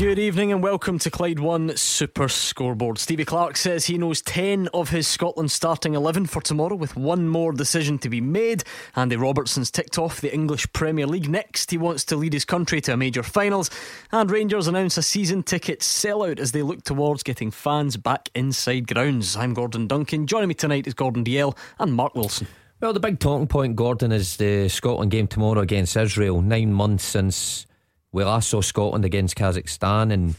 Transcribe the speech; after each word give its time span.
Good 0.00 0.18
evening 0.18 0.50
and 0.50 0.62
welcome 0.62 0.98
to 1.00 1.10
Clyde 1.10 1.40
One 1.40 1.76
Super 1.76 2.26
Scoreboard. 2.26 2.96
Stevie 2.96 3.26
Clarke 3.26 3.58
says 3.58 3.84
he 3.84 3.98
knows 3.98 4.22
10 4.22 4.68
of 4.68 4.88
his 4.88 5.06
Scotland 5.06 5.50
starting 5.50 5.92
11 5.92 6.24
for 6.24 6.40
tomorrow 6.40 6.74
with 6.74 6.96
one 6.96 7.28
more 7.28 7.52
decision 7.52 7.98
to 7.98 8.08
be 8.08 8.22
made. 8.22 8.64
Andy 8.96 9.16
Robertson's 9.16 9.70
ticked 9.70 9.98
off 9.98 10.22
the 10.22 10.32
English 10.32 10.72
Premier 10.72 11.06
League. 11.06 11.28
Next, 11.28 11.70
he 11.70 11.76
wants 11.76 12.02
to 12.04 12.16
lead 12.16 12.32
his 12.32 12.46
country 12.46 12.80
to 12.80 12.94
a 12.94 12.96
major 12.96 13.22
finals. 13.22 13.68
And 14.10 14.30
Rangers 14.30 14.68
announce 14.68 14.96
a 14.96 15.02
season 15.02 15.42
ticket 15.42 15.80
sellout 15.80 16.38
as 16.38 16.52
they 16.52 16.62
look 16.62 16.82
towards 16.82 17.22
getting 17.22 17.50
fans 17.50 17.98
back 17.98 18.30
inside 18.34 18.88
grounds. 18.88 19.36
I'm 19.36 19.52
Gordon 19.52 19.86
Duncan. 19.86 20.26
Joining 20.26 20.48
me 20.48 20.54
tonight 20.54 20.86
is 20.86 20.94
Gordon 20.94 21.24
Dalziel 21.24 21.58
and 21.78 21.92
Mark 21.92 22.14
Wilson. 22.14 22.46
Well, 22.80 22.94
the 22.94 23.00
big 23.00 23.18
talking 23.18 23.48
point, 23.48 23.76
Gordon, 23.76 24.12
is 24.12 24.38
the 24.38 24.70
Scotland 24.70 25.10
game 25.10 25.26
tomorrow 25.26 25.60
against 25.60 25.94
Israel. 25.94 26.40
Nine 26.40 26.72
months 26.72 27.04
since 27.04 27.66
we 28.12 28.24
last 28.24 28.48
saw 28.48 28.60
Scotland 28.60 29.04
against 29.04 29.36
Kazakhstan 29.36 30.12
and 30.12 30.34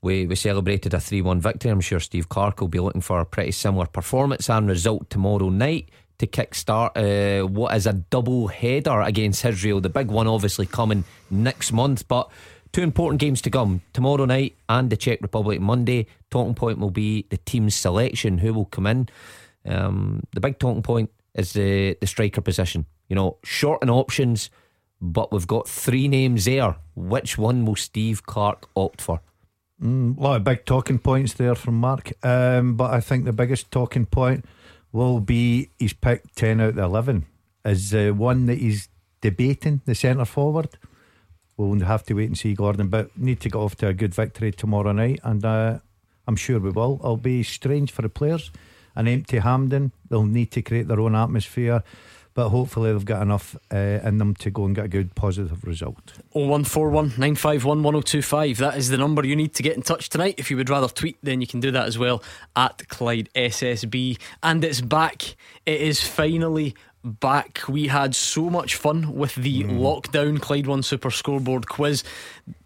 we, 0.00 0.26
we 0.26 0.36
celebrated 0.36 0.94
a 0.94 1.00
3 1.00 1.22
1 1.22 1.40
victory. 1.40 1.70
I'm 1.70 1.80
sure 1.80 2.00
Steve 2.00 2.28
Clarke 2.28 2.60
will 2.60 2.68
be 2.68 2.80
looking 2.80 3.00
for 3.00 3.20
a 3.20 3.26
pretty 3.26 3.50
similar 3.52 3.86
performance 3.86 4.48
and 4.48 4.68
result 4.68 5.10
tomorrow 5.10 5.48
night 5.48 5.88
to 6.18 6.26
kickstart 6.26 6.96
uh, 6.96 7.46
what 7.46 7.74
is 7.76 7.86
a 7.86 7.92
double 7.92 8.48
header 8.48 9.00
against 9.00 9.44
Israel. 9.44 9.80
The 9.80 9.88
big 9.88 10.08
one, 10.08 10.26
obviously, 10.26 10.66
coming 10.66 11.04
next 11.30 11.72
month. 11.72 12.06
But 12.06 12.30
two 12.72 12.82
important 12.82 13.20
games 13.20 13.40
to 13.42 13.50
come 13.50 13.82
tomorrow 13.92 14.24
night 14.24 14.56
and 14.68 14.90
the 14.90 14.96
Czech 14.96 15.20
Republic 15.20 15.60
Monday. 15.60 16.06
Talking 16.30 16.54
point 16.54 16.78
will 16.78 16.90
be 16.90 17.26
the 17.30 17.36
team's 17.38 17.74
selection, 17.74 18.38
who 18.38 18.52
will 18.52 18.66
come 18.66 18.86
in. 18.86 19.08
Um, 19.64 20.22
the 20.32 20.40
big 20.40 20.58
talking 20.58 20.82
point 20.82 21.10
is 21.34 21.52
the, 21.52 21.96
the 22.00 22.06
striker 22.06 22.40
position. 22.40 22.86
You 23.08 23.16
know, 23.16 23.38
short 23.42 23.82
in 23.82 23.90
options 23.90 24.50
but 25.00 25.32
we've 25.32 25.46
got 25.46 25.68
three 25.68 26.08
names 26.08 26.44
there. 26.44 26.76
Which 26.94 27.38
one 27.38 27.64
will 27.64 27.76
Steve 27.76 28.24
Clarke 28.24 28.68
opt 28.76 29.00
for? 29.00 29.20
Mm, 29.82 30.18
a 30.18 30.20
lot 30.20 30.36
of 30.36 30.44
big 30.44 30.64
talking 30.64 30.98
points 30.98 31.34
there 31.34 31.54
from 31.54 31.74
Mark, 31.74 32.12
um, 32.24 32.74
but 32.74 32.92
I 32.92 33.00
think 33.00 33.24
the 33.24 33.32
biggest 33.32 33.70
talking 33.70 34.06
point 34.06 34.44
will 34.90 35.20
be 35.20 35.70
he's 35.78 35.92
picked 35.92 36.36
10 36.36 36.60
out 36.60 36.70
of 36.70 36.78
11 36.78 37.26
is 37.64 37.94
uh, 37.94 38.10
one 38.10 38.46
that 38.46 38.58
he's 38.58 38.88
debating, 39.20 39.80
the 39.84 39.94
centre 39.94 40.24
forward. 40.24 40.70
We'll 41.56 41.80
have 41.80 42.04
to 42.04 42.14
wait 42.14 42.28
and 42.28 42.38
see, 42.38 42.54
Gordon, 42.54 42.88
but 42.88 43.16
need 43.16 43.40
to 43.40 43.50
get 43.50 43.58
off 43.58 43.76
to 43.76 43.88
a 43.88 43.94
good 43.94 44.14
victory 44.14 44.52
tomorrow 44.52 44.92
night, 44.92 45.20
and 45.22 45.44
uh, 45.44 45.78
I'm 46.26 46.36
sure 46.36 46.58
we 46.58 46.70
will. 46.70 46.98
It'll 47.00 47.16
be 47.16 47.42
strange 47.42 47.92
for 47.92 48.02
the 48.02 48.08
players. 48.08 48.50
An 48.94 49.06
empty 49.06 49.38
Hampden, 49.38 49.92
they'll 50.08 50.24
need 50.24 50.50
to 50.52 50.62
create 50.62 50.88
their 50.88 51.00
own 51.00 51.14
atmosphere 51.14 51.84
but 52.38 52.50
hopefully 52.50 52.92
they've 52.92 53.04
got 53.04 53.20
enough 53.20 53.56
uh, 53.72 53.98
in 54.04 54.18
them 54.18 54.32
to 54.32 54.48
go 54.48 54.64
and 54.64 54.72
get 54.72 54.84
a 54.84 54.88
good 54.88 55.12
positive 55.16 55.64
result. 55.64 56.12
0141 56.34 57.08
951 57.08 57.82
1025. 57.82 58.58
That 58.58 58.76
is 58.76 58.90
the 58.90 58.96
number 58.96 59.26
you 59.26 59.34
need 59.34 59.54
to 59.54 59.62
get 59.64 59.74
in 59.74 59.82
touch 59.82 60.08
tonight. 60.08 60.36
If 60.38 60.48
you 60.48 60.56
would 60.56 60.70
rather 60.70 60.86
tweet, 60.86 61.18
then 61.20 61.40
you 61.40 61.48
can 61.48 61.58
do 61.58 61.72
that 61.72 61.88
as 61.88 61.98
well 61.98 62.22
at 62.54 62.86
Clyde 62.86 63.28
SSB. 63.34 64.20
And 64.40 64.62
it's 64.62 64.80
back. 64.80 65.34
It 65.66 65.80
is 65.80 66.00
finally 66.00 66.76
back. 67.02 67.62
We 67.68 67.88
had 67.88 68.14
so 68.14 68.48
much 68.48 68.76
fun 68.76 69.14
with 69.14 69.34
the 69.34 69.64
mm. 69.64 69.76
lockdown 69.76 70.40
Clyde 70.40 70.68
One 70.68 70.84
Super 70.84 71.10
Scoreboard 71.10 71.68
quiz. 71.68 72.04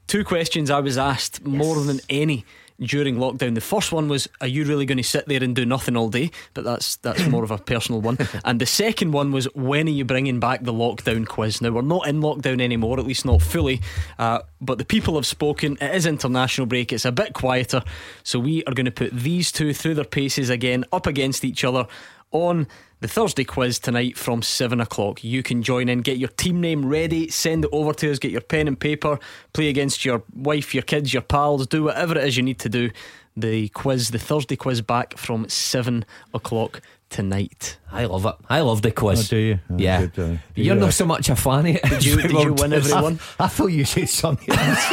Two 0.06 0.22
questions 0.22 0.70
I 0.70 0.80
was 0.80 0.98
asked 0.98 1.40
yes. 1.42 1.48
more 1.48 1.82
than 1.82 1.98
any 2.10 2.44
during 2.83 3.16
lockdown. 3.16 3.55
The 3.55 3.61
first 3.61 3.92
one 3.92 4.08
was, 4.08 4.28
"Are 4.41 4.47
you 4.47 4.64
really 4.64 4.86
going 4.86 4.98
to 4.98 5.05
sit 5.05 5.27
there 5.27 5.42
and 5.42 5.55
do 5.55 5.64
nothing 5.64 5.97
all 5.97 6.08
day?" 6.08 6.30
But 6.55 6.64
that's 6.64 6.96
that's 6.96 7.27
more 7.29 7.45
of 7.45 7.51
a 7.51 7.58
personal 7.58 8.01
one. 8.01 8.18
And 8.45 8.61
the 8.61 8.67
second 8.67 9.12
one 9.12 9.30
was, 9.33 9.45
"When 9.55 9.86
are 9.86 9.90
you 9.90 10.05
bringing 10.05 10.40
back 10.40 10.62
the 10.62 10.73
lockdown 10.73 11.27
quiz?" 11.27 11.61
Now 11.61 11.70
we're 11.70 11.83
not 11.83 12.06
in 12.06 12.20
lockdown 12.20 12.61
anymore, 12.61 12.98
at 12.98 13.06
least 13.06 13.24
not 13.24 13.42
fully. 13.42 13.80
Uh, 14.18 14.40
but 14.61 14.79
the 14.79 14.84
people 14.84 15.14
have 15.14 15.27
spoken. 15.27 15.77
It 15.80 15.95
is 15.95 16.06
international 16.06 16.67
break. 16.67 16.92
It's 16.92 17.05
a 17.05 17.12
bit 17.12 17.34
quieter, 17.34 17.83
so 18.23 18.39
we 18.39 18.64
are 18.64 18.74
going 18.74 18.86
to 18.86 18.90
put 18.92 19.12
these 19.12 19.52
two 19.52 19.73
through 19.73 19.95
their 19.95 20.05
paces 20.05 20.51
again, 20.51 20.85
up 20.92 21.06
against 21.06 21.45
each 21.45 21.64
other 21.64 21.86
on 22.33 22.67
the 23.02 23.08
Thursday 23.08 23.42
quiz 23.42 23.80
tonight 23.80 24.17
from 24.17 24.42
7 24.42 24.80
o'clock. 24.80 25.24
You 25.24 25.42
can 25.42 25.64
join 25.64 25.89
in, 25.89 26.02
get 26.02 26.18
your 26.18 26.29
team 26.29 26.61
name 26.61 26.86
ready, 26.86 27.29
send 27.30 27.64
it 27.64 27.70
over 27.73 27.92
to 27.95 28.13
us, 28.13 28.20
get 28.20 28.30
your 28.30 28.40
pen 28.40 28.68
and 28.68 28.79
paper, 28.79 29.18
play 29.52 29.68
against 29.68 30.05
your 30.05 30.23
wife, 30.33 30.73
your 30.73 30.85
kids, 30.85 31.12
your 31.12 31.23
pals, 31.23 31.67
do 31.67 31.83
whatever 31.83 32.17
it 32.17 32.24
is 32.24 32.36
you 32.36 32.45
need 32.45 32.61
to 32.61 32.68
do. 32.68 32.92
The 33.36 33.70
quiz, 33.70 34.11
the 34.11 34.20
Thursday 34.20 34.55
quiz, 34.55 34.83
back 34.83 35.18
from 35.18 35.48
7 35.48 36.05
o'clock 36.33 36.80
tonight. 37.12 37.77
I 37.92 38.06
love 38.06 38.27
it. 38.27 38.34
I 38.48 38.61
love 38.61 38.83
the 38.83 38.90
quiz. 38.90 39.28
Oh, 39.28 39.36
do 39.36 39.36
you? 39.36 39.61
Oh, 39.70 39.77
yeah. 39.78 40.06
Good, 40.06 40.18
uh, 40.18 40.39
You're 40.56 40.74
not 40.74 40.95
so 40.95 41.05
much 41.05 41.28
a 41.28 41.36
fan 41.36 41.61
of 41.61 41.77
it. 41.77 41.83
Did 41.83 42.05
you, 42.05 42.23
did 42.23 42.33
you 42.33 42.55
win 42.55 42.73
everyone? 42.73 43.20
I, 43.39 43.45
I, 43.45 43.48
thought 43.48 43.67
you 43.67 43.84
said 43.84 44.08
something 44.08 44.48
else. 44.58 44.86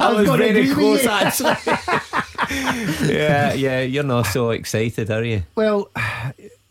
I 0.00 0.12
was 0.16 0.28
very 0.28 0.68
close, 0.70 1.06
actually. 1.06 1.54
yeah, 3.14 3.52
yeah. 3.52 3.82
You're 3.82 4.02
not 4.02 4.22
so 4.26 4.50
excited, 4.50 5.10
are 5.10 5.22
you? 5.22 5.42
Well, 5.54 5.90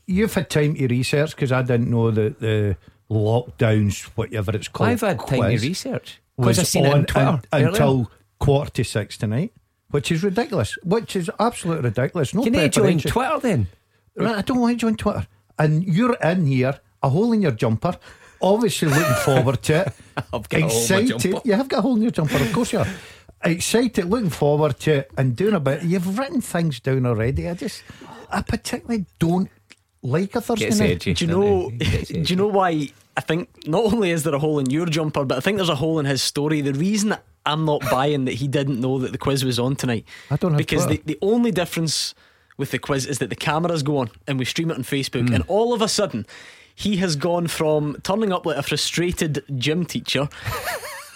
you've 0.08 0.34
had 0.34 0.50
time 0.50 0.74
to 0.76 0.88
research 0.88 1.36
because 1.36 1.52
I 1.52 1.62
didn't 1.62 1.92
know 1.92 2.10
that 2.12 2.40
the 2.40 2.76
lockdowns, 3.10 4.04
whatever 4.16 4.56
it's 4.56 4.68
called. 4.68 4.90
I've 4.90 5.02
had 5.02 5.20
time 5.20 5.58
to 5.58 5.60
research 5.60 6.20
because 6.38 6.60
I've 6.60 6.68
seen 6.68 6.86
it 6.86 6.94
on 6.94 7.06
Twitter 7.06 7.42
until 7.52 8.12
quarter 8.40 8.72
to 8.72 8.84
six 8.84 9.18
tonight, 9.18 9.54
which 9.92 10.12
is 10.12 10.24
ridiculous. 10.24 10.78
Which 10.84 11.16
is 11.16 11.30
absolutely 11.40 11.90
ridiculous. 11.90 12.34
No 12.34 12.44
Can 12.44 12.54
you 12.54 12.70
join 12.70 13.00
Twitter 13.00 13.40
then? 13.40 13.68
Right, 14.16 14.38
I 14.38 14.42
don't 14.42 14.60
want 14.60 14.74
to 14.74 14.78
join 14.78 14.96
Twitter. 14.96 15.28
And 15.58 15.84
you're 15.84 16.16
in 16.16 16.46
here, 16.46 16.80
a 17.04 17.10
hole 17.10 17.34
in 17.34 17.42
your 17.42 17.52
jumper, 17.52 17.98
obviously 18.42 18.90
looking 18.90 19.14
forward 19.26 19.62
to 19.64 19.82
it. 19.82 19.94
I've 20.34 20.50
got 20.50 20.62
excited. 20.62 21.24
You 21.46 21.54
have 21.54 21.68
got 21.68 21.80
a 21.80 21.82
hole 21.82 21.96
in 21.96 22.02
your 22.02 22.12
jumper, 22.12 22.38
of 22.38 22.54
course 22.54 22.74
you 22.74 22.80
are 22.80 22.88
excited, 23.44 24.06
looking 24.06 24.30
forward 24.30 24.80
to 24.82 24.92
it, 25.00 25.12
and 25.18 25.36
doing 25.36 25.54
a 25.54 25.60
bit. 25.60 25.84
You've 25.84 26.18
written 26.18 26.42
things 26.42 26.80
down 26.80 27.06
already. 27.06 27.48
I 27.48 27.54
just, 27.54 27.84
I 28.30 28.42
particularly 28.42 29.06
don't 29.18 29.50
like 30.02 30.36
a 30.36 30.42
Thursday 30.42 30.70
night. 30.70 31.00
do 31.00 31.12
you 31.12 31.28
know? 31.28 31.72
do 31.80 32.22
you 32.22 32.36
know 32.36 32.48
why? 32.48 32.90
I 33.18 33.22
think 33.22 33.68
not 33.68 33.86
only 33.86 34.12
is 34.12 34.24
there 34.24 34.36
a 34.36 34.40
hole 34.40 34.60
in 34.60 34.70
your 34.70 34.86
jumper, 34.86 35.26
but 35.26 35.38
I 35.38 35.42
think 35.42 35.58
there's 35.58 35.70
a 35.70 35.76
hole 35.76 36.00
in 36.00 36.06
his 36.06 36.22
story. 36.22 36.62
The 36.62 36.74
reason 36.74 37.16
I'm 37.50 37.66
not 37.66 37.82
buying 37.90 38.26
that 38.26 38.36
he 38.36 38.48
didn't 38.48 38.80
know 38.80 39.00
that 39.00 39.12
the 39.12 39.18
quiz 39.18 39.44
was 39.44 39.60
on 39.60 39.76
tonight, 39.76 40.06
I 40.32 40.36
don't 40.36 40.56
because 40.56 40.88
the, 40.88 41.02
the 41.06 41.18
only 41.22 41.52
difference 41.52 42.16
with 42.58 42.72
the 42.72 42.80
quiz 42.80 43.06
is 43.06 43.20
that 43.20 43.30
the 43.30 43.36
cameras 43.36 43.84
go 43.84 43.98
on 43.98 44.10
and 44.28 44.40
we 44.40 44.46
stream 44.46 44.72
it 44.72 44.76
on 44.78 44.84
Facebook, 44.84 45.28
mm. 45.28 45.36
and 45.36 45.44
all 45.48 45.74
of 45.74 45.82
a 45.82 45.88
sudden 45.88 46.26
he 46.76 46.98
has 46.98 47.16
gone 47.18 47.48
from 47.48 47.98
turning 48.04 48.32
up 48.32 48.46
like 48.46 48.56
a 48.56 48.64
frustrated 48.64 49.44
gym 49.58 49.86
teacher 49.86 50.30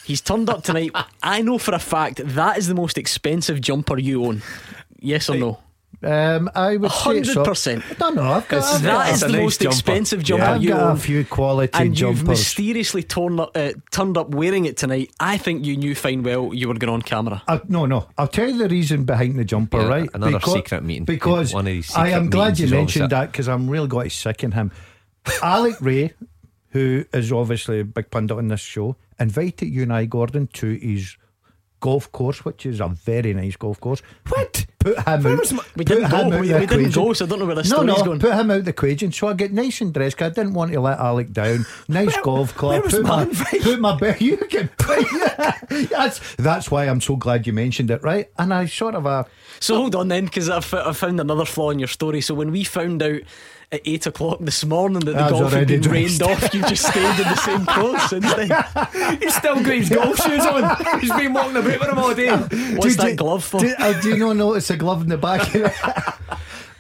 He's 0.04 0.22
turned 0.22 0.50
up 0.50 0.64
tonight. 0.64 0.92
I 1.22 1.42
know 1.42 1.58
for 1.58 1.74
a 1.74 1.80
fact 1.80 2.22
that 2.24 2.58
is 2.58 2.68
the 2.68 2.76
most 2.76 2.98
expensive 2.98 3.62
jumper 3.62 3.98
you 3.98 4.26
own. 4.26 4.42
Yes 5.00 5.30
or 5.30 5.38
no? 5.38 5.60
Um, 6.02 6.50
I 6.56 6.78
would 6.78 6.92
hundred 6.92 7.46
percent. 7.46 7.84
No, 8.00 8.09
no, 8.09 8.24
I've 8.24 8.48
got. 8.48 8.81
That 8.81 9.14
is 9.14 9.22
the 9.22 9.28
nice 9.30 9.42
most 9.42 9.62
jumper. 9.62 9.76
expensive 9.76 10.24
jumper 10.24 10.44
yeah, 10.44 10.56
you 10.56 10.70
got 10.70 10.80
own. 10.81 10.98
a 10.98 11.00
few 11.00 11.24
quality 11.24 11.72
and 11.74 11.94
jumpers. 11.94 12.20
you've 12.20 12.28
mysteriously 12.28 13.04
torn 13.04 13.40
up, 13.40 13.56
uh, 13.56 13.72
turned 13.92 14.18
up 14.18 14.30
wearing 14.30 14.66
it 14.66 14.76
tonight. 14.76 15.12
I 15.20 15.38
think 15.38 15.66
you 15.66 15.78
knew 15.78 15.96
fine 15.96 16.24
well 16.24 16.53
you 16.53 16.68
were 16.68 16.74
going 16.74 16.94
on 16.94 17.02
camera. 17.02 17.42
Uh, 17.48 17.59
no, 17.68 17.86
no. 17.86 18.08
I'll 18.18 18.28
tell 18.28 18.50
you 18.50 18.58
the 18.58 18.70
reason 18.70 19.06
behind 19.06 19.40
the 19.40 19.46
jumper. 19.46 19.82
Yeah, 19.82 19.88
right, 19.88 20.09
another 20.14 20.40
because, 20.40 20.53
secret 20.53 20.84
meeting. 20.84 21.06
Because 21.06 21.53
One 21.53 21.68
of 21.68 21.74
these 21.74 21.96
I 21.96 22.09
am 22.09 22.30
glad 22.30 22.59
you 22.59 22.68
mentioned 22.68 23.12
that 23.12 23.22
that 23.22 23.32
because 23.32 23.48
I'm 23.48 23.70
really 23.70 23.88
got 23.88 24.03
to 24.03 24.09
sicken 24.09 24.52
him. 24.52 24.72
Alec 25.42 25.76
Ray, 25.80 26.14
who 26.70 27.06
is 27.14 27.32
obviously 27.32 27.80
a 27.80 27.86
big 27.86 28.12
pundit 28.12 28.38
on 28.38 28.50
this 28.50 28.59
show, 28.59 28.96
invited 29.20 29.68
you 29.68 29.84
and 29.84 29.94
I, 29.94 30.06
Gordon, 30.06 30.47
to 30.47 30.73
his 30.76 31.17
golf 31.79 32.12
course, 32.12 32.46
which 32.46 32.66
is 32.66 32.79
a 32.79 32.88
very 32.88 33.34
nice 33.34 33.56
golf 33.56 33.79
course. 33.79 34.02
What? 34.29 34.66
Put 34.84 34.97
him 35.00 35.26
out. 35.26 35.52
My, 35.53 35.64
we 35.78 35.85
didn't 35.85 36.12
go. 36.12 36.30
We, 36.30 36.53
we 36.53 36.66
didn't 36.66 36.94
go, 36.94 37.14
so 37.14 37.26
I 37.26 37.30
don't 37.30 37.40
know 37.40 37.46
where 37.46 37.56
the 37.56 37.64
no, 37.64 37.70
story's 37.70 37.97
no, 38.00 38.03
going. 38.03 38.20
Put 38.20 38.34
him 38.34 38.52
out 38.52 38.66
the 38.66 38.72
equation. 38.72 39.12
So 39.12 39.30
I 39.30 39.34
get 39.34 39.53
nice 39.53 39.80
and 39.80 39.94
dressed. 39.94 40.22
I 40.22 40.30
didn't 40.30 40.53
want 40.53 40.74
to 40.74 40.82
let 40.82 41.00
Alec 41.00 41.32
down. 41.32 41.66
Nice 41.88 42.14
where, 42.14 42.24
golf 42.24 42.53
club. 42.56 42.84
Put 42.84 43.03
my, 43.03 43.26
put 43.62 43.80
my 43.80 43.96
bed. 43.97 44.22
You 44.22 44.38
can. 44.38 44.70
that's 45.90 46.35
that's 46.35 46.70
why 46.70 46.85
I'm 46.85 47.02
so 47.02 47.16
glad 47.16 47.47
you 47.47 47.53
mentioned 47.53 47.91
it, 47.91 48.03
right? 48.03 48.30
And 48.38 48.53
I 48.53 48.66
sort 48.66 48.96
of 48.96 49.06
a. 49.06 49.26
So 49.59 49.78
hold 49.78 49.96
on 49.96 50.09
then, 50.09 50.26
because 50.26 50.50
I've, 50.50 50.74
I've 50.74 50.97
found 50.97 51.20
another 51.20 51.46
flaw 51.46 51.70
in 51.70 51.79
your 51.79 51.88
story. 51.88 52.20
So 52.20 52.34
when 52.34 52.52
we 52.52 52.66
found 52.66 53.02
out 53.02 53.22
at 53.73 53.81
eight 53.85 54.05
o'clock 54.05 54.37
this 54.40 54.64
morning 54.64 54.99
that 54.99 55.14
the 55.14 55.29
golf 55.29 55.52
had 55.52 55.67
been 55.67 55.81
rained 55.81 56.22
off, 56.22 56.53
you 56.53 56.61
just 56.61 56.85
stayed 56.85 57.20
in 57.20 57.28
the 57.28 57.35
same 57.35 57.66
clothes 57.66 58.03
since 58.09 58.34
then. 58.35 59.20
He's 59.20 59.35
still 59.35 59.55
got 59.55 59.73
his 59.73 59.90
golf 59.90 60.17
shoes 60.17 60.46
on. 60.46 60.99
He's 60.99 61.11
been 61.14 61.34
walking 61.34 61.58
about 61.58 61.79
with 61.79 61.90
them 61.90 61.97
all 61.97 62.14
day. 62.14 62.31
What's 62.75 62.97
that 62.97 63.16
glove 63.17 63.43
for? 63.43 63.59
Do, 63.59 63.73
uh, 63.78 63.99
do 64.02 64.09
you 64.09 64.17
not 64.17 64.35
notice 64.35 64.70
a 64.70 64.78
glove 64.78 65.02
in 65.02 65.09
the 65.09 65.17
back? 65.17 65.55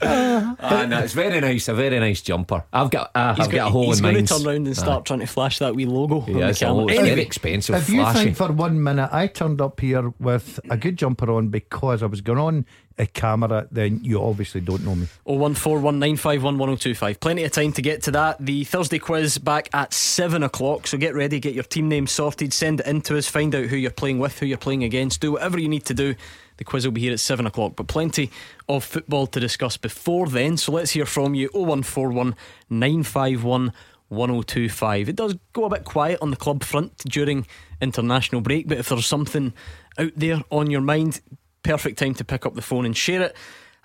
uh, 0.01 0.85
no, 0.87 0.99
it's 0.99 1.13
very 1.13 1.41
nice. 1.41 1.67
A 1.67 1.73
very 1.73 1.99
nice 1.99 2.21
jumper. 2.21 2.63
I've 2.71 2.91
got. 2.91 3.07
Uh, 3.15 3.31
I've 3.31 3.37
got, 3.37 3.51
got, 3.51 3.67
a 3.67 3.71
hole 3.71 3.85
he's 3.85 3.97
in 3.97 4.03
mine. 4.03 4.15
He's 4.17 4.29
going 4.29 4.39
to 4.39 4.43
turn 4.45 4.53
around 4.53 4.67
and 4.67 4.77
start 4.77 4.99
uh, 4.99 5.03
trying 5.03 5.19
to 5.21 5.27
flash 5.27 5.59
that 5.59 5.75
wee 5.75 5.85
logo. 5.87 6.23
Yeah, 6.27 6.49
it's, 6.49 6.61
it's 6.61 6.99
very 6.99 7.21
expensive. 7.21 7.75
If 7.75 7.89
you 7.89 8.05
think 8.13 8.37
for 8.37 8.51
one 8.51 8.83
minute 8.83 9.09
I 9.11 9.27
turned 9.27 9.61
up 9.61 9.79
here 9.79 10.13
with 10.19 10.59
a 10.69 10.77
good 10.77 10.97
jumper 10.97 11.31
on 11.31 11.49
because 11.49 12.03
I 12.03 12.05
was 12.05 12.21
going 12.21 12.39
on 12.39 12.65
a 12.97 13.05
camera, 13.05 13.67
then 13.71 13.99
you 14.03 14.21
obviously 14.21 14.61
don't 14.61 14.83
know 14.83 14.95
me. 14.95 15.07
Oh 15.25 15.35
one 15.35 15.55
four 15.55 15.79
one 15.79 15.99
nine 15.99 16.15
five 16.15 16.43
one 16.43 16.57
one 16.57 16.67
zero 16.67 16.73
oh 16.73 16.77
two 16.77 16.95
five. 16.95 17.19
Plenty 17.19 17.43
of 17.43 17.51
time 17.51 17.71
to 17.73 17.81
get 17.81 18.03
to 18.03 18.11
that. 18.11 18.37
The 18.39 18.63
Thursday 18.63 18.99
quiz 18.99 19.37
back 19.37 19.69
at 19.73 19.93
seven 19.93 20.43
o'clock. 20.43 20.87
So 20.87 20.97
get 20.97 21.15
ready, 21.15 21.39
get 21.39 21.53
your 21.53 21.63
team 21.63 21.89
name 21.89 22.07
sorted, 22.07 22.53
send 22.53 22.81
it 22.81 22.87
in 22.87 23.01
to 23.01 23.17
us, 23.17 23.27
find 23.27 23.53
out 23.55 23.65
who 23.65 23.75
you're 23.75 23.91
playing 23.91 24.19
with, 24.19 24.39
who 24.39 24.45
you're 24.45 24.57
playing 24.57 24.83
against. 24.83 25.21
Do 25.21 25.33
whatever 25.33 25.59
you 25.59 25.69
need 25.69 25.85
to 25.85 25.93
do. 25.93 26.15
The 26.57 26.63
quiz 26.63 26.85
will 26.85 26.91
be 26.91 27.01
here 27.01 27.13
at 27.13 27.19
seven 27.19 27.47
o'clock. 27.47 27.75
But 27.75 27.87
plenty 27.87 28.29
of 28.69 28.83
football 28.83 29.27
to 29.27 29.39
discuss 29.39 29.77
before 29.77 30.27
then. 30.27 30.57
So 30.57 30.71
let's 30.71 30.91
hear 30.91 31.05
from 31.05 31.33
you. 31.33 31.49
Oh 31.53 31.63
one 31.63 31.83
four 31.83 32.11
one 32.11 32.35
nine 32.69 33.03
five 33.03 33.43
one. 33.43 33.73
1025. 34.09 35.09
It 35.09 35.15
does 35.15 35.35
go 35.53 35.65
a 35.65 35.69
bit 35.69 35.85
quiet 35.85 36.19
on 36.21 36.29
the 36.29 36.37
club 36.37 36.63
front 36.63 36.95
during 37.09 37.47
international 37.81 38.41
break, 38.41 38.67
but 38.67 38.77
if 38.77 38.89
there's 38.89 39.07
something 39.07 39.53
out 39.97 40.11
there 40.15 40.41
on 40.51 40.69
your 40.69 40.81
mind, 40.81 41.21
perfect 41.63 41.97
time 41.97 42.13
to 42.15 42.23
pick 42.23 42.45
up 42.45 42.53
the 42.53 42.61
phone 42.61 42.85
and 42.85 42.95
share 42.95 43.21
it. 43.21 43.35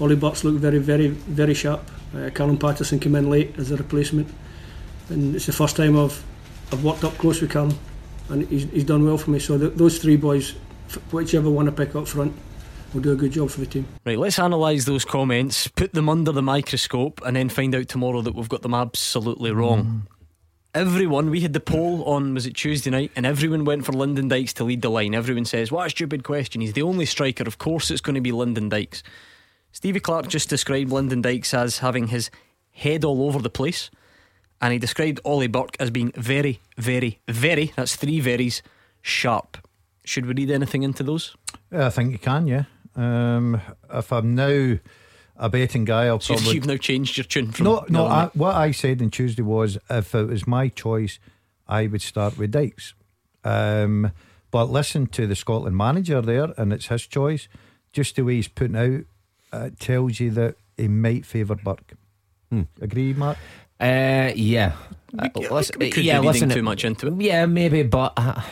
Ollie 0.00 0.14
Burke's 0.14 0.44
looked 0.44 0.60
very, 0.60 0.78
very, 0.78 1.08
very 1.08 1.52
sharp. 1.52 1.80
Uh, 2.14 2.30
Callum 2.32 2.58
Paterson 2.58 3.00
came 3.00 3.16
in 3.16 3.28
late 3.28 3.58
as 3.58 3.72
a 3.72 3.76
replacement, 3.76 4.28
and 5.08 5.34
it's 5.34 5.46
the 5.46 5.52
first 5.52 5.74
time 5.74 5.98
I've 5.98 6.22
I've 6.70 6.84
worked 6.84 7.02
up 7.02 7.18
close 7.18 7.40
with 7.40 7.50
Callum, 7.50 7.76
and 8.28 8.46
he's, 8.46 8.70
he's 8.70 8.84
done 8.84 9.04
well 9.04 9.18
for 9.18 9.32
me. 9.32 9.40
So 9.40 9.58
the, 9.58 9.70
those 9.70 9.98
three 9.98 10.16
boys, 10.16 10.54
whichever 11.10 11.50
one 11.50 11.66
I 11.66 11.72
pick 11.72 11.96
up 11.96 12.06
front, 12.06 12.32
will 12.94 13.00
do 13.00 13.10
a 13.10 13.16
good 13.16 13.32
job 13.32 13.50
for 13.50 13.58
the 13.58 13.66
team. 13.66 13.84
Right, 14.06 14.16
let's 14.16 14.38
analyse 14.38 14.84
those 14.84 15.04
comments, 15.04 15.66
put 15.66 15.92
them 15.92 16.08
under 16.08 16.30
the 16.30 16.42
microscope, 16.42 17.20
and 17.26 17.34
then 17.34 17.48
find 17.48 17.74
out 17.74 17.88
tomorrow 17.88 18.22
that 18.22 18.36
we've 18.36 18.48
got 18.48 18.62
them 18.62 18.74
absolutely 18.74 19.50
wrong. 19.50 20.06
Everyone, 20.72 21.30
we 21.30 21.40
had 21.40 21.52
the 21.52 21.58
poll 21.58 22.04
on, 22.04 22.32
was 22.32 22.46
it 22.46 22.54
Tuesday 22.54 22.90
night, 22.90 23.10
and 23.16 23.26
everyone 23.26 23.64
went 23.64 23.84
for 23.84 23.92
Lyndon 23.92 24.28
Dykes 24.28 24.52
to 24.54 24.64
lead 24.64 24.82
the 24.82 24.88
line. 24.88 25.16
Everyone 25.16 25.44
says, 25.44 25.72
What 25.72 25.88
a 25.88 25.90
stupid 25.90 26.22
question. 26.22 26.60
He's 26.60 26.74
the 26.74 26.82
only 26.82 27.06
striker. 27.06 27.42
Of 27.42 27.58
course, 27.58 27.90
it's 27.90 28.00
going 28.00 28.14
to 28.14 28.20
be 28.20 28.30
Lyndon 28.30 28.68
Dykes. 28.68 29.02
Stevie 29.72 29.98
Clarke 29.98 30.28
just 30.28 30.48
described 30.48 30.92
Lyndon 30.92 31.22
Dykes 31.22 31.52
as 31.54 31.78
having 31.78 32.06
his 32.06 32.30
head 32.70 33.04
all 33.04 33.26
over 33.26 33.40
the 33.40 33.50
place, 33.50 33.90
and 34.60 34.72
he 34.72 34.78
described 34.78 35.18
Ollie 35.24 35.48
Burke 35.48 35.76
as 35.80 35.90
being 35.90 36.12
very, 36.12 36.60
very, 36.78 37.18
very, 37.26 37.72
that's 37.74 37.96
three 37.96 38.20
veries, 38.20 38.62
sharp. 39.02 39.56
Should 40.04 40.26
we 40.26 40.34
read 40.34 40.52
anything 40.52 40.84
into 40.84 41.02
those? 41.02 41.34
I 41.72 41.90
think 41.90 42.12
you 42.12 42.18
can, 42.18 42.46
yeah. 42.46 42.64
Um, 42.94 43.60
if 43.92 44.12
I'm 44.12 44.36
now 44.36 44.78
a 45.40 45.48
betting 45.48 45.84
guy. 45.84 46.06
I'll 46.06 46.20
so 46.20 46.34
probably. 46.34 46.54
You've 46.54 46.66
now 46.66 46.76
changed 46.76 47.16
your 47.16 47.24
tune 47.24 47.50
from. 47.50 47.64
No, 47.64 47.84
no. 47.88 48.06
I, 48.06 48.30
what 48.34 48.54
I 48.54 48.70
said 48.70 49.02
on 49.02 49.10
Tuesday 49.10 49.42
was 49.42 49.78
if 49.88 50.14
it 50.14 50.28
was 50.28 50.46
my 50.46 50.68
choice, 50.68 51.18
I 51.66 51.86
would 51.86 52.02
start 52.02 52.38
with 52.38 52.52
Dykes. 52.52 52.94
Um, 53.42 54.12
but 54.50 54.70
listen 54.70 55.06
to 55.08 55.26
the 55.26 55.34
Scotland 55.34 55.76
manager 55.76 56.20
there, 56.20 56.52
and 56.56 56.72
it's 56.72 56.86
his 56.86 57.06
choice. 57.06 57.48
Just 57.92 58.16
the 58.16 58.22
way 58.22 58.36
he's 58.36 58.48
putting 58.48 58.76
out, 58.76 59.04
uh, 59.52 59.70
tells 59.78 60.20
you 60.20 60.30
that 60.32 60.56
he 60.76 60.88
might 60.88 61.24
favour 61.26 61.56
Burke. 61.56 61.94
Hmm. 62.50 62.62
Agree, 62.80 63.14
Mark? 63.14 63.38
Uh, 63.80 64.32
yeah. 64.34 64.74
Uh, 65.18 65.28
listen, 65.50 65.76
we 65.78 65.90
could 65.90 66.04
yeah, 66.04 66.20
be 66.20 66.26
listen, 66.26 66.50
too 66.50 66.62
much 66.62 66.84
into 66.84 67.06
it. 67.06 67.20
Yeah, 67.20 67.46
maybe, 67.46 67.82
but 67.82 68.12
uh, 68.16 68.42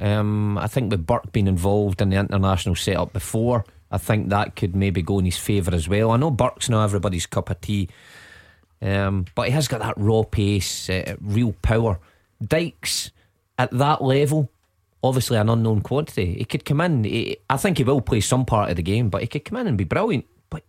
um, 0.00 0.58
I 0.58 0.66
think 0.66 0.90
with 0.90 1.06
Burke 1.06 1.30
being 1.32 1.46
involved 1.46 2.02
in 2.02 2.10
the 2.10 2.16
international 2.16 2.74
setup 2.74 3.12
before, 3.12 3.64
I 3.94 3.98
think 3.98 4.28
that 4.30 4.56
could 4.56 4.74
maybe 4.74 5.02
go 5.02 5.20
in 5.20 5.24
his 5.24 5.36
favour 5.36 5.72
as 5.72 5.88
well. 5.88 6.10
I 6.10 6.16
know 6.16 6.32
Burke's 6.32 6.68
not 6.68 6.82
everybody's 6.82 7.26
cup 7.26 7.48
of 7.48 7.60
tea, 7.60 7.88
um, 8.82 9.26
but 9.36 9.46
he 9.46 9.52
has 9.52 9.68
got 9.68 9.80
that 9.80 9.94
raw 9.96 10.24
pace, 10.24 10.90
uh, 10.90 11.14
real 11.20 11.54
power. 11.62 12.00
Dykes 12.44 13.12
at 13.56 13.70
that 13.70 14.02
level, 14.02 14.50
obviously 15.00 15.38
an 15.38 15.48
unknown 15.48 15.80
quantity. 15.80 16.34
He 16.34 16.44
could 16.44 16.64
come 16.64 16.80
in. 16.80 17.04
He, 17.04 17.36
I 17.48 17.56
think 17.56 17.78
he 17.78 17.84
will 17.84 18.00
play 18.00 18.20
some 18.20 18.44
part 18.44 18.70
of 18.70 18.76
the 18.76 18.82
game, 18.82 19.10
but 19.10 19.20
he 19.20 19.28
could 19.28 19.44
come 19.44 19.58
in 19.58 19.68
and 19.68 19.78
be 19.78 19.84
brilliant. 19.84 20.26
But 20.50 20.64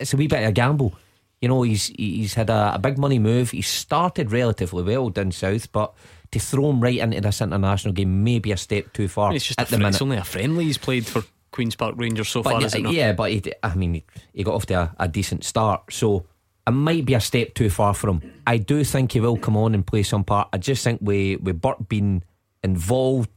it's 0.00 0.12
a 0.12 0.16
wee 0.16 0.26
bit 0.26 0.42
of 0.42 0.48
a 0.48 0.52
gamble. 0.52 0.94
You 1.40 1.48
know, 1.48 1.62
he's 1.62 1.86
he's 1.86 2.34
had 2.34 2.50
a, 2.50 2.72
a 2.74 2.78
big 2.80 2.98
money 2.98 3.20
move. 3.20 3.52
He 3.52 3.62
started 3.62 4.32
relatively 4.32 4.82
well 4.82 5.10
down 5.10 5.30
south, 5.30 5.70
but 5.70 5.94
to 6.32 6.40
throw 6.40 6.70
him 6.70 6.80
right 6.80 6.98
into 6.98 7.20
this 7.20 7.40
international 7.40 7.94
game 7.94 8.24
may 8.24 8.40
be 8.40 8.50
a 8.50 8.56
step 8.56 8.92
too 8.92 9.06
far. 9.06 9.32
It's 9.32 9.46
just 9.46 9.60
at 9.60 9.68
the 9.68 9.78
minute. 9.78 9.90
It's 9.90 10.02
only 10.02 10.16
a 10.16 10.24
friendly 10.24 10.64
he's 10.64 10.78
played 10.78 11.06
for 11.06 11.22
Queen's 11.54 11.76
Park 11.76 11.94
Rangers 11.96 12.28
so 12.28 12.42
but 12.42 12.50
far, 12.50 12.60
yeah, 12.60 12.66
is 12.66 12.74
it 12.74 12.82
not? 12.82 12.92
Yeah, 12.92 13.12
but 13.12 13.30
he, 13.30 13.42
I 13.62 13.76
mean, 13.76 14.02
he 14.32 14.42
got 14.42 14.54
off 14.54 14.66
to 14.66 14.74
a, 14.74 14.94
a, 14.98 15.06
decent 15.06 15.44
start, 15.44 15.92
so 15.92 16.26
it 16.66 16.72
might 16.72 17.04
be 17.04 17.14
a 17.14 17.20
step 17.20 17.54
too 17.54 17.70
far 17.70 17.94
for 17.94 18.10
him. 18.10 18.32
I 18.44 18.56
do 18.56 18.82
think 18.82 19.12
he 19.12 19.20
will 19.20 19.36
come 19.36 19.56
on 19.56 19.72
and 19.72 19.86
play 19.86 20.02
some 20.02 20.24
part. 20.24 20.48
I 20.52 20.58
just 20.58 20.82
think 20.82 20.98
we 21.00 21.36
with 21.36 21.60
Burke 21.60 21.88
being 21.88 22.24
involved 22.64 23.30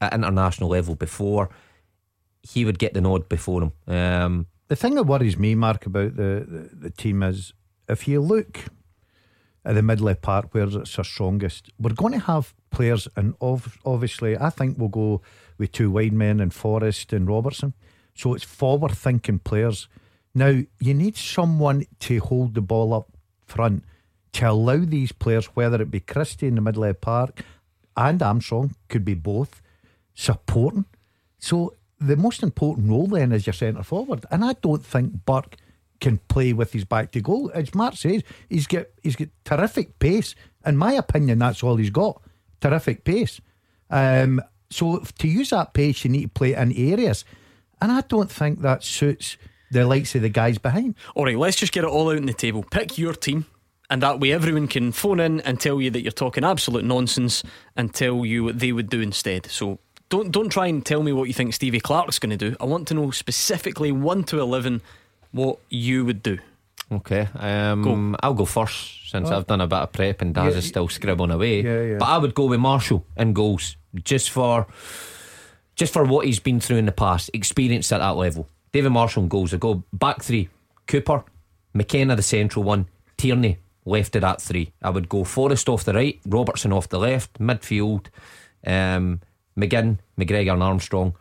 at 0.00 0.12
international 0.12 0.70
level 0.70 0.96
before, 0.96 1.48
he 2.42 2.64
would 2.64 2.80
get 2.80 2.92
the 2.92 3.00
nod 3.00 3.28
before 3.28 3.62
him. 3.62 3.72
Um, 3.86 4.46
the 4.66 4.74
thing 4.74 4.96
that 4.96 5.04
worries 5.04 5.38
me, 5.38 5.54
Mark, 5.54 5.86
about 5.86 6.16
the, 6.16 6.44
the, 6.48 6.70
the 6.72 6.90
team 6.90 7.22
is 7.22 7.52
if 7.88 8.08
you 8.08 8.20
look 8.20 8.64
at 9.64 9.76
the 9.76 9.82
middle 9.82 10.08
of 10.08 10.20
park 10.22 10.52
where 10.52 10.64
it's 10.64 10.98
our 10.98 11.04
strongest, 11.04 11.70
we're 11.78 11.94
going 11.94 12.14
to 12.14 12.18
have 12.18 12.52
players, 12.70 13.06
and 13.14 13.34
ov- 13.40 13.78
obviously, 13.84 14.36
I 14.36 14.50
think 14.50 14.76
we'll 14.76 14.88
go 14.88 15.22
with 15.60 15.70
two 15.70 15.90
wide 15.90 16.12
men 16.12 16.40
and 16.40 16.52
Forrest 16.52 17.12
and 17.12 17.28
Robertson. 17.28 17.74
So 18.14 18.34
it's 18.34 18.44
forward 18.44 18.92
thinking 18.92 19.38
players. 19.38 19.86
Now, 20.34 20.62
you 20.80 20.94
need 20.94 21.16
someone 21.16 21.86
to 22.00 22.18
hold 22.18 22.54
the 22.54 22.60
ball 22.60 22.92
up 22.94 23.08
front 23.46 23.84
to 24.32 24.50
allow 24.50 24.78
these 24.78 25.12
players, 25.12 25.46
whether 25.54 25.80
it 25.82 25.90
be 25.90 26.00
Christie 26.00 26.46
in 26.46 26.54
the 26.54 26.60
middle 26.60 26.84
of 26.84 26.88
the 26.88 26.94
park, 26.94 27.42
and 27.96 28.22
Armstrong 28.22 28.74
could 28.88 29.04
be 29.04 29.14
both 29.14 29.60
supporting. 30.14 30.86
So 31.38 31.74
the 32.00 32.16
most 32.16 32.42
important 32.42 32.88
role 32.90 33.06
then 33.06 33.32
is 33.32 33.46
your 33.46 33.54
centre 33.54 33.82
forward, 33.82 34.24
and 34.30 34.44
I 34.44 34.54
don't 34.54 34.84
think 34.84 35.24
Burke 35.26 35.56
can 36.00 36.18
play 36.28 36.52
with 36.52 36.72
his 36.72 36.84
back 36.84 37.10
to 37.12 37.20
goal. 37.20 37.50
As 37.52 37.74
Mark 37.74 37.96
says, 37.96 38.22
he's 38.48 38.66
got 38.66 38.86
he's 39.02 39.16
got 39.16 39.28
terrific 39.44 39.98
pace. 39.98 40.34
In 40.64 40.76
my 40.76 40.92
opinion, 40.92 41.40
that's 41.40 41.62
all 41.62 41.76
he's 41.76 41.90
got. 41.90 42.22
Terrific 42.60 43.04
pace. 43.04 43.40
Um, 43.90 44.40
so 44.70 45.02
to 45.18 45.28
use 45.28 45.50
that 45.50 45.72
pace, 45.74 46.04
you 46.04 46.10
need 46.10 46.22
to 46.22 46.28
play 46.28 46.54
in 46.54 46.72
areas, 46.72 47.24
and 47.80 47.90
I 47.92 48.02
don't 48.02 48.30
think 48.30 48.60
that 48.62 48.84
suits 48.84 49.36
the 49.70 49.84
likes 49.84 50.14
of 50.14 50.22
the 50.22 50.28
guys 50.28 50.58
behind. 50.58 50.94
All 51.14 51.24
right, 51.24 51.38
let's 51.38 51.56
just 51.56 51.72
get 51.72 51.84
it 51.84 51.90
all 51.90 52.10
out 52.10 52.16
on 52.16 52.26
the 52.26 52.32
table. 52.32 52.64
Pick 52.70 52.98
your 52.98 53.14
team. 53.14 53.46
And 53.88 54.02
that 54.02 54.20
way, 54.20 54.30
everyone 54.32 54.68
can 54.68 54.92
phone 54.92 55.18
in 55.18 55.40
and 55.40 55.58
tell 55.58 55.80
you 55.80 55.90
that 55.90 56.02
you're 56.02 56.12
talking 56.12 56.44
absolute 56.44 56.84
nonsense 56.84 57.42
and 57.76 57.92
tell 57.92 58.24
you 58.24 58.44
what 58.44 58.60
they 58.60 58.70
would 58.70 58.88
do 58.88 59.00
instead. 59.00 59.46
So 59.46 59.80
don't 60.08 60.30
don't 60.30 60.48
try 60.48 60.68
and 60.68 60.86
tell 60.86 61.02
me 61.02 61.12
what 61.12 61.24
you 61.24 61.34
think 61.34 61.54
Stevie 61.54 61.80
Clarke's 61.80 62.20
going 62.20 62.30
to 62.30 62.50
do. 62.50 62.56
I 62.60 62.66
want 62.66 62.86
to 62.88 62.94
know 62.94 63.10
specifically 63.10 63.90
one 63.90 64.22
to 64.24 64.38
eleven 64.38 64.80
what 65.32 65.58
you 65.70 66.04
would 66.04 66.22
do. 66.22 66.38
Okay, 66.92 67.28
um, 67.34 67.82
Go. 67.82 68.16
I'll 68.22 68.34
go 68.34 68.44
first 68.44 69.10
since 69.10 69.28
Oh. 69.28 69.36
I've 69.36 69.46
done 69.48 69.60
a 69.60 69.66
bit 69.66 69.78
of 69.78 69.92
prep 69.92 70.22
and 70.22 70.34
Daz 70.34 70.52
Yeah, 70.54 70.58
is 70.58 70.66
still 70.66 70.88
scribbling 70.88 71.30
away. 71.32 71.62
Yeah, 71.62 71.82
yeah. 71.82 71.96
But 71.98 72.08
I 72.08 72.18
would 72.18 72.34
go 72.34 72.46
with 72.46 72.60
Marshall 72.60 73.04
in 73.16 73.32
goals 73.32 73.76
just 74.04 74.30
for 74.30 74.66
just 75.76 75.92
for 75.92 76.04
what 76.04 76.26
he's 76.26 76.40
been 76.40 76.60
through 76.60 76.76
in 76.76 76.86
the 76.86 76.92
past, 76.92 77.30
experience 77.32 77.90
at 77.92 77.98
that 77.98 78.16
level. 78.16 78.48
David 78.72 78.90
Marshall 78.90 79.26
goals. 79.26 79.54
I 79.54 79.56
go 79.56 79.82
back 79.92 80.22
three: 80.22 80.48
Cooper, 80.86 81.24
McKenna 81.74 82.16
the 82.16 82.22
central 82.22 82.64
one, 82.64 82.86
Tierney 83.16 83.58
left 83.84 84.14
of 84.16 84.22
that 84.22 84.40
three. 84.42 84.72
I 84.82 84.90
would 84.90 85.08
go 85.08 85.24
Forrest 85.24 85.68
off 85.68 85.84
the 85.84 85.92
right, 85.94 86.20
Robertson 86.26 86.72
off 86.72 86.88
the 86.88 86.98
left, 86.98 87.38
midfield, 87.38 88.06
um, 88.66 89.20
McGinn, 89.58 89.98
McGregor, 90.18 90.52
and 90.52 90.62
Armstrong, 90.62 91.14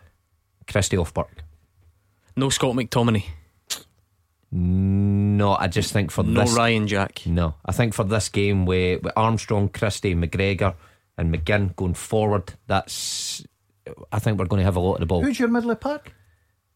Christie 0.68 0.98
off 0.98 1.14
Burke. 1.14 1.44
No 2.36 2.50
Scott 2.50 2.76
McTominay, 2.76 3.24
No, 4.52 5.56
I 5.56 5.68
just 5.68 5.94
think 5.94 6.12
for 6.12 6.24
this. 6.24 6.34
no 6.34 6.42
this 6.42 6.54
Ryan 6.54 6.88
Jack. 6.88 7.26
No, 7.26 7.56
I 7.66 7.72
think 7.72 7.94
for 7.94 8.04
this 8.04 8.30
game 8.30 8.66
with, 8.66 9.04
with 9.04 9.14
Armstrong, 9.16 9.70
Christie, 9.70 10.16
McGregor, 10.16 10.76
and 11.20 11.34
McGinn 11.34 11.76
going 11.76 11.94
forward, 11.94 12.54
that's. 12.68 13.46
I 14.12 14.20
think 14.20 14.38
we're 14.38 14.46
going 14.46 14.60
to 14.60 14.66
have 14.66 14.76
a 14.76 14.80
lot 14.80 14.94
of 14.94 15.00
the 15.00 15.06
ball. 15.06 15.24
Who's 15.24 15.40
your 15.40 15.50
middle 15.50 15.72
of 15.72 15.80
park? 15.80 16.14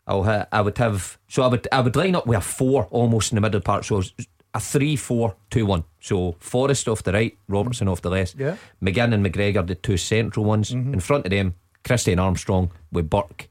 I'll 0.06 0.24
ha- 0.24 0.48
I 0.52 0.62
would 0.62 0.78
have 0.80 1.18
so 1.28 1.44
I 1.44 1.48
would 1.48 1.68
I 1.72 1.80
would 1.80 1.96
line 1.96 2.16
up 2.16 2.28
with 2.28 2.38
a 2.38 2.42
four 2.42 2.88
almost 2.92 3.32
in 3.32 3.36
the 3.36 3.42
middle 3.42 3.62
part. 3.62 3.86
So 3.86 4.02
a 4.54 4.60
three, 4.60 4.96
four, 4.96 5.36
two, 5.50 5.66
one. 5.66 5.86
So 6.00 6.36
Forrest 6.40 6.88
off 6.88 7.04
the 7.04 7.14
right, 7.14 7.38
Robertson 7.48 7.88
off 7.88 8.02
the 8.02 8.10
left. 8.10 8.36
Yeah. 8.38 8.58
McGinn 8.82 9.14
and 9.14 9.26
McGregor 9.26 9.66
the 9.66 9.76
two 9.76 9.98
central 9.98 10.46
ones 10.46 10.72
mm-hmm. 10.72 10.94
in 10.94 11.00
front 11.00 11.26
of 11.26 11.32
them. 11.32 11.56
Christian 11.84 12.20
Armstrong 12.20 12.72
with 12.92 13.10
Burke 13.10 13.50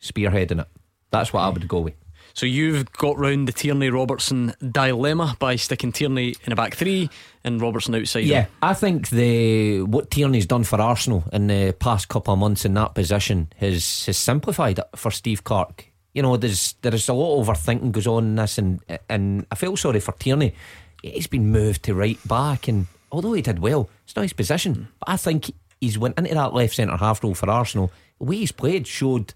spearheading 0.00 0.60
it. 0.60 0.68
That's 1.10 1.32
what 1.32 1.40
I 1.40 1.48
would 1.48 1.68
go 1.68 1.80
with. 1.80 1.94
So 2.34 2.46
you've 2.46 2.92
got 2.92 3.16
round 3.16 3.46
the 3.46 3.52
Tierney 3.52 3.90
Robertson 3.90 4.54
dilemma 4.60 5.36
by 5.38 5.54
sticking 5.54 5.92
Tierney 5.92 6.34
in 6.44 6.52
a 6.52 6.56
back 6.56 6.74
three 6.74 7.08
and 7.44 7.62
Robertson 7.62 7.94
outside. 7.94 8.24
Yeah, 8.24 8.46
I 8.60 8.74
think 8.74 9.08
the 9.10 9.82
what 9.82 10.10
Tierney's 10.10 10.46
done 10.46 10.64
for 10.64 10.80
Arsenal 10.80 11.22
in 11.32 11.46
the 11.46 11.74
past 11.78 12.08
couple 12.08 12.34
of 12.34 12.40
months 12.40 12.64
in 12.64 12.74
that 12.74 12.94
position 12.94 13.52
has 13.58 14.04
has 14.06 14.18
simplified 14.18 14.80
it 14.80 14.86
for 14.96 15.12
Steve 15.12 15.44
Clarke. 15.44 15.92
You 16.12 16.22
know, 16.22 16.36
there's 16.36 16.74
there's 16.82 17.08
a 17.08 17.14
lot 17.14 17.40
of 17.40 17.46
overthinking 17.46 17.92
goes 17.92 18.08
on 18.08 18.24
in 18.24 18.34
this, 18.34 18.58
and 18.58 18.80
and 19.08 19.46
I 19.52 19.54
feel 19.54 19.76
sorry 19.76 20.00
for 20.00 20.12
Tierney. 20.12 20.54
He's 21.02 21.28
been 21.28 21.52
moved 21.52 21.84
to 21.84 21.94
right 21.94 22.18
back, 22.26 22.66
and 22.66 22.88
although 23.12 23.34
he 23.34 23.42
did 23.42 23.60
well, 23.60 23.88
it's 24.04 24.16
not 24.16 24.22
his 24.22 24.32
position. 24.32 24.74
Hmm. 24.74 24.84
But 24.98 25.08
I 25.10 25.16
think 25.18 25.52
he's 25.80 25.98
went 25.98 26.18
into 26.18 26.34
that 26.34 26.52
left 26.52 26.74
centre 26.74 26.96
half 26.96 27.22
role 27.22 27.34
for 27.34 27.48
Arsenal. 27.48 27.92
The 28.18 28.24
way 28.24 28.36
he's 28.38 28.52
played 28.52 28.88
showed 28.88 29.34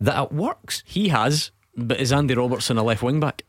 that 0.00 0.22
it 0.22 0.32
works. 0.32 0.82
He 0.86 1.08
has, 1.08 1.50
but 1.78 2.00
is 2.00 2.12
Andy 2.12 2.34
Robertson 2.34 2.78
a 2.78 2.82
left 2.82 3.02
wing 3.02 3.20
back? 3.20 3.42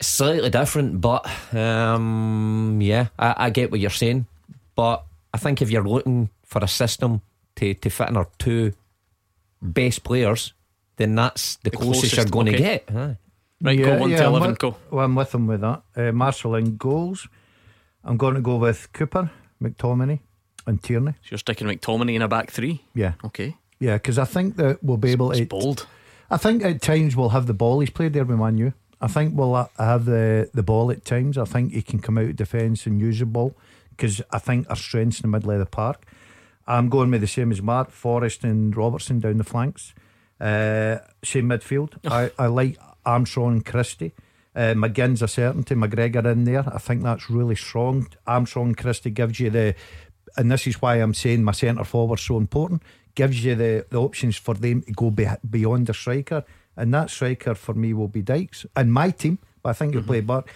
Slightly 0.00 0.50
different, 0.50 1.00
but 1.00 1.24
um, 1.54 2.78
yeah, 2.80 3.08
I, 3.18 3.34
I 3.36 3.50
get 3.50 3.70
what 3.70 3.78
you're 3.80 3.90
saying. 3.90 4.26
But 4.74 5.04
I 5.32 5.38
think 5.38 5.62
if 5.62 5.70
you're 5.70 5.84
looking 5.86 6.30
for 6.44 6.62
a 6.64 6.68
system 6.68 7.20
to, 7.56 7.74
to 7.74 7.90
fit 7.90 8.08
in 8.08 8.16
our 8.16 8.28
two 8.38 8.72
best 9.60 10.02
players, 10.02 10.54
then 10.96 11.14
that's 11.14 11.56
the, 11.56 11.70
The 11.70 11.76
closest, 11.76 12.00
closest, 12.14 12.16
you're 12.16 12.24
going 12.26 12.48
okay. 12.48 12.56
to 12.56 12.62
get. 12.62 12.90
Aye. 12.96 13.16
Right, 13.60 13.78
go 13.78 13.96
one 13.98 14.10
to 14.10 14.16
I'm 14.16 14.24
eleven. 14.24 14.50
with, 14.50 14.58
Go. 14.58 14.76
Well, 14.90 15.04
I'm 15.04 15.14
with 15.14 15.32
him 15.34 15.46
with 15.46 15.60
that. 15.60 15.82
Uh, 15.96 16.10
Marshall 16.12 16.56
in 16.56 16.76
goals. 16.76 17.28
I'm 18.02 18.16
going 18.16 18.34
to 18.34 18.40
go 18.40 18.56
with 18.56 18.92
Cooper, 18.92 19.30
McTominay, 19.62 20.18
and 20.66 20.82
Tierney. 20.82 21.12
So 21.22 21.28
you're 21.30 21.38
sticking 21.38 21.68
McTominay 21.68 22.14
in 22.16 22.22
a 22.22 22.28
back 22.28 22.50
three. 22.50 22.82
Yeah, 22.94 23.12
Okay, 23.24 23.56
yeah, 23.78 23.94
because 23.98 24.18
I 24.18 24.24
think 24.24 24.56
that 24.56 24.82
we'll 24.82 24.96
be 24.96 25.12
able 25.12 25.30
it's 25.30 25.38
to. 25.40 25.46
bold. 25.46 25.86
I 26.32 26.38
think 26.38 26.64
at 26.64 26.80
times 26.80 27.14
we'll 27.14 27.28
have 27.28 27.46
the 27.46 27.52
ball. 27.52 27.80
He's 27.80 27.90
played 27.90 28.14
there 28.14 28.24
with 28.24 28.38
Manu. 28.38 28.72
I 29.02 29.06
think 29.06 29.36
we'll 29.36 29.68
have 29.76 30.06
the, 30.06 30.48
the 30.54 30.62
ball 30.62 30.90
at 30.90 31.04
times. 31.04 31.36
I 31.36 31.44
think 31.44 31.74
he 31.74 31.82
can 31.82 31.98
come 31.98 32.16
out 32.16 32.24
of 32.24 32.36
defence 32.36 32.86
and 32.86 32.98
use 32.98 33.18
the 33.18 33.26
ball 33.26 33.54
because 33.90 34.22
I 34.30 34.38
think 34.38 34.68
our 34.70 34.76
strengths 34.76 35.20
in 35.20 35.30
the 35.30 35.36
middle 35.36 35.50
of 35.50 35.58
the 35.58 35.66
park. 35.66 36.06
I'm 36.66 36.88
going 36.88 37.10
with 37.10 37.20
the 37.20 37.26
same 37.26 37.52
as 37.52 37.60
Mark 37.60 37.90
Forrest 37.90 38.44
and 38.44 38.74
Robertson 38.74 39.20
down 39.20 39.36
the 39.36 39.44
flanks. 39.44 39.92
Uh, 40.40 40.98
same 41.22 41.50
midfield. 41.50 41.98
I, 42.10 42.30
I 42.38 42.46
like 42.46 42.78
Armstrong 43.04 43.52
and 43.52 43.66
Christie. 43.66 44.14
Uh, 44.56 44.72
McGinn's 44.72 45.20
a 45.20 45.28
certainty. 45.28 45.74
McGregor 45.74 46.24
in 46.32 46.44
there. 46.44 46.64
I 46.72 46.78
think 46.78 47.02
that's 47.02 47.28
really 47.28 47.56
strong. 47.56 48.08
Armstrong 48.26 48.68
and 48.68 48.76
Christie 48.78 49.10
gives 49.10 49.38
you 49.38 49.50
the, 49.50 49.74
and 50.38 50.50
this 50.50 50.66
is 50.66 50.80
why 50.80 50.96
I'm 50.96 51.12
saying 51.12 51.44
my 51.44 51.52
centre 51.52 51.84
forward 51.84 52.20
so 52.20 52.38
important. 52.38 52.82
Gives 53.14 53.44
you 53.44 53.54
the, 53.54 53.86
the 53.90 54.00
options 54.00 54.36
for 54.36 54.54
them 54.54 54.82
to 54.82 54.92
go 54.92 55.10
be, 55.10 55.26
beyond 55.48 55.86
the 55.86 55.94
striker, 55.94 56.44
and 56.76 56.94
that 56.94 57.10
striker 57.10 57.54
for 57.54 57.74
me 57.74 57.92
will 57.92 58.08
be 58.08 58.22
Dykes 58.22 58.64
and 58.74 58.92
my 58.92 59.10
team. 59.10 59.38
But 59.62 59.70
I 59.70 59.72
think 59.74 59.94
he'll 59.94 60.02
play 60.02 60.18
mm-hmm. 60.18 60.26
Burke, 60.28 60.50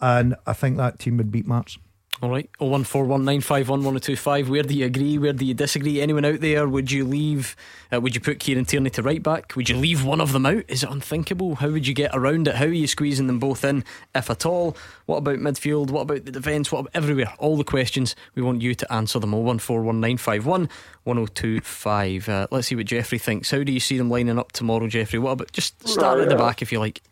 and 0.00 0.36
I 0.46 0.52
think 0.52 0.76
that 0.76 0.98
team 0.98 1.16
would 1.16 1.32
beat 1.32 1.46
Marks. 1.46 1.78
All 2.22 2.30
right. 2.30 2.48
Oh 2.60 2.66
one 2.66 2.84
four 2.84 3.04
one 3.04 3.24
nine 3.24 3.40
five 3.40 3.68
one 3.68 3.82
one 3.82 3.94
zero 3.94 3.98
two 3.98 4.14
five. 4.14 4.48
Where 4.48 4.62
do 4.62 4.74
you 4.74 4.86
agree? 4.86 5.18
Where 5.18 5.32
do 5.32 5.44
you 5.44 5.54
disagree? 5.54 6.00
Anyone 6.00 6.24
out 6.24 6.38
there? 6.38 6.68
Would 6.68 6.92
you 6.92 7.04
leave? 7.04 7.56
Uh, 7.92 8.00
would 8.00 8.14
you 8.14 8.20
put 8.20 8.38
Kieran 8.38 8.64
Tierney 8.64 8.90
to 8.90 9.02
right 9.02 9.20
back? 9.20 9.56
Would 9.56 9.68
you 9.68 9.76
leave 9.76 10.04
one 10.04 10.20
of 10.20 10.30
them 10.30 10.46
out? 10.46 10.62
Is 10.68 10.84
it 10.84 10.90
unthinkable? 10.90 11.56
How 11.56 11.68
would 11.70 11.84
you 11.84 11.94
get 11.94 12.12
around 12.14 12.46
it? 12.46 12.54
How 12.54 12.66
are 12.66 12.68
you 12.68 12.86
squeezing 12.86 13.26
them 13.26 13.40
both 13.40 13.64
in, 13.64 13.82
if 14.14 14.30
at 14.30 14.46
all? 14.46 14.76
What 15.06 15.16
about 15.16 15.38
midfield? 15.40 15.90
What 15.90 16.02
about 16.02 16.24
the 16.24 16.30
defence? 16.30 16.70
What 16.70 16.78
about 16.80 16.92
everywhere? 16.94 17.34
All 17.40 17.56
the 17.56 17.64
questions 17.64 18.14
we 18.36 18.42
want 18.42 18.62
you 18.62 18.76
to 18.76 18.92
answer 18.92 19.18
them. 19.18 19.34
Oh 19.34 19.38
one 19.38 19.58
four 19.58 19.82
one 19.82 19.98
nine 19.98 20.16
five 20.16 20.46
one 20.46 20.68
one 21.02 21.16
zero 21.16 21.26
two 21.26 21.60
five. 21.62 22.28
Uh, 22.28 22.46
let's 22.52 22.68
see 22.68 22.76
what 22.76 22.86
Jeffrey 22.86 23.18
thinks. 23.18 23.50
How 23.50 23.64
do 23.64 23.72
you 23.72 23.80
see 23.80 23.98
them 23.98 24.08
lining 24.10 24.38
up 24.38 24.52
tomorrow, 24.52 24.86
Jeffrey? 24.86 25.18
What 25.18 25.32
about 25.32 25.50
just 25.50 25.88
start 25.88 26.18
Right, 26.18 26.22
at 26.22 26.28
the 26.28 26.36
back 26.36 26.62
if 26.62 26.70
you 26.70 26.78
like? 26.78 27.02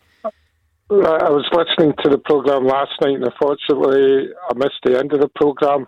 I 0.91 1.31
was 1.31 1.47
listening 1.53 1.95
to 2.03 2.11
the 2.11 2.19
programme 2.19 2.67
last 2.67 2.91
night, 3.01 3.15
and 3.15 3.25
unfortunately, 3.25 4.35
I 4.51 4.55
missed 4.57 4.81
the 4.83 4.99
end 4.99 5.13
of 5.13 5.21
the 5.21 5.29
programme. 5.37 5.87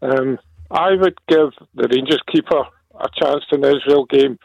Um, 0.00 0.38
I 0.70 0.90
would 0.92 1.18
give 1.26 1.50
the 1.74 1.88
Rangers 1.90 2.22
keeper 2.32 2.62
a 2.94 3.08
chance 3.20 3.44
in 3.50 3.62
the 3.62 3.76
Israel 3.76 4.06
game 4.06 4.38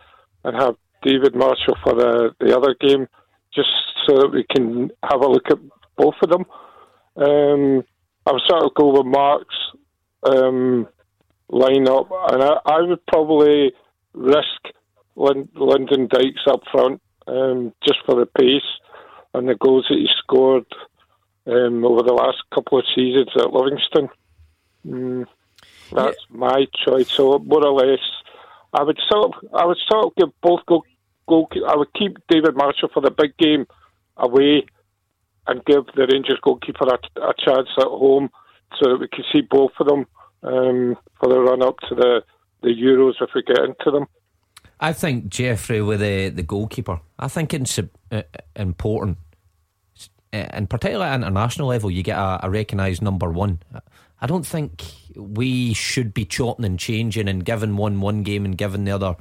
and 0.44 0.56
have 0.56 0.76
David 1.04 1.36
Marshall 1.36 1.78
for 1.84 1.94
the, 1.94 2.32
the 2.40 2.58
other 2.58 2.76
game, 2.82 3.08
just 3.54 3.70
so 4.08 4.16
that 4.16 4.32
we 4.34 4.44
can 4.50 4.90
have 5.04 5.22
a 5.22 5.30
look 5.30 5.52
at 5.52 5.60
both 5.96 6.16
of 6.24 6.30
them. 6.32 6.46
Um, 7.16 7.84
I 8.26 8.32
would 8.32 8.42
sort 8.50 8.64
of 8.64 8.74
go 8.74 8.98
with 8.98 9.06
Mark's 9.06 9.72
um, 10.24 10.88
lineup, 11.52 12.08
and 12.34 12.42
I, 12.42 12.58
I 12.66 12.82
would 12.82 13.06
probably 13.06 13.72
risk 14.14 14.74
Lin- 15.16 15.50
Lyndon 15.54 16.08
Dykes 16.08 16.48
up 16.48 16.62
front 16.72 17.00
um, 17.28 17.72
just 17.86 18.00
for 18.08 18.16
the 18.16 18.26
pace 18.26 18.64
and 19.34 19.48
the 19.48 19.56
goals 19.56 19.86
that 19.90 19.98
he 19.98 20.08
scored 20.18 20.66
um, 21.48 21.86
over 21.86 22.04
the 22.04 22.14
last 22.14 22.38
couple 22.54 22.80
of 22.80 22.86
seasons 22.96 23.30
at 23.36 23.54
Livingston. 23.54 24.10
Mm, 24.86 25.26
that's 25.92 26.18
my 26.30 26.66
choice. 26.86 27.10
So 27.12 27.40
more 27.40 27.66
or 27.66 27.74
less, 27.74 28.00
I 28.74 28.84
would 28.84 29.00
sort 29.10 29.26
of, 29.26 29.50
I 29.54 29.66
would 29.66 29.80
sort 29.90 30.06
of 30.06 30.16
give 30.16 30.42
both 30.42 30.66
goal, 30.66 30.86
goal. 31.28 31.50
I 31.68 31.76
would 31.76 31.94
keep 31.94 32.18
David 32.30 32.56
Marshall 32.56 32.90
for 32.94 33.02
the 33.02 33.12
big 33.12 33.38
game 33.38 33.66
away, 34.18 34.66
and 35.48 35.66
give 35.66 35.86
the 35.96 36.08
Rangers 36.12 36.40
goalkeeper 36.42 36.86
a, 36.86 37.22
a 37.22 37.34
chance 37.38 37.70
at 37.78 37.86
home, 37.86 38.30
so 38.80 38.92
that 38.92 39.00
we 39.00 39.08
can 39.08 39.24
see 39.32 39.42
both 39.42 39.72
of 39.80 39.88
them 39.88 40.06
um, 40.44 40.98
for 41.20 41.30
the 41.30 41.40
run 41.40 41.62
up 41.62 41.80
to 41.90 41.96
the 41.96 42.24
the 42.62 42.70
Euros 42.70 43.16
if 43.22 43.32
we 43.34 43.42
get 43.42 43.58
into 43.58 43.92
them. 43.92 44.06
I 44.82 44.94
think 44.94 45.30
Jeffrey 45.30 45.82
with 45.82 46.00
the 46.00 46.30
the 46.30 46.44
goalkeeper. 46.44 47.00
I 47.20 47.28
think 47.28 47.54
it's 47.54 47.80
uh, 47.80 48.22
important, 48.56 49.18
uh, 50.34 50.38
and 50.50 50.70
particularly 50.70 51.12
at 51.12 51.16
international 51.22 51.68
level, 51.68 51.92
you 51.92 52.02
get 52.04 52.18
a, 52.18 52.40
a 52.44 52.50
recognised 52.50 53.02
number 53.02 53.30
one. 53.30 53.60
I 54.20 54.28
don't 54.28 54.46
think 54.46 54.84
we 55.16 55.74
should 55.74 56.14
be 56.14 56.26
chopping 56.26 56.66
and 56.66 56.80
changing 56.80 57.28
and 57.28 57.46
giving 57.46 57.78
one 57.78 58.02
one 58.02 58.24
game 58.24 58.46
and 58.46 58.58
giving 58.58 58.86
the 58.86 58.92
other 58.92 59.16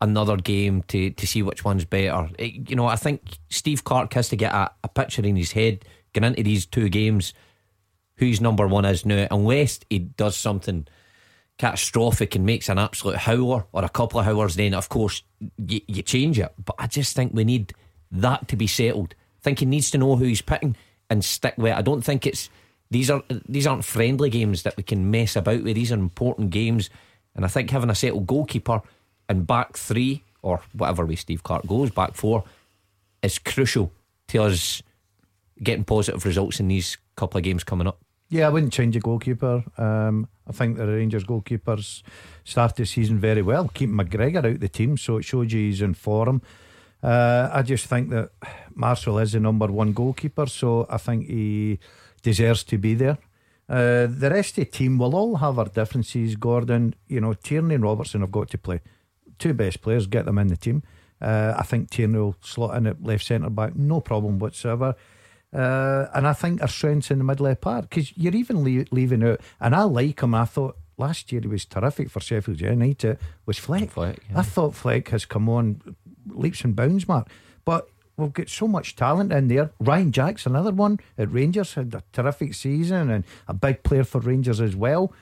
another 0.00 0.36
game 0.36 0.82
to, 0.84 1.10
to 1.10 1.26
see 1.26 1.42
which 1.42 1.64
one's 1.64 1.84
better. 1.84 2.30
It- 2.38 2.70
you 2.70 2.76
know, 2.76 2.86
I 2.86 2.96
think 2.96 3.38
Steve 3.48 3.82
Clarke 3.84 4.12
has 4.14 4.28
to 4.28 4.36
get 4.36 4.52
a, 4.52 4.70
a 4.84 4.88
picture 4.88 5.22
in 5.22 5.36
his 5.36 5.52
head 5.52 5.84
going 6.12 6.24
into 6.24 6.42
these 6.44 6.66
two 6.66 6.88
games 6.88 7.34
whose 8.16 8.40
number 8.40 8.66
one 8.68 8.84
is 8.84 9.04
now, 9.04 9.26
unless 9.30 9.80
he 9.90 9.98
does 9.98 10.36
something 10.36 10.86
catastrophic 11.58 12.34
and 12.34 12.46
makes 12.46 12.68
an 12.68 12.78
absolute 12.78 13.16
howler 13.16 13.66
or 13.72 13.84
a 13.84 13.88
couple 13.88 14.20
of 14.20 14.26
howlers, 14.26 14.54
then 14.54 14.74
of 14.74 14.88
course 14.88 15.22
you, 15.58 15.80
you 15.86 16.02
change 16.02 16.38
it. 16.38 16.52
But 16.64 16.76
I 16.78 16.86
just 16.86 17.14
think 17.14 17.32
we 17.34 17.44
need 17.44 17.74
that 18.12 18.48
to 18.48 18.56
be 18.56 18.66
settled. 18.66 19.14
I 19.40 19.42
think 19.42 19.58
he 19.58 19.66
needs 19.66 19.90
to 19.90 19.98
know 19.98 20.16
who 20.16 20.24
he's 20.24 20.42
picking 20.42 20.76
and 21.10 21.24
stick 21.24 21.54
with 21.58 21.72
it. 21.72 21.76
I 21.76 21.82
don't 21.82 22.02
think 22.02 22.26
it's 22.26 22.48
these 22.90 23.10
are 23.10 23.22
these 23.48 23.66
aren't 23.66 23.84
friendly 23.84 24.30
games 24.30 24.62
that 24.62 24.76
we 24.76 24.82
can 24.82 25.10
mess 25.10 25.36
about 25.36 25.62
with. 25.62 25.74
These 25.74 25.92
are 25.92 25.96
important 25.96 26.50
games, 26.50 26.88
and 27.34 27.44
I 27.44 27.48
think 27.48 27.70
having 27.70 27.90
a 27.90 27.94
settled 27.94 28.26
goalkeeper 28.26 28.80
and 29.28 29.46
back 29.46 29.76
three 29.76 30.24
or 30.42 30.60
whatever 30.72 31.04
way 31.04 31.16
Steve 31.16 31.42
Clarke 31.42 31.66
goes, 31.66 31.90
back 31.90 32.14
four, 32.14 32.44
is 33.22 33.38
crucial 33.38 33.92
to 34.28 34.42
us 34.42 34.82
getting 35.62 35.84
positive 35.84 36.24
results 36.24 36.60
in 36.60 36.68
these 36.68 36.96
couple 37.16 37.38
of 37.38 37.44
games 37.44 37.64
coming 37.64 37.86
up. 37.86 37.98
Yeah, 38.30 38.46
I 38.46 38.50
wouldn't 38.50 38.74
change 38.74 38.94
a 38.94 39.00
goalkeeper. 39.00 39.64
Um, 39.78 40.28
I 40.46 40.52
think 40.52 40.76
the 40.76 40.86
Rangers 40.86 41.24
goalkeepers 41.24 42.02
started 42.44 42.76
the 42.76 42.84
season 42.84 43.18
very 43.18 43.40
well, 43.42 43.68
keeping 43.68 43.96
McGregor 43.96 44.44
out 44.44 44.60
the 44.60 44.68
team, 44.68 44.98
so 44.98 45.16
it 45.16 45.24
showed 45.24 45.50
you 45.50 45.60
he's 45.60 45.80
in 45.80 45.94
form. 45.94 46.42
Uh, 47.02 47.48
I 47.52 47.62
just 47.62 47.86
think 47.86 48.10
that 48.10 48.30
Marshall 48.74 49.18
is 49.18 49.32
the 49.32 49.40
number 49.40 49.66
one 49.68 49.92
goalkeeper, 49.92 50.46
so 50.46 50.86
I 50.90 50.98
think 50.98 51.26
he 51.26 51.78
deserves 52.22 52.64
to 52.64 52.76
be 52.76 52.94
there. 52.94 53.18
Uh, 53.68 54.06
the 54.08 54.30
rest 54.30 54.58
of 54.58 54.64
the 54.64 54.70
team 54.70 54.98
will 54.98 55.14
all 55.14 55.36
have 55.36 55.58
our 55.58 55.66
differences. 55.66 56.36
Gordon, 56.36 56.94
you 57.06 57.20
know, 57.20 57.34
Tierney 57.34 57.76
and 57.76 57.84
Robertson 57.84 58.20
have 58.22 58.32
got 58.32 58.50
to 58.50 58.58
play. 58.58 58.80
Two 59.38 59.54
best 59.54 59.80
players, 59.80 60.06
get 60.06 60.24
them 60.24 60.38
in 60.38 60.48
the 60.48 60.56
team. 60.56 60.82
Uh, 61.20 61.54
I 61.56 61.62
think 61.62 61.90
Tierney 61.90 62.18
will 62.18 62.36
slot 62.40 62.76
in 62.76 62.86
at 62.86 63.02
left 63.02 63.24
centre 63.24 63.50
back, 63.50 63.74
no 63.76 64.00
problem 64.00 64.38
whatsoever. 64.38 64.94
Uh, 65.52 66.06
and 66.14 66.26
I 66.26 66.34
think 66.34 66.60
our 66.60 66.68
strengths 66.68 67.10
in 67.10 67.18
the 67.18 67.24
middle 67.24 67.46
of 67.46 67.52
the 67.52 67.56
park 67.56 67.88
because 67.88 68.16
you're 68.16 68.34
even 68.34 68.62
le- 68.62 68.84
leaving 68.90 69.24
out. 69.24 69.40
And 69.60 69.74
I 69.74 69.82
like 69.84 70.20
him. 70.20 70.34
I 70.34 70.44
thought 70.44 70.76
last 70.98 71.32
year 71.32 71.40
he 71.40 71.48
was 71.48 71.64
terrific 71.64 72.10
for 72.10 72.20
Sheffield 72.20 72.60
United. 72.60 73.18
Was 73.46 73.58
Fleck? 73.58 73.90
Fleck 73.90 74.18
yeah. 74.30 74.40
I 74.40 74.42
thought 74.42 74.74
Fleck 74.74 75.08
has 75.08 75.24
come 75.24 75.48
on 75.48 75.80
leaps 76.26 76.62
and 76.64 76.76
bounds, 76.76 77.08
Mark. 77.08 77.28
But 77.64 77.88
we've 78.16 78.32
got 78.32 78.48
so 78.50 78.68
much 78.68 78.96
talent 78.96 79.32
in 79.32 79.48
there. 79.48 79.70
Ryan 79.80 80.12
Jack's 80.12 80.44
another 80.44 80.72
one 80.72 81.00
at 81.16 81.32
Rangers 81.32 81.74
had 81.74 81.94
a 81.94 82.02
terrific 82.12 82.52
season 82.54 83.10
and 83.10 83.24
a 83.46 83.54
big 83.54 83.82
player 83.82 84.04
for 84.04 84.20
Rangers 84.20 84.60
as 84.60 84.76
well. 84.76 85.12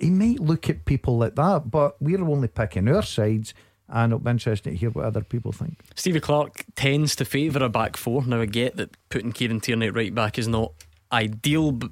He 0.00 0.10
might 0.10 0.40
look 0.40 0.70
at 0.70 0.84
people 0.84 1.18
like 1.18 1.34
that, 1.34 1.70
but 1.70 2.00
we're 2.00 2.22
only 2.22 2.48
picking 2.48 2.88
our 2.88 3.02
sides 3.02 3.52
and 3.88 4.12
it'll 4.12 4.18
be 4.24 4.30
interesting 4.30 4.72
to 4.74 4.78
hear 4.78 4.90
what 4.90 5.04
other 5.04 5.22
people 5.22 5.52
think. 5.52 5.78
Stevie 5.94 6.20
Clarke 6.20 6.64
tends 6.74 7.16
to 7.16 7.24
favour 7.24 7.64
a 7.64 7.68
back 7.68 7.96
four. 7.96 8.24
Now 8.24 8.40
I 8.40 8.46
get 8.46 8.76
that 8.76 8.96
putting 9.08 9.32
Kieran 9.32 9.60
Tierney 9.60 9.90
right 9.90 10.14
back 10.14 10.38
is 10.38 10.46
not 10.48 10.72
ideal, 11.12 11.72
but, 11.72 11.90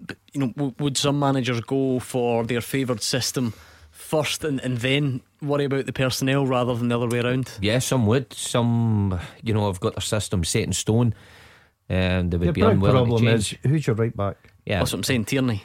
but 0.00 0.16
you 0.32 0.40
know, 0.40 0.48
w- 0.56 0.74
would 0.78 0.96
some 0.96 1.18
managers 1.18 1.60
go 1.60 1.98
for 2.00 2.44
their 2.44 2.60
favoured 2.60 3.02
system 3.02 3.52
first 3.90 4.44
and, 4.44 4.60
and 4.60 4.78
then 4.78 5.20
worry 5.40 5.64
about 5.64 5.86
the 5.86 5.92
personnel 5.92 6.46
rather 6.46 6.74
than 6.74 6.88
the 6.88 6.96
other 6.98 7.06
way 7.08 7.20
around? 7.20 7.50
Yeah, 7.60 7.78
some 7.78 8.06
would. 8.06 8.32
Some, 8.32 9.18
you 9.42 9.54
know, 9.54 9.66
have 9.66 9.80
got 9.80 9.94
their 9.94 10.00
system 10.02 10.42
set 10.44 10.64
in 10.64 10.72
stone, 10.72 11.14
and 11.88 12.30
they 12.30 12.38
would 12.38 12.48
the 12.48 12.52
be 12.52 12.60
big 12.62 12.70
unwilling 12.70 12.96
problem 13.06 13.22
to 13.24 13.30
is 13.32 13.54
who's 13.62 13.86
your 13.86 13.96
right 13.96 14.14
back? 14.16 14.36
Yeah, 14.64 14.80
That's 14.80 14.92
what 14.92 14.98
I'm 14.98 15.04
saying, 15.04 15.26
Tierney. 15.26 15.62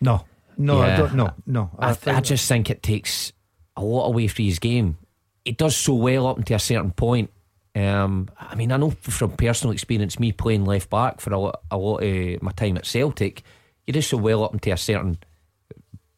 No, 0.00 0.24
no, 0.58 0.80
I 0.82 0.96
don't. 0.98 1.14
No, 1.14 1.32
no. 1.46 1.70
I, 1.78 1.90
I, 1.90 1.92
think- 1.94 2.24
just 2.24 2.46
think 2.46 2.68
it 2.70 2.82
takes 2.82 3.32
a 3.76 3.82
lot 3.82 4.06
away 4.06 4.28
from 4.28 4.44
his 4.44 4.58
game. 4.58 4.98
He 5.44 5.52
does 5.52 5.76
so 5.76 5.94
well 5.94 6.26
up 6.26 6.38
until 6.38 6.56
a 6.56 6.60
certain 6.60 6.90
point. 6.90 7.30
Um, 7.76 8.28
I 8.38 8.54
mean, 8.54 8.72
I 8.72 8.76
know 8.76 8.90
from 8.90 9.32
personal 9.32 9.72
experience, 9.72 10.18
me 10.18 10.32
playing 10.32 10.64
left 10.64 10.90
back 10.90 11.20
for 11.20 11.32
a 11.32 11.38
lot, 11.38 11.60
a 11.70 11.76
lot 11.76 12.02
of 12.02 12.42
my 12.42 12.52
time 12.52 12.76
at 12.76 12.86
Celtic, 12.86 13.42
you 13.86 13.92
do 13.92 14.00
so 14.00 14.16
well 14.16 14.44
up 14.44 14.52
until 14.52 14.74
a 14.74 14.78
certain 14.78 15.18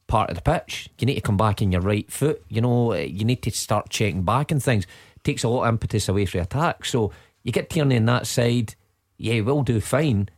part 0.07 0.31
of 0.31 0.37
the 0.37 0.43
pitch. 0.43 0.89
You 0.99 1.07
need 1.07 1.15
to 1.15 1.21
come 1.21 1.37
back 1.37 1.63
in 1.63 1.73
your 1.73 1.81
right 1.81 2.11
foot. 2.11 2.45
You 2.49 2.61
know, 2.61 2.95
you 2.95 3.25
need 3.25 3.43
to 3.43 3.51
start 3.51 3.89
checking 3.89 4.23
back 4.23 4.51
and 4.51 4.63
things. 4.63 4.85
It 5.17 5.25
takes 5.25 5.45
a 5.45 5.49
lot 5.49 5.63
of 5.63 5.69
impetus 5.69 6.09
away 6.09 6.27
from 6.27 6.39
the 6.39 6.45
attack. 6.45 6.85
So 6.85 7.13
you 7.43 7.53
get 7.53 7.71
Tierney 7.71 7.97
on 7.97 8.05
that 8.07 8.27
side, 8.27 8.75
yeah, 9.17 9.35
he 9.35 9.41
will 9.41 9.63
do 9.63 9.81
fine. 9.81 10.29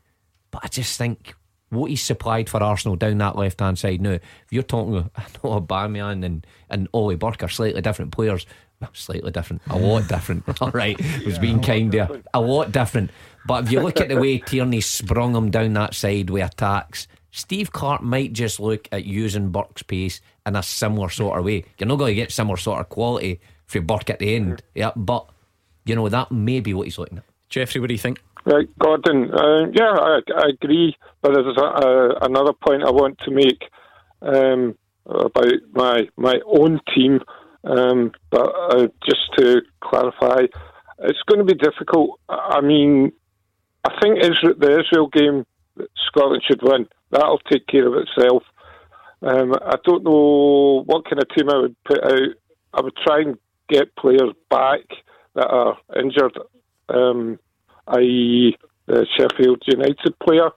But 0.50 0.64
I 0.64 0.68
just 0.68 0.96
think 0.96 1.34
what 1.70 1.90
he's 1.90 2.02
supplied 2.02 2.48
for 2.48 2.62
Arsenal 2.62 2.96
down 2.96 3.18
that 3.18 3.36
left 3.36 3.60
hand 3.60 3.78
side 3.78 4.00
now, 4.00 4.12
if 4.12 4.22
you're 4.50 4.62
talking, 4.62 4.92
know 4.94 5.10
Aubameyang 5.42 6.24
and, 6.24 6.46
and 6.70 6.88
Ollie 6.92 7.16
Burke 7.16 7.42
are 7.42 7.48
slightly 7.48 7.80
different 7.80 8.12
players. 8.12 8.46
Well, 8.80 8.90
slightly 8.92 9.32
different, 9.32 9.62
a 9.70 9.78
lot 9.78 10.06
different. 10.08 10.44
All 10.62 10.70
right, 10.70 10.96
was 11.24 11.38
being 11.38 11.60
kind 11.60 11.90
there. 11.90 12.08
A 12.32 12.40
lot 12.40 12.70
different. 12.70 13.10
But 13.46 13.64
if 13.64 13.72
you 13.72 13.80
look 13.80 14.00
at 14.00 14.08
the 14.08 14.16
way 14.16 14.38
Tierney 14.38 14.80
sprung 14.80 15.34
him 15.34 15.50
down 15.50 15.72
that 15.72 15.94
side 15.94 16.30
with 16.30 16.44
attacks, 16.44 17.08
Steve 17.30 17.72
Clarke 17.72 18.02
might 18.02 18.32
just 18.32 18.60
look 18.60 18.88
at 18.92 19.04
using 19.04 19.50
Burke's 19.50 19.82
pace 19.82 20.20
in 20.46 20.56
a 20.56 20.62
similar 20.62 21.08
sort 21.08 21.38
of 21.38 21.44
way. 21.44 21.64
You're 21.78 21.88
not 21.88 21.98
going 21.98 22.10
to 22.10 22.14
get 22.14 22.32
similar 22.32 22.56
sort 22.56 22.80
of 22.80 22.88
quality 22.88 23.40
for 23.66 23.80
Burke 23.80 24.10
at 24.10 24.18
the 24.18 24.34
end. 24.34 24.62
Yeah, 24.74 24.92
but 24.96 25.28
you 25.84 25.94
know 25.94 26.08
that 26.08 26.30
may 26.30 26.60
be 26.60 26.74
what 26.74 26.86
he's 26.86 26.98
looking 26.98 27.18
at. 27.18 27.24
Jeffrey, 27.48 27.80
what 27.80 27.88
do 27.88 27.94
you 27.94 27.98
think? 27.98 28.20
Right, 28.44 28.68
Gordon. 28.78 29.30
Uh, 29.32 29.66
yeah, 29.72 29.92
I, 29.92 30.20
I 30.36 30.48
agree. 30.50 30.96
But 31.22 31.34
there's 31.34 31.56
a, 31.56 31.60
a, 31.60 32.18
another 32.22 32.52
point 32.52 32.82
I 32.82 32.90
want 32.90 33.18
to 33.20 33.30
make 33.30 33.64
um, 34.22 34.76
about 35.06 35.52
my 35.72 36.08
my 36.16 36.40
own 36.46 36.80
team. 36.94 37.20
Um, 37.64 38.12
but 38.30 38.52
uh, 38.70 38.88
just 39.04 39.32
to 39.36 39.62
clarify, 39.80 40.46
it's 41.00 41.22
going 41.26 41.38
to 41.38 41.44
be 41.44 41.54
difficult. 41.54 42.20
I 42.28 42.60
mean, 42.60 43.12
I 43.84 44.00
think 44.00 44.18
Israel, 44.18 44.54
the 44.58 44.80
Israel 44.80 45.08
game, 45.08 45.46
Scotland 46.06 46.42
should 46.46 46.62
win. 46.62 46.86
That'll 47.10 47.38
take 47.50 47.66
care 47.66 47.86
of 47.86 47.94
itself. 47.94 48.42
Um, 49.22 49.54
I 49.54 49.76
don't 49.84 50.04
know 50.04 50.82
what 50.86 51.04
kind 51.04 51.20
of 51.20 51.28
team 51.36 51.50
I 51.50 51.58
would 51.58 51.76
put 51.84 52.04
out. 52.04 52.34
I 52.74 52.80
would 52.80 52.96
try 52.96 53.20
and 53.20 53.38
get 53.68 53.96
players 53.96 54.32
back 54.50 54.80
that 55.34 55.48
are 55.48 55.78
injured, 55.96 56.38
um, 56.88 57.38
i.e., 57.88 58.56
the 58.86 59.06
Sheffield 59.16 59.62
United 59.66 60.18
player. 60.20 60.50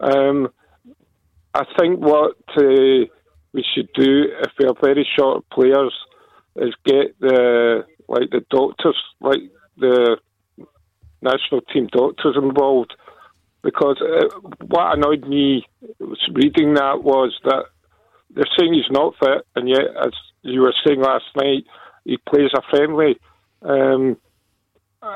Um, 0.00 0.48
I 1.54 1.64
think 1.78 2.00
what 2.00 2.36
uh, 2.56 3.06
we 3.52 3.64
should 3.74 3.88
do 3.94 4.24
if 4.42 4.52
we 4.58 4.66
are 4.66 4.74
very 4.80 5.06
short 5.18 5.48
players 5.50 5.92
is 6.58 6.74
get 6.84 7.18
the 7.20 7.84
like 8.08 8.30
the 8.30 8.44
doctors, 8.50 8.96
like 9.20 9.40
the 9.76 10.16
national 11.22 11.60
team 11.72 11.88
doctors 11.90 12.36
involved, 12.36 12.94
because 13.62 14.00
uh, 14.00 14.48
what 14.66 14.96
annoyed 14.96 15.26
me 15.26 15.66
reading 16.32 16.74
that 16.74 17.02
was 17.02 17.34
that 17.44 17.64
they're 18.30 18.44
saying 18.58 18.74
he's 18.74 18.90
not 18.90 19.14
fit, 19.18 19.46
and 19.54 19.68
yet, 19.68 19.84
as 20.04 20.12
you 20.42 20.60
were 20.60 20.74
saying 20.86 21.00
last 21.00 21.24
night, 21.36 21.64
he 22.04 22.18
plays 22.28 22.50
a 22.54 22.62
friendly. 22.70 23.18
Um, 23.62 24.16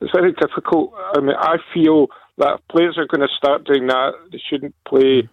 it's 0.00 0.12
very 0.12 0.32
difficult. 0.32 0.92
I 1.14 1.20
mean, 1.20 1.36
I 1.38 1.56
feel 1.72 2.08
that 2.38 2.54
if 2.54 2.68
players 2.68 2.98
are 2.98 3.06
going 3.06 3.26
to 3.26 3.34
start 3.36 3.64
doing 3.64 3.86
that, 3.86 4.12
they 4.32 4.40
shouldn't 4.50 4.74
play 4.86 5.28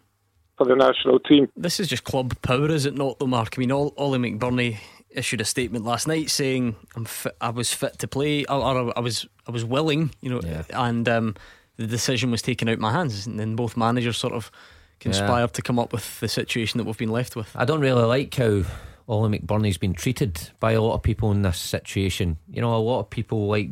for 0.58 0.66
the 0.66 0.76
national 0.76 1.20
team. 1.20 1.48
This 1.56 1.80
is 1.80 1.88
just 1.88 2.04
club 2.04 2.40
power, 2.42 2.70
is 2.70 2.86
it 2.86 2.96
not, 2.96 3.18
though, 3.20 3.28
Mark? 3.28 3.56
I 3.58 3.60
mean, 3.60 3.72
Ollie 3.72 4.20
McBurnie 4.20 4.78
issued 5.14 5.42
a 5.42 5.46
statement 5.46 5.86
last 5.86 6.08
night 6.08 6.30
saying 6.30 6.76
I'm 6.96 7.06
fit, 7.06 7.36
I 7.42 7.50
was 7.50 7.74
fit 7.74 8.00
to 8.00 8.08
play, 8.08 8.46
or, 8.46 8.60
or 8.62 8.98
I 8.98 9.02
was 9.02 9.28
I 9.48 9.52
was 9.52 9.66
willing, 9.66 10.12
you 10.22 10.30
know, 10.30 10.42
Yeah. 10.44 10.64
and 10.74 11.08
um, 11.10 11.36
the 11.78 11.88
decision 11.88 12.32
was 12.32 12.42
taken 12.42 12.70
out 12.70 12.74
of 12.76 12.80
my 12.80 12.92
hands, 12.92 13.28
and 13.28 13.40
then 13.40 13.56
both 13.56 13.76
managers 13.78 14.18
sort 14.18 14.34
of 14.34 14.52
conspired 15.00 15.54
to 15.54 15.62
come 15.62 15.80
up 15.80 15.92
with 15.94 16.20
the 16.20 16.28
situation 16.28 16.78
that 16.78 16.84
we've 16.86 16.98
been 16.98 17.10
left 17.12 17.36
with. 17.36 17.50
I 17.56 17.66
don't 17.66 17.82
really 17.82 18.04
like 18.04 18.34
how 18.36 18.64
Ollie 19.08 19.40
McBurnie's 19.40 19.78
been 19.80 19.94
treated 19.94 20.52
by 20.60 20.74
a 20.74 20.82
lot 20.82 20.94
of 20.94 21.02
people 21.02 21.32
in 21.32 21.42
this 21.42 21.58
situation. 21.58 22.38
You 22.52 22.62
know, 22.62 22.76
a 22.76 22.78
lot 22.78 23.00
of 23.00 23.10
people 23.10 23.48
like 23.48 23.70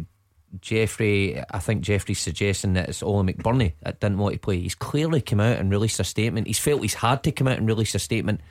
Jeffrey. 0.60 1.40
I 1.52 1.60
think 1.60 1.82
Jeffrey's 1.82 2.20
suggesting 2.20 2.74
that 2.74 2.90
it's 2.90 3.04
Ollie 3.04 3.32
McBurnie 3.34 3.74
that 3.84 4.00
didn't 4.00 4.18
want 4.18 4.34
to 4.34 4.40
play. 4.40 4.60
He's 4.60 4.76
clearly 4.76 5.22
come 5.22 5.40
out 5.40 5.58
and 5.58 5.70
released 5.72 6.00
a 6.00 6.04
statement. 6.04 6.48
He's 6.48 6.60
felt 6.60 6.82
he's 6.82 6.96
had 6.96 7.24
to 7.24 7.32
come 7.32 7.48
out 7.48 7.58
and 7.58 7.68
release 7.68 7.96
a 7.96 8.00
statement, 8.00 8.42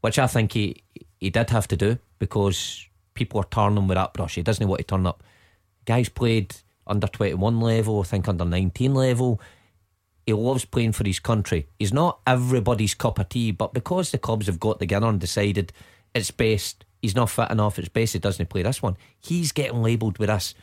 which 0.00 0.18
I 0.18 0.26
think 0.26 0.52
he 0.52 0.82
he 1.18 1.30
did 1.30 1.50
have 1.50 1.68
to 1.68 1.76
do 1.76 1.98
because 2.18 2.86
people 3.14 3.40
are 3.40 3.48
turning 3.50 3.86
with 3.86 3.96
that 3.96 4.14
brush. 4.14 4.34
He 4.34 4.42
doesn't 4.42 4.66
want 4.66 4.80
to 4.80 4.84
turn 4.84 5.06
up. 5.06 5.22
Guys 5.84 6.08
played 6.08 6.54
under 6.86 7.06
twenty 7.06 7.34
one 7.34 7.60
level, 7.60 8.00
I 8.00 8.04
think 8.04 8.28
under 8.28 8.44
nineteen 8.44 8.94
level. 8.94 9.40
He 10.26 10.32
loves 10.32 10.64
playing 10.64 10.92
for 10.92 11.04
his 11.04 11.20
country. 11.20 11.68
He's 11.78 11.92
not 11.92 12.18
everybody's 12.26 12.94
cup 12.94 13.18
of 13.20 13.28
tea, 13.28 13.52
but 13.52 13.72
because 13.72 14.10
the 14.10 14.18
clubs 14.18 14.46
have 14.46 14.58
got 14.58 14.80
together 14.80 15.06
and 15.06 15.20
decided 15.20 15.72
it's 16.14 16.32
best, 16.32 16.84
he's 17.00 17.14
not 17.14 17.30
fit 17.30 17.50
enough, 17.50 17.78
it's 17.78 17.88
best 17.88 18.14
he 18.14 18.18
doesn't 18.18 18.48
play 18.48 18.62
this 18.62 18.82
one, 18.82 18.96
he's 19.20 19.52
getting 19.52 19.82
labelled 19.82 20.18
with 20.18 20.28
this. 20.28 20.54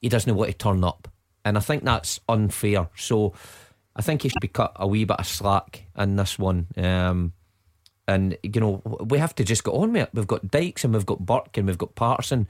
He 0.00 0.08
doesn't 0.08 0.34
want 0.34 0.50
to 0.50 0.58
turn 0.58 0.82
up. 0.82 1.06
And 1.44 1.56
I 1.56 1.60
think 1.60 1.84
that's 1.84 2.18
unfair. 2.28 2.88
So 2.96 3.34
I 3.94 4.02
think 4.02 4.22
he 4.22 4.28
should 4.28 4.40
be 4.40 4.48
cut 4.48 4.72
a 4.74 4.86
wee 4.88 5.04
bit 5.04 5.20
of 5.20 5.26
slack 5.26 5.84
in 5.96 6.16
this 6.16 6.36
one. 6.36 6.66
Um, 6.76 7.32
and, 8.12 8.36
you 8.42 8.60
know, 8.60 8.82
we 9.00 9.18
have 9.18 9.34
to 9.36 9.44
just 9.44 9.64
get 9.64 9.72
on 9.72 9.92
with 9.92 10.02
it. 10.02 10.10
We've 10.14 10.26
got 10.26 10.50
Dykes 10.50 10.84
and 10.84 10.94
we've 10.94 11.06
got 11.06 11.24
Burke 11.24 11.56
and 11.56 11.66
we've 11.66 11.78
got 11.78 11.94
Paterson. 11.94 12.46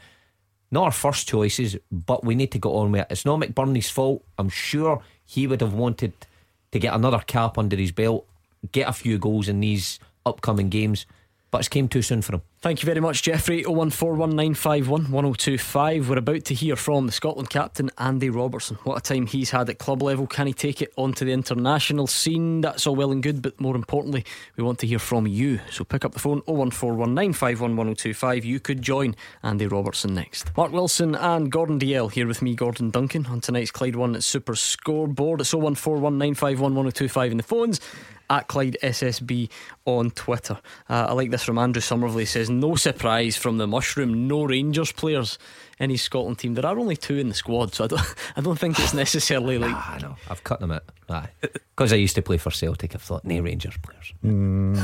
Not 0.71 0.85
our 0.85 0.91
first 0.91 1.29
choices, 1.29 1.77
but 1.91 2.25
we 2.25 2.35
need 2.35 2.51
to 2.53 2.59
get 2.59 2.69
on 2.69 2.93
with 2.93 3.03
it. 3.03 3.07
It's 3.11 3.25
not 3.25 3.41
McBurnie's 3.41 3.91
fault. 3.91 4.25
I'm 4.39 4.49
sure 4.49 5.03
he 5.25 5.47
would 5.47 5.61
have 5.61 5.75
wanted 5.75 6.13
to 6.73 6.79
get 6.79 6.95
another 6.95 7.19
cap 7.19 7.59
under 7.59 7.77
his 7.77 7.93
belt, 7.93 8.27
get 8.73 8.89
a 8.89 8.93
few 8.93 9.19
goals 9.19 9.49
in 9.49 9.61
these 9.61 10.01
upcoming 10.25 10.69
games. 10.69 11.07
But 11.53 11.65
it 11.65 11.71
came 11.71 11.87
too 11.87 12.03
soon 12.03 12.23
for 12.23 12.35
him. 12.35 12.43
Thank 12.63 12.83
you 12.83 12.87
very 12.87 13.01
much, 13.01 13.23
Jeffrey. 13.23 13.63
01419511025. 13.65 16.09
We're 16.09 16.19
about 16.19 16.45
to 16.47 16.55
hear 16.55 16.75
from 16.77 17.07
the 17.07 17.13
Scotland 17.13 17.51
captain, 17.51 17.91
Andy 17.99 18.31
Robertson. 18.31 18.79
What 18.85 18.97
a 18.97 19.03
time 19.03 19.27
he's 19.27 19.51
had 19.51 19.69
at 19.69 19.79
club 19.79 20.03
level. 20.03 20.27
Can 20.27 20.47
he 20.47 20.55
take 20.55 20.81
it 20.81 20.91
onto 20.97 21.27
the 21.27 21.33
international 21.33 22.07
scene? 22.07 22.63
That's 22.63 22.87
all 22.87 22.97
well 22.97 23.13
and 23.13 23.23
good, 23.23 23.43
but 23.43 23.61
more 23.61 23.77
importantly, 23.77 24.25
we 24.57 24.65
want 24.65 24.79
to 24.79 24.87
hear 24.87 24.99
from 24.99 25.27
you. 25.27 25.61
So 25.71 25.85
pick 25.85 26.07
up 26.07 26.15
the 26.15 26.21
phone 26.21 26.41
01419511025. 26.43 28.45
You 28.45 28.59
could 28.59 28.81
join 28.81 29.15
Andy 29.43 29.67
Robertson 29.67 30.15
next. 30.15 30.57
Mark 30.57 30.73
Wilson 30.73 31.15
and 31.15 31.53
Gordon 31.53 31.79
Dalziel 31.79 32.13
here 32.13 32.27
with 32.27 32.41
me, 32.41 32.55
Gordon 32.55 32.89
Duncan, 32.91 33.27
on 33.27 33.43
tonight's 33.43 33.71
Clyde 33.71 33.97
One 33.97 34.19
Super 34.23 34.55
Scoreboard. 34.55 35.43
It's 35.43 35.53
01419511025 35.53 37.31
in 37.31 37.37
the 37.37 37.43
phones 37.43 37.79
at 38.33 38.49
Clyde 38.49 38.79
SSB 38.83 39.51
on 39.85 40.11
Twitter. 40.11 40.59
Uh, 40.89 41.07
I 41.09 41.13
like 41.13 41.31
this 41.31 41.45
from 41.45 41.59
Andrew 41.59 41.83
Somerville. 41.83 42.19
He 42.19 42.25
says, 42.25 42.49
No 42.49 42.75
surprise 42.75 43.37
from 43.37 43.59
the 43.59 43.67
mushroom, 43.67 44.27
no 44.27 44.45
Rangers 44.45 44.91
players 44.91 45.39
in 45.79 45.91
his 45.91 46.03
Scotland 46.03 46.39
team. 46.39 46.55
There 46.55 46.65
are 46.65 46.79
only 46.79 46.97
two 46.97 47.19
in 47.19 47.29
the 47.29 47.35
squad, 47.35 47.75
so 47.75 47.85
I 47.85 47.87
don't, 47.89 48.15
I 48.37 48.41
don't 48.41 48.59
think 48.59 48.79
it's 48.79 48.95
necessarily 48.95 49.59
like. 49.59 49.75
I 49.75 49.99
know. 50.01 50.17
I've 50.31 50.43
cut 50.45 50.61
them 50.61 50.73
out. 50.73 50.85
Because 51.41 51.93
I 51.93 51.97
used 51.97 52.15
to 52.15 52.23
play 52.23 52.39
for 52.39 52.51
Celtic, 52.51 52.95
I've 52.95 53.03
thought, 53.03 53.25
no 53.25 53.41
Rangers 53.41 53.77
players. 53.83 54.15
Mm. 54.25 54.77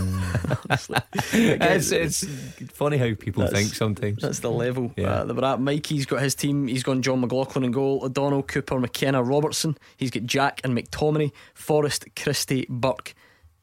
it's, 1.77 1.91
it's 1.91 2.27
funny 2.73 2.99
how 2.99 3.15
people 3.15 3.45
that's, 3.45 3.55
think 3.55 3.75
sometimes. 3.75 4.21
That's 4.21 4.41
the 4.41 4.51
level 4.51 4.93
yeah. 4.97 5.21
uh, 5.21 5.25
that 5.25 5.35
we're 5.35 5.45
at. 5.45 5.61
Mikey's 5.61 6.05
got 6.05 6.21
his 6.21 6.35
team. 6.35 6.67
He's 6.67 6.83
gone 6.83 7.01
Jon 7.01 7.21
McLaughlin 7.21 7.65
in 7.65 7.71
goal, 7.71 8.01
O'Donnell, 8.05 8.43
Cooper, 8.43 8.79
McKenna, 8.79 9.23
Robertson. 9.23 9.79
He's 9.97 10.11
got 10.11 10.25
Jack 10.25 10.61
and 10.65 10.77
McTominay, 10.77 11.33
Forrest, 11.55 12.05
Christie, 12.15 12.67
Burke. 12.69 13.15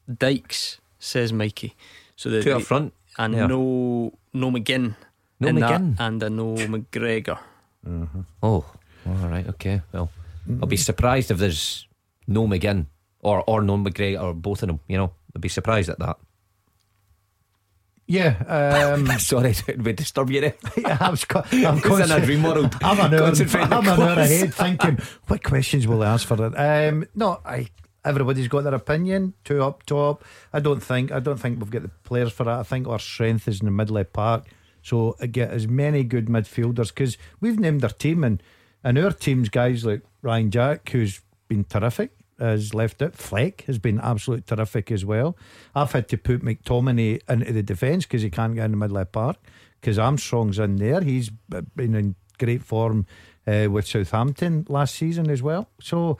Dykes, 0.06 0.80
says 0.98 1.32
Mikey. 1.32 1.74
So 2.16 2.30
the 2.30 2.42
two 2.42 2.54
up 2.54 2.62
front, 2.62 2.92
and 3.18 3.34
yeah. 3.34 3.46
no 3.46 4.12
no 4.32 4.50
McGinn, 4.50 4.94
no 5.40 5.48
McGinn, 5.48 5.96
and 5.98 6.22
a 6.22 6.30
no 6.30 6.54
McGregor. 6.54 7.38
Mm-hmm. 7.86 8.20
Oh, 8.42 8.64
all 9.06 9.28
right, 9.28 9.46
okay. 9.48 9.82
Well, 9.92 10.10
mm-hmm. 10.48 10.62
I'll 10.62 10.68
be 10.68 10.76
surprised 10.76 11.30
if 11.30 11.38
there's 11.38 11.86
no 12.26 12.46
McGinn 12.46 12.86
or 13.20 13.44
or 13.46 13.62
no 13.62 13.76
McGregor 13.76 14.22
or 14.22 14.34
both 14.34 14.62
of 14.62 14.68
them. 14.68 14.80
You 14.88 14.98
know, 14.98 15.12
I'd 15.34 15.42
be 15.42 15.48
surprised 15.48 15.88
at 15.88 15.98
that. 15.98 16.16
Yeah, 18.06 18.94
um, 18.94 19.06
sorry 19.18 19.54
to 19.54 19.92
disturb 19.92 20.30
you 20.30 20.40
there. 20.40 20.54
I 21.00 21.10
was, 21.10 21.24
co- 21.24 21.44
I'm 21.52 21.78
in 21.78 22.10
a 22.12 22.24
dream 22.24 22.42
world. 22.42 22.74
I'm 22.82 23.00
an 23.00 23.14
hour, 23.14 23.32
I'm 23.32 23.88
an 23.88 24.00
hour 24.00 24.20
ahead 24.20 24.54
thinking, 24.54 24.98
what 25.26 25.42
questions 25.42 25.86
will 25.86 26.02
I 26.02 26.12
ask 26.12 26.26
for 26.26 26.46
it? 26.46 26.54
Um, 26.54 27.06
no, 27.14 27.40
I 27.44 27.68
everybody's 28.06 28.48
got 28.48 28.64
their 28.64 28.74
opinion. 28.74 29.34
Two 29.44 29.62
up 29.62 29.84
top. 29.84 30.24
I 30.52 30.60
don't 30.60 30.82
think. 30.82 31.12
I 31.12 31.20
don't 31.20 31.38
think 31.38 31.58
we've 31.60 31.70
got 31.70 31.82
the 31.82 31.90
players 32.04 32.32
for 32.32 32.44
that. 32.44 32.60
I 32.60 32.62
think 32.62 32.86
our 32.86 32.98
strength 32.98 33.48
is 33.48 33.60
in 33.60 33.66
the 33.66 33.72
middle 33.72 33.98
of 33.98 34.06
the 34.06 34.10
park. 34.10 34.46
So 34.82 35.16
I 35.20 35.26
get 35.26 35.50
as 35.50 35.66
many 35.66 36.04
good 36.04 36.26
midfielders 36.26 36.88
because 36.88 37.18
we've 37.40 37.58
named 37.58 37.82
our 37.82 37.90
team 37.90 38.24
and 38.24 38.42
and 38.84 38.96
our 38.98 39.10
team's 39.10 39.48
guys 39.48 39.84
like 39.84 40.02
Ryan 40.22 40.50
Jack, 40.50 40.88
who's 40.90 41.20
been 41.48 41.64
terrific, 41.64 42.12
has 42.38 42.72
left 42.72 43.02
it. 43.02 43.16
Fleck 43.16 43.62
has 43.62 43.78
been 43.80 44.00
absolutely 44.00 44.44
terrific 44.44 44.92
as 44.92 45.04
well. 45.04 45.36
I've 45.74 45.90
had 45.90 46.08
to 46.10 46.16
put 46.16 46.44
McTominay 46.44 47.20
into 47.28 47.52
the 47.52 47.62
defence 47.64 48.04
because 48.04 48.22
he 48.22 48.30
can't 48.30 48.54
get 48.54 48.66
in 48.66 48.70
the 48.70 48.76
middle 48.76 48.98
of 48.98 49.06
the 49.08 49.10
park 49.10 49.38
because 49.80 49.98
Armstrong's 49.98 50.60
in 50.60 50.76
there. 50.76 51.00
He's 51.00 51.30
been 51.74 51.94
in 51.96 52.14
great 52.38 52.62
form 52.62 53.06
uh, 53.46 53.68
with 53.70 53.86
Southampton 53.86 54.66
last 54.68 54.94
season 54.94 55.30
as 55.30 55.42
well. 55.42 55.68
So 55.80 56.18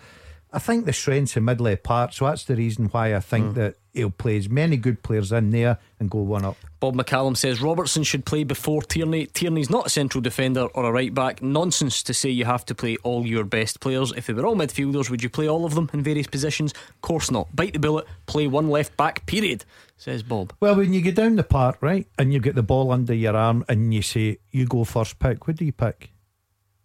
I 0.56 0.58
think 0.58 0.86
the 0.86 0.92
strength's 0.94 1.36
in 1.36 1.44
middle 1.44 1.66
of 1.66 1.72
the 1.72 1.76
park, 1.76 2.14
so 2.14 2.24
that's 2.24 2.44
the 2.44 2.56
reason 2.56 2.86
why 2.86 3.14
I 3.14 3.20
think 3.20 3.48
mm. 3.48 3.54
that 3.56 3.74
he'll 3.92 4.08
play 4.08 4.38
as 4.38 4.48
many 4.48 4.78
good 4.78 5.02
players 5.02 5.30
in 5.30 5.50
there 5.50 5.76
and 6.00 6.08
go 6.08 6.20
one 6.20 6.46
up. 6.46 6.56
Bob 6.80 6.94
McCallum 6.94 7.36
says 7.36 7.60
Robertson 7.60 8.02
should 8.02 8.24
play 8.24 8.42
before 8.42 8.80
Tierney. 8.80 9.26
Tierney's 9.26 9.68
not 9.68 9.88
a 9.88 9.90
central 9.90 10.22
defender 10.22 10.62
or 10.64 10.86
a 10.86 10.90
right 10.90 11.12
back. 11.12 11.42
Nonsense 11.42 12.02
to 12.04 12.14
say 12.14 12.30
you 12.30 12.46
have 12.46 12.64
to 12.64 12.74
play 12.74 12.96
all 13.02 13.26
your 13.26 13.44
best 13.44 13.80
players. 13.80 14.14
If 14.16 14.28
they 14.28 14.32
were 14.32 14.46
all 14.46 14.56
midfielders, 14.56 15.10
would 15.10 15.22
you 15.22 15.28
play 15.28 15.46
all 15.46 15.66
of 15.66 15.74
them 15.74 15.90
in 15.92 16.02
various 16.02 16.26
positions? 16.26 16.72
Of 16.72 17.02
course 17.02 17.30
not. 17.30 17.54
Bite 17.54 17.74
the 17.74 17.78
bullet, 17.78 18.06
play 18.24 18.46
one 18.46 18.70
left 18.70 18.96
back, 18.96 19.26
period, 19.26 19.66
says 19.98 20.22
Bob. 20.22 20.54
Well, 20.58 20.76
when 20.76 20.94
you 20.94 21.02
get 21.02 21.16
down 21.16 21.36
the 21.36 21.44
park, 21.44 21.76
right, 21.82 22.08
and 22.18 22.32
you 22.32 22.40
get 22.40 22.54
the 22.54 22.62
ball 22.62 22.92
under 22.92 23.12
your 23.12 23.36
arm 23.36 23.62
and 23.68 23.92
you 23.92 24.00
say, 24.00 24.38
you 24.52 24.64
go 24.64 24.84
first 24.84 25.18
pick, 25.18 25.46
what 25.46 25.56
do 25.56 25.66
you 25.66 25.72
pick? 25.72 26.12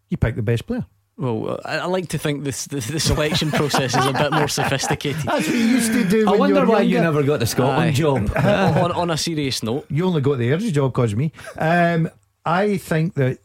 You 0.09 0.17
pick 0.17 0.35
the 0.35 0.41
best 0.41 0.67
player. 0.67 0.85
Well, 1.21 1.59
I, 1.63 1.77
I, 1.77 1.85
like 1.85 2.09
to 2.09 2.17
think 2.17 2.43
this, 2.43 2.65
this 2.65 2.87
the 2.87 2.99
selection 2.99 3.51
process 3.61 3.95
is 3.95 4.05
a 4.07 4.11
bit 4.11 4.31
more 4.31 4.47
sophisticated. 4.47 5.21
That's 5.21 5.45
what 5.45 5.55
you 5.55 5.65
used 5.65 5.93
to 5.93 6.03
do. 6.03 6.27
I 6.27 6.35
wonder 6.35 6.65
why 6.65 6.81
you 6.81 6.99
never 6.99 7.21
got 7.21 7.39
the 7.39 7.45
Scotland 7.45 7.89
Aye. 7.89 7.91
job. 7.91 8.31
on, 8.35 8.91
on, 8.91 9.11
a 9.11 9.17
serious 9.17 9.61
note, 9.61 9.85
you 9.91 10.03
only 10.07 10.21
got 10.21 10.39
the 10.39 10.49
Airs 10.49 10.71
job 10.71 10.93
because 10.93 11.15
me. 11.15 11.31
Um, 11.59 12.09
I 12.43 12.77
think 12.77 13.13
that 13.13 13.37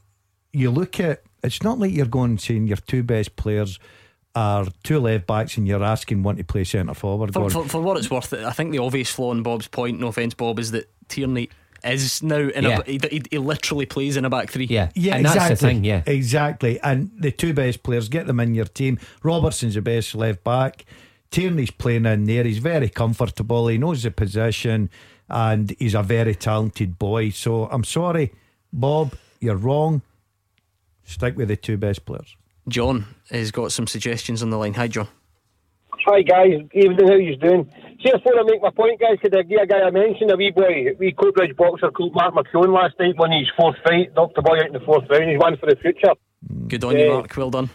you 0.55 0.71
look 0.71 0.99
at 1.01 1.23
it's 1.43 1.63
not 1.63 1.79
like 1.79 1.93
you're 1.93 2.07
going 2.07 2.39
saying 2.39 2.67
your 2.67 2.79
two 2.79 3.03
best 3.03 3.37
players 3.37 3.79
are 4.35 4.67
two 4.83 4.99
left 4.99 5.27
backs 5.27 5.59
and 5.59 5.69
you're 5.69 5.85
asking 5.85 6.23
one 6.23 6.37
to 6.37 6.45
play 6.45 6.65
centre 6.65 6.95
forward. 6.95 7.35
For, 7.35 7.51
for, 7.51 7.69
for, 7.69 7.83
what 7.83 7.99
it's 7.99 8.11
worth, 8.11 8.33
I 8.33 8.53
think 8.53 8.73
the 8.73 8.79
obvious 8.79 9.11
flaw 9.11 9.33
in 9.33 9.43
Bob's 9.43 9.69
point, 9.69 10.01
no 10.01 10.09
offence, 10.09 10.33
Bob, 10.33 10.59
is 10.59 10.71
that 10.71 10.91
Tierney 11.09 11.51
is 11.85 12.23
now 12.23 12.37
in 12.39 12.65
yeah. 12.65 12.81
a 12.87 12.91
he, 12.91 13.23
he, 13.31 13.39
literally 13.39 13.87
plays 13.87 14.17
in 14.17 14.25
a 14.25 14.31
back 14.31 14.51
three. 14.51 14.67
Yeah, 14.67 14.91
yeah, 14.95 15.17
and 15.17 15.27
exactly. 15.27 15.49
That's 15.49 15.61
the 15.61 15.67
thing, 15.67 15.85
yeah, 15.85 16.03
exactly. 16.07 16.81
And 16.81 17.11
the 17.19 17.31
two 17.31 17.53
best 17.55 17.83
players 17.83 18.09
get 18.09 18.27
them 18.27 18.41
in 18.41 18.55
your 18.55 18.67
team. 18.67 18.99
Robertson's 19.23 19.75
the 19.75 19.83
best 19.83 20.15
left 20.15 20.43
back. 20.45 20.85
Tierney's 21.31 21.71
playing 21.71 22.07
in 22.07 22.25
there. 22.25 22.45
He's 22.45 22.59
very 22.59 22.89
comfortable. 22.89 23.69
He 23.69 23.79
knows 23.79 24.03
the 24.03 24.11
position, 24.11 24.91
and 25.29 25.75
he's 25.79 25.95
a 25.95 26.03
very 26.03 26.35
talented 26.35 26.99
boy. 26.99 27.31
So 27.31 27.67
I'm 27.67 27.85
sorry, 27.85 28.33
Bob, 28.73 29.15
you're 29.41 29.57
wrong. 29.57 30.03
Stick 31.05 31.37
with 31.37 31.49
the 31.49 31.57
two 31.57 31.77
best 31.77 32.05
players. 32.05 32.37
John 32.69 33.07
has 33.31 33.51
got 33.51 33.71
some 33.71 33.87
suggestions 33.87 34.43
on 34.43 34.51
the 34.51 34.57
line. 34.57 34.75
Hi, 34.75 34.89
John. 34.89 35.09
Hi 36.05 36.23
guys, 36.23 36.61
evening. 36.73 37.09
How 37.09 37.15
you 37.15 37.35
doing? 37.35 37.69
See, 38.03 38.13
before 38.13 38.39
I 38.39 38.43
make 38.45 38.61
my 38.61 38.71
point, 38.71 39.01
guys, 39.01 39.17
could 39.23 39.37
I 39.37 39.43
get 39.43 39.63
a 39.63 39.67
guy 39.67 39.81
I 39.81 39.91
mentioned, 39.91 40.31
a 40.31 40.37
wee 40.37 40.51
boy, 40.51 40.95
wee 40.99 41.15
Coatbridge 41.17 41.57
boxer 41.57 41.91
called 41.91 42.15
Mark 42.15 42.35
McKeown 42.35 42.73
last 42.73 42.95
night, 42.99 43.17
won 43.17 43.33
his 43.33 43.49
fourth 43.57 43.77
fight, 43.85 44.15
knocked 44.15 44.37
the 44.37 44.43
boy 44.43 44.59
out 44.59 44.67
in 44.67 44.73
the 44.75 44.81
fourth 44.81 45.09
round. 45.09 45.31
He's 45.31 45.39
one 45.39 45.57
for 45.57 45.67
the 45.67 45.77
future. 45.77 46.13
Good 46.69 46.85
on 46.85 46.95
uh, 46.95 46.99
you, 46.99 47.11
Mark. 47.13 47.37
Well 47.37 47.51
done. 47.51 47.71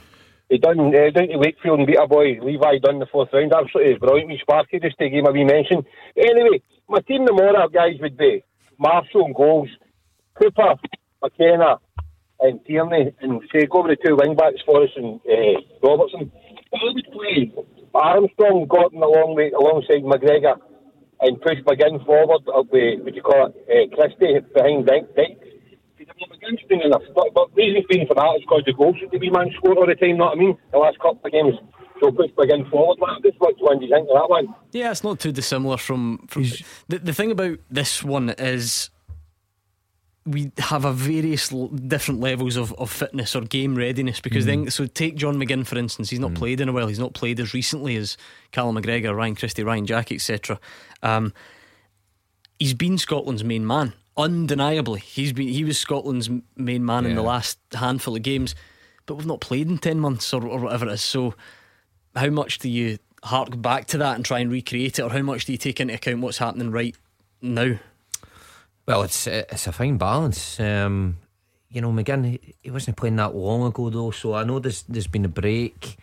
He 0.49 0.57
done 0.59 0.79
uh, 0.79 1.09
down 1.09 1.29
to 1.29 1.37
Wakefield 1.37 1.79
and 1.79 1.87
beat 1.87 1.97
a 1.97 2.07
boy, 2.07 2.37
Levi 2.41 2.77
done 2.83 2.99
the 2.99 3.07
fourth 3.11 3.29
round. 3.33 3.53
Absolutely 3.53 3.95
brilliant. 3.95 4.29
Me 4.29 4.37
Sparky 4.41 4.79
just 4.79 4.97
to 4.99 5.09
give 5.09 5.19
him 5.19 5.27
a 5.27 5.31
wee 5.31 5.45
mention. 5.45 5.83
Anyway, 6.15 6.61
my 6.87 6.99
team 6.99 7.25
tomorrow, 7.25 7.67
guys, 7.69 7.95
would 7.99 8.17
be 8.17 8.43
Marshall 8.77 9.25
and 9.25 9.35
goals, 9.35 9.69
Cooper, 10.39 10.75
McKenna, 11.23 11.79
and 12.41 12.59
Tierney, 12.65 13.13
and 13.21 13.41
say 13.51 13.65
go 13.65 13.79
over 13.79 13.89
the 13.89 13.97
two 14.05 14.17
wing 14.17 14.35
backs 14.35 14.61
for 14.65 14.83
us 14.83 14.89
and 14.95 15.19
uh, 15.25 15.61
Robertson. 15.81 16.31
I 16.73 16.77
would 16.83 17.07
play 17.11 17.51
Armstrong 17.99 18.67
got 18.67 18.93
in 18.93 19.01
along 19.01 19.35
with, 19.35 19.53
alongside 19.53 20.03
McGregor 20.03 20.57
and 21.21 21.39
pushed 21.41 21.63
McGinn 21.65 22.03
forward 22.05 22.41
up 22.53 22.67
with, 22.71 23.01
what 23.01 23.15
you 23.15 23.21
call 23.21 23.53
it, 23.53 23.91
uh, 23.91 23.95
Christie 23.95 24.39
behind 24.53 24.85
Dyke. 24.85 25.15
Dyke. 25.15 25.37
McGinn's 26.29 26.61
been 26.69 26.81
enough. 26.81 27.01
But, 27.15 27.33
but 27.33 27.55
reason 27.55 27.83
being 27.89 28.05
for 28.07 28.13
that 28.15 28.35
is 28.37 28.41
because 28.41 28.63
the 28.65 28.73
goals 28.73 28.95
that 29.01 29.11
the 29.11 29.17
wee 29.17 29.29
man 29.29 29.49
scored 29.57 29.77
all 29.77 29.87
the 29.87 29.95
time, 29.95 30.09
you 30.09 30.17
know 30.17 30.25
what 30.25 30.37
I 30.37 30.39
mean? 30.39 30.57
The 30.71 30.77
last 30.77 30.97
couple 30.99 31.21
of 31.23 31.31
games. 31.31 31.55
So 31.99 32.11
push 32.11 32.29
McGinn 32.37 32.69
forward. 32.69 32.99
This 33.23 33.33
what 33.37 33.55
one 33.59 33.79
do 33.79 33.85
you 33.85 33.93
think 33.93 34.07
of 34.09 34.15
that 34.15 34.29
one? 34.29 34.53
Yeah, 34.71 34.91
it's 34.91 35.03
not 35.03 35.19
too 35.19 35.31
dissimilar 35.31 35.77
from. 35.77 36.25
from 36.27 36.43
the, 36.87 36.99
the 36.99 37.13
thing 37.13 37.31
about 37.31 37.59
this 37.69 38.03
one 38.03 38.29
is 38.37 38.90
we 40.25 40.51
have 40.59 40.85
a 40.85 40.93
various 40.93 41.51
l- 41.51 41.67
different 41.67 42.19
levels 42.19 42.55
of, 42.55 42.73
of 42.73 42.91
fitness 42.91 43.35
or 43.35 43.41
game 43.41 43.75
readiness 43.75 44.19
because 44.19 44.43
mm. 44.43 44.47
then 44.47 44.71
so 44.71 44.85
take 44.85 45.15
John 45.15 45.35
McGinn 45.35 45.65
for 45.65 45.77
instance 45.77 46.09
he's 46.09 46.19
not 46.19 46.31
mm. 46.31 46.35
played 46.35 46.61
in 46.61 46.69
a 46.69 46.71
while 46.71 46.87
he's 46.87 46.99
not 46.99 47.13
played 47.13 47.39
as 47.39 47.53
recently 47.53 47.95
as 47.95 48.17
Callum 48.51 48.75
McGregor 48.75 49.15
Ryan 49.15 49.35
Christie 49.35 49.63
Ryan 49.63 49.85
Jack 49.85 50.11
etc 50.11 50.59
um, 51.01 51.33
he's 52.59 52.75
been 52.75 52.97
Scotland's 52.97 53.43
main 53.43 53.65
man 53.65 53.93
undeniably 54.15 54.99
he's 54.99 55.33
been 55.33 55.47
he 55.47 55.63
was 55.63 55.79
Scotland's 55.79 56.29
main 56.55 56.85
man 56.85 57.03
yeah. 57.03 57.11
in 57.11 57.15
the 57.15 57.23
last 57.23 57.57
handful 57.73 58.15
of 58.15 58.21
games 58.21 58.53
but 59.07 59.15
we've 59.15 59.25
not 59.25 59.41
played 59.41 59.67
in 59.69 59.79
10 59.79 59.99
months 59.99 60.31
or, 60.33 60.45
or 60.45 60.59
whatever 60.59 60.87
it 60.87 60.93
is 60.93 61.01
so 61.01 61.33
how 62.15 62.29
much 62.29 62.59
do 62.59 62.69
you 62.69 62.99
hark 63.23 63.59
back 63.59 63.85
to 63.85 63.97
that 63.97 64.15
and 64.15 64.25
try 64.25 64.39
and 64.39 64.51
recreate 64.51 64.99
it 64.99 65.01
or 65.01 65.09
how 65.09 65.21
much 65.21 65.45
do 65.45 65.51
you 65.51 65.57
take 65.57 65.79
into 65.79 65.93
account 65.95 66.19
what's 66.19 66.37
happening 66.37 66.69
right 66.69 66.95
now 67.41 67.79
well, 68.87 69.03
it's 69.03 69.27
it's 69.27 69.67
a 69.67 69.71
fine 69.71 69.97
balance. 69.97 70.59
Um, 70.59 71.17
you 71.69 71.81
know, 71.81 71.91
McGinn 71.91 72.39
he, 72.61 72.71
wasn't 72.71 72.97
playing 72.97 73.15
that 73.17 73.35
long 73.35 73.65
ago 73.65 73.89
though, 73.89 74.11
so 74.11 74.33
I 74.33 74.43
know 74.43 74.59
there's 74.59 74.83
there's 74.83 75.07
been 75.07 75.25
a 75.25 75.29
break, 75.29 75.97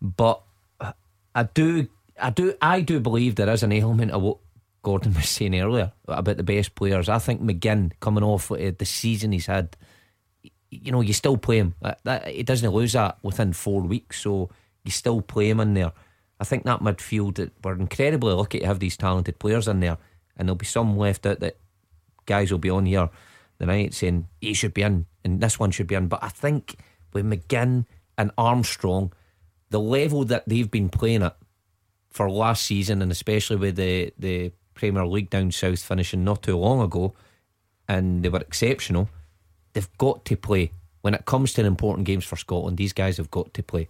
but 0.00 0.42
I 1.34 1.44
do 1.44 1.88
I 2.20 2.30
do 2.30 2.54
I 2.60 2.80
do 2.80 3.00
believe 3.00 3.34
there 3.34 3.48
is 3.50 3.62
an 3.62 3.72
element 3.72 4.12
of 4.12 4.22
what 4.22 4.38
Gordon 4.82 5.14
was 5.14 5.28
saying 5.28 5.58
earlier 5.58 5.92
about 6.06 6.36
the 6.36 6.42
best 6.42 6.74
players. 6.74 7.08
I 7.08 7.18
think 7.18 7.42
McGinn 7.42 7.92
coming 8.00 8.24
off 8.24 8.48
the 8.48 8.84
season 8.84 9.32
he's 9.32 9.46
had, 9.46 9.76
you 10.70 10.92
know, 10.92 11.00
you 11.00 11.12
still 11.12 11.36
play 11.36 11.58
him. 11.58 11.74
That, 12.04 12.28
he 12.28 12.42
doesn't 12.42 12.70
lose 12.70 12.92
that 12.92 13.18
within 13.22 13.52
four 13.52 13.82
weeks, 13.82 14.20
so 14.20 14.50
you 14.84 14.90
still 14.90 15.22
play 15.22 15.48
him 15.50 15.60
in 15.60 15.74
there. 15.74 15.92
I 16.38 16.44
think 16.44 16.64
that 16.64 16.80
midfield 16.80 17.50
we're 17.62 17.74
incredibly 17.74 18.34
lucky 18.34 18.60
to 18.60 18.66
have 18.66 18.80
these 18.80 18.96
talented 18.96 19.38
players 19.38 19.66
in 19.66 19.80
there, 19.80 19.98
and 20.36 20.46
there'll 20.46 20.56
be 20.56 20.66
some 20.66 20.96
left 20.98 21.26
out 21.26 21.40
that 21.40 21.56
guys 22.26 22.50
will 22.50 22.58
be 22.58 22.70
on 22.70 22.86
here 22.86 23.10
the 23.58 23.66
night 23.66 23.94
saying 23.94 24.28
he 24.40 24.54
should 24.54 24.74
be 24.74 24.82
in 24.82 25.06
and 25.24 25.40
this 25.40 25.58
one 25.58 25.70
should 25.70 25.86
be 25.86 25.94
in. 25.94 26.08
But 26.08 26.22
I 26.22 26.28
think 26.28 26.76
with 27.12 27.24
McGinn 27.24 27.86
and 28.18 28.30
Armstrong, 28.36 29.12
the 29.70 29.80
level 29.80 30.24
that 30.24 30.48
they've 30.48 30.70
been 30.70 30.88
playing 30.88 31.22
at 31.22 31.36
for 32.10 32.30
last 32.30 32.64
season, 32.64 33.02
and 33.02 33.10
especially 33.10 33.56
with 33.56 33.76
the, 33.76 34.12
the 34.18 34.52
Premier 34.74 35.06
League 35.06 35.30
down 35.30 35.50
south 35.50 35.82
finishing 35.82 36.22
not 36.22 36.42
too 36.42 36.56
long 36.56 36.80
ago, 36.80 37.14
and 37.88 38.22
they 38.22 38.28
were 38.28 38.40
exceptional, 38.40 39.08
they've 39.72 39.98
got 39.98 40.24
to 40.26 40.36
play. 40.36 40.70
When 41.00 41.14
it 41.14 41.26
comes 41.26 41.52
to 41.54 41.64
important 41.64 42.06
games 42.06 42.24
for 42.24 42.36
Scotland, 42.36 42.76
these 42.76 42.92
guys 42.92 43.16
have 43.16 43.30
got 43.30 43.52
to 43.54 43.62
play. 43.62 43.88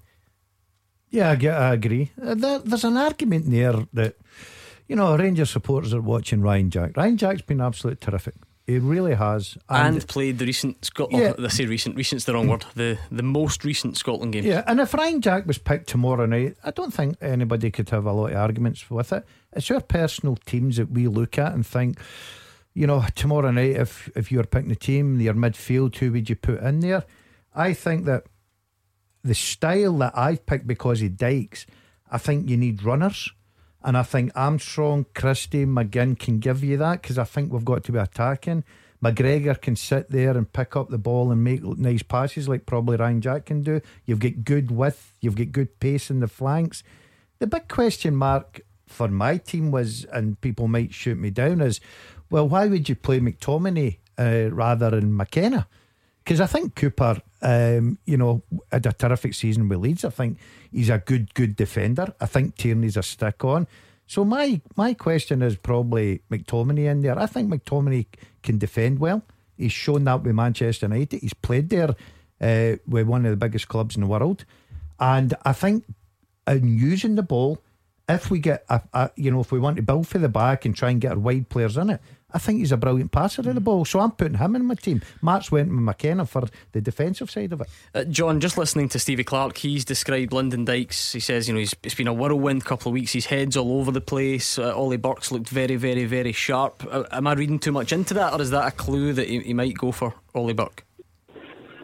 Yeah, 1.10 1.30
I, 1.30 1.74
agree. 1.74 2.10
Uh, 2.20 2.34
there, 2.34 2.58
there's 2.58 2.84
an 2.84 2.96
argument 2.96 3.50
there 3.50 3.86
that, 3.92 4.16
you 4.88 4.96
know, 4.96 5.16
Rangers 5.16 5.50
supporters 5.50 5.94
are 5.94 6.00
watching 6.00 6.40
Ryan 6.40 6.70
Jack. 6.70 6.96
Ryan 6.96 7.16
Jack's 7.16 7.42
been 7.42 7.60
absolutely 7.60 8.04
terrific. 8.04 8.34
He 8.66 8.78
really 8.78 9.14
has, 9.14 9.58
and, 9.68 9.96
and 9.96 10.08
played 10.08 10.38
the 10.38 10.46
recent 10.46 10.82
Scotland. 10.86 11.22
Oh, 11.22 11.34
yeah. 11.38 11.46
I 11.46 11.48
say 11.50 11.66
recent. 11.66 11.96
Recent's 11.96 12.24
the 12.24 12.32
wrong 12.32 12.48
word. 12.48 12.64
The 12.74 12.98
the 13.10 13.22
most 13.22 13.62
recent 13.62 13.98
Scotland 13.98 14.32
game. 14.32 14.44
Yeah, 14.44 14.64
and 14.66 14.80
if 14.80 14.94
Ryan 14.94 15.20
Jack 15.20 15.46
was 15.46 15.58
picked 15.58 15.86
tomorrow 15.86 16.24
night, 16.24 16.56
I 16.64 16.70
don't 16.70 16.92
think 16.92 17.18
anybody 17.20 17.70
could 17.70 17.90
have 17.90 18.06
a 18.06 18.12
lot 18.12 18.32
of 18.32 18.38
arguments 18.38 18.90
with 18.90 19.12
it. 19.12 19.26
It's 19.52 19.68
your 19.68 19.80
personal 19.80 20.36
teams 20.46 20.78
that 20.78 20.90
we 20.90 21.08
look 21.08 21.38
at 21.38 21.52
and 21.52 21.66
think, 21.66 22.00
you 22.72 22.86
know, 22.86 23.04
tomorrow 23.14 23.50
night, 23.50 23.76
if 23.76 24.10
if 24.16 24.32
you 24.32 24.38
were 24.38 24.44
picking 24.44 24.70
the 24.70 24.76
team, 24.76 25.20
your 25.20 25.34
midfield, 25.34 25.94
who 25.96 26.12
would 26.12 26.30
you 26.30 26.36
put 26.36 26.62
in 26.62 26.80
there? 26.80 27.04
I 27.54 27.74
think 27.74 28.06
that 28.06 28.24
the 29.22 29.34
style 29.34 29.98
that 29.98 30.16
I've 30.16 30.46
picked 30.46 30.66
because 30.66 31.02
of 31.02 31.18
Dykes, 31.18 31.66
I 32.10 32.16
think 32.16 32.48
you 32.48 32.56
need 32.56 32.82
runners. 32.82 33.30
And 33.84 33.98
I 33.98 34.02
think 34.02 34.32
Armstrong, 34.34 35.04
Christie, 35.14 35.66
McGinn 35.66 36.18
can 36.18 36.38
give 36.38 36.64
you 36.64 36.78
that 36.78 37.02
because 37.02 37.18
I 37.18 37.24
think 37.24 37.52
we've 37.52 37.64
got 37.64 37.84
to 37.84 37.92
be 37.92 37.98
attacking. 37.98 38.64
McGregor 39.02 39.60
can 39.60 39.76
sit 39.76 40.10
there 40.10 40.30
and 40.30 40.50
pick 40.50 40.74
up 40.74 40.88
the 40.88 40.96
ball 40.96 41.30
and 41.30 41.44
make 41.44 41.62
nice 41.62 42.02
passes 42.02 42.48
like 42.48 42.64
probably 42.64 42.96
Ryan 42.96 43.20
Jack 43.20 43.44
can 43.46 43.60
do. 43.62 43.82
You've 44.06 44.20
got 44.20 44.44
good 44.44 44.70
width, 44.70 45.12
you've 45.20 45.36
got 45.36 45.52
good 45.52 45.78
pace 45.78 46.08
in 46.08 46.20
the 46.20 46.28
flanks. 46.28 46.82
The 47.38 47.46
big 47.46 47.68
question 47.68 48.16
mark 48.16 48.62
for 48.86 49.08
my 49.08 49.36
team 49.36 49.70
was, 49.70 50.04
and 50.06 50.40
people 50.40 50.66
might 50.66 50.94
shoot 50.94 51.18
me 51.18 51.28
down, 51.28 51.60
is 51.60 51.80
well, 52.30 52.48
why 52.48 52.66
would 52.66 52.88
you 52.88 52.94
play 52.94 53.20
McTominay 53.20 53.98
uh, 54.18 54.50
rather 54.50 54.88
than 54.90 55.14
McKenna? 55.14 55.68
Because 56.24 56.40
I 56.40 56.46
think 56.46 56.74
Cooper, 56.74 57.20
um, 57.44 57.98
you 58.06 58.16
know, 58.16 58.42
had 58.72 58.86
a 58.86 58.92
terrific 58.92 59.34
season 59.34 59.68
with 59.68 59.78
Leeds. 59.78 60.04
I 60.04 60.10
think 60.10 60.38
he's 60.72 60.88
a 60.88 60.98
good, 60.98 61.34
good 61.34 61.54
defender. 61.54 62.12
I 62.20 62.26
think 62.26 62.56
Tierney's 62.56 62.96
a 62.96 63.02
stick 63.02 63.44
on. 63.44 63.68
So 64.06 64.24
my 64.24 64.60
my 64.76 64.94
question 64.94 65.42
is 65.42 65.56
probably 65.56 66.22
McTominay 66.30 66.90
in 66.90 67.00
there. 67.00 67.18
I 67.18 67.26
think 67.26 67.52
McTominay 67.52 68.06
can 68.42 68.58
defend 68.58 68.98
well. 68.98 69.22
He's 69.56 69.72
shown 69.72 70.04
that 70.04 70.22
with 70.22 70.34
Manchester 70.34 70.86
United. 70.86 71.20
He's 71.20 71.34
played 71.34 71.68
there 71.68 71.94
uh, 72.40 72.76
with 72.88 73.06
one 73.06 73.24
of 73.24 73.30
the 73.30 73.36
biggest 73.36 73.68
clubs 73.68 73.94
in 73.94 74.02
the 74.02 74.08
world, 74.08 74.44
and 74.98 75.34
I 75.44 75.52
think 75.52 75.84
in 76.46 76.78
using 76.78 77.14
the 77.14 77.22
ball, 77.22 77.62
if 78.08 78.30
we 78.30 78.38
get 78.38 78.64
a, 78.68 78.82
a 78.92 79.10
you 79.16 79.30
know 79.30 79.40
if 79.40 79.52
we 79.52 79.58
want 79.58 79.76
to 79.76 79.82
build 79.82 80.06
for 80.06 80.18
the 80.18 80.28
back 80.28 80.64
and 80.64 80.74
try 80.74 80.90
and 80.90 81.00
get 81.00 81.12
our 81.12 81.18
wide 81.18 81.48
players 81.50 81.76
in 81.76 81.90
it, 81.90 82.00
I 82.34 82.38
think 82.38 82.58
he's 82.58 82.72
a 82.72 82.76
brilliant 82.76 83.12
passer 83.12 83.48
of 83.48 83.54
the 83.54 83.60
ball. 83.60 83.84
So 83.84 84.00
I'm 84.00 84.10
putting 84.10 84.38
him 84.38 84.56
in 84.56 84.66
my 84.66 84.74
team. 84.74 85.02
Mark's 85.22 85.52
went 85.52 85.68
with 85.68 85.78
McKenna 85.78 86.26
for 86.26 86.42
the 86.72 86.80
defensive 86.80 87.30
side 87.30 87.52
of 87.52 87.60
it. 87.60 87.68
Uh, 87.94 88.04
John, 88.04 88.40
just 88.40 88.58
listening 88.58 88.88
to 88.90 88.98
Stevie 88.98 89.22
Clarke, 89.22 89.56
he's 89.56 89.84
described 89.84 90.32
Lyndon 90.32 90.64
Dykes. 90.64 91.12
He 91.12 91.20
says, 91.20 91.46
you 91.46 91.54
know, 91.54 91.60
he's, 91.60 91.76
it's 91.84 91.94
been 91.94 92.08
a 92.08 92.12
whirlwind 92.12 92.64
couple 92.64 92.90
of 92.90 92.94
weeks. 92.94 93.12
His 93.12 93.26
head's 93.26 93.56
all 93.56 93.78
over 93.78 93.92
the 93.92 94.00
place. 94.00 94.58
Uh, 94.58 94.76
Ollie 94.76 94.96
Burke's 94.96 95.30
looked 95.30 95.48
very, 95.48 95.76
very, 95.76 96.04
very 96.06 96.32
sharp. 96.32 96.84
Uh, 96.90 97.04
am 97.12 97.28
I 97.28 97.34
reading 97.34 97.60
too 97.60 97.72
much 97.72 97.92
into 97.92 98.14
that, 98.14 98.32
or 98.32 98.42
is 98.42 98.50
that 98.50 98.66
a 98.66 98.72
clue 98.72 99.12
that 99.12 99.28
he, 99.28 99.38
he 99.40 99.54
might 99.54 99.78
go 99.78 99.92
for 99.92 100.14
Ollie 100.34 100.54
Burke? 100.54 100.84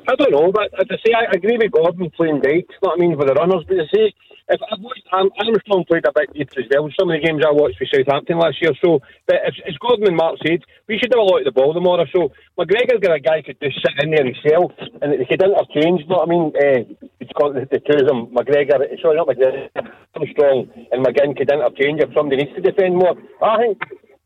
I 0.08 0.16
don't 0.16 0.32
know, 0.32 0.50
but 0.50 0.72
as 0.80 0.86
I 0.90 0.96
say, 1.06 1.12
I 1.14 1.30
agree 1.32 1.58
with 1.58 1.70
Gordon 1.70 2.10
playing 2.16 2.40
Dykes. 2.40 2.74
Not 2.82 2.94
I 2.94 3.00
mean 3.00 3.16
for 3.16 3.24
the 3.24 3.34
runners, 3.34 3.64
but 3.68 3.78
I 3.78 3.86
say 3.94 4.12
if 4.50 4.60
I've 4.66 4.82
watched 4.82 5.06
Armstrong 5.12 5.84
played 5.86 6.04
a 6.06 6.12
bit 6.12 6.34
deep 6.34 6.50
as 6.58 6.66
well. 6.70 6.90
Some 6.98 7.10
of 7.10 7.14
the 7.14 7.24
games 7.24 7.42
I 7.46 7.54
watched 7.54 7.78
for 7.78 7.86
Southampton 7.86 8.38
last 8.38 8.58
year. 8.60 8.74
So, 8.82 9.00
but 9.26 9.38
as, 9.46 9.54
as 9.66 9.78
Gordon 9.78 10.10
and 10.10 10.16
Mark 10.18 10.42
said, 10.42 10.66
we 10.88 10.98
should 10.98 11.14
have 11.14 11.22
a 11.22 11.26
lot 11.26 11.40
of 11.40 11.46
the 11.46 11.54
ball 11.54 11.72
tomorrow. 11.72 12.04
So 12.10 12.34
McGregor's 12.58 12.98
got 12.98 13.14
a 13.14 13.22
guy 13.22 13.42
could 13.42 13.62
just 13.62 13.78
sit 13.78 13.94
in 14.02 14.10
there 14.10 14.26
himself 14.26 14.74
and 15.00 15.14
they 15.14 15.24
could 15.24 15.42
interchange. 15.42 16.02
You 16.02 16.10
know 16.10 16.26
what 16.26 16.28
I 16.28 16.34
mean? 16.34 16.46
Uh, 16.52 16.82
it's 17.22 17.34
got 17.38 17.54
the, 17.54 17.64
the 17.70 17.78
two 17.78 18.02
of 18.02 18.06
them. 18.10 18.34
McGregor, 18.34 18.82
sorry, 18.98 19.16
not 19.16 19.30
McGregor, 19.30 19.70
Armstrong 20.18 20.66
and 20.90 21.06
McGinn 21.06 21.38
could 21.38 21.50
interchange 21.50 22.02
if 22.02 22.10
somebody 22.12 22.42
needs 22.42 22.54
to 22.58 22.62
defend 22.62 22.98
more. 22.98 23.14
I 23.42 23.56
think. 23.58 23.78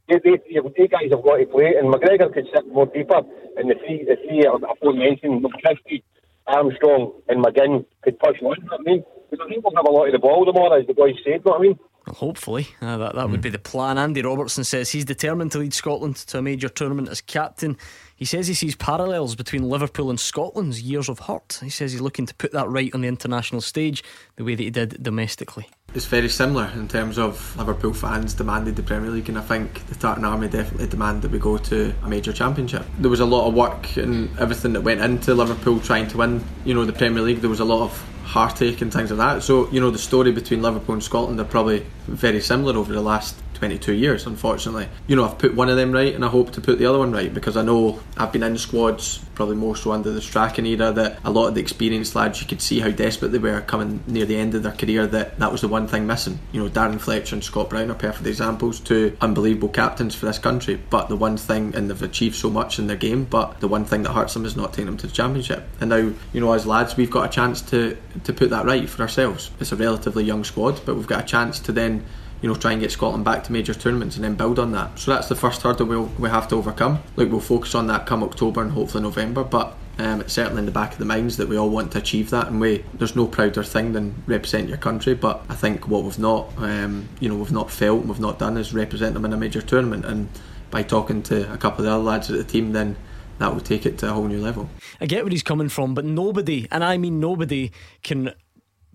They, 0.06 0.20
they, 0.20 0.37
they 0.76 0.87
guys 0.88 1.08
have 1.16 1.24
got 1.24 1.40
to 1.40 1.46
play, 1.46 1.80
and 1.80 1.88
McGregor 1.88 2.28
could 2.28 2.44
sit 2.52 2.68
more 2.68 2.84
deeper. 2.84 3.24
And 3.56 3.70
the 3.70 3.74
three, 3.87 4.04
the 4.04 4.16
three 4.20 4.44
aforementioned, 4.44 5.40
McChesney, 5.40 6.02
Armstrong, 6.46 7.12
and 7.28 7.42
McGinn 7.42 7.87
could 8.02 8.18
push 8.18 8.37
on. 8.42 8.56
Know 8.66 8.76
I 8.78 8.82
mean, 8.82 9.04
because 9.35 9.47
I 9.47 9.53
think 9.53 9.64
we'll 9.64 9.77
have 9.77 9.87
a 9.87 9.90
lot 9.90 10.07
of 10.07 10.12
the 10.12 10.18
ball 10.18 10.44
tomorrow, 10.44 10.81
as 10.81 10.87
the 10.87 10.94
boys 10.94 11.14
said. 11.25 11.33
You 11.33 11.42
know 11.47 11.53
what 11.53 11.61
I 11.61 11.62
mean? 11.62 11.79
Hopefully, 12.07 12.68
uh, 12.83 12.99
that 12.99 13.14
that 13.14 13.27
mm. 13.27 13.31
would 13.31 13.40
be 13.40 13.49
the 13.49 13.59
plan. 13.59 13.97
Andy 13.97 14.20
Robertson 14.20 14.62
says 14.62 14.90
he's 14.90 15.07
determined 15.07 15.53
to 15.53 15.59
lead 15.59 15.73
Scotland 15.73 16.16
to 16.16 16.38
a 16.38 16.42
major 16.42 16.68
tournament 16.68 17.09
as 17.09 17.23
captain. 17.23 17.79
He 18.14 18.27
says 18.27 18.47
he 18.47 18.55
sees 18.55 18.77
parallels 18.77 19.35
between 19.35 19.68
Liverpool 19.68 20.11
and 20.11 20.20
Scotland's 20.20 20.83
years 20.83 21.09
of 21.09 21.20
hurt. 21.20 21.59
He 21.62 21.70
says 21.70 21.92
he's 21.92 22.03
looking 22.03 22.27
to 22.27 22.35
put 22.35 22.53
that 22.53 22.68
right 22.68 22.94
on 22.94 23.01
the 23.01 23.09
international 23.09 23.62
stage 23.62 24.05
the 24.37 24.44
way 24.44 24.55
that 24.55 24.62
he 24.62 24.70
did 24.70 25.03
domestically. 25.03 25.66
It's 25.94 26.05
very 26.05 26.29
similar 26.29 26.70
in 26.75 26.88
terms 26.88 27.18
of 27.18 27.57
Liverpool 27.57 27.94
fans 27.94 28.35
demanded 28.35 28.77
the 28.77 28.83
Premier 28.83 29.11
League, 29.11 29.29
and 29.31 29.38
I 29.38 29.42
think 29.42 29.87
the 29.87 29.94
Tartan 29.94 30.25
Army 30.25 30.49
definitely 30.49 30.88
demand 30.88 31.23
that 31.23 31.31
we 31.31 31.38
go 31.38 31.57
to 31.57 31.94
a 32.03 32.09
major 32.09 32.33
championship. 32.33 32.85
There 32.99 33.11
was 33.11 33.20
a 33.20 33.25
lot 33.25 33.49
of 33.49 33.55
work 33.55 33.97
and 33.97 34.37
everything 34.38 34.75
that 34.75 34.83
went 34.83 35.01
into 35.01 35.35
Liverpool 35.35 35.81
trying 35.81 36.09
to 36.09 36.18
win, 36.18 36.44
you 36.64 36.75
know, 36.75 36.85
the 36.85 36.92
Premier 36.92 37.23
League. 37.23 37.40
There 37.40 37.51
was 37.51 37.61
a 37.61 37.64
lot 37.64 37.83
of 37.83 38.13
heartache 38.35 38.83
and 38.83 38.92
things 38.92 39.12
like 39.12 39.18
that. 39.18 39.42
So, 39.44 39.70
you 39.70 39.81
know, 39.81 39.90
the 39.90 39.99
story 39.99 40.33
between 40.33 40.61
Liverpool 40.61 40.94
and 40.94 41.03
Scotland 41.03 41.38
are 41.38 41.44
probably 41.44 41.87
very 42.09 42.40
similar 42.40 42.77
over 42.77 42.92
the 42.92 43.01
last 43.01 43.37
22 43.64 43.94
years, 43.94 44.27
unfortunately. 44.27 44.87
You 45.07 45.16
know, 45.16 45.24
I've 45.24 45.38
put 45.38 45.55
one 45.55 45.70
of 45.70 45.77
them 45.77 45.90
right 45.90 46.14
and 46.14 46.22
I 46.22 46.29
hope 46.29 46.53
to 46.53 46.61
put 46.61 46.79
the 46.79 46.85
other 46.85 46.98
one 46.98 47.12
right 47.12 47.33
because 47.33 47.57
I 47.57 47.62
know 47.62 47.98
I've 48.14 48.31
been 48.31 48.42
in 48.42 48.59
squads, 48.59 49.24
probably 49.35 49.57
more 49.57 49.74
so 49.74 49.92
under 49.92 50.12
the 50.12 50.20
Strachan 50.20 50.66
era, 50.66 50.92
that 50.92 51.18
a 51.24 51.31
lot 51.31 51.48
of 51.48 51.55
the 51.55 51.62
experienced 51.62 52.14
lads, 52.14 52.42
you 52.42 52.46
could 52.46 52.61
see 52.61 52.79
how 52.79 52.90
desperate 52.90 53.29
they 53.33 53.38
were 53.38 53.62
coming 53.62 54.05
near 54.07 54.27
the 54.27 54.37
end 54.37 54.55
of 54.55 54.64
their 54.64 54.72
career, 54.72 55.07
that 55.07 55.38
that 55.38 55.50
was 55.50 55.62
the 55.62 55.68
one 55.68 55.88
thing 55.88 56.07
missing. 56.07 56.38
You 56.53 56.62
know, 56.62 56.68
Darren 56.68 57.00
Fletcher 57.00 57.37
and 57.37 57.42
Scott 57.42 57.70
Brown 57.70 57.90
are 57.90 57.94
perfect 57.94 58.27
examples, 58.27 58.81
two 58.81 59.16
unbelievable 59.22 59.70
captains 59.70 60.14
for 60.14 60.27
this 60.27 60.38
country, 60.38 60.79
but 60.90 61.09
the 61.09 61.16
one 61.16 61.38
thing, 61.38 61.74
and 61.74 61.88
they've 61.88 62.03
achieved 62.03 62.37
so 62.37 62.50
much 62.50 62.79
in 62.79 62.87
their 62.87 62.98
game, 62.98 63.24
but 63.24 63.61
the 63.61 63.68
one 63.68 63.87
thing 63.87 64.03
that 64.03 64.12
hurts 64.12 64.35
them 64.35 64.44
is 64.44 64.57
not 64.57 64.74
taking 64.74 64.87
them 64.87 64.98
to 64.98 65.07
the 65.07 65.12
championship. 65.14 65.66
And 65.81 65.88
now, 65.88 66.12
you 66.35 66.40
know, 66.42 66.53
as 66.53 66.66
lads, 66.66 66.98
we've 66.98 67.11
got 67.11 67.24
a 67.24 67.33
chance 67.33 67.62
to, 67.70 67.96
to 68.24 68.33
put 68.35 68.50
that 68.50 68.66
right 68.66 68.87
for 68.90 69.00
ourselves. 69.00 69.50
It's 69.59 69.72
a 69.72 69.77
relatively 69.77 70.24
young 70.24 70.44
squad, 70.44 70.83
but 70.85 70.96
we've 70.96 71.07
got 71.07 71.24
a 71.24 71.27
chance 71.27 71.61
to 71.61 71.72
then 71.72 72.05
you 72.44 72.50
know, 72.50 72.54
try 72.54 72.72
and 72.72 72.80
get 72.83 72.92
Scotland 72.92 73.24
back 73.24 73.42
to 73.42 73.52
major 73.52 73.72
tournaments 73.72 74.16
and 74.16 74.24
then 74.24 74.35
build 74.35 74.59
on 74.59 74.70
that. 74.72 74.98
So 74.98 75.14
that's 75.14 75.30
the 75.30 75.35
first 75.35 75.62
hurdle 75.62 75.87
we'll, 75.87 76.11
we 76.18 76.28
have 76.28 76.46
to 76.48 76.57
overcome. 76.57 77.02
Like 77.16 77.30
we'll 77.30 77.40
focus 77.40 77.74
on 77.74 77.87
that 77.87 78.04
come 78.04 78.22
October 78.22 78.61
and 78.61 78.70
hopefully 78.70 79.02
November, 79.02 79.42
but 79.42 79.74
um, 79.98 80.20
it's 80.20 80.35
certainly 80.35 80.59
in 80.59 80.66
the 80.66 80.70
back 80.70 80.92
of 80.92 80.98
the 80.98 81.07
minds 81.07 81.38
that 81.38 81.48
we 81.48 81.57
all 81.57 81.70
want 81.70 81.92
to 81.92 81.98
achieve 81.98 82.28
that, 82.28 82.48
and 82.48 82.61
we 82.61 82.85
there's 82.92 83.16
no 83.16 83.26
prouder 83.26 83.62
thing 83.62 83.94
than 83.94 84.22
represent 84.26 84.68
your 84.68 84.76
country. 84.76 85.14
But 85.14 85.42
I 85.48 85.54
think 85.54 85.88
what 85.88 86.04
we've 86.04 86.18
not, 86.18 86.52
um, 86.59 87.09
you 87.18 87.30
know, 87.30 87.37
we've 87.37 87.50
not 87.50 87.70
felt, 87.70 88.04
we've 88.04 88.20
not 88.20 88.38
done 88.38 88.59
is 88.59 88.74
represent 88.74 89.14
them 89.14 89.24
in 89.24 89.33
a 89.33 89.38
major 89.38 89.62
tournament. 89.62 90.04
And 90.04 90.28
by 90.70 90.83
talking 90.83 91.22
to 91.22 91.50
a 91.50 91.57
couple 91.57 91.78
of 91.78 91.87
the 91.87 91.92
other 91.92 92.02
lads 92.02 92.30
at 92.30 92.37
the 92.37 92.44
team, 92.44 92.72
then 92.72 92.96
that 93.38 93.54
will 93.54 93.62
take 93.62 93.87
it 93.87 93.96
to 93.98 94.11
a 94.11 94.12
whole 94.12 94.28
new 94.28 94.42
level. 94.42 94.68
I 95.00 95.07
get 95.07 95.24
where 95.24 95.30
he's 95.30 95.42
coming 95.42 95.70
from, 95.70 95.94
but 95.94 96.04
nobody, 96.04 96.68
and 96.70 96.85
I 96.85 96.98
mean 96.98 97.20
nobody, 97.20 97.72
can 98.02 98.35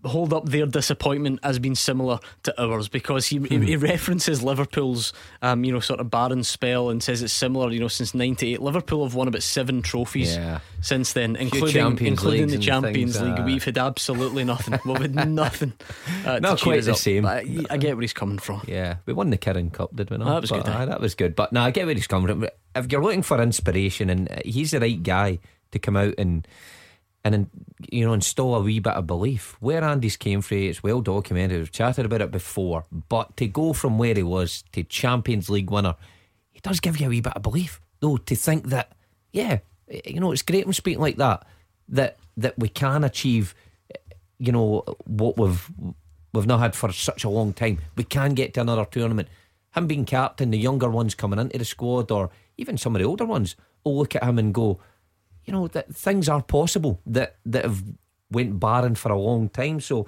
hold 0.06 0.34
up 0.34 0.46
their 0.46 0.66
disappointment 0.66 1.40
as 1.44 1.60
being 1.60 1.76
similar 1.76 2.20
to 2.44 2.62
ours 2.62 2.88
because 2.88 3.28
he, 3.28 3.38
hmm. 3.38 3.62
he, 3.62 3.76
references 3.76 4.44
Liverpool's 4.44 5.14
um, 5.42 5.64
you 5.64 5.72
know 5.72 5.80
sort 5.80 6.00
of 6.00 6.10
barren 6.10 6.44
spell 6.44 6.90
and 6.90 7.02
says 7.02 7.22
it's 7.22 7.34
similar 7.34 7.72
you 7.72 7.80
know 7.80 7.88
since 7.88 8.14
98 8.14 8.62
Liverpool 8.62 9.04
have 9.04 9.16
won 9.16 9.28
about 9.28 9.44
seven 9.44 9.82
trophies 9.82 10.36
yeah. 10.36 10.60
since 10.82 11.14
then 11.14 11.36
including 11.36 11.98
including 12.06 12.48
the 12.48 12.58
Champions 12.58 13.22
League. 13.22 13.40
uh, 13.40 13.44
we've 13.44 13.64
had 13.64 13.78
absolutely 13.78 14.44
nothing. 14.44 14.80
We've 14.86 15.02
had 15.02 15.30
nothing 15.30 15.74
uh, 16.26 16.40
not 16.40 16.62
quite 16.62 16.84
the 16.84 16.96
same. 16.96 17.26
I, 17.26 17.46
I, 17.70 17.78
get 17.78 17.96
where 17.96 18.02
he's 18.02 18.14
coming 18.14 18.40
from. 18.40 18.64
Yeah. 18.68 18.98
We 19.06 19.14
won 19.14 19.30
the 19.30 19.38
Kirin 19.38 19.72
Cup 19.72 19.96
did 19.96 20.10
we 20.10 20.18
not? 20.18 20.28
Oh, 20.28 20.32
that 20.34 20.42
was 20.42 20.50
but, 20.50 20.66
good 20.66 20.74
uh, 20.74 20.86
that 20.86 21.02
was 21.02 21.16
good. 21.16 21.36
But 21.36 21.52
no 21.54 21.62
I 21.62 21.72
get 21.72 21.86
where 21.86 21.96
he's 21.96 22.08
coming 22.08 22.28
from. 22.28 22.48
If 22.76 22.92
you're 22.92 23.04
looking 23.04 23.24
for 23.24 23.42
inspiration 23.42 24.10
and 24.10 24.42
he's 24.46 24.72
the 24.72 24.80
right 24.80 25.02
guy 25.02 25.40
to 25.72 25.80
come 25.80 25.98
out 25.98 26.16
and 26.18 26.48
and 27.24 27.50
you 27.92 28.06
know 28.06 28.14
install 28.14 28.56
a 28.56 28.62
wee 28.62 28.80
bit 28.80 28.94
of 28.94 29.08
belief. 29.08 29.56
Where 29.60 29.84
Andy's 29.84 30.18
came 30.18 30.42
from, 30.42 30.58
it's 30.58 30.84
well 30.84 31.02
documented. 31.02 31.60
We've 31.60 31.72
chatted 31.72 32.06
about 32.06 32.22
it 32.22 32.32
before, 32.32 32.86
but 33.10 33.36
to 33.38 33.48
go 33.48 33.74
from 33.74 33.98
where 33.98 34.16
he 34.16 34.24
was 34.24 34.64
to 34.72 34.84
Champions 34.84 35.50
League 35.50 35.70
winner, 35.70 35.96
it 36.54 36.62
does 36.64 36.80
give 36.80 37.00
you 37.00 37.08
a 37.08 37.10
wee 37.10 37.22
bit 37.22 37.34
of 37.34 37.42
belief, 37.42 37.82
though. 38.00 38.18
To 38.18 38.36
think 38.36 38.68
that, 38.70 38.94
yeah, 39.32 39.60
eh, 39.90 40.02
you 40.06 40.20
know, 40.20 40.32
it's 40.32 40.42
great 40.42 40.66
when 40.66 40.74
speaking 40.74 41.02
like 41.02 41.18
that. 41.18 41.46
That 41.90 42.18
that 42.38 42.58
we 42.58 42.70
can 42.70 43.04
achieve, 43.04 43.54
eh, 43.94 43.98
you 44.38 44.52
know, 44.52 44.84
what 45.06 45.38
we've 45.38 45.70
we've 46.34 46.48
not 46.48 46.60
had 46.60 46.76
for 46.76 46.92
such 46.92 47.24
a 47.24 47.30
long 47.30 47.54
time. 47.54 47.80
We 47.96 48.04
can 48.04 48.34
get 48.34 48.54
to 48.54 48.62
another 48.62 48.86
tournament. 48.86 49.28
him 49.76 49.88
being 49.88 50.06
captain, 50.06 50.52
the 50.52 50.58
younger 50.58 50.90
ones 50.90 51.16
coming 51.16 51.40
into 51.40 51.58
the 51.58 51.66
squad, 51.66 52.12
or 52.12 52.30
even 52.58 52.78
some 52.78 52.96
of 52.96 53.02
the 53.02 53.08
older 53.08 53.26
ones, 53.26 53.56
will 53.84 53.98
look 53.98 54.16
at 54.16 54.24
him 54.24 54.40
and 54.40 54.54
go, 54.54 54.80
you 55.50 55.54
know, 55.54 55.68
that 55.70 55.96
things 55.96 56.30
are 56.30 56.44
possible 56.44 57.02
that 57.08 57.38
that 57.48 57.66
have 57.66 57.84
went 58.30 58.60
barren 58.60 58.94
for 58.94 59.12
a 59.12 59.20
long 59.20 59.50
time. 59.50 59.80
So, 59.80 60.06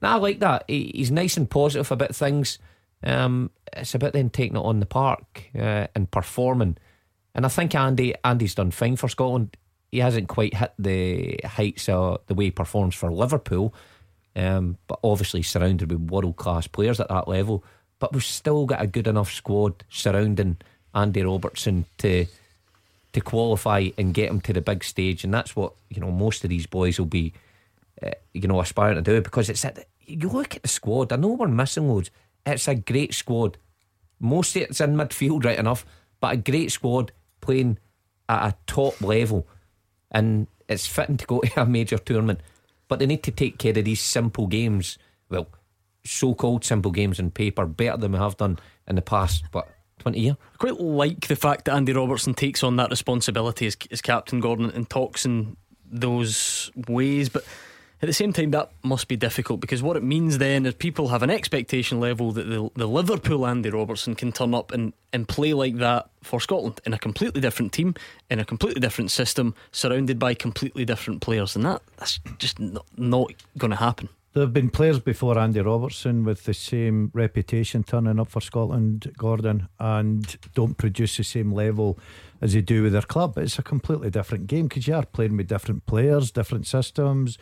now 0.00 0.14
I 0.14 0.20
like 0.20 0.38
that. 0.38 0.64
He, 0.68 0.92
he's 0.94 1.10
nice 1.10 1.36
and 1.36 1.50
positive 1.50 1.90
about 1.90 2.14
things. 2.14 2.60
Um, 3.02 3.50
it's 3.72 3.96
about 3.96 4.12
then 4.12 4.30
taking 4.30 4.56
it 4.56 4.60
on 4.60 4.78
the 4.78 4.86
park 4.86 5.50
uh, 5.58 5.88
and 5.96 6.08
performing. 6.08 6.76
And 7.34 7.44
I 7.44 7.48
think 7.48 7.74
Andy 7.74 8.14
Andy's 8.22 8.54
done 8.54 8.70
fine 8.70 8.94
for 8.94 9.08
Scotland. 9.08 9.56
He 9.90 9.98
hasn't 9.98 10.28
quite 10.28 10.54
hit 10.54 10.72
the 10.78 11.40
heights 11.44 11.88
of 11.88 12.20
the 12.28 12.34
way 12.34 12.44
he 12.44 12.50
performs 12.52 12.94
for 12.94 13.12
Liverpool, 13.12 13.74
um, 14.36 14.78
but 14.86 15.00
obviously 15.02 15.42
surrounded 15.42 15.90
with 15.90 16.08
world 16.08 16.36
class 16.36 16.68
players 16.68 17.00
at 17.00 17.08
that 17.08 17.26
level. 17.26 17.64
But 17.98 18.12
we've 18.12 18.22
still 18.22 18.66
got 18.66 18.80
a 18.80 18.86
good 18.86 19.08
enough 19.08 19.32
squad 19.32 19.82
surrounding 19.88 20.58
Andy 20.94 21.24
Robertson 21.24 21.86
to 21.98 22.26
to 23.14 23.20
qualify 23.20 23.88
and 23.96 24.12
get 24.12 24.28
them 24.28 24.40
to 24.42 24.52
the 24.52 24.60
big 24.60 24.84
stage, 24.84 25.24
and 25.24 25.32
that's 25.32 25.56
what 25.56 25.72
you 25.88 26.00
know 26.00 26.10
most 26.10 26.44
of 26.44 26.50
these 26.50 26.66
boys 26.66 26.98
will 26.98 27.06
be, 27.06 27.32
uh, 28.02 28.10
you 28.32 28.46
know, 28.46 28.60
aspiring 28.60 28.96
to 28.96 29.02
do 29.02 29.20
because 29.20 29.48
it's 29.48 29.64
at 29.64 29.76
the, 29.76 29.84
you 30.00 30.28
look 30.28 30.54
at 30.56 30.62
the 30.62 30.68
squad. 30.68 31.12
I 31.12 31.16
know 31.16 31.28
we're 31.28 31.48
missing 31.48 31.88
loads. 31.88 32.10
It's 32.44 32.68
a 32.68 32.74
great 32.74 33.14
squad. 33.14 33.56
Most 34.20 34.54
of 34.56 34.62
it's 34.62 34.80
in 34.80 34.96
midfield, 34.96 35.44
right 35.44 35.58
enough, 35.58 35.86
but 36.20 36.34
a 36.34 36.36
great 36.36 36.72
squad 36.72 37.12
playing 37.40 37.78
at 38.28 38.48
a 38.48 38.56
top 38.66 39.00
level, 39.00 39.46
and 40.10 40.46
it's 40.68 40.86
fitting 40.86 41.16
to 41.16 41.26
go 41.26 41.40
to 41.44 41.62
a 41.62 41.66
major 41.66 41.98
tournament. 41.98 42.40
But 42.88 42.98
they 42.98 43.06
need 43.06 43.22
to 43.22 43.30
take 43.30 43.58
care 43.58 43.76
of 43.76 43.84
these 43.84 44.00
simple 44.00 44.46
games. 44.46 44.98
Well, 45.30 45.48
so-called 46.04 46.64
simple 46.64 46.90
games 46.90 47.18
in 47.18 47.30
paper 47.30 47.64
better 47.64 47.96
than 47.96 48.12
we 48.12 48.18
have 48.18 48.36
done 48.36 48.58
in 48.86 48.96
the 48.96 49.02
past. 49.02 49.44
But 49.50 49.68
20 50.00 50.20
years. 50.20 50.36
I 50.54 50.56
quite 50.56 50.80
like 50.80 51.28
the 51.28 51.36
fact 51.36 51.66
that 51.66 51.74
Andy 51.74 51.92
Robertson 51.92 52.34
takes 52.34 52.62
on 52.62 52.76
that 52.76 52.90
responsibility 52.90 53.66
as, 53.66 53.76
as 53.90 54.02
captain 54.02 54.40
Gordon 54.40 54.70
and 54.70 54.88
talks 54.88 55.24
in 55.24 55.56
those 55.90 56.70
ways, 56.88 57.28
but 57.28 57.44
at 58.04 58.06
the 58.06 58.12
same 58.12 58.34
time, 58.34 58.50
that 58.50 58.70
must 58.82 59.08
be 59.08 59.16
difficult 59.16 59.60
because 59.60 59.82
what 59.82 59.96
it 59.96 60.02
means 60.02 60.36
then 60.36 60.66
is 60.66 60.74
people 60.74 61.08
have 61.08 61.22
an 61.22 61.30
expectation 61.30 62.00
level 62.00 62.32
that 62.32 62.44
the, 62.44 62.68
the 62.74 62.86
Liverpool 62.86 63.46
Andy 63.46 63.70
Robertson 63.70 64.14
can 64.14 64.30
turn 64.30 64.52
up 64.52 64.72
and, 64.72 64.92
and 65.14 65.26
play 65.26 65.54
like 65.54 65.76
that 65.76 66.10
for 66.22 66.38
Scotland 66.38 66.82
in 66.84 66.92
a 66.92 66.98
completely 66.98 67.40
different 67.40 67.72
team, 67.72 67.94
in 68.28 68.40
a 68.40 68.44
completely 68.44 68.80
different 68.80 69.10
system, 69.10 69.54
surrounded 69.72 70.18
by 70.18 70.34
completely 70.34 70.84
different 70.84 71.22
players. 71.22 71.56
And 71.56 71.64
that 71.64 71.80
that's 71.96 72.20
just 72.36 72.60
not, 72.60 72.84
not 72.98 73.32
going 73.56 73.70
to 73.70 73.76
happen. 73.76 74.10
There 74.34 74.42
have 74.42 74.52
been 74.52 74.70
players 74.70 74.98
before 74.98 75.38
Andy 75.38 75.60
Robertson 75.60 76.24
with 76.24 76.42
the 76.42 76.54
same 76.54 77.12
reputation 77.14 77.84
turning 77.84 78.18
up 78.18 78.30
for 78.30 78.40
Scotland, 78.40 79.12
Gordon, 79.16 79.68
and 79.78 80.36
don't 80.56 80.76
produce 80.76 81.16
the 81.16 81.22
same 81.22 81.52
level 81.52 82.00
as 82.40 82.52
they 82.52 82.60
do 82.60 82.82
with 82.82 82.94
their 82.94 83.02
club. 83.02 83.38
It's 83.38 83.60
a 83.60 83.62
completely 83.62 84.10
different 84.10 84.48
game 84.48 84.66
because 84.66 84.88
you 84.88 84.96
are 84.96 85.06
playing 85.06 85.36
with 85.36 85.46
different 85.46 85.86
players, 85.86 86.32
different 86.32 86.66
systems, 86.66 87.38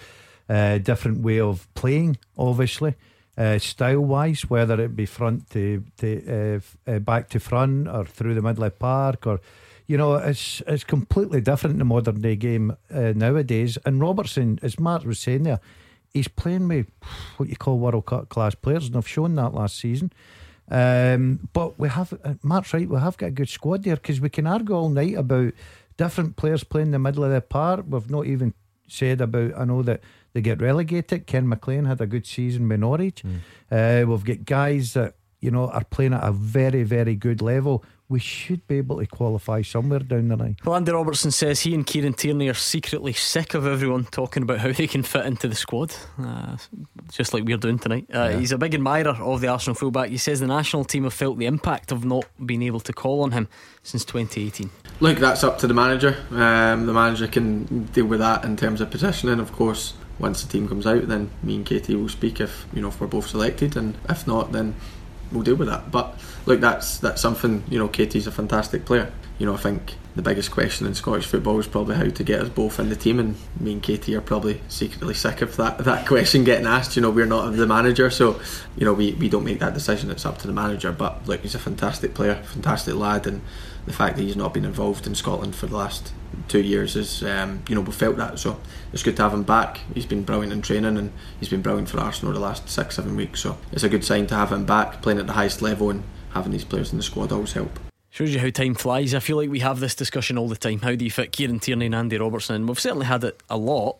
uh, 0.50 0.76
different 0.76 1.22
way 1.22 1.40
of 1.40 1.66
playing, 1.72 2.18
obviously. 2.36 2.94
Uh, 3.38 3.58
style 3.58 4.04
wise, 4.04 4.50
whether 4.50 4.78
it 4.78 4.94
be 4.94 5.06
front 5.06 5.48
to, 5.48 5.82
to 5.96 6.60
uh, 6.86 6.90
uh, 6.90 6.98
back 6.98 7.30
to 7.30 7.40
front 7.40 7.88
or 7.88 8.04
through 8.04 8.34
the 8.34 8.42
middle 8.42 8.64
of 8.64 8.78
park 8.78 9.26
or 9.26 9.40
you 9.86 9.96
know, 9.96 10.14
it's 10.14 10.62
it's 10.66 10.84
completely 10.84 11.40
different 11.40 11.72
in 11.72 11.78
the 11.78 11.84
modern 11.86 12.20
day 12.20 12.36
game 12.36 12.76
uh, 12.94 13.12
nowadays. 13.16 13.78
And 13.84 14.00
Robertson, 14.00 14.58
as 14.62 14.78
Mark 14.78 15.04
was 15.04 15.18
saying 15.18 15.42
there, 15.42 15.60
he's 16.14 16.28
playing 16.28 16.68
with 16.68 16.86
what 17.36 17.48
you 17.48 17.56
call 17.56 17.78
world 17.78 18.06
class 18.06 18.54
players, 18.54 18.86
and 18.86 18.96
I've 18.96 19.08
shown 19.08 19.34
that 19.36 19.54
last 19.54 19.78
season. 19.78 20.12
Um, 20.70 21.48
but 21.52 21.78
we 21.78 21.88
have, 21.88 22.12
uh, 22.24 22.34
Mark's 22.42 22.72
right, 22.72 22.88
we 22.88 22.98
have 22.98 23.16
got 23.16 23.26
a 23.26 23.30
good 23.30 23.48
squad 23.48 23.82
there 23.82 23.96
because 23.96 24.20
we 24.20 24.30
can 24.30 24.46
argue 24.46 24.74
all 24.74 24.88
night 24.88 25.14
about 25.14 25.52
different 25.96 26.36
players 26.36 26.64
playing 26.64 26.92
the 26.92 26.98
middle 26.98 27.24
of 27.24 27.32
the 27.32 27.40
park. 27.40 27.84
We've 27.88 28.10
not 28.10 28.26
even 28.26 28.54
said 28.88 29.20
about, 29.20 29.52
I 29.56 29.64
know 29.64 29.82
that 29.82 30.00
they 30.32 30.40
get 30.40 30.62
relegated. 30.62 31.26
Ken 31.26 31.48
McLean 31.48 31.84
had 31.84 32.00
a 32.00 32.06
good 32.06 32.26
season 32.26 32.68
with 32.68 32.80
Norwich. 32.80 33.22
Mm. 33.22 34.04
Uh, 34.04 34.06
we've 34.06 34.24
got 34.24 34.44
guys 34.44 34.94
that, 34.94 35.14
you 35.40 35.50
know, 35.50 35.68
are 35.68 35.84
playing 35.84 36.14
at 36.14 36.24
a 36.24 36.32
very, 36.32 36.84
very 36.84 37.16
good 37.16 37.42
level 37.42 37.84
we 38.12 38.20
should 38.20 38.66
be 38.68 38.76
able 38.76 38.98
to 38.98 39.06
qualify 39.06 39.62
somewhere 39.62 40.00
down 40.00 40.28
the 40.28 40.36
line. 40.36 40.56
Well, 40.64 40.76
Andy 40.76 40.92
Robertson 40.92 41.30
says 41.30 41.60
he 41.60 41.74
and 41.74 41.86
Kieran 41.86 42.12
Tierney 42.12 42.48
are 42.48 42.54
secretly 42.54 43.14
sick 43.14 43.54
of 43.54 43.66
everyone 43.66 44.04
talking 44.04 44.42
about 44.42 44.58
how 44.58 44.70
they 44.70 44.86
can 44.86 45.02
fit 45.02 45.24
into 45.24 45.48
the 45.48 45.54
squad, 45.54 45.94
uh, 46.20 46.58
just 47.10 47.32
like 47.32 47.44
we're 47.44 47.56
doing 47.56 47.78
tonight. 47.78 48.06
Uh, 48.14 48.28
yeah. 48.30 48.38
He's 48.38 48.52
a 48.52 48.58
big 48.58 48.74
admirer 48.74 49.16
of 49.16 49.40
the 49.40 49.48
Arsenal 49.48 49.74
fullback. 49.74 50.10
He 50.10 50.18
says 50.18 50.40
the 50.40 50.46
national 50.46 50.84
team 50.84 51.04
have 51.04 51.14
felt 51.14 51.38
the 51.38 51.46
impact 51.46 51.90
of 51.90 52.04
not 52.04 52.26
being 52.44 52.62
able 52.62 52.80
to 52.80 52.92
call 52.92 53.22
on 53.22 53.32
him 53.32 53.48
since 53.82 54.04
2018. 54.04 54.70
Look, 55.00 55.16
that's 55.18 55.42
up 55.42 55.56
to 55.58 55.66
the 55.66 55.74
manager. 55.74 56.14
Um, 56.30 56.84
the 56.84 56.92
manager 56.92 57.26
can 57.26 57.84
deal 57.86 58.04
with 58.04 58.20
that 58.20 58.44
in 58.44 58.58
terms 58.58 58.82
of 58.82 58.90
positioning, 58.90 59.40
of 59.40 59.52
course. 59.52 59.94
Once 60.18 60.44
the 60.44 60.52
team 60.52 60.68
comes 60.68 60.86
out, 60.86 61.08
then 61.08 61.30
me 61.42 61.56
and 61.56 61.66
Katie 61.66 61.96
will 61.96 62.10
speak 62.10 62.40
if 62.40 62.66
you 62.74 62.82
know 62.82 62.88
if 62.88 63.00
we're 63.00 63.06
both 63.06 63.28
selected, 63.28 63.76
and 63.76 63.96
if 64.08 64.26
not, 64.26 64.52
then 64.52 64.74
we'll 65.32 65.42
deal 65.42 65.56
with 65.56 65.68
that. 65.68 65.90
But 65.90 66.18
look, 66.46 66.60
that's 66.60 66.98
that's 66.98 67.20
something. 67.20 67.64
You 67.68 67.78
know, 67.78 67.88
Katie's 67.88 68.26
a 68.26 68.32
fantastic 68.32 68.84
player. 68.84 69.12
You 69.38 69.46
know, 69.46 69.54
I 69.54 69.58
think 69.58 69.96
the 70.14 70.22
biggest 70.22 70.50
question 70.50 70.86
in 70.86 70.94
Scottish 70.94 71.26
football 71.26 71.58
is 71.58 71.66
probably 71.66 71.96
how 71.96 72.04
to 72.04 72.24
get 72.24 72.40
us 72.40 72.48
both 72.48 72.78
in 72.78 72.90
the 72.90 72.96
team, 72.96 73.18
and 73.18 73.36
me 73.58 73.72
and 73.72 73.82
Katie 73.82 74.14
are 74.14 74.20
probably 74.20 74.60
secretly 74.68 75.14
sick 75.14 75.42
of 75.42 75.56
that 75.56 75.78
that 75.84 76.06
question 76.06 76.44
getting 76.44 76.66
asked. 76.66 76.96
You 76.96 77.02
know, 77.02 77.10
we're 77.10 77.26
not 77.26 77.50
the 77.56 77.66
manager, 77.66 78.10
so 78.10 78.40
you 78.76 78.84
know 78.84 78.92
we, 78.92 79.12
we 79.12 79.28
don't 79.28 79.44
make 79.44 79.60
that 79.60 79.74
decision. 79.74 80.10
It's 80.10 80.26
up 80.26 80.38
to 80.38 80.46
the 80.46 80.52
manager. 80.52 80.92
But 80.92 81.26
look, 81.26 81.40
he's 81.40 81.54
a 81.54 81.58
fantastic 81.58 82.14
player, 82.14 82.36
fantastic 82.36 82.94
lad, 82.94 83.26
and 83.26 83.40
the 83.86 83.92
fact 83.92 84.16
that 84.16 84.22
he's 84.22 84.36
not 84.36 84.54
been 84.54 84.64
involved 84.64 85.06
in 85.06 85.14
Scotland 85.14 85.54
for 85.54 85.66
the 85.66 85.76
last 85.76 86.12
two 86.48 86.60
years 86.60 86.96
is, 86.96 87.22
um, 87.22 87.62
you 87.68 87.74
know, 87.74 87.80
we 87.80 87.92
felt 87.92 88.16
that. 88.16 88.38
So 88.38 88.60
it's 88.92 89.02
good 89.02 89.16
to 89.16 89.22
have 89.22 89.34
him 89.34 89.42
back. 89.42 89.80
He's 89.94 90.06
been 90.06 90.22
brilliant 90.22 90.52
in 90.52 90.62
training 90.62 90.96
and 90.96 91.12
he's 91.38 91.48
been 91.48 91.62
brilliant 91.62 91.88
for 91.88 91.98
Arsenal 91.98 92.32
the 92.32 92.40
last 92.40 92.68
six, 92.68 92.96
seven 92.96 93.16
weeks. 93.16 93.40
So 93.40 93.58
it's 93.72 93.82
a 93.82 93.88
good 93.88 94.04
sign 94.04 94.26
to 94.28 94.34
have 94.34 94.52
him 94.52 94.64
back, 94.64 95.02
playing 95.02 95.18
at 95.18 95.26
the 95.26 95.32
highest 95.32 95.62
level 95.62 95.90
and 95.90 96.04
having 96.30 96.52
these 96.52 96.64
players 96.64 96.92
in 96.92 96.98
the 96.98 97.02
squad 97.02 97.32
always 97.32 97.52
help. 97.52 97.78
Shows 98.10 98.32
you 98.32 98.40
how 98.40 98.50
time 98.50 98.74
flies. 98.74 99.14
I 99.14 99.20
feel 99.20 99.36
like 99.36 99.50
we 99.50 99.60
have 99.60 99.80
this 99.80 99.94
discussion 99.94 100.36
all 100.36 100.48
the 100.48 100.56
time. 100.56 100.80
How 100.80 100.94
do 100.94 101.04
you 101.04 101.10
fit 101.10 101.32
Kieran 101.32 101.60
Tierney 101.60 101.86
and 101.86 101.94
Andy 101.94 102.18
Robertson? 102.18 102.56
And 102.56 102.68
we've 102.68 102.78
certainly 102.78 103.06
had 103.06 103.24
it 103.24 103.40
a 103.48 103.56
lot, 103.56 103.96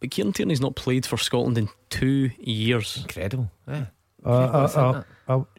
but 0.00 0.10
Kieran 0.10 0.32
Tierney's 0.32 0.60
not 0.60 0.74
played 0.74 1.06
for 1.06 1.16
Scotland 1.16 1.56
in 1.56 1.68
two 1.88 2.30
years. 2.38 2.98
Incredible. 3.02 3.50
Yeah. 3.68 3.86
Uh, 4.24 4.28
uh, 4.28 4.70
uh, 4.74 5.02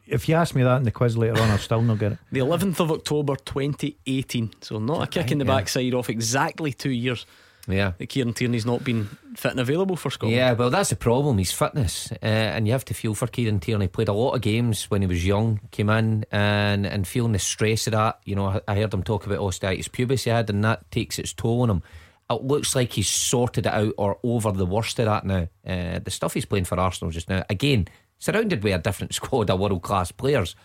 if 0.08 0.28
you 0.28 0.34
ask 0.34 0.54
me 0.54 0.62
that 0.62 0.76
in 0.76 0.82
the 0.84 0.90
quiz 0.90 1.16
later 1.16 1.40
on, 1.40 1.50
I'll 1.50 1.58
still 1.58 1.82
not 1.82 1.98
get 1.98 2.12
it. 2.12 2.18
The 2.32 2.40
11th 2.40 2.80
of 2.80 2.90
October 2.90 3.36
2018. 3.36 4.54
So, 4.60 4.78
not 4.78 5.02
a 5.02 5.06
kick 5.06 5.30
in 5.30 5.38
the 5.38 5.44
yeah. 5.44 5.56
backside 5.56 5.94
off 5.94 6.10
exactly 6.10 6.72
two 6.72 6.90
years. 6.90 7.26
Yeah. 7.68 7.92
That 7.98 8.06
Kieran 8.06 8.32
Tierney's 8.32 8.64
not 8.64 8.82
been 8.82 9.04
fit 9.36 9.50
and 9.50 9.60
available 9.60 9.96
for 9.96 10.10
Scotland. 10.10 10.34
Yeah, 10.34 10.52
well, 10.52 10.70
that's 10.70 10.90
the 10.90 10.96
problem, 10.96 11.36
his 11.38 11.52
fitness. 11.52 12.10
Uh, 12.10 12.16
and 12.24 12.66
you 12.66 12.72
have 12.72 12.84
to 12.86 12.94
feel 12.94 13.14
for 13.14 13.26
Kieran 13.26 13.60
Tierney. 13.60 13.88
Played 13.88 14.08
a 14.08 14.14
lot 14.14 14.32
of 14.32 14.40
games 14.40 14.84
when 14.90 15.02
he 15.02 15.06
was 15.06 15.24
young, 15.24 15.60
came 15.70 15.90
in 15.90 16.24
and, 16.32 16.86
and 16.86 17.06
feeling 17.06 17.32
the 17.32 17.38
stress 17.38 17.86
of 17.86 17.92
that. 17.92 18.20
You 18.24 18.36
know, 18.36 18.60
I 18.66 18.74
heard 18.76 18.94
him 18.94 19.02
talk 19.02 19.26
about 19.26 19.38
osteitis 19.38 19.90
pubis 19.90 20.24
he 20.24 20.30
had, 20.30 20.48
and 20.48 20.64
that 20.64 20.90
takes 20.90 21.18
its 21.18 21.34
toll 21.34 21.62
on 21.62 21.70
him. 21.70 21.82
It 22.30 22.42
looks 22.42 22.74
like 22.74 22.92
he's 22.92 23.08
sorted 23.08 23.66
it 23.66 23.72
out 23.72 23.94
or 23.96 24.18
over 24.22 24.52
the 24.52 24.66
worst 24.66 24.98
of 24.98 25.06
that 25.06 25.24
now. 25.24 25.48
Uh, 25.66 25.98
the 25.98 26.10
stuff 26.10 26.34
he's 26.34 26.44
playing 26.44 26.64
for 26.64 26.78
Arsenal 26.78 27.10
just 27.10 27.28
now, 27.28 27.44
again, 27.48 27.88
surrounded 28.18 28.60
by 28.60 28.70
a 28.70 28.78
different 28.78 29.14
squad 29.14 29.50
of 29.50 29.60
world 29.60 29.82
class 29.82 30.12
players. 30.12 30.56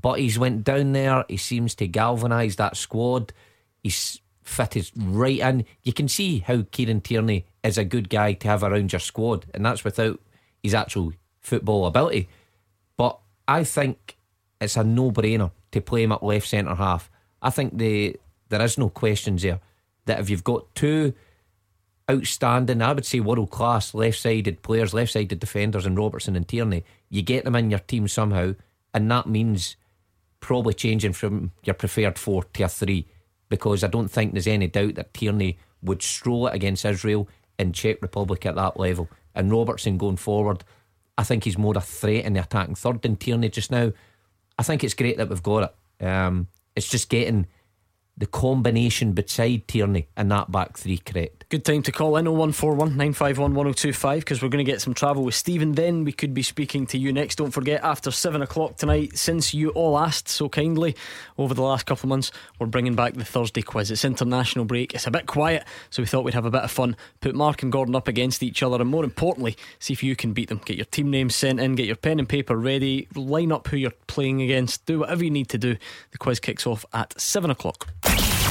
But 0.00 0.20
he's 0.20 0.38
went 0.38 0.64
down 0.64 0.92
there. 0.92 1.24
He 1.28 1.36
seems 1.36 1.74
to 1.76 1.88
galvanise 1.88 2.56
that 2.56 2.76
squad. 2.76 3.32
He's 3.82 4.20
fitted 4.44 4.90
right 4.96 5.40
in. 5.40 5.64
You 5.82 5.92
can 5.92 6.08
see 6.08 6.38
how 6.38 6.64
Kieran 6.70 7.00
Tierney 7.00 7.46
is 7.62 7.78
a 7.78 7.84
good 7.84 8.08
guy 8.08 8.32
to 8.34 8.48
have 8.48 8.62
around 8.62 8.92
your 8.92 9.00
squad, 9.00 9.46
and 9.52 9.64
that's 9.64 9.84
without 9.84 10.20
his 10.62 10.74
actual 10.74 11.12
football 11.40 11.86
ability. 11.86 12.28
But 12.96 13.18
I 13.46 13.64
think 13.64 14.16
it's 14.60 14.76
a 14.76 14.84
no-brainer 14.84 15.50
to 15.72 15.80
play 15.80 16.04
him 16.04 16.12
at 16.12 16.22
left 16.22 16.48
centre 16.48 16.74
half. 16.74 17.10
I 17.42 17.50
think 17.50 17.76
the 17.78 18.16
there 18.48 18.62
is 18.62 18.78
no 18.78 18.88
questions 18.88 19.42
there 19.42 19.60
that 20.06 20.20
if 20.20 20.30
you've 20.30 20.44
got 20.44 20.74
two 20.74 21.12
outstanding, 22.10 22.80
I 22.80 22.92
would 22.92 23.04
say 23.04 23.20
world 23.20 23.50
class 23.50 23.94
left 23.94 24.18
sided 24.18 24.62
players, 24.62 24.94
left 24.94 25.12
sided 25.12 25.38
defenders, 25.38 25.84
and 25.84 25.96
Robertson 25.96 26.36
and 26.36 26.48
Tierney, 26.48 26.84
you 27.10 27.22
get 27.22 27.44
them 27.44 27.56
in 27.56 27.70
your 27.70 27.80
team 27.80 28.08
somehow, 28.08 28.54
and 28.94 29.10
that 29.10 29.26
means 29.26 29.76
probably 30.40 30.74
changing 30.74 31.12
from 31.12 31.52
your 31.64 31.74
preferred 31.74 32.18
four 32.18 32.44
to 32.44 32.62
a 32.62 32.68
three, 32.68 33.06
because 33.48 33.82
I 33.82 33.88
don't 33.88 34.08
think 34.08 34.32
there's 34.32 34.46
any 34.46 34.66
doubt 34.66 34.94
that 34.96 35.14
Tierney 35.14 35.58
would 35.82 36.02
stroll 36.02 36.46
it 36.48 36.54
against 36.54 36.84
Israel 36.84 37.28
and 37.58 37.74
Czech 37.74 38.02
Republic 38.02 38.46
at 38.46 38.54
that 38.56 38.78
level, 38.78 39.08
and 39.34 39.50
Robertson 39.50 39.98
going 39.98 40.16
forward. 40.16 40.64
I 41.16 41.24
think 41.24 41.44
he's 41.44 41.58
more 41.58 41.76
a 41.76 41.80
threat 41.80 42.24
in 42.24 42.34
the 42.34 42.42
attacking 42.42 42.76
third 42.76 43.02
than 43.02 43.16
Tierney 43.16 43.48
just 43.48 43.70
now. 43.70 43.92
I 44.58 44.62
think 44.62 44.84
it's 44.84 44.94
great 44.94 45.16
that 45.16 45.28
we've 45.28 45.42
got 45.42 45.74
it. 46.00 46.06
Um, 46.06 46.46
it's 46.76 46.88
just 46.88 47.08
getting 47.08 47.46
the 48.16 48.26
combination 48.26 49.12
beside 49.12 49.66
Tierney 49.66 50.08
and 50.16 50.30
that 50.30 50.50
back 50.52 50.76
three 50.76 50.98
correct. 50.98 51.37
Good 51.50 51.64
time 51.64 51.80
to 51.84 51.92
call 51.92 52.18
in 52.18 52.26
0141 52.26 52.90
951 52.90 53.54
1025 53.54 54.18
because 54.18 54.42
we're 54.42 54.50
going 54.50 54.62
to 54.62 54.70
get 54.70 54.82
some 54.82 54.92
travel 54.92 55.24
with 55.24 55.34
Stephen. 55.34 55.72
Then 55.72 56.04
we 56.04 56.12
could 56.12 56.34
be 56.34 56.42
speaking 56.42 56.86
to 56.88 56.98
you 56.98 57.10
next. 57.10 57.36
Don't 57.36 57.52
forget, 57.52 57.82
after 57.82 58.10
7 58.10 58.42
o'clock 58.42 58.76
tonight, 58.76 59.16
since 59.16 59.54
you 59.54 59.70
all 59.70 59.98
asked 59.98 60.28
so 60.28 60.50
kindly 60.50 60.94
over 61.38 61.54
the 61.54 61.62
last 61.62 61.86
couple 61.86 62.04
of 62.04 62.10
months, 62.10 62.32
we're 62.58 62.66
bringing 62.66 62.94
back 62.94 63.14
the 63.14 63.24
Thursday 63.24 63.62
quiz. 63.62 63.90
It's 63.90 64.04
international 64.04 64.66
break, 64.66 64.92
it's 64.92 65.06
a 65.06 65.10
bit 65.10 65.24
quiet, 65.24 65.64
so 65.88 66.02
we 66.02 66.06
thought 66.06 66.22
we'd 66.22 66.34
have 66.34 66.44
a 66.44 66.50
bit 66.50 66.64
of 66.64 66.70
fun. 66.70 66.94
Put 67.22 67.34
Mark 67.34 67.62
and 67.62 67.72
Gordon 67.72 67.96
up 67.96 68.08
against 68.08 68.42
each 68.42 68.62
other, 68.62 68.78
and 68.78 68.90
more 68.90 69.02
importantly, 69.02 69.56
see 69.78 69.94
if 69.94 70.02
you 70.02 70.14
can 70.16 70.34
beat 70.34 70.50
them. 70.50 70.60
Get 70.66 70.76
your 70.76 70.84
team 70.84 71.10
names 71.10 71.34
sent 71.34 71.60
in, 71.60 71.76
get 71.76 71.86
your 71.86 71.96
pen 71.96 72.18
and 72.18 72.28
paper 72.28 72.58
ready, 72.58 73.08
line 73.14 73.52
up 73.52 73.68
who 73.68 73.78
you're 73.78 73.92
playing 74.06 74.42
against, 74.42 74.84
do 74.84 74.98
whatever 74.98 75.24
you 75.24 75.30
need 75.30 75.48
to 75.48 75.56
do. 75.56 75.78
The 76.10 76.18
quiz 76.18 76.40
kicks 76.40 76.66
off 76.66 76.84
at 76.92 77.18
7 77.18 77.50
o'clock. 77.50 77.88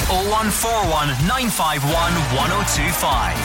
0141 0.08 1.08
951 1.28 1.84
1025. 1.92 3.36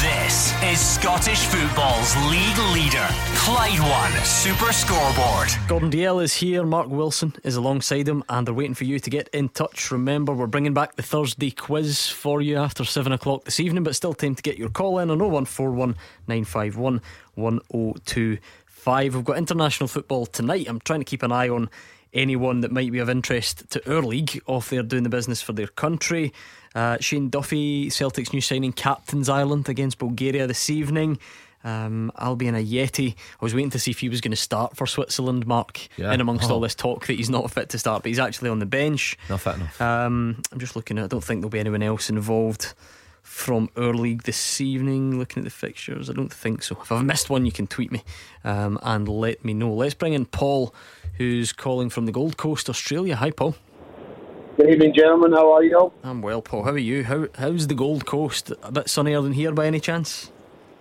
This 0.00 0.54
is 0.62 0.78
Scottish 0.78 1.46
football's 1.46 2.14
league 2.30 2.58
leader, 2.72 3.04
Clyde 3.34 3.80
One 3.80 4.12
Super 4.24 4.72
Scoreboard. 4.72 5.48
Gordon 5.66 5.90
Dalziel 5.90 6.22
is 6.22 6.32
here, 6.34 6.64
Mark 6.64 6.86
Wilson 6.86 7.34
is 7.42 7.56
alongside 7.56 8.06
him, 8.08 8.22
and 8.28 8.46
they're 8.46 8.54
waiting 8.54 8.74
for 8.74 8.84
you 8.84 9.00
to 9.00 9.10
get 9.10 9.30
in 9.30 9.48
touch. 9.48 9.90
Remember, 9.90 10.32
we're 10.32 10.46
bringing 10.46 10.72
back 10.72 10.94
the 10.94 11.02
Thursday 11.02 11.50
quiz 11.50 12.08
for 12.08 12.40
you 12.40 12.56
after 12.56 12.84
7 12.84 13.10
o'clock 13.10 13.42
this 13.42 13.58
evening, 13.58 13.82
but 13.82 13.96
still 13.96 14.14
time 14.14 14.36
to 14.36 14.42
get 14.42 14.56
your 14.56 14.70
call 14.70 15.00
in 15.00 15.10
on 15.10 15.18
0141 15.18 15.96
951 16.28 17.02
1025. 17.34 19.14
We've 19.16 19.24
got 19.24 19.38
international 19.38 19.88
football 19.88 20.26
tonight. 20.26 20.68
I'm 20.68 20.78
trying 20.78 21.00
to 21.00 21.04
keep 21.04 21.24
an 21.24 21.32
eye 21.32 21.48
on 21.48 21.68
anyone 22.14 22.60
that 22.60 22.70
might 22.72 22.92
be 22.92 22.98
of 22.98 23.08
interest 23.08 23.68
to 23.70 23.94
our 23.94 24.02
league 24.02 24.40
off 24.46 24.70
there 24.70 24.82
doing 24.82 25.02
the 25.02 25.08
business 25.08 25.40
for 25.42 25.52
their 25.52 25.66
country. 25.68 26.32
Uh, 26.74 26.96
Shane 27.00 27.28
Duffy, 27.30 27.90
Celtic's 27.90 28.32
new 28.32 28.40
signing, 28.40 28.72
captains 28.72 29.28
Ireland 29.28 29.68
against 29.68 29.98
Bulgaria 29.98 30.46
this 30.46 30.68
evening. 30.70 31.18
Um, 31.64 32.10
Ajeti. 32.18 33.12
I 33.14 33.44
was 33.44 33.54
waiting 33.54 33.70
to 33.70 33.78
see 33.78 33.92
if 33.92 34.00
he 34.00 34.08
was 34.08 34.20
going 34.20 34.32
to 34.32 34.36
start 34.36 34.76
for 34.76 34.86
Switzerland, 34.86 35.46
Mark, 35.46 35.88
Yeah. 35.96 36.12
in 36.12 36.20
amongst 36.20 36.50
Oh. 36.50 36.54
all 36.54 36.60
this 36.60 36.74
talk 36.74 37.06
that 37.06 37.14
he's 37.14 37.30
not 37.30 37.50
fit 37.50 37.68
to 37.70 37.78
start, 37.78 38.02
but 38.02 38.08
he's 38.08 38.18
actually 38.18 38.50
on 38.50 38.58
the 38.58 38.66
bench. 38.66 39.16
Not 39.28 39.40
fit 39.42 39.56
enough. 39.56 39.80
Um, 39.80 40.42
I'm 40.50 40.58
just 40.58 40.74
looking 40.76 40.98
at 40.98 41.04
I 41.04 41.06
don't 41.06 41.22
think 41.22 41.40
there'll 41.40 41.50
be 41.50 41.60
anyone 41.60 41.82
else 41.82 42.10
involved 42.10 42.74
from 43.22 43.70
our 43.76 43.94
league 43.94 44.24
this 44.24 44.60
evening. 44.60 45.18
Looking 45.18 45.42
at 45.42 45.44
the 45.44 45.50
fixtures, 45.50 46.10
I 46.10 46.14
don't 46.14 46.32
think 46.32 46.62
so. 46.64 46.76
If 46.82 46.90
I've 46.90 47.04
missed 47.04 47.30
one, 47.30 47.46
you 47.46 47.52
can 47.52 47.66
tweet 47.68 47.92
me 47.92 48.02
um, 48.44 48.78
and 48.82 49.06
let 49.08 49.44
me 49.44 49.54
know. 49.54 49.72
Let's 49.72 49.94
bring 49.94 50.14
in 50.14 50.24
Paul, 50.26 50.74
who's 51.22 51.52
calling 51.52 51.88
from 51.88 52.06
the 52.06 52.12
Gold 52.12 52.36
Coast, 52.36 52.68
Australia. 52.68 53.16
Hi, 53.16 53.30
Paul. 53.30 53.54
Good 54.56 54.70
evening, 54.70 54.92
gentlemen. 54.94 55.32
How 55.32 55.52
are 55.52 55.62
you? 55.62 55.92
I'm 56.02 56.20
well, 56.20 56.42
Paul. 56.42 56.64
How 56.64 56.72
are 56.72 56.78
you? 56.78 57.04
How 57.04 57.28
How's 57.38 57.68
the 57.68 57.74
Gold 57.74 58.04
Coast? 58.06 58.52
A 58.62 58.72
bit 58.72 58.88
sunnier 58.90 59.20
than 59.22 59.32
here 59.32 59.52
by 59.52 59.66
any 59.66 59.80
chance? 59.80 60.30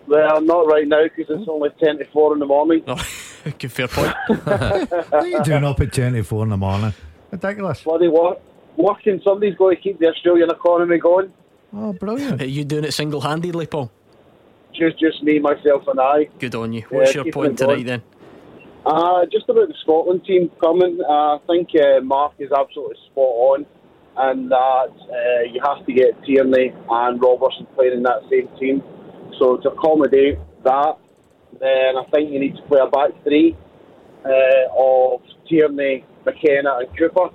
Well, 0.07 0.41
not 0.41 0.67
right 0.67 0.87
now 0.87 1.03
because 1.03 1.27
it's 1.39 1.47
only 1.47 1.69
10 1.79 1.99
to 1.99 2.05
4 2.05 2.33
in 2.33 2.39
the 2.39 2.45
morning. 2.45 2.83
Oh, 2.87 3.01
good 3.59 3.71
fair 3.71 3.87
point. 3.87 4.13
What 4.27 5.13
are 5.13 5.27
you 5.27 5.43
doing 5.43 5.63
up 5.63 5.79
at 5.79 5.93
24 5.93 6.43
in 6.43 6.49
the 6.49 6.57
morning? 6.57 6.93
Ridiculous. 7.31 7.83
Bloody 7.83 8.07
what? 8.07 8.41
Working, 8.77 9.21
somebody's 9.23 9.55
got 9.55 9.69
to 9.69 9.75
keep 9.75 9.99
the 9.99 10.07
Australian 10.07 10.49
economy 10.49 10.97
going. 10.97 11.31
Oh, 11.73 11.93
brilliant. 11.93 12.41
Are 12.41 12.45
you 12.45 12.65
doing 12.65 12.83
it 12.83 12.93
single 12.93 13.21
handedly, 13.21 13.67
Paul? 13.67 13.91
Just 14.73 14.99
just 14.99 15.21
me, 15.23 15.39
myself, 15.39 15.87
and 15.87 15.99
I. 15.99 16.25
Good 16.39 16.55
on 16.55 16.73
you. 16.73 16.81
What's 16.89 17.13
Yeah, 17.13 17.23
your 17.23 17.31
point 17.33 17.53
it 17.53 17.57
tonight 17.57 17.85
then? 17.85 18.01
Uh, 18.85 19.25
just 19.31 19.47
about 19.47 19.67
the 19.67 19.75
Scotland 19.83 20.25
team 20.25 20.49
coming, 20.59 20.99
uh, 21.07 21.35
I 21.35 21.39
think 21.45 21.69
uh, 21.75 22.01
Mark 22.01 22.33
is 22.39 22.49
absolutely 22.51 22.97
spot 23.11 23.23
on, 23.23 23.65
and 24.17 24.49
that 24.49 24.89
uh, 24.89 25.43
you 25.53 25.61
have 25.63 25.85
to 25.85 25.93
get 25.93 26.17
Tierney 26.25 26.73
and 26.89 27.21
Robertson 27.21 27.67
playing 27.75 27.93
in 27.93 28.03
that 28.03 28.21
same 28.29 28.49
team. 28.59 28.81
So 29.37 29.57
to 29.57 29.69
accommodate 29.69 30.39
that, 30.63 30.97
then 31.59 31.95
I 31.95 32.03
think 32.09 32.31
you 32.31 32.39
need 32.39 32.55
to 32.55 32.61
play 32.63 32.79
a 32.81 32.89
back 32.89 33.11
three 33.23 33.55
uh, 34.25 34.73
of 34.75 35.21
Tierney, 35.47 36.03
McKenna, 36.25 36.79
and 36.79 36.97
Cooper. 36.97 37.29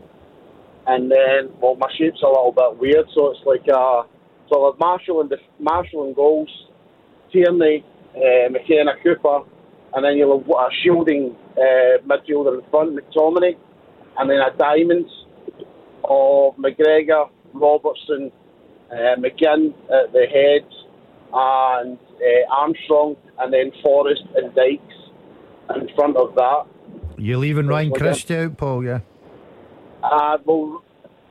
And 0.89 1.11
then, 1.11 1.51
well, 1.61 1.77
my 1.77 1.91
shape's 1.97 2.23
a 2.23 2.27
little 2.27 2.53
bit 2.53 2.81
weird, 2.81 3.07
so 3.15 3.31
it's 3.31 3.47
like 3.47 3.67
uh, 3.73 4.03
so 4.51 4.61
like 4.61 4.81
Marshall 4.81 5.21
and 5.21 5.33
Marshall 5.61 6.07
and 6.07 6.17
goals, 6.17 6.51
Tierney, 7.33 7.85
uh, 8.17 8.51
McKenna, 8.51 8.93
Cooper, 9.03 9.41
and 9.97 10.05
then 10.05 10.19
you'll 10.19 10.39
have 10.39 10.49
a 10.49 10.69
shielding 10.83 11.35
uh, 11.57 11.99
midfielder 12.07 12.63
in 12.63 12.71
front, 12.71 12.95
McTominay, 12.95 13.57
and 14.19 14.31
then 14.31 14.39
a 14.39 14.55
diamond 14.59 15.07
of 16.05 16.55
McGregor, 16.57 17.31
Robertson, 17.55 18.31
uh, 18.93 19.17
McGinn 19.17 19.73
at 19.91 20.13
the 20.13 20.27
head, 20.31 20.69
and 21.33 21.99
uh, 21.99 22.55
Armstrong, 22.55 23.17
and 23.39 23.53
then 23.53 23.73
Forrest 23.83 24.23
and 24.37 24.55
Dykes 24.55 24.95
in 25.75 25.89
front 25.97 26.17
of 26.19 26.35
that. 26.35 26.65
You're 27.17 27.39
leaving 27.39 27.67
Ryan. 27.67 27.93
Christie 27.93 28.37
out, 28.37 28.59
Paul, 28.59 28.85
yeah? 28.85 29.01
Uh, 30.03 30.37
well, 30.45 30.85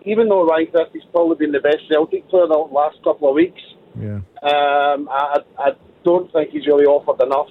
even 0.05 0.27
though 0.27 0.43
Ryan 0.43 0.67
Christie's 0.71 1.03
probably 1.11 1.35
been 1.35 1.51
the 1.51 1.59
best 1.59 1.87
Celtic 1.87 2.27
player 2.29 2.47
the 2.47 2.55
last 2.55 2.97
couple 3.03 3.29
of 3.29 3.35
weeks, 3.35 3.61
Yeah. 4.01 4.21
Um, 4.41 5.07
I, 5.09 5.39
I 5.59 5.69
don't 6.03 6.31
think 6.33 6.49
he's 6.49 6.65
really 6.65 6.85
offered 6.85 7.23
enough. 7.23 7.47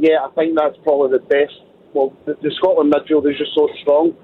Yeah, 0.00 0.24
I 0.24 0.30
think 0.34 0.56
that's 0.56 0.76
probably 0.82 1.18
the 1.18 1.24
best. 1.24 1.52
Well, 1.92 2.16
the, 2.24 2.34
the 2.42 2.50
Scotland 2.56 2.92
midfield 2.92 3.30
is 3.30 3.36
just 3.36 3.54
so 3.54 3.68
strong 3.82 4.16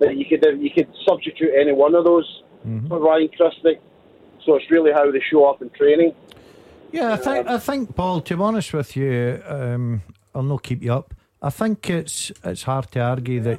that 0.00 0.16
you 0.16 0.24
could 0.24 0.42
you 0.60 0.70
could 0.70 0.88
substitute 1.06 1.50
any 1.54 1.72
one 1.72 1.94
of 1.94 2.04
those 2.04 2.42
for 2.88 2.98
Ryan 2.98 3.28
Christie. 3.36 3.78
So 4.46 4.56
it's 4.56 4.70
really 4.70 4.90
how 4.92 5.10
they 5.10 5.20
show 5.30 5.44
up 5.44 5.60
in 5.60 5.68
training. 5.70 6.14
Yeah, 6.92 7.12
I 7.12 7.16
think 7.16 7.46
I 7.46 7.58
think 7.58 7.94
Paul. 7.94 8.22
To 8.22 8.36
be 8.36 8.42
honest 8.42 8.72
with 8.72 8.96
you, 8.96 9.42
um, 9.46 10.02
I'll 10.34 10.42
not 10.42 10.62
keep 10.62 10.82
you 10.82 10.94
up. 10.94 11.12
I 11.42 11.50
think 11.50 11.90
it's 11.90 12.32
it's 12.42 12.62
hard 12.62 12.90
to 12.92 13.00
argue 13.00 13.40
that. 13.40 13.58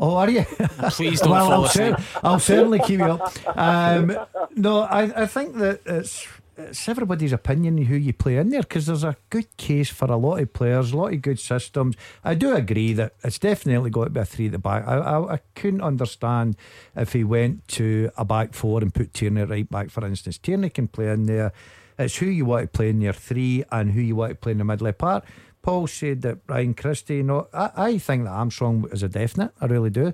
Oh, 0.00 0.14
are 0.14 0.30
you? 0.30 0.44
Please 0.90 1.20
don't 1.20 1.32
well, 1.32 1.46
fall 1.46 1.52
I'll, 1.54 1.64
asleep. 1.64 1.96
cer- 1.98 2.20
I'll 2.22 2.38
certainly 2.38 2.78
keep 2.78 3.00
you 3.00 3.06
up. 3.06 3.58
Um, 3.58 4.16
no, 4.54 4.82
I, 4.82 5.22
I 5.22 5.26
think 5.26 5.56
that 5.56 5.80
it's 5.86 6.24
it's 6.58 6.88
everybody's 6.88 7.32
opinion 7.32 7.78
who 7.78 7.94
you 7.94 8.12
play 8.12 8.36
in 8.36 8.50
there 8.50 8.62
because 8.62 8.86
there's 8.86 9.04
a 9.04 9.16
good 9.30 9.56
case 9.56 9.88
for 9.88 10.06
a 10.06 10.16
lot 10.16 10.40
of 10.40 10.52
players, 10.52 10.92
a 10.92 10.96
lot 10.96 11.12
of 11.12 11.22
good 11.22 11.38
systems. 11.38 11.96
I 12.24 12.34
do 12.34 12.54
agree 12.54 12.92
that 12.94 13.14
it's 13.22 13.38
definitely 13.38 13.90
got 13.90 14.04
to 14.04 14.10
be 14.10 14.20
a 14.20 14.24
three 14.24 14.46
at 14.46 14.52
the 14.52 14.58
back. 14.58 14.86
I, 14.86 14.96
I, 14.96 15.34
I 15.34 15.40
couldn't 15.54 15.82
understand 15.82 16.56
if 16.96 17.12
he 17.12 17.24
went 17.24 17.66
to 17.68 18.10
a 18.16 18.24
back 18.24 18.54
four 18.54 18.80
and 18.80 18.92
put 18.92 19.14
Tierney 19.14 19.44
right 19.44 19.68
back, 19.68 19.90
for 19.90 20.04
instance. 20.04 20.38
Tierney 20.38 20.70
can 20.70 20.88
play 20.88 21.10
in 21.10 21.26
there. 21.26 21.52
It's 21.98 22.16
who 22.16 22.26
you 22.26 22.44
want 22.44 22.72
to 22.72 22.76
play 22.76 22.90
in 22.90 23.00
your 23.00 23.12
three 23.12 23.64
and 23.70 23.92
who 23.92 24.00
you 24.00 24.16
want 24.16 24.30
to 24.30 24.36
play 24.36 24.52
in 24.52 24.58
the 24.58 24.64
middle 24.64 24.92
part. 24.92 25.24
Paul 25.62 25.86
said 25.86 26.22
that 26.22 26.38
Ryan 26.46 26.74
Christie, 26.74 27.16
you 27.16 27.22
know, 27.24 27.48
I, 27.52 27.70
I 27.76 27.98
think 27.98 28.24
that 28.24 28.30
Armstrong 28.30 28.88
is 28.92 29.02
a 29.02 29.08
definite. 29.08 29.52
I 29.60 29.66
really 29.66 29.90
do. 29.90 30.12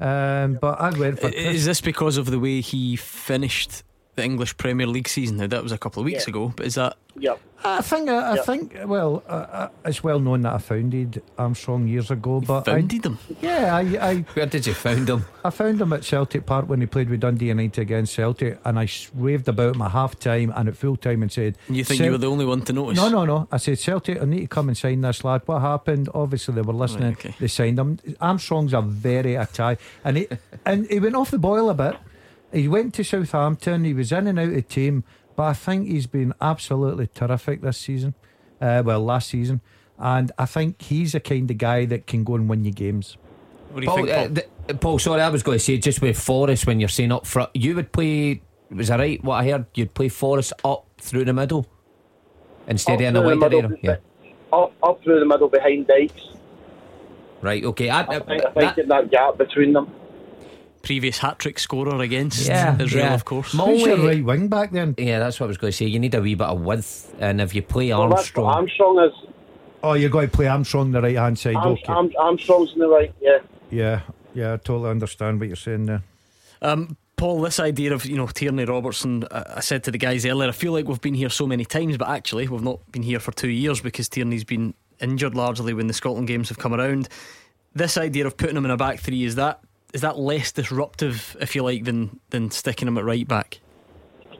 Um, 0.00 0.54
but 0.60 0.80
I 0.80 0.90
went 0.98 1.20
for 1.20 1.28
Is 1.28 1.66
this 1.66 1.80
because 1.80 2.16
of 2.16 2.26
the 2.26 2.40
way 2.40 2.60
he 2.60 2.96
finished 2.96 3.82
the 4.20 4.24
English 4.24 4.56
Premier 4.56 4.86
League 4.86 5.08
season? 5.08 5.38
Now 5.38 5.46
that 5.48 5.62
was 5.62 5.72
a 5.72 5.78
couple 5.78 6.00
of 6.00 6.04
weeks 6.06 6.26
Yeah. 6.26 6.30
ago, 6.32 6.52
but 6.56 6.66
is 6.66 6.74
that 6.74 6.96
Yeah. 7.18 7.34
I 7.62 7.82
think 7.82 8.08
I, 8.08 8.14
I 8.32 8.34
Yeah. 8.36 8.42
think 8.42 8.76
well, 8.86 9.22
uh, 9.28 9.32
uh, 9.32 9.68
it's 9.84 10.02
well 10.02 10.18
known 10.20 10.42
that 10.42 10.54
I 10.54 10.58
founded 10.58 11.22
Armstrong 11.36 11.88
years 11.88 12.10
ago. 12.10 12.40
But 12.40 12.68
I- 12.68 12.76
founded 12.76 13.04
him? 13.04 13.18
yeah, 13.42 13.76
I, 13.76 13.80
I 14.10 14.14
Where 14.34 14.46
did 14.46 14.66
you 14.66 14.72
found 14.74 15.06
them? 15.08 15.24
I 15.44 15.50
found 15.50 15.80
him 15.80 15.92
at 15.92 16.04
Celtic 16.04 16.46
Park 16.46 16.68
when 16.68 16.80
he 16.80 16.86
played 16.86 17.10
with 17.10 17.20
Dundee 17.20 17.48
United 17.48 17.80
against 17.80 18.14
Celtic, 18.14 18.58
and 18.64 18.78
I 18.78 18.88
raved 19.14 19.48
about 19.48 19.74
him 19.74 19.82
at 19.82 19.90
half 19.90 20.18
time 20.18 20.52
and 20.56 20.68
at 20.68 20.76
full 20.76 20.96
time 20.96 21.20
and 21.22 21.30
said, 21.32 21.56
You 21.68 21.84
think 21.84 22.00
you 22.00 22.10
were 22.12 22.18
the 22.18 22.30
only 22.30 22.44
one 22.46 22.62
to 22.62 22.72
notice? 22.72 22.96
No, 22.96 23.08
no, 23.10 23.24
no. 23.26 23.48
I 23.52 23.56
said 23.58 23.78
Celtic, 23.78 24.20
I 24.22 24.24
need 24.24 24.40
to 24.40 24.46
come 24.46 24.68
and 24.68 24.76
sign 24.78 25.00
this 25.02 25.22
lad. 25.24 25.42
What 25.46 25.60
happened? 25.60 26.08
Obviously, 26.14 26.54
they 26.54 26.62
were 26.62 26.72
listening. 26.72 27.12
okay. 27.12 27.34
They 27.40 27.48
signed 27.48 27.78
him. 27.78 27.98
Armstrong's 28.20 28.72
a 28.72 28.80
very 28.80 29.34
Italian, 29.34 29.78
and 30.04 30.16
he 30.16 30.28
and 30.64 30.86
he 30.86 30.98
went 31.00 31.14
off 31.16 31.30
the 31.30 31.38
boil 31.38 31.68
a 31.70 31.74
bit. 31.74 31.96
He 32.52 32.68
went 32.68 32.94
to 32.94 33.04
Southampton. 33.04 33.84
He 33.84 33.94
was 33.94 34.12
in 34.12 34.26
and 34.26 34.38
out 34.38 34.52
of 34.52 34.68
team, 34.68 35.04
but 35.36 35.44
I 35.44 35.52
think 35.52 35.88
he's 35.88 36.06
been 36.06 36.34
absolutely 36.40 37.06
terrific 37.08 37.60
this 37.62 37.78
season. 37.78 38.14
Uh, 38.60 38.82
well, 38.84 39.00
last 39.02 39.28
season, 39.30 39.60
and 39.98 40.30
I 40.38 40.44
think 40.46 40.82
he's 40.82 41.12
the 41.12 41.20
kind 41.20 41.50
of 41.50 41.56
guy 41.58 41.84
that 41.86 42.06
can 42.06 42.24
go 42.24 42.34
and 42.34 42.48
win 42.48 42.64
you 42.64 42.72
games. 42.72 43.16
What 43.70 43.80
do 43.80 43.82
you 43.84 43.88
Paul, 43.88 43.96
think? 43.96 44.08
uh, 44.10 44.14
Paul? 44.16 44.28
th- 44.68 44.80
Paul, 44.80 44.98
sorry, 44.98 45.20
I 45.22 45.28
was 45.30 45.42
going 45.42 45.56
to 45.58 45.64
say 45.64 45.78
just 45.78 46.02
with 46.02 46.18
Forrest 46.18 46.66
when 46.66 46.78
you're 46.80 46.88
saying 46.88 47.12
up 47.12 47.24
front, 47.26 47.50
you 47.54 47.74
would 47.76 47.90
play. 47.92 48.42
Was 48.70 48.88
that 48.88 48.98
right? 49.00 49.22
What 49.24 49.36
I 49.36 49.48
heard, 49.50 49.66
you'd 49.74 49.94
play 49.94 50.08
Forrest 50.08 50.52
up 50.64 50.86
through 50.98 51.24
the 51.24 51.32
middle 51.32 51.66
instead 52.66 52.94
Up 52.94 53.00
of 53.00 53.06
in 53.06 53.16
a 53.16 53.20
the 53.20 53.26
wider 53.26 53.36
middle, 53.38 53.64
area. 53.64 53.78
Yeah. 53.82 53.96
Up, 54.52 54.72
up 54.82 55.02
through 55.02 55.20
the 55.20 55.26
middle 55.26 55.48
behind 55.48 55.86
Dykes. 55.86 56.28
Right. 57.40 57.64
Okay. 57.64 57.88
I, 57.88 58.00
I 58.02 58.04
think, 58.18 58.28
I 58.30 58.38
think 58.50 58.54
that- 58.56 58.76
getting 58.76 58.88
that 58.90 59.10
gap 59.10 59.38
between 59.38 59.72
them. 59.72 59.90
Previous 60.82 61.18
hat 61.18 61.38
trick 61.38 61.58
scorer 61.58 62.00
against 62.00 62.48
yeah, 62.48 62.80
Israel, 62.80 63.06
yeah. 63.06 63.14
of 63.14 63.24
course. 63.24 63.52
My 63.52 63.66
Who's 63.66 63.82
your 63.82 63.98
right 63.98 64.24
wing 64.24 64.48
back 64.48 64.70
then? 64.70 64.94
Yeah, 64.96 65.18
that's 65.18 65.38
what 65.38 65.46
I 65.46 65.48
was 65.48 65.58
going 65.58 65.72
to 65.72 65.76
say. 65.76 65.86
You 65.86 65.98
need 65.98 66.14
a 66.14 66.22
wee 66.22 66.34
bit 66.34 66.46
of 66.46 66.60
width, 66.62 67.14
and 67.18 67.40
if 67.40 67.54
you 67.54 67.62
play 67.62 67.90
Well, 67.90 68.08
that's 68.08 68.34
what 68.34 68.44
Armstrong, 68.44 68.98
Armstrong 68.98 69.26
is. 69.26 69.34
Oh, 69.82 69.92
you 69.94 70.08
got 70.08 70.22
to 70.22 70.28
play 70.28 70.46
Armstrong 70.46 70.92
the 70.92 71.02
right 71.02 71.16
hand 71.16 71.38
side. 71.38 71.56
Arm, 71.56 71.72
okay. 71.72 71.84
Arm, 71.88 72.10
Armstrong's 72.18 72.72
in 72.72 72.78
the 72.78 72.88
right, 72.88 73.12
yeah. 73.20 73.38
yeah, 73.70 74.00
yeah, 74.34 74.54
I 74.54 74.56
totally 74.56 74.90
understand 74.90 75.38
what 75.38 75.48
you're 75.48 75.56
saying 75.56 75.86
there. 75.86 76.02
Um, 76.62 76.96
Paul, 77.20 77.42
this 77.42 77.60
idea 77.60 77.92
of 77.92 78.06
you 78.06 78.16
know 78.16 78.26
Tierney 78.26 78.64
Robertson, 78.64 79.24
I 79.30 79.60
said 79.60 79.84
to 79.84 79.90
the 79.90 79.98
guys 79.98 80.24
earlier, 80.24 80.48
I 80.48 80.52
feel 80.52 80.72
like 80.72 80.88
we've 80.88 81.00
been 81.00 81.12
here 81.12 81.28
so 81.28 81.46
many 81.46 81.66
times, 81.66 81.98
but 81.98 82.08
actually 82.08 82.48
we've 82.48 82.62
not 82.62 82.90
been 82.92 83.02
here 83.02 83.20
for 83.20 83.32
two 83.32 83.50
years 83.50 83.82
because 83.82 84.08
Tierney's 84.08 84.44
been 84.44 84.72
injured 85.00 85.34
largely 85.34 85.74
when 85.74 85.86
the 85.86 85.92
Scotland 85.92 86.28
games 86.28 86.48
have 86.48 86.58
come 86.58 86.72
around. 86.72 87.10
This 87.74 87.98
idea 87.98 88.26
of 88.26 88.38
putting 88.38 88.56
him 88.56 88.64
in 88.64 88.70
a 88.70 88.76
back 88.78 89.00
three 89.00 89.24
is 89.24 89.34
that 89.34 89.60
is 89.92 90.00
that 90.02 90.18
less 90.18 90.52
disruptive, 90.52 91.36
if 91.40 91.54
you 91.54 91.62
like, 91.62 91.84
than 91.84 92.20
than 92.30 92.50
sticking 92.50 92.88
him 92.88 92.98
at 92.98 93.04
right 93.04 93.26
back? 93.26 93.60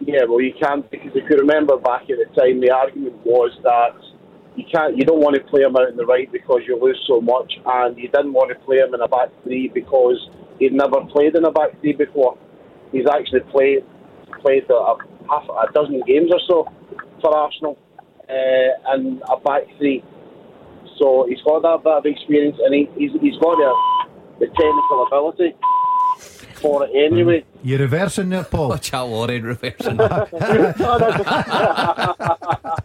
Yeah, 0.00 0.24
well, 0.28 0.40
you 0.40 0.54
can't 0.60 0.88
because 0.90 1.10
if 1.14 1.28
you 1.28 1.36
remember 1.36 1.76
back 1.76 2.02
at 2.02 2.18
the 2.18 2.26
time, 2.34 2.60
the 2.60 2.70
argument 2.70 3.16
was 3.24 3.52
that 3.62 3.94
you 4.56 4.64
can't, 4.72 4.96
you 4.96 5.04
don't 5.04 5.20
want 5.20 5.36
to 5.36 5.42
play 5.42 5.62
him 5.62 5.76
out 5.76 5.88
in 5.88 5.96
the 5.96 6.06
right 6.06 6.30
because 6.32 6.60
you 6.66 6.80
lose 6.80 7.02
so 7.06 7.20
much, 7.20 7.52
and 7.64 7.96
you 7.98 8.08
didn't 8.08 8.32
want 8.32 8.50
to 8.50 8.58
play 8.64 8.78
him 8.78 8.94
in 8.94 9.00
a 9.00 9.08
back 9.08 9.28
three 9.44 9.68
because 9.68 10.16
he'd 10.58 10.72
never 10.72 11.04
played 11.12 11.36
in 11.36 11.44
a 11.44 11.50
back 11.50 11.78
three 11.80 11.92
before. 11.92 12.36
He's 12.92 13.06
actually 13.06 13.40
played 13.52 13.84
played 14.40 14.64
a, 14.70 14.94
half 15.28 15.44
a 15.44 15.72
dozen 15.72 16.02
games 16.06 16.30
or 16.32 16.40
so 16.48 16.66
for 17.20 17.36
Arsenal 17.36 17.78
uh, 18.28 18.92
and 18.94 19.22
a 19.28 19.36
back 19.40 19.62
three. 19.78 20.02
So 20.98 21.26
he's 21.28 21.40
got 21.42 21.62
that 21.62 21.80
bit 21.84 21.92
of 21.92 22.06
experience, 22.06 22.56
and 22.62 22.74
he, 22.74 22.88
he's, 22.96 23.12
he's 23.20 23.36
got 23.40 23.56
the, 23.56 23.70
the 24.40 24.46
technical 24.46 25.06
ability 25.06 25.54
for 26.60 26.84
it 26.84 26.90
anyway. 26.94 27.44
You're 27.62 27.78
reversing 27.78 28.30
there, 28.30 28.44
Paul. 28.44 28.70
Watch 28.70 28.92
out, 28.92 29.08
Warren, 29.08 29.44
reversing. 29.44 30.00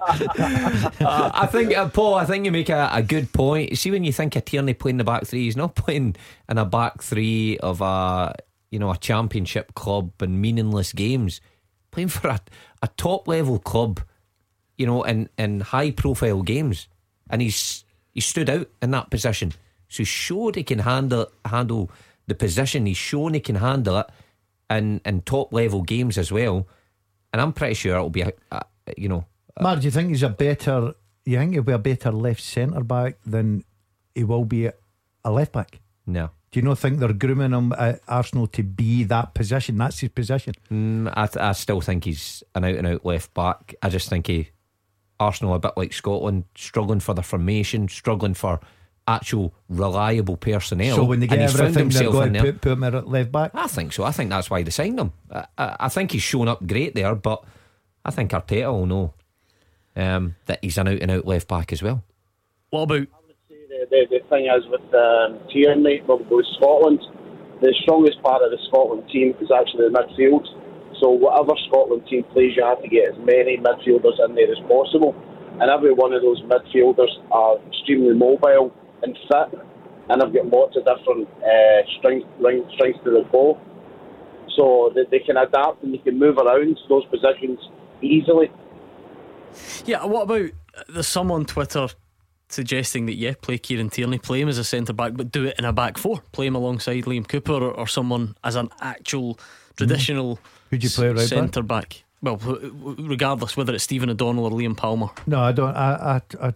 Uh, 0.08 1.32
I 1.34 1.48
think, 1.48 1.76
uh, 1.76 1.90
Paul, 1.90 2.16
I 2.16 2.26
think 2.26 2.46
you 2.46 2.52
make 2.52 2.70
a, 2.70 2.90
a, 2.92 3.02
good 3.02 3.32
point. 3.34 3.78
See, 3.78 3.92
when 3.92 4.04
you 4.04 4.14
think 4.14 4.36
of 4.36 4.46
Tierney 4.46 4.74
playing 4.74 4.98
the 4.98 5.04
back 5.04 5.26
three, 5.26 5.44
he's 5.46 5.58
not 5.58 5.76
playing 5.76 6.16
in 6.48 6.58
a 6.58 6.66
back 6.66 7.02
three 7.02 7.58
of 7.58 7.82
a 7.82 8.36
you 8.72 8.80
know 8.80 8.92
a 8.92 8.98
championship 8.98 9.74
club 9.76 10.12
and 10.20 10.42
meaningless 10.42 10.94
games. 10.94 11.42
Playing 11.92 12.10
for 12.10 12.30
a, 12.30 12.40
a 12.82 12.88
top 12.98 13.28
level 13.28 13.60
club, 13.60 14.02
you 14.78 14.86
know, 14.86 15.04
in, 15.04 15.30
in 15.38 15.62
high 15.62 15.92
profile 15.92 16.42
games, 16.42 16.88
and 17.30 17.42
he's 17.42 17.84
he 18.12 18.22
stood 18.22 18.50
out 18.50 18.70
in 18.82 18.92
that 18.92 19.10
position. 19.10 19.54
So 19.88 19.98
he's 19.98 20.08
showed 20.08 20.56
he 20.56 20.64
can 20.64 20.80
handle 20.80 21.32
handle 21.46 21.92
the 22.28 22.36
position. 22.36 22.86
He's 22.86 22.98
shown 22.98 23.34
he 23.34 23.40
can 23.40 23.56
handle 23.56 24.00
it 24.00 24.08
in 24.70 25.02
in 25.06 25.22
top 25.22 25.54
level 25.54 25.82
games 25.84 26.18
as 26.18 26.32
well. 26.32 26.68
And 27.32 27.42
I'm 27.42 27.54
pretty 27.54 27.76
sure 27.76 27.96
it'll 27.96 28.10
be 28.10 28.22
a, 28.22 28.34
a 28.52 28.64
you 28.98 29.10
know 29.10 29.26
Mark, 29.60 29.80
do 29.80 29.86
you 29.86 29.92
think 29.92 30.10
he's 30.10 30.24
a 30.24 30.30
better? 30.30 30.94
You 31.24 31.38
think 31.38 31.54
he'll 31.54 31.64
be 31.64 31.72
a 31.72 31.78
better 31.78 32.12
left 32.12 32.42
centre 32.42 32.84
back 32.84 33.18
than 33.26 33.64
he 34.14 34.24
will 34.24 34.46
be 34.46 34.68
a 34.68 35.32
left 35.32 35.54
back? 35.54 35.80
No. 36.06 36.30
Do 36.52 36.60
you 36.60 36.64
not 36.64 36.80
think 36.80 37.00
they're 37.00 37.14
grooming 37.14 37.52
him 37.52 37.74
at 37.74 38.00
Arsenal 38.08 38.48
to 38.48 38.64
be 38.64 39.04
that 39.06 39.34
position? 39.34 39.78
That's 39.78 40.00
his 40.00 40.10
position. 40.10 40.54
Mm, 40.72 41.12
I, 41.16 41.28
th- 41.28 41.44
I 41.44 41.52
still 41.54 41.82
think 41.82 42.06
he's 42.06 42.44
an 42.54 42.64
out 42.64 42.76
and 42.76 42.88
out 42.88 43.06
left 43.06 43.34
back. 43.34 43.76
I 43.82 43.90
just 43.90 44.08
think 44.08 44.28
he 44.28 44.50
Arsenal 45.20 45.56
a 45.56 45.60
bit 45.60 45.74
like 45.76 45.94
Scotland, 45.94 46.46
struggling 46.56 47.00
for 47.00 47.14
the 47.14 47.24
formation, 47.24 47.88
struggling 47.88 48.34
for 48.34 48.60
actual 49.08 49.54
reliable 49.70 50.38
personnel. 50.38 50.96
So 50.96 51.04
when 51.04 51.20
they 51.20 51.28
get 51.28 51.40
everything, 51.40 51.90
they're 51.90 52.12
going 52.12 52.34
to 52.34 52.42
put, 52.42 52.62
put 52.62 52.72
him 52.74 52.84
at 52.84 53.08
left 53.08 53.32
back. 53.32 53.52
I 53.54 53.68
think 53.68 53.94
so. 53.94 54.04
I 54.04 54.12
think 54.12 54.30
that's 54.30 54.50
why 54.50 54.64
they 54.64 54.72
signed 54.72 55.00
him. 55.00 55.14
I, 55.32 55.46
I, 55.58 55.76
I 55.82 55.90
think 55.90 56.12
he's 56.12 56.24
shown 56.24 56.48
up 56.48 56.66
great 56.66 56.96
there, 56.96 57.14
but 57.16 57.44
I 58.04 58.12
think 58.12 58.32
Arteta 58.32 58.72
will 58.72 58.86
know 58.86 59.14
um, 59.96 60.36
that 60.48 60.60
he's 60.62 60.78
an 60.78 60.88
out 60.88 61.02
and 61.02 61.12
out 61.12 61.26
left 61.26 61.48
back 61.48 61.72
as 61.72 61.84
well. 61.84 62.04
What 62.72 62.84
about? 62.84 63.08
I 63.14 63.22
would 63.28 63.36
say 63.48 63.62
the, 63.70 63.88
the, 63.90 64.20
the 64.20 64.30
thing 64.30 64.48
is 64.48 64.66
with 64.70 64.94
um, 64.94 65.40
Tierney, 65.52 66.02
with 66.08 66.46
Scotland, 66.58 67.00
the 67.62 67.74
strongest 67.84 68.22
part 68.22 68.42
of 68.42 68.52
the 68.52 68.60
Scotland 68.68 69.08
team 69.12 69.36
is 69.40 69.52
actually 69.52 69.90
the 69.90 69.94
midfield. 69.94 70.46
So 71.00 71.10
whatever 71.10 71.54
Scotland 71.68 72.08
team 72.10 72.24
plays, 72.34 72.56
you 72.56 72.64
have 72.64 72.82
to 72.82 72.88
get 72.88 73.10
as 73.10 73.18
many 73.20 73.58
midfielders 73.58 74.18
in 74.26 74.36
there 74.36 74.52
as 74.52 74.60
possible. 74.68 75.14
And 75.60 75.70
every 75.70 75.94
one 75.94 76.12
of 76.12 76.22
those 76.22 76.42
midfielders 76.44 77.12
are 77.32 77.58
extremely 77.68 78.14
mobile 78.14 78.74
and 79.04 79.18
fit, 79.28 79.60
and 80.10 80.22
I've 80.22 80.34
got 80.34 80.48
lots 80.48 80.78
of 80.78 80.86
different 80.86 81.28
uh, 81.44 81.82
strengths, 81.98 82.28
strengths 82.74 83.00
to 83.04 83.12
the 83.12 83.26
ball. 83.32 83.60
So 84.56 84.90
that 84.96 85.12
they 85.12 85.20
can 85.20 85.36
adapt 85.36 85.84
and 85.84 85.94
they 85.94 85.98
can 85.98 86.18
move 86.18 86.38
around 86.38 86.80
those 86.88 87.04
positions 87.08 87.60
easily. 88.02 88.50
Yeah, 89.86 90.06
what 90.06 90.24
about 90.24 90.52
there's 90.88 91.08
some 91.08 91.30
on 91.30 91.46
Twitter 91.46 91.90
suggesting 92.50 93.06
that 93.08 93.16
yeah, 93.16 93.34
play 93.42 93.58
Kieran 93.58 93.90
Tierney, 93.90 94.18
play 94.18 94.42
him 94.42 94.50
as 94.50 94.58
a 94.58 94.64
centre 94.64 94.94
back, 94.94 95.14
but 95.16 95.32
do 95.32 95.46
it 95.46 95.56
in 95.58 95.66
a 95.66 95.74
back 95.74 95.98
four, 95.98 96.22
play 96.32 96.48
him 96.48 96.56
alongside 96.56 97.04
Liam 97.04 97.28
Cooper 97.28 97.54
or, 97.54 97.72
or 97.72 97.88
someone 97.88 98.36
as 98.44 98.56
an 98.56 98.70
actual 98.80 99.40
traditional. 99.76 100.40
Who'd 100.70 100.84
you 100.84 100.90
play 100.90 101.10
right 101.10 101.20
centre 101.20 101.62
back? 101.62 102.04
back? 102.22 102.40
Well, 102.40 102.60
regardless 102.98 103.56
whether 103.58 103.74
it's 103.74 103.84
Stephen 103.84 104.10
O'Donnell 104.10 104.46
or 104.46 104.52
Liam 104.52 104.76
Palmer. 104.76 105.10
No, 105.28 105.42
I 105.42 105.52
don't. 105.52 105.76
I, 105.76 106.22
I, 106.42 106.48
I, 106.48 106.54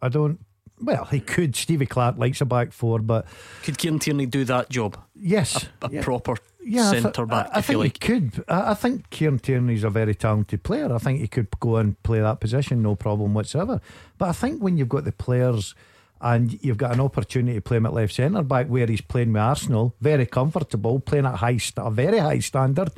I 0.00 0.08
don't. 0.08 0.40
Well, 0.82 1.04
he 1.06 1.20
could. 1.20 1.54
Stevie 1.54 1.86
Clarke 1.86 2.18
likes 2.18 2.40
a 2.40 2.44
back 2.44 2.72
four, 2.72 2.98
but 2.98 3.26
could 3.62 3.78
Kieran 3.78 3.98
Tierney 3.98 4.26
do 4.26 4.44
that 4.44 4.68
job? 4.68 4.98
Yes, 5.14 5.68
a, 5.80 5.86
a 5.86 5.90
yeah. 5.90 6.02
proper 6.02 6.36
yeah, 6.64 6.90
centre 6.90 7.26
back. 7.26 7.48
I, 7.52 7.58
I 7.58 7.60
think 7.60 7.78
like. 7.78 8.02
he 8.02 8.06
could. 8.06 8.44
I, 8.48 8.72
I 8.72 8.74
think 8.74 9.08
Kieran 9.10 9.38
Tierney's 9.38 9.84
a 9.84 9.90
very 9.90 10.14
talented 10.14 10.62
player. 10.62 10.92
I 10.92 10.98
think 10.98 11.20
he 11.20 11.28
could 11.28 11.48
go 11.60 11.76
and 11.76 12.00
play 12.02 12.20
that 12.20 12.40
position, 12.40 12.82
no 12.82 12.96
problem 12.96 13.34
whatsoever. 13.34 13.80
But 14.18 14.28
I 14.28 14.32
think 14.32 14.62
when 14.62 14.76
you've 14.76 14.88
got 14.88 15.04
the 15.04 15.12
players 15.12 15.74
and 16.20 16.62
you've 16.64 16.78
got 16.78 16.92
an 16.92 17.00
opportunity 17.00 17.56
to 17.56 17.60
play 17.60 17.78
him 17.78 17.86
at 17.86 17.92
left 17.92 18.14
centre 18.14 18.42
back 18.42 18.68
where 18.68 18.86
he's 18.86 19.00
playing 19.00 19.32
with 19.32 19.42
Arsenal, 19.42 19.94
very 20.00 20.26
comfortable, 20.26 21.00
playing 21.00 21.26
at 21.26 21.36
high, 21.36 21.58
a 21.76 21.90
very 21.90 22.18
high 22.18 22.38
standard. 22.38 22.90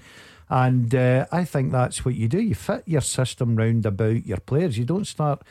And 0.51 0.95
uh, 0.95 1.27
I 1.33 1.45
think 1.45 1.73
that's 1.73 2.05
what 2.05 2.15
you 2.15 2.29
do. 2.29 2.41
You 2.41 2.55
fit 2.55 2.83
your 2.87 3.01
system 3.01 3.57
round 3.57 3.87
about 3.87 4.27
your 4.27 4.39
players. 4.39 4.77
You 4.77 4.85
don't 4.85 5.07
start, 5.07 5.43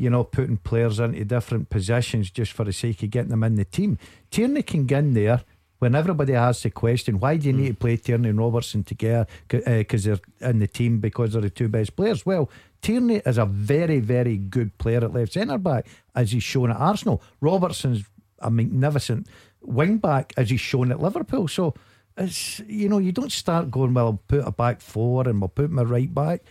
you 0.00 0.08
know, 0.08 0.24
putting 0.24 0.56
players 0.56 0.98
into 0.98 1.22
different 1.26 1.68
positions 1.68 2.30
just 2.30 2.52
for 2.52 2.64
the 2.64 2.72
sake 2.72 3.02
of 3.02 3.10
getting 3.10 3.28
them 3.28 3.44
in 3.44 3.56
the 3.56 3.66
team. 3.66 3.98
Tierney 4.30 4.62
can 4.62 4.86
get 4.86 5.00
in 5.00 5.12
there 5.12 5.42
when 5.78 5.94
everybody 5.94 6.34
asks 6.34 6.62
the 6.62 6.70
question, 6.70 7.20
why 7.20 7.36
do 7.36 7.48
you 7.48 7.52
need 7.52 7.68
to 7.68 7.74
play 7.74 7.98
Tierney 7.98 8.30
and 8.30 8.38
Robertson 8.38 8.82
together 8.82 9.26
because 9.48 10.06
uh, 10.06 10.16
they're 10.38 10.50
in 10.50 10.58
the 10.58 10.66
team 10.66 11.00
because 11.00 11.34
they're 11.34 11.42
the 11.42 11.50
two 11.50 11.68
best 11.68 11.96
players? 11.96 12.24
Well, 12.24 12.50
Tierney 12.80 13.16
is 13.26 13.36
a 13.36 13.44
very, 13.44 14.00
very 14.00 14.38
good 14.38 14.78
player 14.78 15.04
at 15.04 15.12
left 15.12 15.34
centre 15.34 15.58
back, 15.58 15.86
as 16.14 16.32
he's 16.32 16.42
shown 16.42 16.70
at 16.70 16.78
Arsenal. 16.78 17.22
Robertson's 17.42 18.04
a 18.38 18.50
magnificent 18.50 19.26
wing 19.60 19.98
back, 19.98 20.32
as 20.38 20.48
he's 20.48 20.60
shown 20.60 20.90
at 20.90 21.00
Liverpool. 21.00 21.46
So 21.46 21.74
it's 22.16 22.60
you 22.60 22.88
know 22.88 22.98
you 22.98 23.12
don't 23.12 23.32
start 23.32 23.70
going 23.70 23.92
well. 23.92 24.06
I'll 24.06 24.22
put 24.28 24.46
a 24.46 24.50
back 24.50 24.80
four 24.80 25.28
and 25.28 25.42
we'll 25.42 25.48
put 25.48 25.70
my 25.70 25.82
right 25.82 26.12
back. 26.12 26.42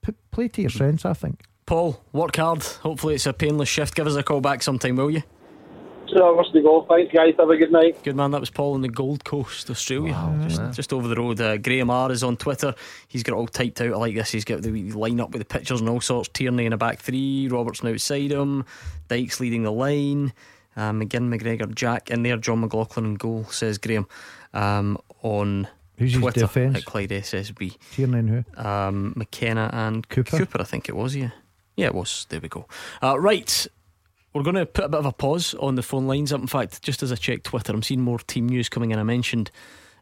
Put, 0.00 0.16
play 0.30 0.48
to 0.48 0.62
your 0.62 0.70
strengths, 0.70 1.04
I 1.04 1.12
think. 1.12 1.44
Paul, 1.66 2.02
work 2.12 2.36
hard. 2.36 2.62
Hopefully 2.62 3.14
it's 3.14 3.26
a 3.26 3.32
painless 3.32 3.68
shift. 3.68 3.94
Give 3.94 4.06
us 4.06 4.16
a 4.16 4.22
call 4.22 4.40
back 4.40 4.62
sometime, 4.62 4.96
will 4.96 5.10
you? 5.10 5.22
Two 6.12 6.22
hours 6.22 6.50
to 6.52 6.60
go. 6.60 6.86
Thanks, 6.88 7.12
guys. 7.12 7.34
Have 7.38 7.48
a 7.48 7.56
good 7.56 7.72
night. 7.72 8.02
Good 8.02 8.16
man. 8.16 8.30
That 8.32 8.40
was 8.40 8.50
Paul 8.50 8.74
on 8.74 8.82
the 8.82 8.88
Gold 8.88 9.24
Coast, 9.24 9.70
Australia. 9.70 10.12
Wow, 10.12 10.36
just, 10.46 10.72
just, 10.72 10.92
over 10.92 11.08
the 11.08 11.16
road. 11.16 11.40
Uh, 11.40 11.56
Graham 11.56 11.88
R 11.88 12.12
is 12.12 12.22
on 12.22 12.36
Twitter. 12.36 12.74
He's 13.08 13.22
got 13.22 13.32
it 13.32 13.38
all 13.38 13.46
typed 13.46 13.80
out. 13.80 13.94
I 13.94 13.96
like 13.96 14.14
this. 14.14 14.30
He's 14.30 14.44
got 14.44 14.60
the 14.62 14.92
line 14.92 15.20
up 15.20 15.30
with 15.30 15.40
the 15.40 15.46
pictures 15.46 15.80
and 15.80 15.88
all 15.88 16.02
sorts. 16.02 16.28
Tierney 16.28 16.66
in 16.66 16.74
a 16.74 16.76
back 16.76 17.00
three. 17.00 17.48
Robertson 17.48 17.88
outside 17.88 18.32
him. 18.32 18.66
Dykes 19.08 19.40
leading 19.40 19.62
the 19.62 19.72
line. 19.72 20.32
Uh, 20.76 20.90
McGinn, 20.90 21.34
McGregor, 21.34 21.74
Jack 21.74 22.10
in 22.10 22.22
there. 22.22 22.36
Jon 22.36 22.60
McLaughlin 22.60 23.06
in 23.06 23.14
goal, 23.14 23.44
says 23.44 23.78
Graham. 23.78 24.06
Um, 24.52 24.98
on 25.22 25.68
Who's 25.96 26.12
Twitter 26.12 26.40
his 26.40 26.48
defence? 26.48 26.76
at 26.76 26.84
Clyde 26.84 27.10
SSB. 27.10 27.78
Tierney 27.92 28.18
and 28.18 28.28
who? 28.28 28.62
Um, 28.62 29.14
McKenna 29.16 29.70
and 29.72 30.06
Cooper. 30.08 30.36
Cooper, 30.36 30.60
I 30.60 30.64
think 30.64 30.88
it 30.88 30.94
was, 30.96 31.16
yeah. 31.16 31.30
Yeah, 31.76 31.86
it 31.86 31.94
was. 31.94 32.26
There 32.28 32.40
we 32.40 32.48
go. 32.48 32.66
Uh, 33.02 33.18
right. 33.18 33.66
We're 34.32 34.42
going 34.42 34.56
to 34.56 34.66
put 34.66 34.86
a 34.86 34.88
bit 34.88 34.98
of 34.98 35.06
a 35.06 35.12
pause 35.12 35.54
on 35.54 35.76
the 35.76 35.82
phone 35.82 36.06
lines 36.06 36.32
up. 36.32 36.40
In 36.40 36.46
fact, 36.46 36.82
just 36.82 37.02
as 37.02 37.12
I 37.12 37.14
check 37.14 37.44
Twitter, 37.44 37.72
I'm 37.72 37.82
seeing 37.82 38.00
more 38.00 38.18
team 38.18 38.48
news 38.48 38.68
coming 38.68 38.90
in. 38.90 38.98
I 38.98 39.04
mentioned 39.04 39.50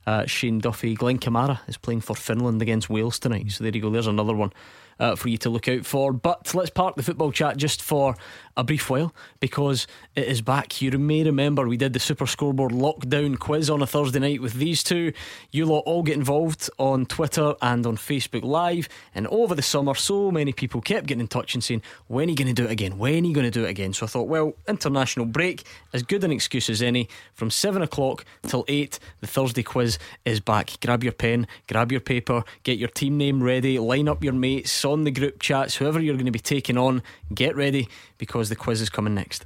uh, 0.06 0.26
Shane 0.26 0.58
Duffy. 0.58 0.94
Glenn 0.94 1.18
Kamara 1.18 1.60
is 1.68 1.76
playing 1.76 2.00
for 2.00 2.16
Finland 2.16 2.62
against 2.62 2.88
Wales 2.88 3.18
tonight. 3.18 3.52
So 3.52 3.64
there 3.64 3.74
you 3.74 3.82
go. 3.82 3.90
There's 3.90 4.06
another 4.06 4.34
one 4.34 4.52
uh, 4.98 5.16
for 5.16 5.28
you 5.28 5.36
to 5.38 5.50
look 5.50 5.68
out 5.68 5.84
for. 5.84 6.12
But 6.12 6.54
let's 6.54 6.70
park 6.70 6.96
the 6.96 7.02
football 7.02 7.30
chat 7.32 7.56
just 7.56 7.82
for 7.82 8.16
a 8.56 8.64
brief 8.64 8.90
while 8.90 9.14
because 9.40 9.86
it 10.14 10.26
is 10.26 10.42
back. 10.42 10.82
You 10.82 10.90
may 10.98 11.24
remember 11.24 11.66
we 11.66 11.76
did 11.76 11.92
the 11.92 12.00
Super 12.00 12.26
Scoreboard 12.26 12.72
lockdown 12.72 13.38
quiz 13.38 13.70
on 13.70 13.82
a 13.82 13.86
Thursday 13.86 14.18
night 14.18 14.42
with 14.42 14.54
these 14.54 14.82
two. 14.82 15.12
You 15.50 15.66
lot 15.66 15.80
all 15.80 16.02
get 16.02 16.16
involved 16.16 16.68
on 16.78 17.06
Twitter 17.06 17.54
and 17.62 17.86
on 17.86 17.96
Facebook 17.96 18.42
Live. 18.44 18.88
And 19.14 19.26
over 19.28 19.54
the 19.54 19.62
summer, 19.62 19.94
so 19.94 20.30
many 20.30 20.52
people 20.52 20.80
kept 20.80 21.06
getting 21.06 21.20
in 21.20 21.28
touch 21.28 21.54
and 21.54 21.64
saying, 21.64 21.82
When 22.08 22.28
are 22.28 22.30
you 22.30 22.36
going 22.36 22.54
to 22.54 22.62
do 22.62 22.66
it 22.66 22.70
again? 22.70 22.98
When 22.98 23.24
are 23.24 23.26
you 23.26 23.34
going 23.34 23.50
to 23.50 23.50
do 23.50 23.64
it 23.64 23.70
again? 23.70 23.92
So 23.94 24.04
I 24.04 24.08
thought, 24.08 24.28
well, 24.28 24.52
international 24.68 25.26
break, 25.26 25.64
as 25.92 26.02
good 26.02 26.24
an 26.24 26.32
excuse 26.32 26.68
as 26.68 26.82
any. 26.82 27.08
From 27.32 27.50
7 27.50 27.80
o'clock 27.82 28.24
till 28.46 28.64
8, 28.68 28.98
the 29.20 29.26
Thursday 29.26 29.62
quiz 29.62 29.98
is 30.24 30.40
back. 30.40 30.78
Grab 30.80 31.02
your 31.02 31.12
pen, 31.12 31.46
grab 31.68 31.90
your 31.90 32.00
paper, 32.00 32.44
get 32.64 32.78
your 32.78 32.88
team 32.88 33.16
name 33.16 33.42
ready, 33.42 33.78
line 33.78 34.08
up 34.08 34.22
your 34.22 34.32
mates 34.32 34.84
on 34.84 35.04
the 35.04 35.10
group 35.10 35.40
chats, 35.40 35.76
whoever 35.76 36.00
you're 36.00 36.16
going 36.16 36.26
to 36.26 36.32
be 36.32 36.38
taking 36.38 36.76
on, 36.76 37.02
get 37.34 37.56
ready 37.56 37.88
because 38.22 38.48
the 38.48 38.54
quiz 38.54 38.80
is 38.80 38.88
coming 38.88 39.16
next. 39.16 39.44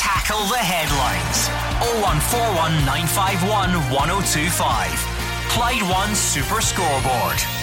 Tackle 0.00 0.46
the 0.48 0.56
headlines 0.56 1.48
0141 2.00 2.72
951 2.86 3.68
1025. 3.92 4.88
Clyde 5.50 5.82
One 5.90 6.14
Super 6.14 6.62
Scoreboard. 6.62 7.61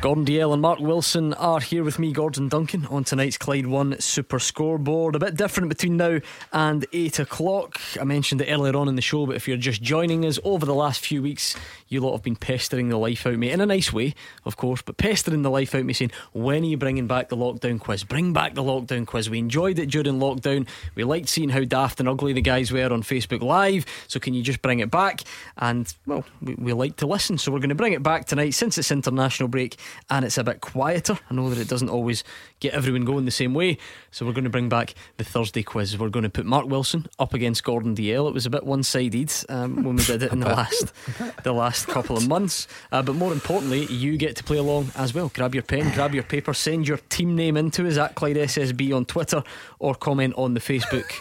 Gordon 0.00 0.24
Dalziel 0.24 0.52
and 0.52 0.62
Mark 0.62 0.78
Wilson 0.78 1.34
are 1.34 1.58
here 1.58 1.82
with 1.82 1.98
me, 1.98 2.12
Gordon 2.12 2.48
Duncan, 2.48 2.86
on 2.86 3.02
tonight's 3.02 3.36
Clyde 3.36 3.66
One 3.66 3.98
Super 4.00 4.38
Scoreboard. 4.38 5.16
A 5.16 5.18
bit 5.18 5.34
different 5.34 5.68
between 5.68 5.96
now 5.96 6.20
and 6.52 6.86
8 6.92 7.18
o'clock. 7.18 7.80
I 8.00 8.04
mentioned 8.04 8.40
it 8.40 8.48
earlier 8.48 8.76
on 8.76 8.86
in 8.86 8.94
the 8.94 9.02
show, 9.02 9.26
but 9.26 9.34
if 9.34 9.48
you're 9.48 9.56
just 9.56 9.82
joining 9.82 10.24
us 10.24 10.38
over 10.44 10.64
the 10.64 10.74
last 10.74 11.00
few 11.00 11.20
weeks, 11.20 11.56
you 11.88 12.00
lot 12.00 12.12
have 12.12 12.22
been 12.22 12.36
pestering 12.36 12.90
the 12.90 12.96
life 12.96 13.26
out 13.26 13.32
of 13.32 13.40
me 13.40 13.50
in 13.50 13.60
a 13.60 13.66
nice 13.66 13.92
way, 13.92 14.14
of 14.44 14.56
course, 14.56 14.82
but 14.82 14.98
pestering 14.98 15.42
the 15.42 15.50
life 15.50 15.74
out 15.74 15.80
of 15.80 15.86
me 15.86 15.92
saying, 15.92 16.12
When 16.32 16.62
are 16.62 16.66
you 16.66 16.76
bringing 16.76 17.08
back 17.08 17.28
the 17.28 17.36
lockdown 17.36 17.80
quiz? 17.80 18.04
Bring 18.04 18.32
back 18.32 18.54
the 18.54 18.62
lockdown 18.62 19.04
quiz. 19.04 19.28
We 19.28 19.40
enjoyed 19.40 19.80
it 19.80 19.90
during 19.90 20.20
lockdown. 20.20 20.68
We 20.94 21.02
liked 21.02 21.28
seeing 21.28 21.48
how 21.48 21.64
daft 21.64 21.98
and 21.98 22.08
ugly 22.08 22.32
the 22.32 22.40
guys 22.40 22.70
were 22.70 22.92
on 22.92 23.02
Facebook 23.02 23.42
Live, 23.42 23.84
so 24.06 24.20
can 24.20 24.32
you 24.32 24.44
just 24.44 24.62
bring 24.62 24.78
it 24.78 24.92
back? 24.92 25.22
And, 25.56 25.92
well, 26.06 26.24
we, 26.40 26.54
we 26.54 26.72
like 26.72 26.94
to 26.98 27.06
listen, 27.08 27.36
so 27.36 27.50
we're 27.50 27.58
going 27.58 27.70
to 27.70 27.74
bring 27.74 27.94
it 27.94 28.02
back 28.04 28.26
tonight 28.26 28.50
since 28.50 28.78
it's 28.78 28.92
international 28.92 29.48
break 29.48 29.76
and 30.10 30.24
it's 30.24 30.38
a 30.38 30.44
bit 30.44 30.60
quieter. 30.60 31.18
I 31.30 31.34
know 31.34 31.50
that 31.50 31.58
it 31.58 31.68
doesn't 31.68 31.88
always 31.88 32.24
get 32.60 32.74
everyone 32.74 33.04
going 33.04 33.24
the 33.24 33.30
same 33.30 33.54
way, 33.54 33.78
so 34.10 34.26
we're 34.26 34.32
going 34.32 34.44
to 34.44 34.50
bring 34.50 34.68
back 34.68 34.94
the 35.16 35.24
Thursday 35.24 35.62
quiz. 35.62 35.98
We're 35.98 36.08
going 36.08 36.24
to 36.24 36.30
put 36.30 36.46
Mark 36.46 36.66
Wilson 36.66 37.06
up 37.18 37.34
against 37.34 37.64
Gordon 37.64 37.94
Dalziel. 37.94 38.28
It 38.28 38.34
was 38.34 38.46
a 38.46 38.50
bit 38.50 38.64
one-sided 38.64 39.32
um, 39.48 39.82
when 39.84 39.96
we 39.96 40.04
did 40.04 40.22
it 40.22 40.32
in 40.32 40.40
the 40.40 40.48
last 40.48 40.92
the 41.42 41.52
last 41.52 41.86
couple 41.86 42.16
of 42.16 42.28
months, 42.28 42.68
uh, 42.92 43.02
but 43.02 43.14
more 43.14 43.32
importantly, 43.32 43.86
you 43.86 44.16
get 44.16 44.36
to 44.36 44.44
play 44.44 44.58
along 44.58 44.90
as 44.96 45.14
well. 45.14 45.30
Grab 45.34 45.54
your 45.54 45.62
pen, 45.62 45.92
grab 45.94 46.14
your 46.14 46.24
paper, 46.24 46.54
send 46.54 46.88
your 46.88 46.98
team 47.08 47.34
name 47.34 47.56
into 47.56 47.86
us 47.86 47.96
at 47.96 48.14
Clyde 48.14 48.36
SSB 48.36 48.94
on 48.94 49.04
Twitter, 49.04 49.42
or 49.78 49.94
comment 49.94 50.34
on 50.36 50.54
the 50.54 50.60
Facebook 50.60 51.12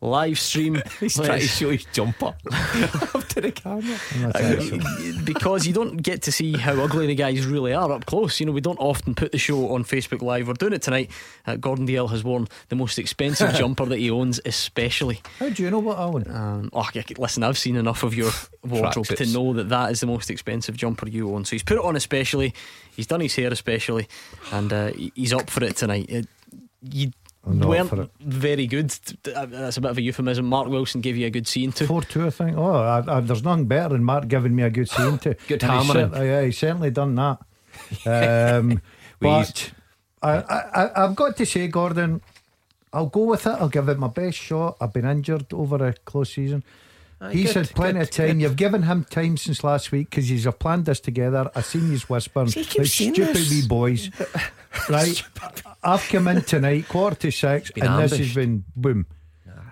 live 0.00 0.38
stream. 0.38 0.82
He's 1.00 1.14
trying 1.14 1.40
to 1.40 1.46
show 1.46 1.70
his 1.70 1.84
jumper 1.92 2.26
up 2.26 3.24
to 3.28 3.40
the 3.40 3.52
camera. 3.52 5.22
because 5.24 5.66
you 5.66 5.72
don't 5.72 5.96
get 5.96 6.22
to 6.22 6.32
see 6.32 6.56
how 6.56 6.72
ugly 6.80 7.06
the 7.06 7.14
guys 7.14 7.46
really 7.46 7.72
are 7.72 7.90
up 7.90 8.06
close. 8.06 8.38
You 8.40 8.46
know, 8.46 8.52
we 8.52 8.60
don't 8.60 8.78
often 8.78 9.14
put 9.14 9.32
the 9.32 9.38
show 9.38 9.74
on 9.74 9.84
Facebook 9.84 10.22
Live. 10.22 10.48
We're 10.48 10.54
doing 10.54 10.74
it 10.74 10.82
tonight. 10.82 11.10
Uh, 11.46 11.56
Gordon 11.56 11.86
Dalziel 11.86 12.10
has 12.10 12.24
worn 12.24 12.46
the 12.68 12.76
most 12.76 12.98
expensive 12.98 13.54
jumper 13.54 13.86
that 13.86 13.98
he 13.98 14.10
owns, 14.10 14.40
especially. 14.44 15.22
How 15.38 15.48
do 15.48 15.62
you 15.62 15.70
know 15.70 15.78
what 15.78 15.98
I 15.98 16.02
own? 16.02 16.30
Um, 16.30 16.70
oh, 16.72 16.88
listen, 17.18 17.42
I've 17.42 17.58
seen 17.58 17.76
enough 17.76 18.02
of 18.02 18.14
your 18.14 18.30
wardrobe 18.64 19.06
to 19.06 19.26
know 19.26 19.52
that 19.54 19.68
that 19.70 19.90
is 19.90 20.00
the 20.00 20.06
most 20.06 20.30
expensive 20.30 20.76
jumper 20.76 21.08
you 21.08 21.34
own. 21.34 21.44
So 21.44 21.52
he's 21.52 21.62
put 21.62 21.78
it 21.78 21.84
on 21.84 21.96
especially. 21.96 22.54
He's 22.94 23.06
done 23.06 23.20
his 23.20 23.34
hair 23.34 23.52
especially, 23.52 24.08
and 24.52 24.72
uh, 24.72 24.92
he's 25.14 25.32
up 25.32 25.50
for 25.50 25.64
it 25.64 25.76
tonight. 25.76 26.10
Uh, 26.12 26.22
you 26.82 27.10
I'm 27.10 27.12
not 27.12 27.25
weren't 27.46 28.10
very 28.20 28.66
good. 28.66 28.90
That's 29.22 29.76
a 29.76 29.80
bit 29.80 29.90
of 29.90 29.98
a 29.98 30.02
euphemism. 30.02 30.46
Mark 30.46 30.68
Wilson 30.68 31.00
gave 31.00 31.16
you 31.16 31.26
a 31.26 31.30
good 31.30 31.46
scene 31.46 31.72
to. 31.72 31.86
4 31.86 32.02
2, 32.02 32.26
I 32.26 32.30
think. 32.30 32.56
Oh, 32.56 32.72
I, 32.74 33.16
I, 33.16 33.20
there's 33.20 33.44
nothing 33.44 33.66
better 33.66 33.90
than 33.90 34.04
Mark 34.04 34.28
giving 34.28 34.54
me 34.54 34.62
a 34.64 34.70
good 34.70 34.88
scene 34.90 35.18
to. 35.18 35.34
Good 35.48 35.62
And 35.62 35.72
hammering. 35.72 36.12
cer- 36.12 36.24
yeah, 36.24 36.42
he's 36.42 36.58
certainly 36.58 36.90
done 36.90 37.14
that. 37.14 37.38
Um, 38.06 38.80
but 39.20 39.72
I, 40.22 40.30
I, 40.38 40.58
I- 40.84 41.04
I've 41.04 41.14
got 41.14 41.36
to 41.36 41.46
say, 41.46 41.68
Gordon, 41.68 42.20
I'll 42.92 43.06
go 43.06 43.24
with 43.24 43.46
it. 43.46 43.50
I'll 43.50 43.68
give 43.68 43.88
it 43.88 43.98
my 43.98 44.08
best 44.08 44.38
shot. 44.38 44.76
I've 44.80 44.92
been 44.92 45.04
injured 45.04 45.52
over 45.52 45.86
a 45.86 45.92
close 45.92 46.32
season. 46.32 46.64
He's 47.30 47.54
good, 47.54 47.66
had 47.66 47.74
plenty 47.74 47.92
good, 47.94 48.02
of 48.02 48.10
time. 48.10 48.40
You've 48.40 48.56
given 48.56 48.82
him 48.82 49.04
time 49.04 49.36
since 49.38 49.64
last 49.64 49.90
week 49.90 50.10
because 50.10 50.28
he's 50.28 50.44
have 50.44 50.58
planned 50.58 50.84
this 50.84 51.00
together. 51.00 51.50
I've 51.54 51.64
seen 51.64 51.90
you 51.90 51.98
whispering 52.00 52.48
See, 52.48 52.60
he 52.60 52.66
keeps 52.66 53.00
like 53.00 53.14
stupid 53.14 53.36
this. 53.36 53.50
wee 53.50 53.66
boys. 53.66 54.10
right? 54.90 55.22
I've 55.82 56.06
come 56.08 56.28
in 56.28 56.42
tonight, 56.42 56.88
quarter 56.88 57.16
to 57.16 57.30
six, 57.30 57.70
been 57.70 57.86
and 57.86 58.02
this 58.02 58.16
has 58.18 58.34
been 58.34 58.64
boom. 58.76 59.06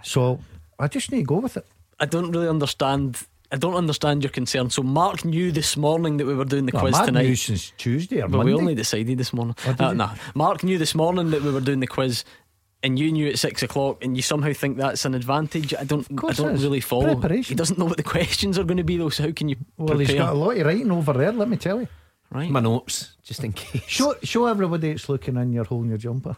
So 0.02 0.40
I 0.78 0.88
just 0.88 1.10
need 1.12 1.18
to 1.20 1.24
go 1.24 1.36
with 1.38 1.56
it. 1.56 1.66
I 2.00 2.06
don't 2.06 2.30
really 2.32 2.48
understand. 2.48 3.18
I 3.52 3.56
don't 3.56 3.74
understand 3.74 4.22
your 4.24 4.30
concern. 4.30 4.70
So 4.70 4.82
Mark 4.82 5.24
knew 5.24 5.52
this 5.52 5.76
morning 5.76 6.16
that 6.16 6.26
we 6.26 6.34
were 6.34 6.44
doing 6.44 6.66
the 6.66 6.72
Well, 6.72 6.82
quiz 6.82 6.92
Mark 6.92 7.06
tonight. 7.06 7.22
knew 7.26 7.36
since 7.36 7.72
Tuesday 7.76 8.20
or 8.20 8.28
But 8.28 8.38
Monday. 8.38 8.52
we 8.52 8.58
only 8.58 8.74
decided 8.74 9.16
this 9.16 9.32
morning. 9.32 9.54
Oh, 9.66 9.76
Uh, 9.84 9.88
you? 9.90 9.94
nah. 9.96 10.14
Mark 10.34 10.64
knew 10.64 10.76
this 10.76 10.94
morning 10.94 11.30
that 11.30 11.42
we 11.42 11.52
were 11.52 11.60
doing 11.60 11.78
the 11.80 11.86
quiz, 11.86 12.24
and 12.84 12.98
you 12.98 13.10
knew 13.10 13.28
at 13.28 13.38
six 13.38 13.62
o'clock, 13.62 14.04
and 14.04 14.14
you 14.14 14.22
somehow 14.22 14.52
think 14.52 14.76
that's 14.76 15.04
an 15.06 15.14
advantage. 15.14 15.74
I 15.74 15.84
don't. 15.84 16.06
I 16.22 16.32
don't 16.32 16.54
is. 16.54 16.62
really 16.62 16.80
follow. 16.80 17.14
Preparation. 17.16 17.54
He 17.54 17.56
doesn't 17.56 17.78
know 17.78 17.86
what 17.86 17.96
the 17.96 18.02
questions 18.16 18.58
are 18.58 18.64
going 18.64 18.76
to 18.76 18.84
be 18.84 18.98
though. 18.98 19.08
So 19.08 19.24
how 19.24 19.32
can 19.32 19.48
you 19.48 19.56
well, 19.78 19.98
he's 19.98 20.08
prepare? 20.08 20.26
got 20.26 20.34
a 20.34 20.38
lot 20.38 20.56
of 20.56 20.66
writing 20.66 20.92
over 20.92 21.14
there. 21.14 21.32
Let 21.32 21.48
me 21.48 21.56
tell 21.56 21.80
you. 21.80 21.88
right. 22.30 22.50
My 22.50 22.60
notes, 22.60 23.16
just 23.22 23.42
in 23.42 23.52
case. 23.52 23.82
Show 23.88 24.14
show 24.22 24.46
everybody 24.46 24.90
it's 24.90 25.08
looking 25.08 25.36
in 25.36 25.52
your 25.52 25.64
hole 25.64 25.82
in 25.82 25.88
your 25.88 25.98
jumper. 25.98 26.36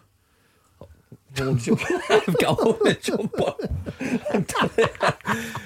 I've 1.38 2.38
got 2.38 2.52
a 2.52 2.54
hole 2.54 2.74
in 2.78 2.84
the 2.84 2.98
jumper. 2.98 3.54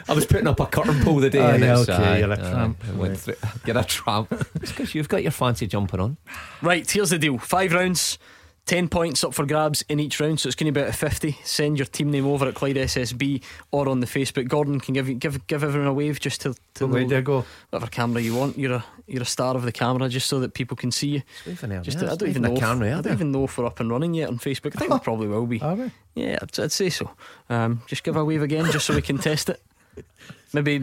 I 0.08 0.12
was 0.12 0.26
putting 0.26 0.48
up 0.48 0.58
a 0.58 0.66
curtain 0.66 1.00
pole 1.04 1.20
the 1.20 1.30
day. 1.30 1.38
And 1.38 1.62
yeah, 1.62 1.78
it's, 1.78 1.88
okay, 1.88 2.02
aye, 2.02 2.18
you're 2.18 2.32
a 2.32 2.36
tramp. 2.36 2.82
I 2.88 2.92
went 2.96 3.18
through, 3.18 3.36
you're 3.66 3.78
a 3.78 3.84
tramp. 3.84 4.32
It's 4.56 4.72
because 4.72 4.94
you've 4.96 5.08
got 5.08 5.22
your 5.22 5.30
fancy 5.30 5.68
jumper 5.68 6.00
on. 6.00 6.16
Right, 6.60 6.90
here's 6.90 7.10
the 7.10 7.18
deal. 7.18 7.38
Five 7.38 7.72
rounds, 7.72 8.18
ten 8.66 8.88
points 8.88 9.24
up 9.24 9.34
for 9.34 9.44
grabs 9.46 9.82
in 9.88 9.98
each 9.98 10.20
round, 10.20 10.38
so 10.40 10.46
it's 10.48 10.54
going 10.56 10.72
to 10.72 10.72
be 10.72 10.80
about 10.80 10.94
a 10.94 10.96
fifty. 10.96 11.38
Send 11.44 11.78
your 11.78 11.86
team 11.86 12.10
name 12.10 12.26
over 12.26 12.46
at 12.46 12.54
Clyde 12.54 12.76
SSB 12.76 13.42
or 13.72 13.88
on 13.88 14.00
the 14.00 14.06
Facebook. 14.06 14.48
Gordon 14.48 14.78
can 14.80 14.94
give 14.94 15.08
you 15.08 15.14
give 15.14 15.46
give 15.46 15.64
everyone 15.64 15.88
a 15.88 15.92
wave 15.92 16.20
just 16.20 16.40
to, 16.42 16.54
to 16.74 16.86
Where 16.86 17.04
do 17.04 17.20
go? 17.22 17.44
whatever 17.70 17.90
camera 17.90 18.22
you 18.22 18.34
want. 18.34 18.56
You're 18.58 18.74
a 18.74 18.84
you're 19.06 19.22
a 19.22 19.26
star 19.26 19.56
of 19.56 19.62
the 19.62 19.72
camera, 19.72 20.08
just 20.08 20.28
so 20.28 20.38
that 20.40 20.54
people 20.54 20.76
can 20.76 20.92
see 20.92 21.08
you. 21.08 21.22
Just 21.82 21.98
to- 21.98 22.12
I 22.12 22.14
don't 22.14 22.28
even 22.28 22.42
know. 22.42 22.52
if, 22.52 22.60
camera. 22.60 22.96
I 22.96 23.00
don't 23.00 23.12
even 23.12 23.32
know 23.32 23.44
if 23.44 23.58
we're 23.58 23.66
up 23.66 23.80
and 23.80 23.90
running 23.90 24.14
yet 24.14 24.28
on 24.28 24.38
Facebook. 24.38 24.76
I 24.76 24.78
think 24.78 24.92
we 24.92 24.98
probably 25.02 25.26
will 25.26 25.46
be. 25.46 25.60
Are 25.60 25.74
we? 25.74 25.90
Yeah, 26.14 26.38
I'd, 26.40 26.60
I'd 26.60 26.72
say 26.72 26.90
so. 26.90 27.10
Um, 27.48 27.82
just 27.86 28.04
give 28.04 28.16
a 28.16 28.24
wave 28.24 28.42
again, 28.42 28.70
just 28.70 28.86
so 28.86 28.94
we 28.94 29.02
can 29.02 29.18
test 29.18 29.48
it. 29.48 29.60
Maybe 30.52 30.78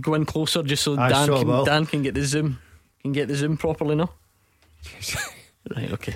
go 0.00 0.14
in 0.14 0.24
closer, 0.26 0.62
just 0.62 0.82
so 0.82 0.98
I 0.98 1.08
Dan 1.08 1.26
sure 1.26 1.38
can, 1.38 1.48
will. 1.48 1.64
Dan 1.64 1.86
can 1.86 2.02
get 2.02 2.14
the 2.14 2.24
zoom, 2.24 2.58
can 3.02 3.12
get 3.12 3.28
the 3.28 3.34
zoom 3.34 3.56
properly. 3.56 3.94
No. 3.94 4.10
Right. 5.76 5.92
Okay. 5.92 6.14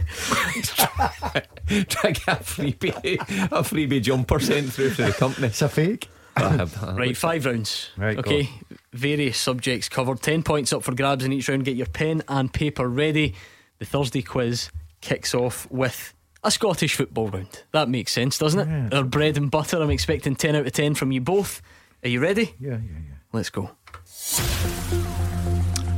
Try 1.89 2.13
to 2.13 2.21
get 2.21 2.29
a 2.29 2.43
freebie, 2.43 3.21
a 3.53 3.63
freebie 3.63 4.03
jumper 4.03 4.41
sent 4.41 4.73
through 4.73 4.91
to 4.95 5.05
the 5.05 5.13
company. 5.13 5.49
It's 5.49 5.63
a 5.63 5.69
fake. 5.69 6.09
Right. 6.37 7.17
Five 7.17 7.47
rounds. 7.47 7.91
Right, 7.97 8.17
go. 8.17 8.21
Okay. 8.21 8.49
Various 8.93 9.37
subjects 9.39 9.89
covered. 9.89 10.23
Ten 10.23 10.43
points 10.43 10.73
up 10.73 10.83
for 10.83 10.95
grabs 10.95 11.25
in 11.25 11.33
each 11.33 11.49
round. 11.49 11.65
Get 11.65 11.77
your 11.77 11.87
pen 11.87 12.23
and 12.29 12.53
paper 12.53 12.89
ready. 12.89 13.35
The 13.79 13.85
Thursday 13.85 14.23
quiz 14.23 14.71
kicks 15.01 15.35
off 15.35 15.71
with 15.71 16.15
a 16.43 16.51
Scottish 16.51 16.97
football 16.97 17.29
round. 17.29 17.65
That 17.73 17.89
makes 17.89 18.13
sense, 18.13 18.39
doesn't 18.39 18.61
it? 18.61 18.69
Yeah. 18.93 18.99
Our 18.99 19.05
bread 19.05 19.37
and 19.37 19.51
butter. 19.51 19.81
I'm 19.81 19.91
expecting 19.91 20.37
ten 20.37 20.57
out 20.57 20.67
of 20.67 20.73
ten 20.73 20.95
from 20.95 21.13
you 21.13 21.21
both. 21.21 21.61
Are 22.03 22.09
you 22.09 22.21
ready? 22.21 22.55
Yeah, 22.59 22.71
yeah, 22.71 22.79
yeah. 22.79 23.15
Let's 23.33 23.51
go. 23.51 23.71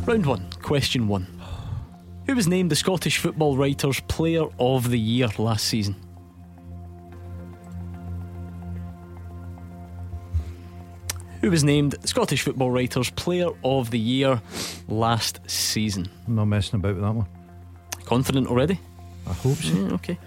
Round 0.06 0.26
one, 0.26 0.48
question 0.62 1.08
one. 1.08 1.26
Who 2.26 2.34
was 2.34 2.48
named 2.48 2.70
the 2.70 2.76
Scottish 2.76 3.18
Football 3.18 3.56
Writers 3.56 4.00
Player 4.00 4.44
of 4.58 4.90
the 4.90 4.98
Year 4.98 5.28
last 5.38 5.66
season? 5.66 5.94
Who 11.40 11.50
was 11.52 11.62
named 11.62 11.94
Scottish 12.04 12.42
Football 12.42 12.72
Writers 12.72 13.10
Player 13.10 13.50
of 13.62 13.92
the 13.92 13.98
Year 13.98 14.42
last 14.88 15.38
season? 15.46 16.08
I'm 16.26 16.34
not 16.34 16.46
messing 16.46 16.80
about 16.80 16.94
with 16.94 17.04
that 17.04 17.12
one. 17.14 17.28
Confident 18.04 18.48
already? 18.48 18.80
I 19.28 19.32
hope 19.32 19.58
so. 19.58 19.72
Yeah, 19.72 19.94
okay. 19.94 20.18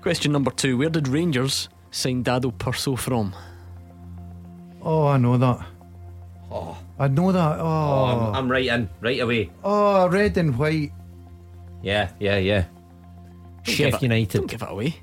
Question 0.00 0.32
number 0.32 0.50
two 0.50 0.78
Where 0.78 0.88
did 0.88 1.08
Rangers 1.08 1.68
sign 1.90 2.22
Dado 2.22 2.50
Pršo 2.50 2.98
from? 2.98 3.34
Oh, 4.80 5.06
I 5.06 5.18
know 5.18 5.36
that. 5.36 5.66
Oh. 6.50 6.78
I 6.98 7.08
know 7.08 7.32
that. 7.32 7.58
Oh, 7.60 7.64
Oh, 7.66 8.04
I'm, 8.30 8.34
I'm 8.36 8.50
right 8.50 8.66
in, 8.66 8.88
right 9.00 9.20
away. 9.20 9.50
oh, 9.64 10.08
red 10.08 10.36
and 10.36 10.56
white. 10.56 10.92
Yeah, 11.82 12.10
yeah, 12.20 12.36
yeah. 12.38 12.62
Don't 12.62 13.64
give 13.64 13.74
Sheffield 13.74 13.94
it- 13.94 14.02
United. 14.02 14.38
Don't 14.38 14.46
give 14.50 14.62
it 14.62 14.68
away. 14.70 14.96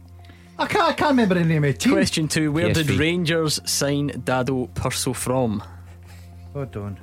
I 0.59 0.67
can't. 0.67 0.83
I 0.89 0.93
can't 0.93 1.09
remember 1.11 1.35
the 1.35 1.43
name 1.43 1.63
of 1.63 1.73
the 1.73 1.77
team. 1.77 1.93
Question 1.93 2.27
two 2.27 2.51
Where 2.51 2.71
did 2.71 2.89
Rangers 2.91 3.59
sign 3.69 4.07
Dado 4.23 4.67
Pršo 4.75 5.15
from? 5.15 5.63
Hold 6.53 6.77
on. 6.77 6.99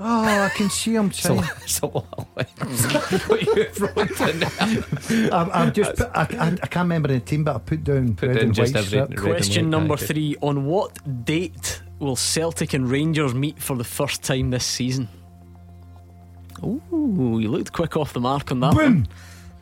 Oh, 0.00 0.24
I 0.24 0.48
can 0.50 0.70
see 0.70 0.94
him 0.94 1.10
So, 1.12 1.40
saying. 1.40 1.42
so 1.66 1.88
what 1.88 3.42
you've 3.42 3.80
wrote 3.80 4.20
in 4.30 4.38
there. 4.40 4.50
I've, 5.34 5.50
I've 5.50 5.72
just. 5.72 5.96
Put, 5.96 6.10
I, 6.14 6.22
I, 6.38 6.46
I 6.62 6.66
can't 6.68 6.84
remember 6.84 7.08
the 7.08 7.18
team, 7.18 7.42
but 7.42 7.56
I 7.56 7.58
put 7.58 7.82
down 7.82 8.14
Put 8.14 8.28
red 8.28 8.34
down 8.36 8.44
and 8.44 8.54
just 8.54 8.74
white 8.74 8.78
every- 8.78 8.88
strip. 8.88 9.08
Red 9.08 9.18
and 9.18 9.18
Question 9.18 9.64
white, 9.66 9.70
number 9.70 9.96
three 9.96 10.36
On 10.40 10.64
what 10.66 11.24
date 11.24 11.82
will 11.98 12.16
Celtic 12.16 12.74
and 12.74 12.90
Rangers 12.90 13.34
meet 13.34 13.58
for 13.58 13.76
the 13.76 13.84
first 13.84 14.22
time 14.22 14.50
this 14.50 14.64
season? 14.64 15.08
Ooh, 16.62 17.38
you 17.40 17.48
looked 17.48 17.72
quick 17.72 17.96
off 17.96 18.12
the 18.12 18.20
mark 18.20 18.50
on 18.50 18.60
that 18.60 18.74
Boom. 18.74 18.94
one. 18.94 19.08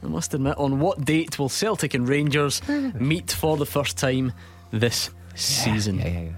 I 0.03 0.07
must 0.09 0.35
admit, 0.35 0.57
on 0.59 0.79
what 0.81 1.05
date 1.05 1.39
will 1.39 1.49
Celtic 1.49 1.95
and 1.95 2.09
Rangers 2.09 2.67
meet 2.95 3.31
for 3.33 3.57
the 3.57 3.67
first 3.67 3.99
time 3.99 4.33
this 4.71 5.11
season? 5.35 5.99
Yeah, 5.99 6.09
yeah, 6.09 6.21
yeah. 6.21 6.31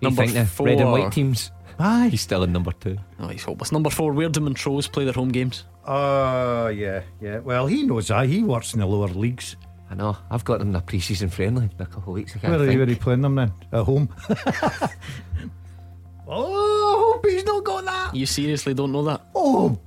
Number 0.00 0.22
you 0.22 0.28
think 0.28 0.38
now? 0.38 0.44
four. 0.46 0.66
Red 0.66 0.80
and 0.80 0.92
white 0.92 1.12
teams. 1.12 1.50
Aye. 1.78 2.08
He's 2.08 2.20
still 2.20 2.42
in 2.44 2.52
number 2.52 2.72
two. 2.72 2.98
Oh, 3.18 3.28
he's 3.28 3.42
hopeless. 3.42 3.72
Number 3.72 3.90
four, 3.90 4.12
where 4.12 4.28
do 4.28 4.40
Montrose 4.40 4.86
play 4.86 5.04
their 5.04 5.12
home 5.12 5.30
games? 5.30 5.64
Oh, 5.86 6.68
yeah, 6.68 7.02
yeah. 7.20 7.38
Well, 7.38 7.66
he 7.66 7.82
knows 7.82 8.08
that. 8.08 8.26
He 8.28 8.42
works 8.42 8.74
in 8.74 8.80
the 8.80 8.86
lower 8.86 9.08
leagues. 9.08 9.56
I 9.90 9.94
know. 9.94 10.16
I've 10.30 10.44
got 10.44 10.58
them 10.60 10.70
in 10.70 10.76
a 10.76 10.80
pre-season 10.80 11.28
friendly 11.28 11.68
a 11.78 11.86
couple 11.86 12.12
of 12.12 12.14
weeks 12.14 12.34
ago. 12.34 12.48
Where 12.48 12.58
are, 12.60 12.70
you, 12.70 12.78
where 12.78 12.86
are 12.86 12.90
you 12.90 12.96
playing 12.96 13.20
them 13.20 13.34
then? 13.34 13.52
At 13.72 13.84
home? 13.84 14.08
Oh, 16.26 17.12
I 17.12 17.12
hope 17.12 17.26
he's 17.26 17.44
not 17.44 17.64
got 17.64 17.84
that. 17.84 18.14
You 18.16 18.26
seriously 18.26 18.74
don't 18.74 18.92
know 18.92 19.02
that? 19.04 19.20
Oh, 19.34 19.78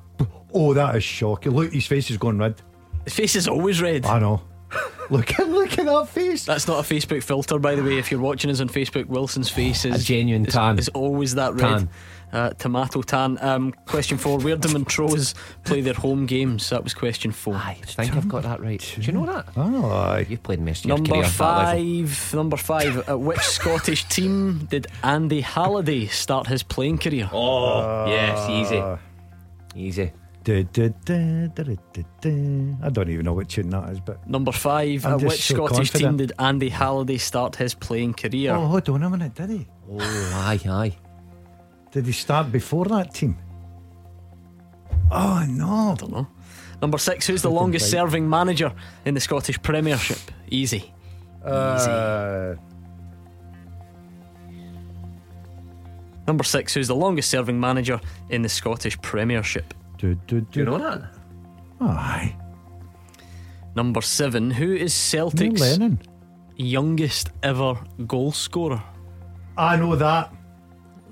oh, 0.54 0.74
that 0.74 0.95
is 0.95 1.04
shocking. 1.04 1.52
Look, 1.54 1.74
his 1.74 1.88
face 1.88 2.12
is 2.12 2.18
going 2.18 2.38
red. 2.38 2.62
His 3.06 3.14
face 3.14 3.36
is 3.36 3.48
always 3.48 3.82
red. 3.82 4.06
I 4.06 4.20
know. 4.20 4.41
look 5.10 5.39
at 5.39 5.48
look 5.50 5.80
at 5.80 5.86
that 5.86 6.10
face. 6.10 6.45
That's 6.45 6.68
not 6.68 6.80
a 6.80 6.93
Facebook 6.93 7.24
filter, 7.24 7.58
by 7.58 7.74
the 7.76 7.84
way. 7.84 7.98
If 7.98 8.12
you're 8.12 8.20
watching 8.20 8.52
us 8.52 8.60
on 8.60 8.70
Facebook, 8.70 9.06
Wilson's 9.08 9.50
face 9.50 9.86
is 9.86 10.02
A 10.02 10.06
genuine 10.06 10.45
is, 10.45 10.54
tan. 10.54 10.78
is 10.78 10.89
always 10.89 11.36
that 11.36 11.54
red. 11.56 11.62
Tan. 11.62 11.89
Uh, 12.34 12.49
tomato 12.51 13.01
tan. 13.01 13.38
Um, 13.41 13.73
question 13.86 14.17
four: 14.17 14.38
Where 14.39 14.57
do 14.57 14.67
Montrose 14.73 15.34
play 15.63 15.80
their 15.82 15.93
home 15.93 16.25
games? 16.25 16.69
That 16.69 16.84
was 16.84 16.93
question 16.93 17.32
four. 17.32 17.55
I 17.55 17.75
think 17.86 18.15
I've 18.15 18.28
got 18.28 18.43
that 18.43 18.59
right. 18.59 18.80
Do 18.95 19.01
you 19.01 19.13
know 19.13 19.25
that? 19.25 19.47
Oh, 19.55 19.89
aye. 19.91 20.25
You've 20.30 20.43
played 20.43 20.59
most 20.59 20.84
of 20.84 20.89
your 20.89 20.97
Number 20.97 21.11
career 21.11 21.23
at 21.23 21.32
that 21.32 21.38
five. 21.38 22.34
Number 22.34 22.57
five. 22.57 23.09
At 23.09 23.19
which 23.19 23.39
Scottish 23.39 24.03
team 24.05 24.65
did 24.69 24.88
Andy 25.03 25.39
Halliday 25.41 26.07
start 26.07 26.47
his 26.47 26.63
playing 26.63 26.97
career? 26.97 27.30
Oh, 27.32 28.05
yes, 28.07 28.49
easy. 28.49 28.78
Uh, 28.78 28.97
Easy. 29.75 30.11
du- 30.43 30.63
du- 30.63 30.89
du- 31.05 31.47
du- 31.49 31.63
du- 31.63 31.78
du- 31.93 32.05
du. 32.21 32.78
I 32.84 32.89
don't 32.89 33.09
even 33.09 33.25
know 33.25 33.34
what 33.34 33.47
tune 33.49 33.69
that 33.69 33.89
is, 33.89 33.99
but. 33.99 34.28
Number 34.28 34.51
five. 34.51 35.05
I'm 35.05 35.13
At 35.13 35.21
which 35.21 35.43
so 35.43 35.55
Scottish 35.65 35.91
team 35.91 36.17
did 36.17 36.34
Andy 36.39 36.69
Halliday 36.69 37.17
start 37.19 37.55
his 37.55 37.73
playing 37.73 38.15
career? 38.15 38.53
Oh, 38.55 38.65
hold 38.65 38.89
on 38.89 39.03
a 39.03 39.09
minute, 39.09 39.36
did 39.36 39.49
he? 39.51 39.67
Oh, 39.89 39.97
aye, 39.99 40.59
aye. 40.67 40.97
Did 41.92 42.06
he 42.06 42.12
start 42.12 42.52
before 42.52 42.86
that 42.86 43.14
team? 43.14 43.38
Oh 45.12 45.46
no! 45.48 45.92
I 45.92 45.96
don't 45.96 46.12
know. 46.12 46.28
Number 46.82 46.98
six. 46.98 47.26
Who's 47.28 47.42
the 47.42 47.50
longest 47.52 47.90
serving 47.90 48.30
manager 48.30 48.72
in 49.06 49.14
the 49.14 49.20
Scottish 49.22 49.62
Premiership? 49.62 50.20
Easy. 50.50 50.94
Uh, 51.44 52.56
Number 56.28 56.44
six. 56.44 56.74
Who's 56.74 56.90
the 56.90 56.96
longest 56.96 57.30
serving 57.30 57.60
manager 57.60 58.02
in 58.30 58.42
the 58.42 58.50
Scottish 58.50 59.00
Premiership? 59.02 59.74
do, 59.98 60.14
do, 60.28 60.42
do. 60.42 60.48
Do 60.52 60.60
you 60.60 60.66
know 60.66 60.78
that? 60.78 61.02
Aye. 61.80 62.36
Number 63.76 64.02
seven. 64.02 64.52
Who 64.52 64.74
is 64.74 64.94
Celtic's 64.94 65.62
youngest 66.58 67.30
ever 67.44 67.76
goal 68.06 68.32
scorer? 68.32 68.84
I 69.58 69.78
know 69.78 69.96
that. 69.96 70.34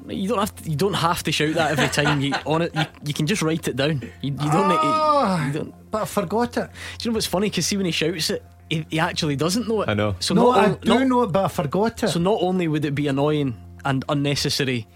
You 0.08 0.28
don't 0.30 0.40
have 0.40 0.56
to, 0.56 0.70
you 0.70 0.76
don't 0.76 0.94
have 0.94 1.24
to 1.24 1.32
shout 1.32 1.54
that 1.56 1.72
every 1.72 1.88
time 1.90 2.22
you 2.22 2.34
on 2.46 2.62
it. 2.62 2.76
You, 2.76 2.86
you 3.06 3.14
can 3.14 3.28
just 3.28 3.42
write 3.42 3.68
it 3.68 3.76
down. 3.76 4.02
You, 4.22 4.32
you 4.32 4.38
don't. 4.38 4.72
Ah, 4.72 5.42
need, 5.44 5.54
you 5.54 5.60
don't. 5.60 5.92
but 5.92 6.02
I 6.04 6.06
forgot 6.06 6.58
it. 6.58 6.70
Do 6.98 7.04
you 7.06 7.12
know 7.12 7.16
what's 7.16 7.26
funny? 7.26 7.50
Because 7.50 7.66
see 7.66 7.78
when 7.78 7.86
he 7.86 7.92
shouts 7.92 8.30
it, 8.30 8.44
he, 8.70 8.86
he 8.90 9.00
actually 9.00 9.36
doesn't 9.36 9.68
know 9.68 9.82
it. 9.84 9.90
I 9.90 9.94
know. 9.94 10.16
So 10.20 10.34
no, 10.34 10.52
not, 10.52 10.58
I 10.60 10.66
on- 10.72 10.78
do 10.80 10.90
not- 10.90 11.08
know 11.08 11.22
it, 11.24 11.32
but 11.32 11.46
I 11.46 11.48
forgot 11.48 12.04
it. 12.04 12.10
So 12.10 12.20
not 12.20 12.40
only 12.42 12.68
would 12.68 12.86
it 12.86 12.96
be 12.96 13.08
annoying 13.08 13.56
and 13.84 14.04
unnecessary 14.10 14.88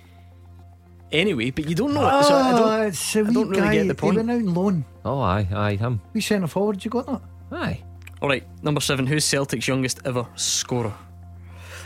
anyway, 1.11 1.51
but 1.51 1.67
you 1.67 1.75
don't 1.75 1.93
know 1.93 2.05
it. 2.19 2.23
So 2.23 2.35
I 2.35 2.51
Ah, 2.53 2.57
don't. 2.57 2.87
it's 2.87 3.15
a 3.15 3.19
I 3.19 3.21
wee 3.23 3.33
don't 3.33 3.49
really 3.49 3.61
guy. 3.61 3.73
get 3.75 3.87
the 3.87 3.95
point. 3.95 4.13
He 4.13 4.17
went 4.25 4.31
out 4.31 4.47
on 4.47 4.53
loan. 4.53 4.85
Oh, 5.05 5.19
aye, 5.21 5.47
aye, 5.53 5.75
him. 5.75 6.01
We 6.13 6.21
centre 6.21 6.47
forward. 6.47 6.83
You 6.83 6.91
got 6.91 7.05
that? 7.07 7.21
Aye. 7.51 7.81
All 8.21 8.29
right, 8.29 8.43
number 8.63 8.81
seven. 8.81 9.07
Who's 9.07 9.23
Celtic's 9.25 9.67
youngest 9.67 10.01
ever 10.05 10.27
scorer? 10.35 10.93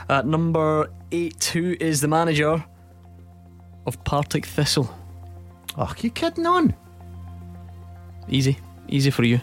Uh, 0.10 0.22
number 0.24 0.90
eight. 1.12 1.44
Who 1.54 1.76
is 1.80 2.02
the 2.02 2.08
manager 2.08 2.64
of 3.86 4.04
Partick 4.04 4.46
Thistle? 4.46 4.94
Oh, 5.78 5.94
you 6.00 6.10
kidding 6.10 6.46
on? 6.46 6.74
Easy, 8.30 8.58
easy 8.88 9.10
for 9.10 9.24
you. 9.24 9.40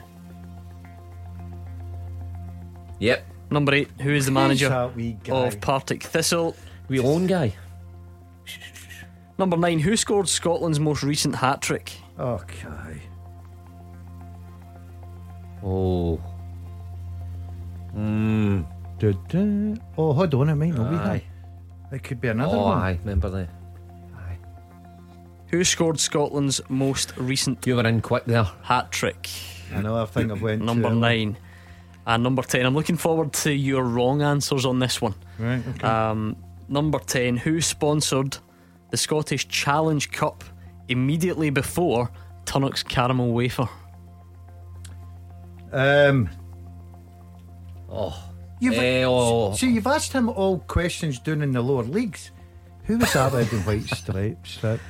Yep. 2.98 3.24
Number 3.50 3.74
eight. 3.74 3.88
Who 4.00 4.10
is 4.10 4.26
the 4.26 4.32
manager 4.32 4.68
that 4.68 4.94
wee 4.94 5.16
guy? 5.24 5.46
of 5.46 5.60
Partick 5.60 6.02
Thistle? 6.02 6.54
We 6.88 7.00
own 7.00 7.26
guy. 7.26 7.54
Number 9.38 9.56
nine. 9.56 9.78
Who 9.80 9.96
scored 9.96 10.28
Scotland's 10.28 10.78
most 10.78 11.02
recent 11.02 11.34
hat 11.34 11.62
trick? 11.62 11.92
Okay. 12.18 13.00
Oh. 15.62 16.16
Hmm. 17.92 18.62
Du- 18.98 19.14
du. 19.28 19.76
Oh, 19.96 20.12
hold 20.12 20.34
on, 20.34 20.48
it 20.50 20.54
might 20.54 20.74
not 20.74 20.90
be 20.90 20.96
Aye. 20.96 21.22
that. 21.90 21.96
It 21.96 22.02
could 22.04 22.20
be 22.20 22.28
another 22.28 22.56
Oh, 22.56 22.64
one. 22.64 22.78
I 22.78 22.92
Remember 23.02 23.30
the. 23.30 23.48
Aye. 25.50 25.56
Who 25.56 25.64
scored 25.64 25.98
Scotland's 26.00 26.60
most 26.68 27.12
recent 27.16 27.66
You 27.66 27.76
were 27.76 27.86
in 27.86 28.00
quick 28.00 28.24
there. 28.24 28.44
hat 28.62 28.92
trick? 28.92 29.28
I 29.74 29.80
know. 29.82 29.96
I 30.00 30.06
think 30.06 30.30
I've 30.32 30.42
went 30.42 30.62
Number 30.62 30.88
to- 30.88 30.94
nine. 30.94 31.36
And 32.06 32.22
number 32.22 32.42
10. 32.42 32.64
I'm 32.66 32.74
looking 32.74 32.96
forward 32.96 33.32
to 33.34 33.52
your 33.52 33.84
wrong 33.84 34.22
answers 34.22 34.64
on 34.64 34.78
this 34.78 35.00
one. 35.00 35.14
Right. 35.38 35.62
Okay. 35.76 35.86
Um, 35.86 36.36
number 36.68 36.98
10. 36.98 37.36
Who 37.36 37.60
sponsored 37.60 38.38
the 38.90 38.96
Scottish 38.96 39.46
Challenge 39.48 40.10
Cup 40.10 40.42
immediately 40.88 41.50
before 41.50 42.10
Tunnock's 42.46 42.82
Caramel 42.82 43.32
Wafer? 43.32 43.68
um. 45.72 46.28
Oh. 47.88 48.24
You've, 48.60 48.74
Eh, 48.74 49.04
oh. 49.06 49.54
See, 49.54 49.70
you've 49.72 49.86
asked 49.86 50.12
him 50.12 50.28
all 50.28 50.58
questions 50.60 51.18
down 51.18 51.42
in 51.42 51.52
the 51.52 51.62
lower 51.62 51.82
leagues. 51.82 52.30
Who 52.84 52.98
was 52.98 53.12
that 53.14 53.32
red 53.32 53.52
and 53.52 53.64
white 53.64 53.84
stripes? 53.84 54.58
That 54.58 54.80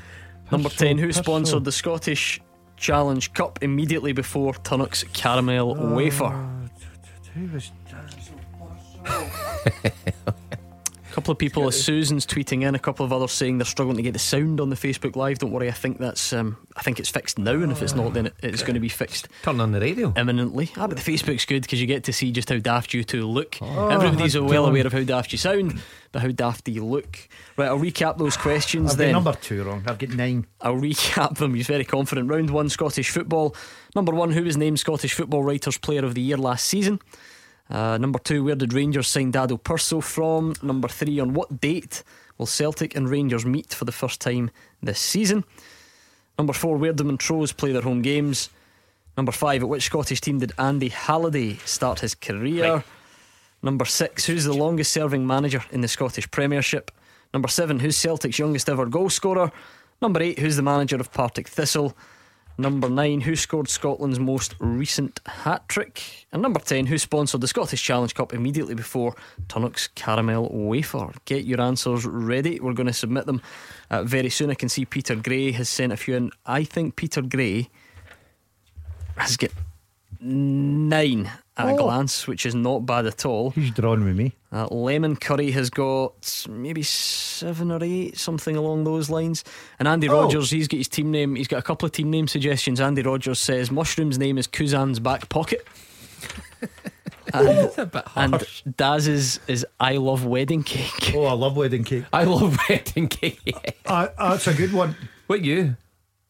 Number 0.51 0.69
10. 0.69 0.99
Who 0.99 1.13
sponsored 1.13 1.65
the 1.65 1.73
Scottish 1.73 2.41
Challenge 2.77 3.33
Cup 3.35 3.59
immediately 3.63 4.13
before 4.13 4.55
Tunnock's 4.55 5.05
Caramel 5.13 5.77
Uh, 5.79 5.95
Wafer? 5.95 6.31
Who 7.35 7.47
was? 7.53 7.71
A 11.11 11.13
couple 11.13 11.33
of 11.33 11.39
people, 11.39 11.67
as 11.67 11.83
Susan's 11.83 12.25
tweeting 12.25 12.63
in, 12.63 12.77
a 12.77 12.79
couple 12.79 13.05
of 13.05 13.13
others 13.13 13.33
saying 13.33 13.59
they're 13.59 13.65
struggling 13.65 13.97
to 13.97 14.03
get 14.03 14.13
the 14.13 14.21
sound 14.21 14.61
on 14.61 14.71
the 14.71 14.77
Facebook 14.77 15.17
Live. 15.17 15.41
Don't 15.41 15.51
worry, 15.51 15.69
I 15.69 15.73
think 15.73 15.99
that's 15.99 16.33
um, 16.33 16.57
I 16.77 16.83
think 16.83 17.01
it's 17.01 17.09
fixed 17.11 17.37
now, 17.37 17.51
and 17.55 17.73
if 17.73 17.83
it's 17.83 17.97
not, 17.97 18.15
then 18.15 18.27
it, 18.27 18.35
it's 18.45 18.63
going 18.63 18.75
to 18.75 18.81
be 18.81 18.89
fixed 18.89 19.29
Turn 19.43 19.61
on 19.61 19.73
the 19.73 19.81
radio. 19.81 20.15
imminently. 20.17 20.71
Ah, 20.77 20.87
but 20.87 20.97
the 20.97 21.13
Facebook's 21.13 21.45
good 21.47 21.63
because 21.63 21.81
you 21.81 21.89
get 21.89 22.05
to 22.05 22.13
see 22.13 22.31
just 22.31 22.49
how 22.49 22.59
daft 22.59 22.95
you 22.95 23.03
two 23.03 23.27
look. 23.27 23.59
Oh, 23.61 23.89
Everybody's 23.89 24.39
well 24.39 24.67
aware 24.67 24.87
of 24.87 24.93
how 24.93 25.03
daft 25.03 25.33
you 25.33 25.39
sound, 25.39 25.83
but 26.13 26.23
how 26.23 26.29
daft 26.29 26.65
do 26.65 26.71
you 26.71 26.85
look? 26.85 27.19
Right, 27.57 27.67
I'll 27.67 27.79
recap 27.81 28.17
those 28.17 28.37
questions 28.37 28.93
I've 28.93 28.99
got 28.99 29.05
then. 29.05 29.13
number 29.13 29.33
two 29.33 29.65
wrong. 29.65 29.83
I've 29.89 29.99
got 29.99 30.11
nine. 30.11 30.47
I'll 30.61 30.77
recap 30.77 31.39
them. 31.39 31.55
He's 31.55 31.67
very 31.67 31.85
confident. 31.85 32.31
Round 32.31 32.51
one, 32.51 32.69
Scottish 32.69 33.11
football. 33.11 33.57
Number 33.97 34.13
one, 34.15 34.31
who 34.31 34.45
was 34.45 34.57
named 34.57 34.79
Scottish 34.79 35.15
Football 35.15 35.43
Writers 35.43 35.77
Player 35.77 36.05
of 36.05 36.15
the 36.15 36.21
Year 36.23 36.37
last 36.37 36.67
season? 36.67 37.01
Uh, 37.71 37.97
number 37.99 38.19
two, 38.19 38.43
where 38.43 38.57
did 38.57 38.73
Rangers 38.73 39.07
sign 39.07 39.31
Dado 39.31 39.57
Pršo 39.57 40.03
from? 40.03 40.55
Number 40.61 40.89
three, 40.89 41.21
on 41.21 41.35
what 41.35 41.61
date 41.61 42.03
will 42.37 42.47
Celtic 42.47 42.97
and 42.97 43.09
Rangers 43.09 43.47
meet 43.47 43.73
for 43.73 43.85
the 43.85 43.93
first 43.93 44.21
time 44.21 44.51
this 44.83 44.99
season? 44.99 45.45
Number 46.37 46.53
four, 46.53 46.77
where 46.79 46.93
do 46.93 47.05
Montrose 47.05 47.53
play 47.53 47.71
their 47.73 47.83
home 47.83 48.03
games? 48.03 48.51
Number 49.17 49.31
five, 49.33 49.63
at 49.63 49.69
which 49.69 49.85
Scottish 49.85 50.21
team 50.21 50.39
did 50.39 50.53
Andy 50.59 50.89
Halliday 50.89 51.57
start 51.65 52.01
his 52.01 52.15
career? 52.15 52.83
Number 53.63 53.85
six, 53.85 54.25
who's 54.25 54.45
the 54.45 54.55
longest 54.55 54.91
serving 54.91 55.27
manager 55.27 55.63
in 55.71 55.81
the 55.83 55.89
Scottish 55.89 56.31
Premiership? 56.31 56.91
Number 57.33 57.49
seven, 57.49 57.79
who's 57.79 57.97
Celtic's 57.97 58.39
youngest 58.39 58.69
ever 58.69 58.87
goal 58.87 59.11
scorer? 59.11 59.53
Number 60.01 60.23
eight, 60.23 60.39
who's 60.39 60.57
the 60.57 60.63
manager 60.63 60.97
of 60.97 61.13
Partick 61.13 61.47
Thistle? 61.47 61.95
Number 62.61 62.91
nine, 62.91 63.23
who 63.23 63.37
scored 63.37 63.71
Scotland's 63.71 64.21
most 64.21 64.55
recent 64.59 65.19
hat 65.25 65.67
trick? 65.67 66.27
And 66.31 66.43
number 66.43 66.61
10, 66.61 66.85
who 66.85 66.99
sponsored 66.99 67.41
the 67.41 67.49
Scottish 67.49 67.83
Challenge 67.83 68.15
Cup 68.15 68.35
immediately 68.35 68.75
before 68.75 69.15
Tunnock's 69.49 69.89
Caramel 69.89 70.51
Wafer? 70.53 71.11
Get 71.25 71.47
your 71.47 71.59
answers 71.59 72.05
ready. 72.05 72.61
We're 72.61 72.75
going 72.75 72.87
to 72.87 72.93
submit 72.93 73.25
them 73.25 73.41
uh, 73.91 74.03
very 74.03 74.29
soon. 74.29 74.51
I 74.51 74.55
can 74.55 74.69
see 74.69 74.85
Peter 74.85 75.17
Gray 75.17 75.53
has 75.53 75.71
sent 75.71 75.91
a 75.91 75.97
few 75.97 76.17
in. 76.17 76.33
I 76.45 76.65
think 76.65 76.97
Peter 76.97 77.23
Gray 77.23 77.71
has 79.17 79.39
got 79.39 79.53
nine 80.21 81.31
at 81.61 81.69
a 81.69 81.73
Oh. 81.73 81.85
glance, 81.85 82.27
which 82.27 82.45
is 82.47 82.55
not 82.55 82.87
bad 82.87 83.07
at 83.07 83.25
all. 83.25 83.51
He's 83.51 83.71
drawn 83.71 84.05
with 84.05 84.17
me. 84.17 84.33
Uh, 84.53 84.67
Lemon 84.71 85.17
Curry 85.17 85.51
has 85.53 85.71
got 85.71 86.47
maybe 86.49 86.83
seven 86.83 87.71
or 87.71 87.79
eight, 87.83 88.19
something 88.19 88.57
along 88.57 88.85
those 88.85 89.09
lines. 89.11 89.45
And 89.79 89.87
Andy 89.87 90.09
Oh. 90.09 90.23
Rogers, 90.23 90.51
he's 90.51 90.67
got 90.69 90.79
his 90.79 90.89
team 90.89 91.11
name. 91.11 91.37
He's 91.37 91.49
got 91.49 91.59
a 91.59 91.63
couple 91.63 91.87
of 91.87 91.93
team 91.93 92.11
name 92.11 92.27
suggestions. 92.29 92.81
Andy 92.81 93.03
Rogers 93.03 93.39
says 93.39 93.71
Mushroom's 93.71 94.19
name 94.19 94.39
is 94.39 94.47
Kuzan's 94.49 94.99
back 95.01 95.29
pocket. 95.29 95.67
and, 97.33 97.49
It's 97.49 97.79
a 97.79 97.87
bit 97.87 98.03
and 98.17 98.33
harsh. 98.35 98.63
Daz's 98.77 99.41
is 99.47 99.65
I 99.79 99.97
love 99.97 100.25
wedding 100.25 100.63
cake. 100.63 101.13
Oh, 101.15 101.25
I 101.27 101.33
love 101.33 101.57
wedding 101.57 101.85
cake. 101.85 102.05
I 102.13 102.25
love 102.25 102.59
wedding 102.69 103.09
cake. 103.09 103.77
Uh, 103.87 104.09
that's 104.19 104.47
a 104.47 104.55
good 104.55 104.73
one. 104.73 104.97
what 105.27 105.45
you? 105.45 105.77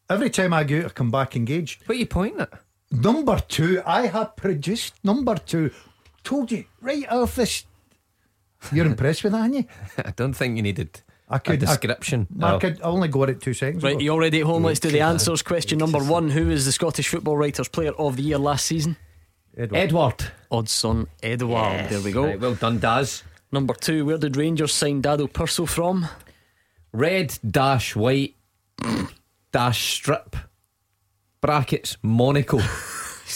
Every 0.09 0.29
time 0.29 0.53
I 0.53 0.63
go 0.63 0.79
I 0.85 0.89
come 0.89 1.09
back 1.11 1.35
engaged. 1.35 1.81
What 1.87 1.95
are 1.95 1.99
you 1.99 2.05
pointing 2.05 2.41
at? 2.41 2.49
Number 2.91 3.39
two, 3.47 3.81
I 3.85 4.07
have 4.07 4.35
produced 4.35 4.93
number 5.03 5.35
two. 5.35 5.71
Told 6.23 6.51
you 6.51 6.65
right 6.81 7.09
off 7.09 7.35
this. 7.35 7.65
You're 8.71 8.85
impressed 8.85 9.23
with 9.23 9.31
that, 9.33 9.39
aren't 9.41 9.55
you? 9.55 9.65
I 10.05 10.11
don't 10.11 10.33
think 10.33 10.57
you 10.57 10.61
needed 10.61 11.01
I 11.29 11.37
could 11.39 11.55
a 11.55 11.57
description. 11.65 12.27
I, 12.35 12.51
Mark, 12.51 12.63
No. 12.63 12.69
I 12.69 12.81
only 12.81 13.07
got 13.07 13.29
it 13.29 13.41
two 13.41 13.53
seconds. 13.53 13.81
Right, 13.83 13.95
ago. 13.95 14.01
you 14.01 14.11
already 14.11 14.41
at 14.41 14.45
home? 14.45 14.63
Let's 14.63 14.81
do 14.81 14.91
the 14.91 14.99
answers. 15.01 15.41
Question 15.41 15.79
number 15.79 15.99
one 15.99 16.29
Who 16.29 16.49
is 16.51 16.65
the 16.65 16.71
Scottish 16.71 17.07
Football 17.07 17.37
Writers 17.37 17.69
Player 17.69 17.93
of 17.93 18.17
the 18.17 18.23
Year 18.23 18.37
last 18.37 18.65
season? 18.65 18.97
Edward. 19.57 19.77
Edward. 19.77 20.31
Odsonne 20.51 21.07
Edouard. 21.23 21.89
There 21.89 22.01
we 22.01 22.11
go. 22.11 22.25
Right, 22.25 22.39
well 22.39 22.55
done, 22.55 22.79
Daz. 22.79 23.23
Number 23.51 23.73
two 23.73 24.05
Where 24.05 24.17
did 24.17 24.37
Rangers 24.37 24.73
sign 24.73 25.01
Dado 25.01 25.27
Pršo 25.27 25.67
from? 25.67 26.07
red 26.93 27.37
dash 27.49 27.95
white 27.95 28.35
dash 29.51 29.93
strip 29.93 30.35
brackets 31.41 31.97
Monaco. 32.01 32.59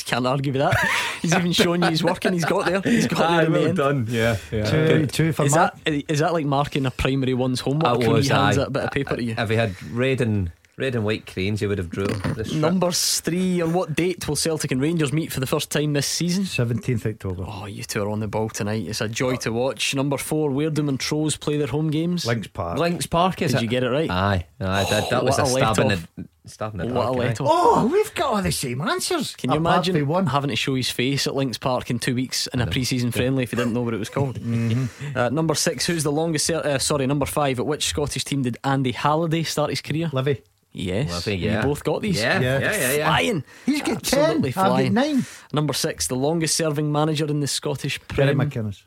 Can't 0.06 0.28
argue 0.28 0.52
with 0.52 0.62
that. 0.62 0.76
He's 1.22 1.34
even 1.34 1.54
shown 1.54 1.82
you 1.82 1.90
his 1.90 2.04
work 2.04 2.26
and 2.26 2.34
he's 2.34 2.44
got 2.44 2.66
there. 2.66 2.82
He's 2.82 3.08
got 3.08 3.22
ah, 3.22 3.38
there 3.38 3.46
in 3.46 3.54
the 3.54 3.64
end. 3.70 3.78
done. 3.78 4.06
Yeah, 4.10 4.36
yeah. 4.52 4.70
Two, 4.70 5.06
two 5.08 5.32
for 5.32 5.46
Is 5.46 5.56
Mark. 5.56 5.74
that 5.86 6.12
is 6.12 6.20
that 6.20 6.34
like 6.34 6.46
marking 6.46 6.86
a 6.86 6.92
primary 6.92 7.34
one's 7.34 7.62
homework 7.62 7.94
That 7.94 8.00
when 8.00 8.12
was 8.12 8.28
he 8.28 8.34
hands 8.34 8.58
aye. 8.58 8.64
that 8.66 8.74
bit 8.74 8.84
of 8.84 8.92
paper 8.92 9.16
to 9.16 9.22
uh, 9.22 9.26
you? 9.26 9.36
If 9.38 9.50
he 9.50 9.56
had 9.56 9.82
red 9.92 10.20
and 10.20 10.52
red 10.78 10.96
and 10.96 11.06
white 11.06 11.26
cranes, 11.26 11.62
he 11.62 11.68
would 11.68 11.78
have 11.78 11.90
drew 11.90 12.08
this 12.08 12.48
strip. 12.50 12.62
Numbers 12.62 13.22
three. 13.22 13.62
On 13.62 13.72
what 13.72 13.96
date 13.96 14.28
will 14.28 14.36
Celtic 14.36 14.72
and 14.72 14.82
Rangers 14.82 15.14
meet 15.14 15.32
for 15.32 15.40
the 15.40 15.48
first 15.48 15.72
time 15.72 15.94
this 15.94 16.08
season? 16.08 16.44
17th 16.44 17.06
October. 17.06 17.46
Oh, 17.48 17.66
you 17.66 17.84
two 17.86 18.04
are 18.04 18.10
on 18.10 18.20
the 18.20 18.28
ball 18.28 18.50
tonight. 18.50 18.86
It's 18.86 19.00
a 19.00 19.08
joy 19.08 19.38
to 19.38 19.54
watch. 19.54 19.96
Number 19.96 20.18
four. 20.18 20.52
Where 20.52 20.70
do 20.70 20.84
Montrose 20.84 21.38
play 21.38 21.56
their 21.58 21.68
home 21.68 21.90
games? 21.90 22.26
Links 22.26 22.48
Park. 22.48 22.78
Links 22.80 23.06
Park 23.08 23.42
is 23.42 23.52
Did 23.54 23.60
it? 23.60 23.64
you 23.64 23.70
get 23.70 23.84
it 23.84 23.90
right? 23.90 24.10
Aye, 24.12 24.46
aye, 24.60 24.86
that, 24.90 25.10
that 25.10 25.22
Oh, 25.22 25.26
was 25.26 25.40
a 25.40 25.44
a 25.44 25.46
stab 25.46 25.80
in 25.80 25.88
the 25.88 26.28
stab 26.50 26.78
the 26.78 26.86
What 26.88 26.92
a 26.92 26.94
dark. 26.94 27.08
aye. 27.16 27.20
let 27.20 27.42
off. 27.42 27.48
Oh, 27.50 27.90
we've 27.92 28.14
got 28.16 28.34
all 28.34 28.42
the 28.42 28.52
same 28.52 28.82
answers. 28.82 29.36
Can 29.36 29.52
you 29.52 29.58
Apart 29.60 29.76
imagine 29.88 29.96
from 30.00 30.08
one? 30.08 30.26
having 30.28 30.50
to 30.50 30.56
show 30.56 30.76
his 30.76 30.90
face 30.90 31.28
at 31.28 31.36
Links 31.36 31.58
Park 31.58 31.90
in 31.90 32.00
two 32.00 32.16
weeks 32.16 32.48
in 32.48 32.62
a 32.62 32.68
pre-season 32.68 33.12
friendly 33.12 33.44
if 33.44 33.52
he 33.52 33.56
didn't 33.58 33.74
know 33.74 33.82
what 33.82 33.94
it 33.94 33.98
was 34.00 34.10
called? 34.10 34.40
Mm-hmm. 34.46 35.18
uh, 35.18 35.30
number 35.30 35.56
six, 35.56 35.86
who's 35.86 36.04
the 36.04 36.12
longest? 36.12 36.46
ser- 36.46 36.62
Uh, 36.66 36.78
sorry, 36.80 37.06
number 37.08 37.26
five. 37.26 37.60
At 37.60 37.66
which 37.66 37.86
Scottish 37.88 38.24
team 38.24 38.42
did 38.44 38.58
Andy 38.64 38.92
Halliday 38.92 39.44
start 39.44 39.70
his 39.70 39.82
career? 39.82 40.10
Livy. 40.14 40.42
Yes, 40.72 41.26
Livy, 41.26 41.38
you 41.42 41.58
both 41.62 41.84
got 41.86 42.02
these. 42.02 42.20
Yeah, 42.20 42.40
Yeah. 42.42 42.60
yeah, 42.60 42.72
yeah, 42.78 42.92
yeah. 42.94 43.08
Flying. 43.08 43.44
He's 43.66 43.82
got 43.82 43.96
Absolutely 43.98 44.52
10. 44.52 44.64
I've 44.64 44.84
got 44.86 44.92
9. 44.92 45.26
Number 45.54 45.74
six, 45.74 46.08
the 46.08 46.16
longest 46.16 46.56
serving 46.58 46.92
manager 46.92 47.26
in 47.28 47.40
the 47.40 47.48
Scottish 47.48 48.00
Derek 48.14 48.36
McInnes. 48.38 48.84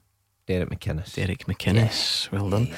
Derek 0.47 0.69
McInnes. 0.71 1.15
Derek 1.15 1.47
McInnes. 1.47 2.31
Well 2.31 2.51
done. 2.51 2.69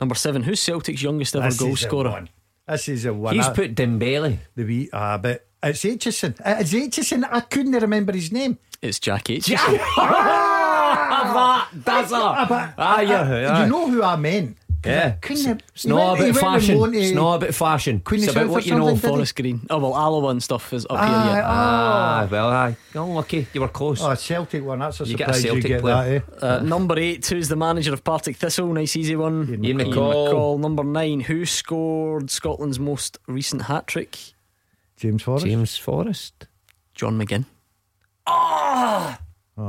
Number 0.00 0.14
seven, 0.14 0.42
who's 0.42 0.60
Celtic's 0.60 1.02
youngest 1.02 1.34
ever 1.34 1.46
This 1.46 1.58
goal 1.58 1.72
is 1.72 1.82
a 1.82 1.86
scorer? 1.86 2.24
One. 2.68 2.74
This 2.76 2.88
is 2.88 3.04
a 3.04 3.12
one. 3.14 3.34
He's 3.34 3.46
I- 3.46 3.52
put 3.54 3.74
Dembele. 3.74 4.38
the 4.54 4.64
wee, 4.64 4.90
ah, 4.92 5.18
but 5.18 5.46
it's 5.62 5.82
Aitchison. 5.84 6.34
It's 6.44 6.72
Aitchison. 6.72 7.26
I 7.30 7.40
couldn't 7.40 7.72
remember 7.72 8.12
his 8.12 8.30
name. 8.32 8.58
It's 8.80 8.98
Jack 9.00 9.24
Aitchison. 9.24 9.78
that, 9.96 11.68
that's 11.84 12.12
Ah, 12.12 12.44
a. 12.44 12.46
but 12.48 12.74
Ah, 12.78 13.00
yeah, 13.00 13.22
I- 13.22 13.40
yeah. 13.40 13.62
You 13.64 13.70
know 13.70 13.90
who 13.90 14.02
I 14.02 14.16
meant? 14.16 14.56
Yeah. 14.84 15.16
It's 15.22 15.84
not 15.84 16.18
he 16.18 16.28
about 16.28 16.40
fashion. 16.40 16.94
It's 16.94 17.14
not 17.14 17.42
about 17.42 17.54
fashion. 17.54 18.00
Queen 18.00 18.22
it's 18.22 18.32
about 18.32 18.48
what 18.48 18.64
you 18.64 18.74
know. 18.76 18.86
something, 18.86 18.94
did 18.94 19.02
he? 19.02 19.08
Forest 19.08 19.36
Green. 19.36 19.60
Oh 19.70 19.78
well, 19.78 19.94
Alloa 19.96 20.30
and 20.30 20.42
stuff 20.42 20.72
is 20.72 20.86
up 20.86 20.92
Aye, 20.92 21.06
here 21.06 21.34
yet. 21.34 21.44
Ah, 21.44 22.28
well, 22.30 22.48
aye. 22.48 22.76
Unlucky. 22.94 23.46
You 23.52 23.60
were 23.62 23.68
close. 23.68 24.00
Oh, 24.02 24.14
Celtic 24.14 24.64
one. 24.64 24.78
That's 24.78 25.00
a 25.00 25.04
You 25.06 25.16
get 25.16 25.30
a 25.30 25.34
surprise. 25.34 25.44
You 25.44 25.50
Celtic 25.50 25.68
get 25.68 25.80
player. 25.80 26.24
that, 26.28 26.42
eh? 26.42 26.46
Uh, 26.46 26.60
number 26.60 26.98
eight, 26.98 27.26
who's 27.26 27.48
the 27.48 27.56
manager 27.56 27.92
of 27.92 28.04
Partick 28.04 28.36
Thistle? 28.36 28.72
Nice 28.72 28.96
easy 28.96 29.16
one. 29.16 29.62
Ian 29.64 29.78
McCall. 29.78 30.58
Number 30.58 30.84
nine, 30.84 31.20
who 31.20 31.44
scored 31.44 32.30
Scotland's 32.30 32.78
most 32.78 33.18
recent 33.26 33.62
hat 33.62 33.86
trick? 33.88 34.16
James 34.96 35.22
Forrest. 35.22 35.46
James 35.46 35.76
Forrest. 35.76 36.46
John 36.94 37.18
McGinn. 37.20 37.46
Oh, 38.26 39.16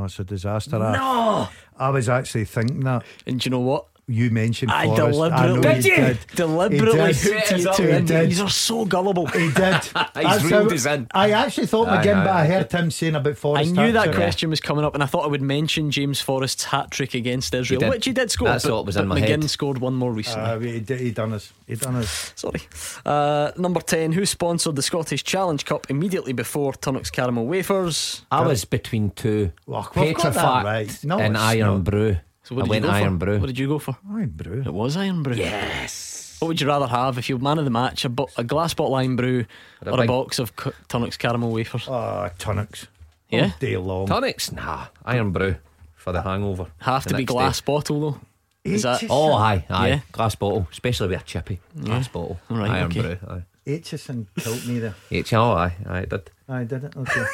it's 0.06 0.20
a 0.20 0.24
disaster. 0.24 0.78
No. 0.78 1.50
I 1.78 1.90
was 1.90 2.10
actually 2.10 2.46
thinking 2.46 2.82
that. 2.82 3.04
And 3.26 3.40
do 3.40 3.48
you 3.48 3.52
know 3.52 3.60
what? 3.60 3.86
You 4.12 4.32
mentioned 4.32 4.72
I 4.72 4.86
Forrest. 4.86 5.12
deliberately, 5.12 5.38
I 5.38 5.48
know 5.48 5.76
you 5.76 5.82
did. 5.82 6.18
deliberately 6.36 7.14
He 7.14 7.30
did. 7.30 7.34
hooked 7.48 7.52
you 7.52 7.58
He 7.58 7.64
two 7.64 7.84
did. 7.84 7.90
in. 7.96 8.02
He 8.02 8.08
did. 8.08 8.30
These 8.32 8.42
are 8.42 8.50
so 8.50 8.84
gullible. 8.86 9.28
He 9.28 9.48
did. 9.52 9.54
That's 9.54 10.44
reeled 10.44 10.70
how- 10.70 10.76
us 10.76 10.86
in. 10.88 11.08
I 11.14 11.30
actually 11.32 11.68
thought 11.68 11.88
Aye, 11.90 11.98
McGinn, 12.04 12.16
aye, 12.16 12.24
but 12.26 12.30
I 12.34 12.46
heard 12.48 12.72
him 12.72 12.90
saying 12.90 13.14
about 13.16 13.38
Forrest. 13.38 13.62
I 13.62 13.64
Forrest. 13.66 13.76
knew 13.76 13.92
that 13.92 14.08
Hatcher. 14.08 14.18
question 14.18 14.50
was 14.50 14.60
coming 14.60 14.84
up, 14.84 14.96
and 14.96 15.04
I 15.04 15.06
thought 15.06 15.26
I 15.26 15.28
would 15.28 15.44
mention 15.44 15.92
James 15.92 16.20
Forrest's 16.22 16.64
hat 16.64 16.90
trick 16.90 17.14
against 17.14 17.54
Israel, 17.54 17.82
did. 17.82 17.90
which 17.90 18.06
he 18.06 18.12
did 18.12 18.32
score. 18.32 18.48
That's 18.48 18.66
but, 18.66 18.74
what 18.74 18.86
was 18.88 18.96
but 18.96 19.04
in 19.04 19.08
my 19.10 19.22
McGinn 19.22 19.42
head. 19.44 19.50
scored 19.52 19.78
one 19.78 19.94
more 19.94 20.12
recently. 20.12 20.50
Uh, 20.50 20.60
he, 20.60 20.80
did- 20.80 21.00
he 21.02 21.12
done 21.12 21.34
us. 21.34 21.54
He 21.68 21.76
done 21.76 21.96
us. 21.98 22.34
Sorry. 22.36 22.62
Uh, 23.06 23.52
number 23.58 23.80
10, 23.80 24.14
who 24.14 24.26
sponsored 24.26 24.76
the 24.76 24.82
Scottish 24.82 25.24
Challenge 25.24 25.64
Cup 25.66 25.86
immediately 25.90 26.34
before 26.34 26.74
Tunnock's 26.74 27.12
Caramel 27.12 27.46
Wafers? 27.46 28.26
I 28.32 28.42
was 28.46 28.66
between 28.66 29.12
two. 29.12 29.52
Well, 29.68 29.88
we've 29.96 30.16
got 30.16 30.34
that 30.34 30.44
Petrofac 30.44 30.64
right. 30.64 31.04
No, 31.04 31.20
and 31.20 31.38
Iron 31.38 31.68
not. 31.76 31.84
Brew. 31.84 32.18
So 32.50 32.56
what 32.56 32.62
I 32.62 32.66
did 32.66 32.70
went 32.70 32.84
you 32.86 32.90
go 32.90 32.96
Iron 32.96 33.20
for? 33.20 33.26
Brew. 33.26 33.40
What 33.40 33.46
did 33.48 33.60
you 33.60 33.68
go 33.68 33.78
for? 33.80 33.98
Irn-Bru. 34.12 34.64
It 34.66 34.74
was 34.74 34.98
Irn-Bru. 34.98 35.36
Yes. 35.36 36.38
What 36.40 36.48
would 36.48 36.60
you 36.60 36.68
rather 36.68 36.88
have 36.88 37.20
if 37.20 37.30
you're 37.30 37.38
man 37.38 37.60
of 37.60 37.66
the 37.66 37.70
match? 37.72 38.06
A, 38.06 38.10
bo- 38.10 38.30
a 38.38 38.44
glass 38.44 38.74
bottle 38.74 38.96
Irn-Bru 38.96 39.46
Or 39.86 39.90
a 39.92 39.96
or 39.96 40.04
a 40.04 40.08
box 40.08 40.40
of 40.40 40.52
C- 40.60 40.72
Tunnock's 40.88 41.16
Caramel 41.18 41.52
Wafers? 41.52 41.86
Ah, 41.88 42.26
oh, 42.26 42.34
Tunnock's. 42.40 42.88
Yeah? 43.30 43.44
All 43.44 43.54
day 43.60 43.78
long. 43.78 44.08
Tunnock's? 44.08 44.52
Nah. 44.52 44.88
Irn-Bru 45.06 45.56
for 45.96 46.12
the 46.12 46.24
hangover. 46.24 46.66
Have 46.80 47.04
The 47.04 47.10
to 47.12 47.16
be 47.18 47.26
glass 47.26 47.62
day. 47.62 47.66
bottle 47.72 48.00
though. 48.02 48.20
Is 48.64 48.82
that 48.82 49.04
Oh, 49.12 49.34
aye, 49.34 49.66
aye. 49.70 49.88
Yeah. 49.88 50.00
Glass 50.12 50.34
bottle, 50.34 50.68
especially 50.72 51.10
with 51.10 51.22
a 51.22 51.24
chippy. 51.24 51.60
Glass 51.80 52.08
bottle. 52.08 52.40
All 52.50 52.58
right, 52.58 52.72
Iron 52.72 52.86
okay. 52.92 53.02
Brew. 53.02 53.18
Aye. 53.30 53.44
Aitchison 53.68 54.26
killed 54.40 54.66
me 54.66 54.80
there. 54.80 54.96
H- 55.12 55.34
oh, 55.34 55.52
aye, 55.52 55.76
aye, 55.88 56.00
it 56.00 56.10
did. 56.10 56.32
I 56.50 56.64
did 56.64 56.84
it. 56.86 56.94
Okay. 56.98 57.26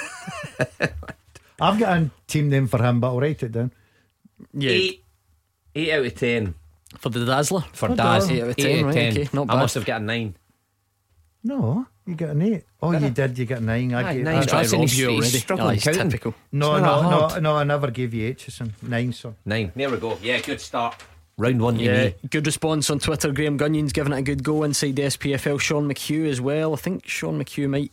I've 1.61 1.79
got 1.79 1.97
a 1.97 2.09
team 2.27 2.49
name 2.49 2.67
for 2.67 2.83
him, 2.83 2.99
but 2.99 3.07
I'll 3.07 3.19
write 3.19 3.41
it 3.43 3.53
down. 3.53 3.71
yeah? 4.53 4.71
Eight. 4.71 5.03
Eight 5.75 5.91
out 5.91 6.05
of 6.05 6.15
ten 6.15 6.53
For 6.99 7.09
the 7.09 7.25
Dazzler? 7.25 7.61
for 7.73 7.91
Oh, 7.91 7.95
Daz. 7.95 8.29
eight 8.31 8.41
out 8.41 8.49
of 8.49 8.55
10, 8.55 8.85
right, 8.85 8.95
okay, 8.97 9.29
not 9.33 9.49
I 9.49 9.55
must 9.55 9.75
have 9.75 9.85
got 9.85 10.01
a 10.01 10.03
nine. 10.03 10.35
No, 11.43 11.85
you 12.07 12.15
got 12.15 12.29
an 12.29 12.41
eight. 12.41 12.63
Oh, 12.81 12.91
you 12.91 13.09
did. 13.09 13.37
You 13.37 13.45
got 13.45 13.59
a 13.59 13.63
nine. 13.63 13.93
I 13.93 14.01
Aye, 14.09 14.13
gave 14.15 14.23
nine. 14.23 14.33
I- 14.35 14.37
He's 14.37 14.47
trying 14.47 14.67
to 14.67 14.75
Aye, 14.75 14.79
rob 14.79 14.89
you 14.89 15.09
already. 15.09 15.37
struggling 15.37 15.67
Oh, 15.67 15.71
he's 15.71 15.83
counting. 15.83 16.09
typical. 16.09 16.33
No, 16.51 16.77
no, 16.79 17.01
not 17.03 17.33
no, 17.35 17.39
no. 17.51 17.55
I 17.57 17.63
never 17.63 17.91
gave 17.91 18.13
you 18.13 18.33
Aitchison. 18.33 18.71
Nine, 18.81 19.13
son. 19.13 19.35
Nine. 19.45 19.71
There 19.75 19.89
we 19.89 19.97
go. 19.97 20.17
Yeah, 20.23 20.39
good 20.41 20.59
start. 20.61 20.95
Round 21.37 21.61
one, 21.61 21.77
Yeah, 21.79 22.05
me. 22.05 22.15
good 22.31 22.45
response 22.45 22.89
on 22.89 22.99
Twitter. 22.99 23.31
Graham 23.33 23.57
Gunnion's 23.59 23.91
giving 23.91 24.13
it 24.13 24.17
a 24.19 24.21
good 24.21 24.41
go 24.43 24.63
inside 24.63 24.95
the 24.95 25.03
SPFL. 25.03 25.59
Sean 25.59 25.87
McHugh 25.87 26.29
as 26.29 26.39
well. 26.39 26.73
I 26.73 26.77
think 26.77 27.05
Sean 27.07 27.37
McHugh 27.43 27.69
might 27.69 27.91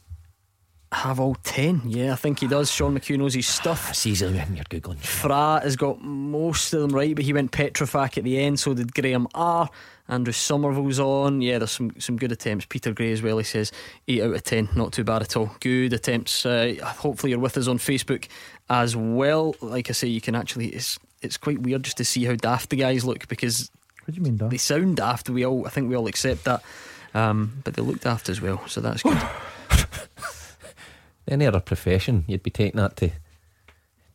have 0.92 1.18
all 1.18 1.34
10. 1.42 1.82
Yeah, 1.86 2.12
I 2.12 2.16
think 2.16 2.40
he 2.40 2.46
does. 2.46 2.70
Sean 2.70 2.98
McHugh 2.98 3.18
knows 3.18 3.34
his 3.34 3.46
stuff. 3.46 3.90
It's 3.90 4.06
easily 4.06 4.38
when 4.38 4.54
you're 4.54 4.64
googling. 4.64 4.98
Fra 4.98 5.60
has 5.62 5.76
got 5.76 6.02
most 6.02 6.72
of 6.72 6.82
them 6.82 6.90
right, 6.90 7.14
but 7.14 7.24
he 7.24 7.32
went 7.32 7.50
Petrofac 7.50 8.18
at 8.18 8.24
the 8.24 8.38
end, 8.38 8.60
so 8.60 8.74
did 8.74 8.94
Graham 8.94 9.26
R. 9.34 9.68
Andrew 10.08 10.32
Somerville's 10.32 11.00
on. 11.00 11.40
Yeah, 11.40 11.58
there's 11.58 11.70
some, 11.70 11.98
some 11.98 12.16
good 12.16 12.32
attempts. 12.32 12.66
Peter 12.66 12.92
Gray 12.92 13.12
as 13.12 13.22
well, 13.22 13.38
he 13.38 13.44
says 13.44 13.72
8 14.06 14.22
out 14.22 14.34
of 14.34 14.42
10. 14.44 14.68
Not 14.76 14.92
too 14.92 15.04
bad 15.04 15.22
at 15.22 15.36
all. 15.36 15.56
Good 15.60 15.92
attempts. 15.92 16.44
Uh, 16.44 16.74
hopefully, 16.82 17.30
you're 17.30 17.40
with 17.40 17.56
us 17.56 17.68
on 17.68 17.78
Facebook 17.78 18.28
as 18.68 18.94
well. 18.94 19.54
Like 19.62 19.88
I 19.88 19.92
say, 19.92 20.08
you 20.08 20.20
can 20.20 20.34
actually. 20.34 20.68
It's, 20.68 20.98
it's 21.22 21.36
quite 21.36 21.62
weird 21.62 21.84
just 21.84 21.96
to 21.98 22.04
see 22.04 22.24
how 22.24 22.34
daft 22.34 22.70
the 22.70 22.76
guys 22.76 23.04
look 23.04 23.28
because 23.28 23.70
What 24.04 24.14
do 24.14 24.20
you 24.20 24.22
mean, 24.22 24.36
they 24.48 24.56
sound 24.58 24.96
daft. 24.96 25.30
We 25.30 25.46
all, 25.46 25.66
I 25.66 25.70
think 25.70 25.88
we 25.88 25.96
all 25.96 26.08
accept 26.08 26.44
that. 26.44 26.62
Um, 27.14 27.60
but 27.64 27.74
they 27.74 27.82
look 27.82 28.00
daft 28.00 28.28
as 28.28 28.40
well, 28.40 28.66
so 28.66 28.80
that's 28.80 29.02
good. 29.02 29.18
Any 31.28 31.46
other 31.46 31.60
profession, 31.60 32.24
you'd 32.26 32.42
be 32.42 32.50
taking 32.50 32.78
that 32.80 32.96
to, 32.96 33.10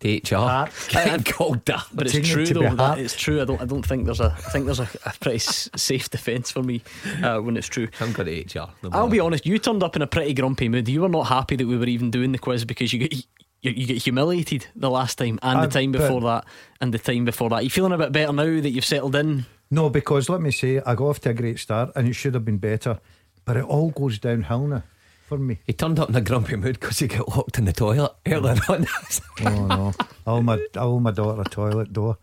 to 0.01 0.17
HR. 0.17 0.39
Heart. 0.39 0.71
Getting 0.89 1.23
called 1.23 1.65
that. 1.65 1.85
But 1.93 2.07
it's 2.07 2.15
Taking 2.15 2.29
it 2.41 2.45
true 2.45 2.45
though. 2.63 2.75
that 2.75 2.99
it's 2.99 3.15
true. 3.15 3.41
I 3.41 3.45
don't. 3.45 3.61
I 3.61 3.65
don't 3.65 3.85
think 3.85 4.05
there's 4.05 4.19
a. 4.19 4.35
I 4.37 4.49
think 4.51 4.65
there's 4.65 4.79
a, 4.81 4.89
a 5.05 5.13
pretty 5.19 5.39
safe 5.39 6.09
defence 6.09 6.51
for 6.51 6.61
me 6.63 6.81
uh, 7.23 7.39
when 7.39 7.55
it's 7.57 7.67
true. 7.67 7.87
I'm 7.99 8.11
going 8.13 8.27
to 8.45 8.59
HR. 8.59 8.67
no 8.83 8.89
I'll 8.91 9.07
be 9.09 9.19
honest. 9.19 9.45
You 9.45 9.57
turned 9.57 9.83
up 9.83 9.95
in 9.95 10.01
a 10.01 10.07
pretty 10.07 10.33
grumpy 10.33 10.69
mood. 10.69 10.87
You 10.89 11.01
were 11.01 11.09
not 11.09 11.27
happy 11.27 11.55
that 11.55 11.65
we 11.67 11.77
were 11.77 11.85
even 11.85 12.11
doing 12.11 12.31
the 12.33 12.37
quiz 12.37 12.65
because 12.65 12.91
you 12.93 12.99
get 12.99 13.13
you, 13.13 13.71
you 13.71 13.87
get 13.87 14.03
humiliated 14.03 14.67
the 14.75 14.89
last 14.89 15.17
time 15.17 15.39
and 15.41 15.59
Uh, 15.59 15.65
the 15.65 15.71
time 15.79 15.91
before 15.91 16.21
that 16.21 16.45
and 16.79 16.93
the 16.93 16.99
time 16.99 17.25
before 17.25 17.49
that. 17.49 17.63
You 17.63 17.69
feeling 17.69 17.93
a 17.93 17.97
bit 17.97 18.11
better 18.11 18.31
now 18.33 18.43
that 18.61 18.69
you've 18.69 18.85
settled 18.85 19.15
in? 19.15 19.45
No, 19.71 19.89
because 19.89 20.29
let 20.29 20.41
me 20.41 20.51
say, 20.51 20.79
I 20.85 20.93
got 20.95 21.05
off 21.07 21.19
to 21.21 21.29
a 21.31 21.33
great 21.33 21.57
start 21.59 21.91
and 21.95 22.07
it 22.07 22.13
should 22.13 22.35
have 22.35 22.45
been 22.45 22.57
better, 22.59 22.99
but 23.45 23.57
it 23.57 23.63
all 23.65 23.89
goes 23.89 24.19
downhill 24.19 24.67
now 24.67 24.83
for 25.27 25.37
me. 25.37 25.59
He 25.65 25.73
turned 25.73 25.99
up 25.99 26.09
in 26.09 26.15
a 26.15 26.21
grumpy 26.21 26.55
mood 26.55 26.79
because 26.79 26.99
he 26.99 27.07
got 27.07 27.27
locked 27.29 27.57
in 27.57 27.65
the 27.65 27.73
toilet 27.73 28.13
earlier 28.25 28.55
on. 28.69 28.87
Oh 29.45 29.65
no! 29.67 29.93
I 30.25 30.31
owe 30.31 30.41
my 30.41 30.55
I 30.75 30.79
owe 30.79 30.99
my 30.99 31.11
daughter 31.11 31.41
a 31.41 31.45
toilet 31.45 31.93
door. 31.93 32.17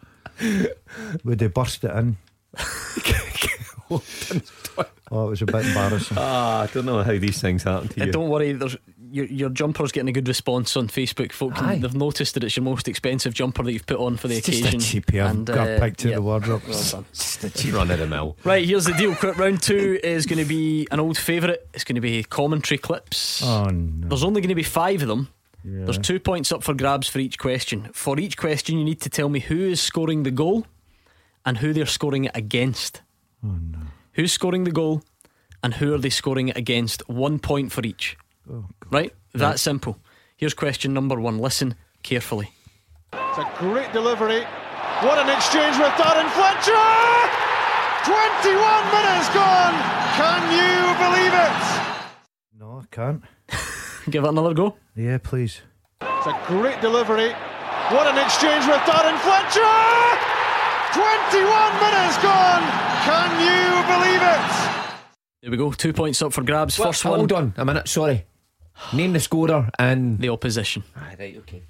Would 1.25 1.39
they 1.39 1.47
burst 1.49 1.85
it 1.85 1.91
in? 1.93 2.17
Oh, 5.11 5.27
it 5.27 5.31
was 5.31 5.43
a 5.43 5.47
bit 5.47 5.67
embarrassing. 5.67 6.17
Ah, 6.19 6.63
I 6.63 6.67
don't 6.69 6.87
know 6.87 7.03
how 7.03 7.13
these 7.19 7.41
things 7.41 7.63
happen 7.63 7.89
to 7.89 8.03
Uh, 8.03 8.07
you. 8.07 8.13
don't 8.13 8.31
worry. 8.31 8.53
There's 8.53 8.77
your 9.15 9.27
your 9.27 9.49
jumper's 9.49 9.93
getting 9.93 10.09
a 10.09 10.13
good 10.13 10.27
response 10.27 10.77
on 10.77 10.89
Facebook. 10.89 11.31
Folks, 11.33 11.61
Aye. 11.61 11.79
they've 11.79 11.95
noticed 11.95 12.35
that 12.35 12.43
it's 12.45 12.57
your 12.57 12.65
most 12.65 12.89
expensive 12.89 13.33
jumper 13.33 13.63
that 13.63 13.73
you've 13.73 13.87
put 13.87 13.99
on 14.01 14.17
for 14.17 14.27
the 14.29 14.37
It's 14.37 14.47
just 14.47 14.63
a 14.65 14.69
occasion. 14.69 14.81
cheapie 14.81 15.23
I've 15.25 15.45
got 15.45 15.69
uh, 15.69 15.79
picked 15.79 16.05
out 16.05 16.09
yeah. 16.11 16.15
the 16.17 16.23
wardrobe. 16.23 16.63
Well. 16.69 17.05
Just 17.13 17.45
a 17.45 17.51
cheap 17.51 17.75
run 17.75 17.91
of 17.91 17.99
the 18.01 18.07
mill. 18.07 18.37
Right, 18.45 18.65
here's 18.67 18.87
the 18.87 18.93
deal. 18.95 19.15
Quick 19.15 19.39
round 19.39 19.63
two 19.63 20.01
is 20.03 20.27
going 20.27 20.41
to 20.41 20.45
be 20.45 20.89
an 20.91 20.99
old 21.01 21.17
favourite. 21.17 21.61
It's 21.73 21.85
going 21.85 21.95
to 21.95 22.01
be 22.01 22.25
commentary 22.25 22.79
clips. 22.79 23.43
Oh 23.43 23.67
no! 23.67 24.09
There's 24.09 24.25
only 24.25 24.41
going 24.41 24.49
to 24.49 24.55
be 24.55 24.63
five 24.65 25.01
of 25.03 25.09
them. 25.09 25.29
Yeah. 25.63 25.85
There's 25.85 25.99
two 25.99 26.19
points 26.21 26.51
up 26.53 26.63
for 26.63 26.75
grabs 26.75 27.09
for 27.09 27.21
each 27.21 27.39
question. 27.39 27.89
For 27.93 28.19
each 28.19 28.37
question, 28.37 28.77
you 28.79 28.85
need 28.85 29.01
to 29.03 29.09
tell 29.09 29.29
me 29.29 29.41
who 29.41 29.59
is 29.61 29.81
scoring 29.81 30.25
the 30.25 30.31
goal 30.31 30.67
and 31.47 31.59
who 31.59 31.73
they're 31.73 31.87
scoring 31.87 32.25
it 32.25 32.33
against. 32.35 33.03
Oh 33.45 33.57
no! 33.71 33.79
Who's 34.15 34.33
scoring 34.33 34.65
the 34.65 34.73
goal 34.73 35.03
and 35.63 35.75
who 35.75 35.95
are 35.95 35.99
they 35.99 36.11
scoring 36.11 36.49
it 36.49 36.57
against? 36.57 37.09
One 37.09 37.39
point 37.39 37.73
for 37.73 37.85
each. 37.87 38.17
Oh, 38.51 38.65
Right? 38.91 39.13
That 39.35 39.59
simple. 39.59 39.99
Here's 40.37 40.55
question 40.55 40.93
number 40.93 41.19
one. 41.21 41.39
Listen 41.39 41.75
carefully. 42.03 42.51
It's 43.13 43.39
a 43.39 43.51
great 43.59 43.93
delivery. 43.93 44.43
What 45.03 45.19
an 45.19 45.29
exchange 45.31 45.77
with 45.79 45.93
Darren 45.99 46.29
Fletcher! 46.31 46.87
21 48.05 48.85
minutes 48.93 49.29
gone. 49.35 49.75
Can 50.15 50.43
you 50.53 50.95
believe 51.03 51.35
it? 51.35 51.57
No, 52.59 52.83
I 52.83 52.85
can't. 52.91 53.23
Give 54.11 54.25
it 54.25 54.29
another 54.29 54.55
go. 54.55 54.77
Yeah, 54.95 55.19
please. 55.19 55.63
It's 56.01 56.27
a 56.27 56.39
great 56.47 56.81
delivery. 56.81 57.33
What 57.91 58.07
an 58.07 58.19
exchange 58.19 58.67
with 58.67 58.81
Darren 58.87 59.19
Fletcher! 59.21 59.75
21 60.93 61.81
minutes 61.81 62.19
gone. 62.23 62.63
Can 63.05 63.31
you 63.41 63.83
believe 63.93 64.23
it? 64.23 64.45
There 65.43 65.51
we 65.51 65.57
go. 65.57 65.73
Two 65.73 65.93
points 65.93 66.23
up 66.23 66.33
for 66.33 66.43
grabs. 66.43 66.79
What? 66.79 66.89
First 66.89 67.05
one, 67.05 67.19
Hold 67.19 67.33
on 67.33 67.55
a 67.57 67.65
minute. 67.65 67.89
Sorry. 67.89 68.25
Name 68.93 69.13
the 69.13 69.21
scorer 69.21 69.71
and 69.79 70.19
the 70.19 70.29
opposition. 70.31 70.83
Ah, 70.97 71.11
right. 71.19 71.37
Okay. 71.39 71.63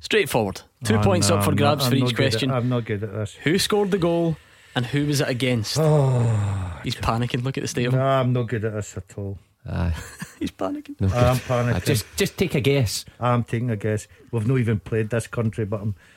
Straightforward. 0.00 0.62
Two 0.84 0.96
Oh, 0.96 1.02
points 1.02 1.28
no, 1.28 1.36
up 1.36 1.44
for 1.44 1.50
I'm 1.50 1.56
grabs 1.56 1.84
not- 1.84 1.90
for 1.90 1.94
I'm 1.96 1.98
each 1.98 2.04
not 2.04 2.14
good 2.16 2.24
at- 2.26 2.30
question. 2.32 2.50
I'm 2.50 2.68
not 2.68 2.84
good 2.84 3.02
at 3.04 3.12
this. 3.12 3.34
Who 3.44 3.58
scored 3.58 3.90
the 3.90 3.98
goal 3.98 4.36
and 4.74 4.86
who 4.86 5.06
was 5.06 5.20
it 5.20 5.28
against? 5.28 5.76
He's 5.76 6.94
panicking. 6.96 7.42
Look 7.44 7.58
at 7.58 7.62
the 7.62 7.68
state 7.68 7.86
of 7.86 7.92
No. 7.94 8.00
I'm 8.02 8.32
not 8.32 8.48
good 8.48 8.64
at 8.64 8.72
this 8.72 8.96
at 8.96 9.04
all. 9.16 9.38
Aye. 9.68 9.94
He's 10.40 10.50
panicking. 10.50 10.98
No, 11.00 11.08
I'm 11.08 11.36
panicking. 11.36 11.84
Just 11.84 12.06
just 12.16 12.36
take 12.38 12.54
a 12.54 12.60
guess. 12.60 13.04
I'm 13.20 13.44
taking 13.44 13.70
a 13.70 13.76
guess. 13.76 14.08
We've 14.32 14.46
not 14.46 14.58
even 14.58 14.80
played 14.80 15.10
this 15.10 15.26
country, 15.26 15.66
but 15.66 15.82
I'm. 15.82 15.94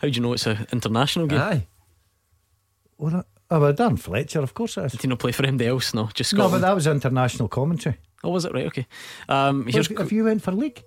How 0.00 0.02
do 0.02 0.08
you 0.08 0.20
know 0.20 0.32
it's 0.32 0.46
an 0.46 0.66
international 0.72 1.26
game? 1.28 1.40
Aye. 1.40 1.66
Well, 2.98 3.12
that, 3.12 3.26
oh, 3.50 3.60
well, 3.60 3.72
Dan 3.72 3.96
Fletcher, 3.96 4.40
of 4.40 4.54
course 4.54 4.76
it 4.76 4.84
is. 4.86 4.92
Did 4.92 5.02
he 5.02 5.08
not 5.08 5.18
play 5.18 5.32
for 5.32 5.44
anybody 5.44 5.68
else? 5.68 5.94
No, 5.94 6.08
just 6.14 6.32
No, 6.34 6.40
Scotland. 6.44 6.62
but 6.62 6.66
that 6.68 6.74
was 6.74 6.86
international 6.86 7.48
commentary. 7.48 7.96
oh, 8.24 8.30
was 8.30 8.44
it 8.44 8.52
right? 8.52 8.66
Okay. 8.66 8.86
Um, 9.28 9.64
Well, 9.64 9.72
here's 9.72 9.90
if, 9.90 10.00
if 10.00 10.12
you 10.12 10.24
went 10.24 10.42
for 10.42 10.52
league, 10.52 10.82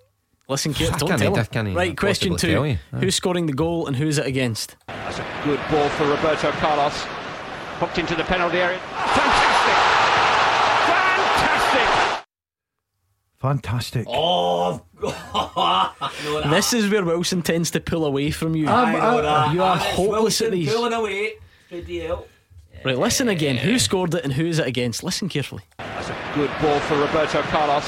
listen, 0.47 0.73
Kate, 0.73 0.89
ah, 0.93 0.97
don't 0.97 1.17
tell 1.17 1.35
I 1.35 1.39
him. 1.41 1.45
can't 1.47 1.75
Right, 1.75 1.97
question 1.97 2.31
possibly 2.33 2.53
tell 2.53 2.63
two: 2.63 2.69
you. 2.69 2.77
Ah. 2.93 2.97
Who's 2.99 3.15
scoring 3.15 3.45
the 3.45 3.53
goal 3.53 3.87
and 3.87 3.95
who's 3.95 4.17
it 4.17 4.25
against? 4.25 4.75
That's 4.87 5.19
a 5.19 5.25
good 5.43 5.59
ball 5.69 5.87
for 5.89 6.05
Roberto 6.07 6.51
Carlos. 6.53 6.93
Hooked 7.79 7.97
into 7.97 8.15
the 8.15 8.23
penalty 8.25 8.57
area. 8.59 8.77
Fantastic! 8.79 9.77
Fantastic! 13.39 14.05
fantastic. 14.05 14.05
Oh, 14.07 14.81
This 16.51 16.73
is 16.73 16.89
where 16.91 17.03
Wilson 17.03 17.41
tends 17.41 17.71
to 17.71 17.79
pull 17.79 18.05
away 18.05 18.29
from 18.29 18.55
you. 18.55 18.67
I'm- 18.67 18.95
I- 18.95 18.99
um, 18.99 19.25
uh, 19.25 19.53
you 19.53 19.63
are 19.63 19.77
hopeless 19.77 20.41
at 20.41 20.51
these. 20.51 20.71
Pulling 20.71 20.93
away. 20.93 21.33
Right, 22.83 22.97
listen 22.97 23.29
again. 23.29 23.57
Who 23.57 23.77
scored 23.77 24.13
it 24.15 24.23
and 24.23 24.33
who 24.33 24.45
is 24.45 24.57
it 24.59 24.65
against? 24.67 25.03
Listen 25.03 25.29
carefully. 25.29 25.61
That's 25.77 26.09
a 26.09 26.15
good 26.33 26.49
ball 26.61 26.79
for 26.81 26.97
Roberto 26.97 27.41
Carlos. 27.43 27.85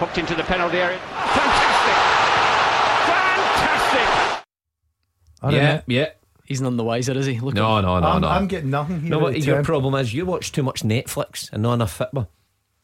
Hooked 0.00 0.18
into 0.18 0.34
the 0.34 0.42
penalty 0.42 0.78
area. 0.78 0.98
Fantastic! 0.98 1.96
Fantastic! 3.06 4.46
I 5.42 5.50
Yeah, 5.50 5.68
admit, 5.78 5.84
yeah. 5.86 6.06
He's 6.44 6.60
none 6.60 6.76
the 6.76 6.82
wiser, 6.84 7.12
is 7.12 7.26
he? 7.26 7.38
Look 7.38 7.54
at 7.54 7.60
No, 7.60 7.76
him. 7.78 7.84
no, 7.84 8.00
no, 8.00 8.06
I'm, 8.08 8.20
no. 8.22 8.28
I'm 8.28 8.46
getting 8.48 8.70
nothing 8.70 9.00
here. 9.02 9.10
no, 9.10 9.16
out 9.18 9.22
what 9.22 9.40
your 9.44 9.56
10. 9.56 9.64
problem 9.64 9.94
is 9.94 10.12
you 10.12 10.26
watch 10.26 10.50
too 10.50 10.64
much 10.64 10.82
Netflix 10.82 11.52
and 11.52 11.62
not 11.62 11.74
enough 11.74 11.92
football. 11.92 12.28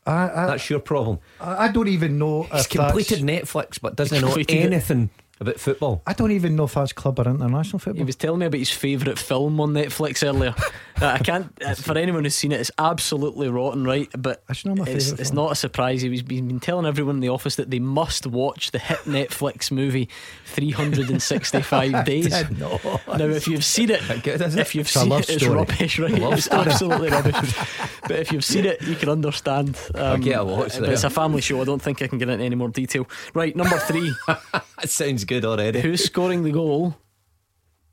I, 0.06 0.28
I, 0.30 0.46
That's 0.46 0.70
your 0.70 0.78
problem. 0.78 1.18
I 1.40 1.64
I 1.64 1.72
don't 1.72 1.88
even 1.88 2.16
know 2.16 2.44
He's 2.44 2.60
if 2.66 2.68
completed 2.70 3.26
that's, 3.26 3.50
Netflix 3.52 3.80
but 3.80 3.96
doesn't 3.96 4.20
know 4.20 4.34
anything. 4.34 4.72
it. 4.72 5.10
Anything 5.40 5.48
about 5.52 5.60
football. 5.60 6.02
I 6.06 6.12
don't 6.12 6.32
even 6.32 6.56
know 6.56 6.64
if 6.64 6.74
that's 6.74 6.92
club 6.92 7.18
or 7.18 7.28
international 7.28 7.78
football. 7.78 7.98
He 7.98 8.04
was 8.04 8.16
telling 8.16 8.40
me 8.40 8.46
about 8.46 8.58
his 8.58 8.70
favourite 8.70 9.18
film 9.18 9.60
on 9.60 9.72
Netflix 9.72 10.26
earlier. 10.26 10.54
I 10.98 11.18
can't, 11.18 11.52
uh, 11.62 11.74
for 11.74 11.96
anyone 11.98 12.24
who's 12.24 12.34
seen 12.34 12.52
it, 12.52 12.60
it's 12.60 12.70
absolutely 12.78 13.50
rotten, 13.50 13.84
right? 13.84 14.08
But 14.16 14.42
That's 14.46 14.64
not 14.64 14.78
my 14.78 14.84
it's, 14.86 15.10
it's 15.10 15.32
not 15.32 15.52
a 15.52 15.54
surprise. 15.54 16.00
He 16.00 16.08
was 16.08 16.20
he's 16.20 16.40
been 16.40 16.58
telling 16.58 16.86
everyone 16.86 17.16
in 17.16 17.20
the 17.20 17.28
office 17.28 17.56
that 17.56 17.70
they 17.70 17.78
must 17.78 18.26
watch 18.26 18.70
the 18.70 18.78
hit 18.78 19.00
Netflix 19.00 19.70
movie 19.70 20.08
365 20.46 22.04
Days. 22.06 22.50
No. 22.58 22.80
Now, 23.08 23.26
if 23.26 23.46
you've 23.46 23.64
seen 23.64 23.90
it, 23.90 24.00
good, 24.22 24.40
it? 24.40 24.56
if 24.58 24.74
you've 24.74 24.86
It's 24.86 24.94
seen 24.94 25.08
love 25.10 25.20
it, 25.20 25.30
it's 25.30 25.42
story. 25.42 25.56
rubbish, 25.58 25.98
right? 25.98 26.18
Love 26.18 26.32
It's 26.34 26.48
absolutely 26.48 27.10
rubbish. 27.10 27.54
But 28.02 28.12
if 28.12 28.32
you've 28.32 28.44
seen 28.44 28.64
it, 28.64 28.80
you 28.82 28.94
can 28.94 29.10
understand. 29.10 29.78
Um, 29.94 30.20
get 30.22 30.40
a 30.40 30.44
watch 30.44 30.78
but 30.78 30.88
it's 30.88 31.04
a 31.04 31.10
family 31.10 31.42
show. 31.42 31.60
I 31.60 31.64
don't 31.64 31.82
think 31.82 32.00
I 32.00 32.06
can 32.06 32.16
get 32.18 32.30
into 32.30 32.44
any 32.44 32.54
more 32.54 32.68
detail. 32.68 33.06
Right, 33.34 33.54
number 33.54 33.76
three. 33.80 34.14
That 34.26 34.88
sounds 34.90 35.24
good 35.26 35.44
already. 35.44 35.80
who's 35.80 36.04
scoring 36.04 36.42
the 36.42 36.50
goal, 36.52 36.94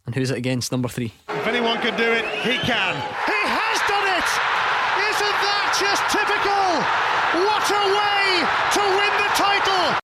and 0.05 0.15
who's 0.15 0.31
it 0.31 0.37
against? 0.37 0.71
Number 0.71 0.87
three. 0.89 1.11
If 1.29 1.47
anyone 1.47 1.77
can 1.79 1.97
do 1.97 2.03
it, 2.11 2.25
he 2.41 2.57
can. 2.59 2.95
He 3.25 3.41
has 3.43 3.79
done 3.89 4.07
it! 4.07 4.29
Isn't 5.09 5.37
that 5.43 5.67
just 5.79 6.03
typical? 6.13 6.63
What 7.43 7.65
a 7.71 7.83
way 7.99 8.45
to 8.75 8.81
win 8.99 9.13
the 9.23 9.29
title! 9.35 9.99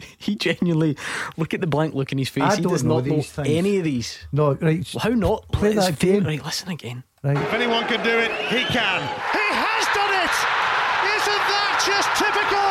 He 0.20 0.36
genuinely 0.36 0.96
look 1.38 1.54
at 1.54 1.60
the 1.62 1.66
blank 1.66 1.94
look 1.94 2.12
in 2.12 2.18
his 2.18 2.28
face. 2.28 2.44
I 2.44 2.56
he 2.56 2.62
does 2.62 2.84
know 2.84 2.96
not 3.00 3.06
know 3.06 3.22
things. 3.22 3.48
any 3.48 3.78
of 3.78 3.84
these. 3.84 4.18
No, 4.32 4.52
right. 4.54 4.86
Well, 4.94 5.00
how 5.02 5.08
not? 5.10 5.50
Play 5.50 5.72
It's 5.72 5.86
that 5.86 5.98
game. 5.98 6.24
Right, 6.24 6.44
listen 6.44 6.68
again. 6.68 7.02
right. 7.24 7.36
If 7.38 7.52
anyone 7.54 7.84
can 7.88 8.04
do 8.04 8.10
it, 8.10 8.30
he 8.52 8.62
can. 8.68 9.00
He 9.32 9.46
has 9.48 9.84
done 9.96 10.12
it! 10.12 10.34
Isn't 11.16 11.44
that 11.50 11.72
just 11.88 12.08
typical? 12.20 12.68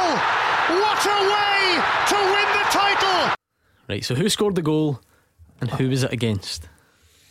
What 0.78 1.02
a 1.10 1.20
way 1.26 1.82
to 2.14 2.18
win 2.22 2.50
the 2.54 2.66
title! 2.70 3.34
Right, 3.90 4.06
so 4.06 4.14
who 4.16 4.30
scored 4.30 4.54
the 4.56 4.62
goal, 4.62 5.02
and 5.60 5.70
who 5.72 5.90
was 5.90 6.04
it 6.04 6.14
against? 6.14 6.70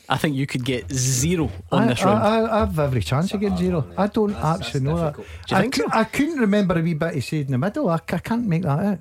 I 0.08 0.16
think 0.16 0.34
you 0.36 0.46
could 0.46 0.64
get 0.64 0.90
zero 0.90 1.50
on 1.70 1.84
I, 1.84 1.86
this 1.88 2.02
round. 2.02 2.18
I, 2.18 2.40
I, 2.40 2.56
I 2.56 2.58
have 2.60 2.78
every 2.78 3.02
chance 3.02 3.32
of 3.32 3.40
getting 3.40 3.58
zero. 3.58 3.86
I 3.96 4.06
don't 4.08 4.34
actually 4.34 4.80
know 4.80 4.96
that. 4.98 5.14
Do 5.16 5.22
you 5.22 5.56
I, 5.56 5.60
think 5.60 5.74
cou- 5.74 5.82
so? 5.82 5.88
I 5.92 6.04
couldn't 6.04 6.38
remember 6.38 6.78
a 6.78 6.82
wee 6.82 6.94
bit 6.94 7.14
he 7.14 7.20
said 7.20 7.46
in 7.46 7.52
the 7.52 7.58
middle. 7.58 7.88
I, 7.88 7.98
can't 7.98 8.46
make 8.46 8.62
that 8.62 8.80
out. 8.80 8.98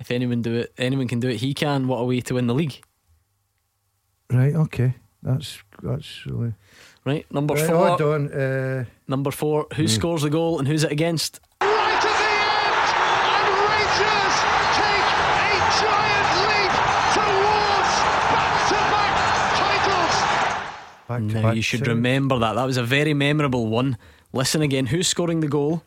if 0.00 0.10
anyone 0.10 0.42
do 0.42 0.54
it, 0.56 0.72
anyone 0.76 1.08
can 1.08 1.20
do 1.20 1.28
it. 1.28 1.36
He 1.36 1.54
can. 1.54 1.86
What 1.88 1.98
a 1.98 2.04
way 2.04 2.20
to 2.20 2.34
win 2.34 2.46
the 2.48 2.54
league. 2.54 2.82
Right, 4.30 4.54
okay. 4.54 4.94
That's 5.22 5.58
that's 5.82 6.26
really. 6.26 6.54
Right, 7.04 7.24
number 7.32 7.54
Right, 7.54 7.66
four. 7.66 7.88
hold 7.88 8.00
on. 8.02 8.32
Uh, 8.32 8.84
Number 9.08 9.30
four. 9.30 9.66
Hmm. 9.70 9.76
Who 9.76 9.88
scores 9.88 10.22
the 10.22 10.30
goal 10.30 10.58
and 10.58 10.66
who's 10.68 10.84
it 10.84 10.92
against? 10.92 11.40
Back 21.20 21.28
to 21.28 21.34
Now 21.34 21.42
back 21.42 21.56
you 21.56 21.62
should 21.62 21.84
to- 21.84 21.90
remember 21.90 22.38
that. 22.38 22.54
That 22.54 22.64
was 22.64 22.76
a 22.76 22.82
very 22.82 23.14
memorable 23.14 23.66
one. 23.66 23.96
Listen 24.32 24.62
again. 24.62 24.86
Who's 24.86 25.06
scoring 25.08 25.40
the 25.40 25.48
goal, 25.48 25.82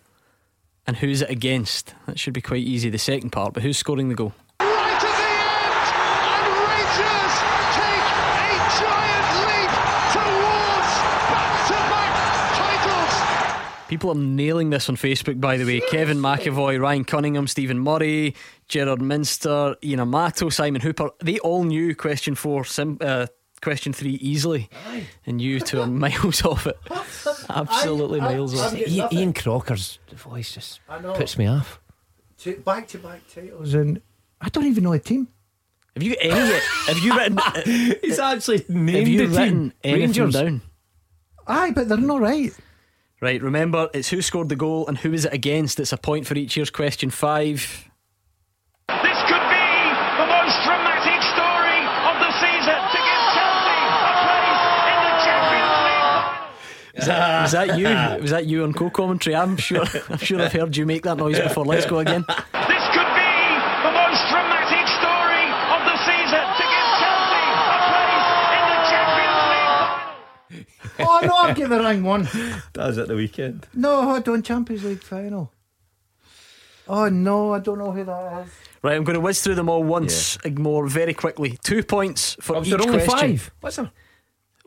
and 0.87 0.95
who's 0.97 1.21
it 1.21 1.29
against? 1.29 1.93
That 2.05 2.19
should 2.19 2.33
be 2.33 2.41
quite 2.41 2.63
easy. 2.63 2.89
The 2.89 2.97
second 2.99 3.31
part, 3.31 3.53
but 3.53 3.63
who's 3.63 3.77
scoring 3.77 4.09
the 4.09 4.15
goal? 4.15 4.33
Right 4.59 4.69
at 4.69 5.01
the 5.01 5.07
end! 5.07 5.87
And 6.29 6.53
Rangers 6.69 7.35
take 7.73 8.05
a 8.37 8.53
giant 8.79 9.27
leap 9.47 9.73
towards! 10.13 10.93
People 13.87 14.11
are 14.11 14.15
nailing 14.15 14.69
this 14.71 14.89
on 14.89 14.95
Facebook, 14.95 15.39
by 15.39 15.57
the 15.57 15.65
way. 15.65 15.79
Kevin 15.91 16.17
McAvoy, 16.17 16.79
Ryan 16.79 17.03
Cunningham, 17.05 17.47
Stephen 17.47 17.79
Murray, 17.79 18.35
Gerard 18.67 19.01
Minster, 19.01 19.75
Ian 19.83 19.99
Amato, 19.99 20.49
Simon 20.49 20.81
Hooper. 20.81 21.09
They 21.23 21.37
all 21.39 21.63
knew 21.63 21.95
question 21.95 22.33
four, 22.35 22.65
sim- 22.65 22.97
uh, 22.99 23.27
question 23.65 23.93
three 23.93 24.13
easily. 24.21 24.69
And 25.25 25.41
you 25.41 25.59
two 25.59 25.81
are 25.81 25.87
miles 26.05 26.45
off 26.45 26.67
it. 26.67 26.77
Absolutely 27.49 28.21
miles 28.21 28.53
off 28.61 28.75
it. 28.75 28.87
Ian, 28.87 29.07
Ian 29.11 29.33
Crocker's 29.33 29.97
voice 30.13 30.53
just 30.53 30.79
puts 30.87 31.35
me 31.35 31.47
off. 31.47 31.79
back 32.63 32.87
to 32.89 32.99
back 32.99 33.21
titles, 33.33 33.73
and 33.73 34.01
I 34.39 34.49
don't 34.49 34.65
even 34.67 34.83
know 34.83 34.93
a 34.93 34.99
team. 34.99 35.29
Have 35.95 36.03
you 36.03 36.11
got 36.15 36.25
any 36.25 36.49
yet? 36.49 36.61
Have 36.87 36.99
you 36.99 37.17
written, 37.17 37.39
uh, 37.45 37.61
He's 38.01 38.19
actually 38.19 38.65
named 38.69 38.89
have 38.99 39.07
you 39.07 39.27
the 39.27 39.37
written 39.39 39.73
team. 39.81 39.95
Rangers. 39.95 40.33
down? 40.33 40.61
Aye, 41.47 41.71
but 41.71 41.89
they're 41.89 41.97
not 41.97 42.21
right. 42.21 42.51
Right, 43.19 43.41
remember, 43.41 43.89
it's 43.93 44.09
who 44.09 44.21
scored 44.21 44.49
the 44.49 44.55
goal 44.55 44.85
and 44.87 44.97
who 44.97 45.11
is 45.11 45.25
it 45.25 45.33
against. 45.33 45.79
It's 45.79 45.93
a 45.93 45.97
point 45.97 46.27
for 46.27 46.35
each. 46.35 46.53
Here's 46.53 46.69
question 46.69 47.09
five. 47.09 47.89
Was 57.07 57.17
that, 57.17 57.41
was 57.43 57.51
that 57.51 57.77
you? 57.77 57.87
Was 58.21 58.31
that 58.31 58.45
you 58.45 58.63
on 58.63 58.73
co-commentary? 58.73 59.35
I'm 59.35 59.57
sure. 59.57 59.85
I'm 60.09 60.17
sure 60.17 60.41
I've 60.41 60.51
heard 60.51 60.75
you 60.75 60.85
make 60.85 61.03
that 61.03 61.17
noise 61.17 61.39
before. 61.39 61.65
Let's 61.65 61.85
go 61.85 61.99
again. 61.99 62.25
This 62.27 62.85
could 62.93 63.11
be 63.13 63.33
the 63.85 63.91
most 63.93 64.21
dramatic 64.31 64.87
story 64.89 65.45
of 65.69 65.81
the 65.85 65.97
season 66.01 66.45
to 66.45 66.63
give 66.65 66.89
Chelsea 66.97 67.45
a 67.61 67.77
place 67.93 68.29
in 68.57 68.63
the 68.71 68.79
Champions 68.89 69.45
League. 70.49 71.07
Oh 71.07 71.19
no, 71.23 71.35
I've 71.35 71.55
got 71.55 71.69
the 71.69 71.79
wrong 71.79 72.03
one. 72.03 72.23
That 72.73 72.87
was 72.87 72.97
at 72.97 73.07
the 73.07 73.15
weekend. 73.15 73.67
No, 73.73 74.01
hold 74.01 74.27
on, 74.27 74.41
Champions 74.41 74.83
League 74.83 75.03
final. 75.03 75.51
Oh 76.87 77.09
no, 77.09 77.53
I 77.53 77.59
don't 77.59 77.77
know 77.79 77.91
who 77.91 78.03
that 78.03 78.45
is. 78.45 78.51
Right, 78.81 78.95
I'm 78.95 79.03
going 79.03 79.15
to 79.15 79.19
whiz 79.19 79.41
through 79.41 79.55
them 79.55 79.69
all 79.69 79.83
once 79.83 80.37
more 80.45 80.87
very 80.87 81.13
quickly. 81.13 81.57
Two 81.63 81.83
points 81.83 82.35
for 82.39 82.55
oh, 82.55 82.61
each 82.61 82.69
there 82.69 82.81
only 82.81 83.03
question. 83.03 83.37
five. 83.37 83.51
What's 83.59 83.75
that? 83.77 83.91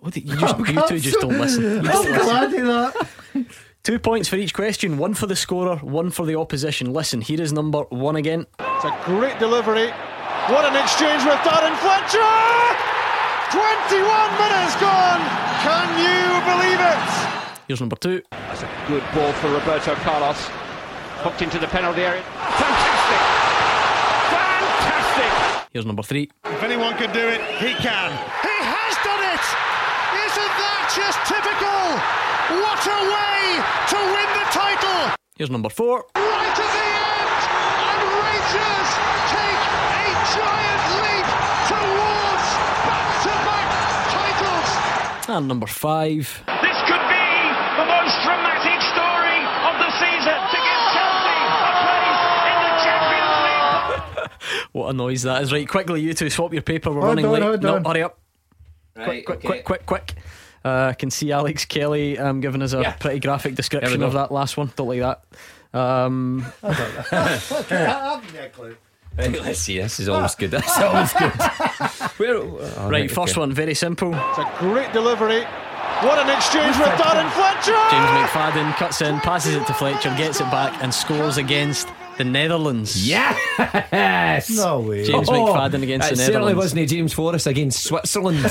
What 0.01 0.14
the- 0.14 0.20
you, 0.20 0.34
oh, 0.42 0.64
just, 0.64 0.68
you 0.72 0.82
two 0.88 1.01
just 1.01 1.20
don't 1.20 1.38
listen. 1.38 1.62
You 1.72 1.78
I'm 1.78 1.84
don't 1.84 2.11
listen. 2.11 2.24
glad 2.24 2.55
of 2.55 2.66
that. 2.66 3.46
Two 3.84 3.99
points 3.99 4.28
for 4.28 4.36
each 4.36 4.53
question. 4.53 4.99
One 4.99 5.14
for 5.14 5.26
the 5.26 5.36
scorer, 5.36 5.76
one 5.76 6.11
for 6.11 6.26
the 6.26 6.34
opposition. 6.38 6.92
Listen, 6.92 7.20
here 7.22 7.40
is 7.40 7.53
number 7.53 7.82
one 7.88 8.16
again. 8.16 8.44
It's 8.59 8.84
a 8.84 8.94
great 9.05 9.38
delivery. 9.38 9.88
What 10.53 10.64
an 10.66 10.76
exchange 10.76 11.24
with 11.24 11.38
Darren 11.46 11.74
Fletcher! 11.78 12.34
21 13.49 14.30
minutes 14.36 14.76
gone. 14.76 15.20
Can 15.64 15.88
you 16.05 16.20
believe 16.44 16.80
it? 16.80 17.01
Here's 17.66 17.80
number 17.80 17.96
two. 17.96 18.20
That's 18.30 18.62
a 18.62 18.68
good 18.88 19.03
ball 19.14 19.32
for 19.34 19.49
Roberto 19.51 19.94
Carlos. 19.96 20.36
Hooked 21.24 21.42
into 21.42 21.59
the 21.59 21.66
penalty 21.68 22.03
area. 22.03 22.22
Fantastic! 22.22 23.20
Fantastic! 24.36 25.68
Here's 25.72 25.86
number 25.86 26.03
three. 26.03 26.30
If 26.44 26.62
anyone 26.62 26.94
can 26.96 27.12
do 27.14 27.26
it, 27.26 27.40
he 27.57 27.72
can. 27.74 28.11
He 28.42 28.57
has 28.68 28.94
done 29.05 29.22
it! 29.32 29.44
Isn't 30.29 30.55
that 30.61 30.83
just 30.93 31.18
typical? 31.24 31.81
What 32.61 32.81
a 32.85 33.01
way 33.01 33.41
to 33.93 33.97
win 34.12 34.29
the 34.37 34.47
title! 34.53 35.16
Here's 35.41 35.49
number 35.49 35.70
four. 35.72 36.05
Right 36.16 36.53
at 36.53 36.72
the 36.76 36.89
end! 37.01 37.41
And 37.89 38.01
Rangers 38.12 38.89
take 39.33 39.62
a 39.89 40.05
giant 40.37 40.85
leap 41.01 41.29
towards 41.64 42.47
back-to-back 42.85 43.68
titles! 44.12 44.70
And 45.33 45.49
number 45.49 45.66
five. 45.66 46.29
This 46.61 46.79
could 46.85 47.05
be 47.09 47.29
the 47.81 47.87
most 47.89 48.14
dramatic 48.29 48.79
story 48.93 49.39
of 49.64 49.74
the 49.81 49.91
season 49.97 50.39
to 50.45 50.59
give 50.61 50.83
Chelsea 50.93 51.41
a 51.41 51.72
place 51.89 52.20
in 52.53 52.57
the 52.68 52.72
Champions 52.85 53.37
League. 53.49 54.29
What 54.76 54.91
a 54.91 54.93
noise 54.93 55.22
that 55.22 55.41
is. 55.43 55.53
Right, 55.53 55.66
quickly, 55.66 56.03
you 56.03 56.12
two 56.12 56.29
swap 56.29 56.53
your 56.53 56.61
paper. 56.62 56.91
We're 56.91 57.01
Hold 57.01 57.16
running 57.16 57.24
on, 57.24 57.33
late. 57.33 57.43
hold 57.43 57.62
no, 57.62 57.76
on. 57.76 57.85
hurry 57.87 58.03
up. 58.03 58.20
Right, 59.07 59.24
quick, 59.24 59.38
okay. 59.38 59.46
quick, 59.49 59.64
quick, 59.64 59.86
quick. 59.86 60.14
Uh, 60.64 60.88
I 60.90 60.92
can 60.94 61.11
see 61.11 61.30
Alex 61.32 61.64
Kelly 61.64 62.18
um, 62.18 62.40
giving 62.40 62.62
us 62.62 62.72
a 62.72 62.80
Yeah. 62.80 62.92
pretty 62.94 63.20
graphic 63.20 63.55
description 63.55 64.03
of 64.03 64.12
that 64.14 64.32
last 64.32 64.57
one. 64.57 64.72
Don't 64.76 64.88
like 64.88 65.01
that. 65.01 65.22
Um, 65.78 66.44
Right, 69.18 69.32
let's 69.42 69.59
see. 69.59 69.78
This 69.78 69.99
is 69.99 70.09
always 70.09 70.34
good. 70.36 70.51
That's 70.53 70.78
always 70.78 71.12
good. 71.12 71.32
Where, 72.18 72.36
oh, 72.36 72.88
right, 72.88 73.11
first 73.11 73.32
okay. 73.32 73.40
one, 73.40 73.53
very 73.53 73.74
simple. 73.74 74.14
It's 74.14 74.38
a 74.38 74.53
great 74.59 74.92
delivery. 74.92 75.42
What 76.03 76.18
an 76.20 76.30
exchange 76.36 76.76
with 76.78 76.86
Darren 76.90 77.28
Fletcher! 77.32 77.72
James 77.90 78.11
McFadden 78.28 78.72
cuts 78.76 79.01
in, 79.03 79.18
passes 79.20 79.57
it 79.57 79.66
to 79.66 79.74
Fletcher, 79.74 80.11
gets 80.16 80.40
it 80.40 80.44
back, 80.44 80.80
and 80.82 80.94
scores 80.94 81.38
against 81.38 81.88
the 82.19 82.25
Netherlands. 82.25 83.09
Yes! 83.09 84.51
No 84.51 84.81
way. 84.81 85.05
James 85.05 85.29
McFadden 85.29 85.83
against 85.83 86.11
the 86.11 86.16
Netherlands. 86.16 86.21
it 86.21 86.27
the 86.27 86.33
certainly 86.33 86.55
wasn't 86.55 86.81
a 86.83 86.87
James 86.87 87.12
Forrest 87.12 87.47
against 87.47 87.85
Switzerland. 87.85 88.45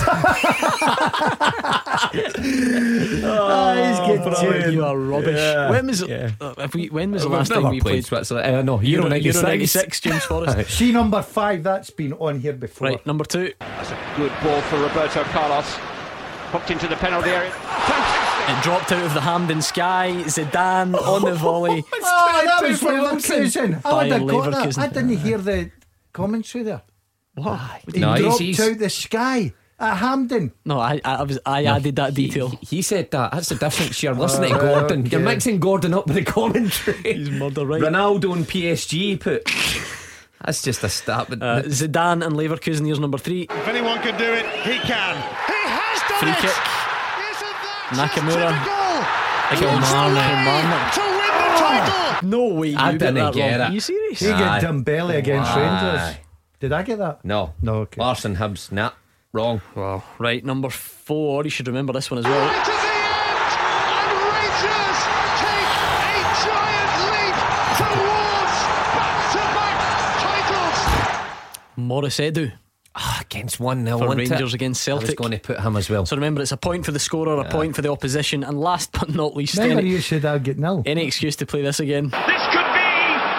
Ah, 3.24 3.74
he's 3.88 3.99
getting 4.07 4.24
Bro, 4.24 4.70
you 4.72 4.84
are 4.86 4.97
rubbish. 4.97 5.36
Yeah. 5.38 5.70
When 5.70 5.88
was 5.88 6.01
Yeah. 6.07 6.32
uh, 6.41 6.68
we, 6.74 6.88
when 6.89 7.11
was 7.11 7.24
the 7.24 7.30
last 7.30 7.51
time 7.51 7.63
we 7.70 7.82
played 7.82 7.82
played 7.82 8.05
Switzerland. 8.05 8.55
Uh, 8.55 8.61
no, 8.61 8.80
Euro, 8.82 9.03
Euro, 9.03 9.09
96. 9.09 9.36
Euro 9.36 9.47
96, 9.47 9.99
James 10.01 10.24
Forrest? 10.24 10.70
See 10.78 10.91
number 10.91 11.22
five, 11.22 11.63
that's 11.63 11.89
been 11.89 12.13
on 12.13 12.39
here 12.39 12.53
before. 12.53 12.89
right, 12.89 13.05
number 13.05 13.24
two. 13.26 13.53
That's 13.59 13.91
a 13.91 13.97
good 14.15 14.32
ball 14.43 14.61
for 14.61 14.80
Roberto 14.80 15.24
Carlos. 15.26 15.68
Hooked 16.51 16.72
into 16.72 16.88
the 16.88 16.95
penalty 16.95 17.30
area. 17.30 17.51
Fantastic! 18.47 18.57
It 18.57 18.63
dropped 18.63 18.91
out 18.91 19.05
of 19.05 19.13
the 19.13 19.21
Hampden 19.21 19.61
sky. 19.61 20.11
Zidane 20.25 20.95
on 21.07 21.23
the 21.23 21.35
volley. 21.35 21.83
Oh, 21.93 22.41
that 22.45 22.63
was 22.67 22.79
for 22.79 22.91
Leverkusen. 22.91 23.81
I 23.85 23.93
would 23.93 24.09
Bayer 24.09 24.19
have 24.19 24.27
got 24.27 24.51
that. 24.75 24.77
I 24.77 24.87
didn't 24.87 25.17
hear 25.17 25.37
the 25.37 25.71
commentary 26.13 26.63
there. 26.63 26.81
What? 27.35 27.59
He 27.93 27.99
No, 27.99 28.13
he's- 28.13 28.21
dropped 28.23 28.41
he's- 28.41 28.59
out 28.59 28.77
the 28.79 28.89
sky 28.89 29.53
at 29.79 29.95
Hampden. 29.97 30.51
No, 30.65 30.79
I, 30.79 30.99
I, 31.05 31.21
was, 31.21 31.37
I 31.45 31.65
added 31.65 31.97
that 31.97 32.15
detail. 32.15 32.49
He, 32.49 32.77
he 32.77 32.81
said 32.81 33.11
that. 33.11 33.31
That's 33.31 33.49
the 33.49 33.55
difference. 33.55 34.01
You're 34.01 34.15
listening 34.15 34.53
to 34.53 34.59
Gordon. 34.59 35.05
You're 35.05 35.21
mixing 35.21 35.59
Gordon 35.59 35.93
up 35.93 36.07
with 36.07 36.15
the 36.15 36.23
commentary. 36.23 36.97
He's 37.15 37.29
murder 37.29 37.63
right. 37.65 37.81
Ronaldo 37.81 38.33
and 38.33 38.45
PSG 38.47 39.19
put. 39.19 39.43
That's 40.43 40.61
just 40.63 40.83
a 40.83 40.89
stat. 40.89 41.27
But 41.29 41.43
Uh, 41.43 41.61
Zidane 41.63 42.25
and 42.25 42.35
Leverkusen. 42.35 42.85
Here's 42.85 42.99
number 42.99 43.17
three. 43.19 43.43
If 43.49 43.67
anyone 43.67 43.99
can 43.99 44.17
do 44.17 44.33
it, 44.33 44.45
he 44.61 44.79
can. 44.79 45.15
He 45.47 45.53
has 45.69 45.99
done 46.09 46.19
Free 46.19 46.31
it! 46.31 46.37
kick. 46.37 46.55
Isn't 47.91 48.03
Nakamura. 48.03 48.51
just 48.51 48.65
typical? 49.49 49.57
Kilmarnock. 49.57 50.93
To 50.93 51.01
win 51.01 51.33
the 51.39 51.49
title! 51.57 52.29
No 52.29 52.43
way. 52.55 52.67
You 52.69 52.77
I 52.77 52.79
got 52.91 52.99
didn't 52.99 53.15
that 53.15 53.33
get 53.33 53.51
wrong. 53.51 53.61
it. 53.61 53.61
Are 53.61 53.71
you 53.73 53.79
serious? 53.79 54.19
He 54.19 54.29
Aye. 54.31 54.39
got 54.39 54.61
Dumbelly 54.61 55.15
against 55.17 55.51
Aye. 55.51 55.61
Rangers. 55.61 56.17
Did 56.59 56.73
I 56.73 56.81
get 56.83 56.97
that? 56.99 57.23
no, 57.23 57.53
No, 57.61 57.75
okay. 57.85 58.01
Larsson 58.01 58.35
Hibs. 58.35 58.71
Nah, 58.71 58.91
wrong. 59.31 59.61
Wow. 59.75 60.03
Right, 60.19 60.43
number 60.43 60.69
four. 60.69 61.43
You 61.43 61.49
should 61.51 61.67
remember 61.67 61.93
this 61.93 62.09
one 62.11 62.17
as 62.19 62.25
well. 62.25 62.45
Right 62.47 62.65
to 62.65 62.71
the 62.71 62.77
end! 62.77 63.51
And 63.93 64.11
Rangers 64.35 64.99
take 65.38 65.71
a 66.11 66.13
giant 66.43 66.93
leap 67.13 67.35
back-to-back! 68.97 69.77
Maurice 71.77 72.17
Edu 72.19 72.51
Ah, 72.99 73.19
against 73.21 73.59
one 73.59 73.85
0 73.85 73.99
for 73.99 74.15
Rangers 74.15 74.53
against 74.55 74.89
I 74.89 74.93
was 74.93 75.13
going 75.13 75.31
to 75.31 75.37
put 75.39 75.59
him 75.59 75.75
as 75.77 75.87
well. 75.89 76.05
So 76.07 76.15
remember, 76.15 76.41
it's 76.41 76.51
a 76.51 76.57
point 76.57 76.83
for 76.83 76.91
the 76.91 76.99
scorer, 76.99 77.39
a 77.39 77.45
point 77.49 77.75
for 77.75 77.83
the 77.83 77.91
opposition, 77.91 78.43
and 78.43 78.59
last 78.59 78.91
but 78.91 79.09
not 79.13 79.35
least, 79.35 79.55
Remember 79.57 79.81
any, 79.81 79.89
you 79.91 80.01
said 80.01 80.25
I'd 80.25 80.43
get 80.43 80.57
nil. 80.57 80.81
any 80.85 81.05
excuse 81.05 81.35
to 81.37 81.45
play 81.45 81.61
this 81.61 81.79
again. 81.79 82.05
This 82.09 82.43
could 82.49 82.69
be 82.73 82.93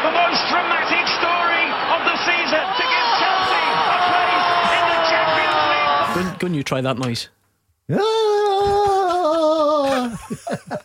the 0.06 0.12
most 0.14 0.40
dramatic 0.48 1.04
story 1.18 1.64
of 1.90 2.00
the 2.06 2.16
season 2.22 2.64
to 2.78 2.84
give 2.86 3.09
Chelsea 3.18 3.66
a 3.82 3.98
place 4.06 4.46
in 4.78 4.84
the 4.94 5.00
Champions 5.11 5.66
League. 5.66 6.14
Go, 6.14 6.20
and- 6.30 6.38
go 6.38 6.46
and 6.46 6.54
you 6.56 6.62
try 6.62 6.80
that 6.80 6.98
noise. 6.98 7.28
Ah! 7.90 8.28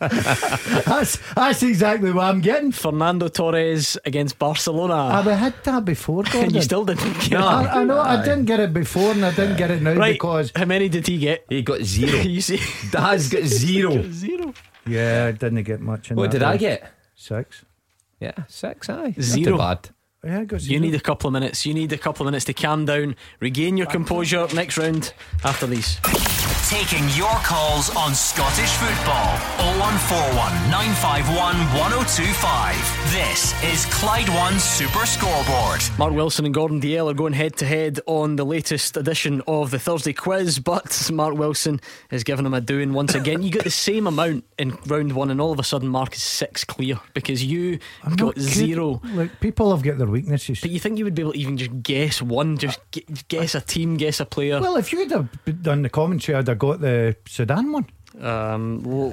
That's, 0.00 1.18
that's 1.34 1.62
exactly 1.62 2.10
what 2.12 2.24
I'm 2.24 2.40
getting. 2.40 2.72
Fernando 2.72 3.28
Torres 3.28 3.96
against 4.04 4.38
Barcelona. 4.38 4.94
I've 4.94 5.24
had 5.26 5.54
that 5.64 5.84
before, 5.84 6.22
Gordon. 6.24 6.44
and 6.44 6.54
you 6.54 6.62
still 6.62 6.84
didn't 6.84 7.12
get 7.20 7.32
No. 7.32 7.38
it. 7.38 7.42
I, 7.42 7.80
I 7.80 7.84
know 7.84 7.98
I 8.00 8.22
didn't 8.24 8.44
get 8.46 8.60
it 8.60 8.72
before 8.72 9.12
and 9.12 9.24
I 9.24 9.30
didn't 9.34 9.56
get 9.56 9.70
it 9.70 9.82
now 9.82 9.94
Right. 9.94 10.14
because 10.14 10.52
How 10.54 10.64
many 10.64 10.88
did 10.88 11.06
he 11.06 11.18
get? 11.18 11.44
He 11.48 11.62
got 11.62 11.82
zero. 11.82 12.18
you 12.22 12.40
see? 12.40 12.60
Daz 12.90 13.28
got 13.28 13.42
zero. 13.44 14.02
Zero. 14.10 14.54
yeah, 14.86 15.26
I 15.28 15.32
didn't 15.32 15.62
get 15.64 15.80
much 15.80 16.10
in 16.10 16.16
What 16.16 16.30
that 16.30 16.38
did 16.38 16.42
I 16.42 16.56
get? 16.56 16.90
Six. 17.14 17.64
Yeah, 18.20 18.32
six. 18.48 18.88
Aye, 18.88 19.14
Not 19.16 19.20
Zero. 19.22 19.52
too 19.52 19.58
bad. 19.58 19.90
Yeah, 20.24 20.40
I 20.40 20.44
got 20.44 20.62
You 20.62 20.80
need 20.80 20.94
a 20.94 21.00
couple 21.00 21.28
of 21.28 21.32
minutes. 21.34 21.66
You 21.66 21.74
need 21.74 21.92
a 21.92 21.98
couple 21.98 22.26
of 22.26 22.30
minutes 22.32 22.46
to 22.46 22.54
calm 22.54 22.86
down, 22.86 23.14
regain 23.40 23.76
your 23.76 23.86
composure. 23.86 24.46
Next 24.54 24.78
round 24.78 25.12
after 25.44 25.66
these. 25.66 25.98
Taking 26.68 27.06
your 27.10 27.28
calls 27.44 27.94
on 27.94 28.14
Scottish 28.14 28.70
football. 28.70 29.36
0141 29.78 30.70
951 30.70 31.56
1025. 31.78 33.12
This 33.12 33.52
is 33.62 33.84
Clyde 33.94 34.30
One 34.30 34.58
Super 34.58 35.04
Scoreboard. 35.04 35.82
Mark 35.98 36.14
Wilson 36.14 36.46
and 36.46 36.54
Gordon 36.54 36.80
Dalziel 36.80 37.10
are 37.10 37.14
going 37.14 37.34
head 37.34 37.54
to 37.58 37.66
head 37.66 38.00
on 38.06 38.36
the 38.36 38.44
latest 38.44 38.96
edition 38.96 39.42
of 39.46 39.70
the 39.70 39.78
Thursday 39.78 40.14
quiz, 40.14 40.58
but 40.58 41.10
Mark 41.12 41.34
Wilson 41.34 41.80
is 42.10 42.24
giving 42.24 42.46
him 42.46 42.54
a 42.54 42.62
doing 42.62 42.94
once 42.94 43.14
again. 43.14 43.42
You 43.42 43.50
got 43.50 43.64
the 43.64 43.70
same 43.70 44.06
amount 44.06 44.44
in 44.58 44.76
round 44.86 45.12
one, 45.12 45.30
and 45.30 45.42
all 45.42 45.52
of 45.52 45.58
a 45.58 45.64
sudden, 45.64 45.88
Mark 45.88 46.14
is 46.14 46.22
six 46.22 46.64
clear 46.64 46.98
because 47.12 47.44
you 47.44 47.78
I'm 48.02 48.16
got 48.16 48.38
zero. 48.38 49.02
Look, 49.04 49.38
people 49.40 49.70
have 49.70 49.82
got 49.84 49.98
their 49.98 50.06
weaknesses. 50.06 50.62
But 50.62 50.70
you 50.70 50.80
think 50.80 50.98
you 50.98 51.04
would 51.04 51.14
be 51.14 51.22
able 51.22 51.32
to 51.32 51.38
even 51.38 51.58
just 51.58 51.82
guess 51.82 52.22
one, 52.22 52.56
just 52.56 52.80
gu- 52.90 53.02
guess 53.28 53.54
a 53.54 53.60
team, 53.60 53.96
guess 53.98 54.18
a 54.18 54.24
player? 54.24 54.60
Well, 54.60 54.76
if 54.76 54.92
you'd 54.92 55.10
have 55.10 55.28
done 55.62 55.82
the 55.82 55.90
commentary, 55.90 56.38
I'd 56.38 56.53
have 56.54 56.58
got 56.58 56.80
the 56.80 57.16
Zidane 57.26 57.72
one. 57.72 57.86
Um, 58.20 58.82
well, 58.84 59.12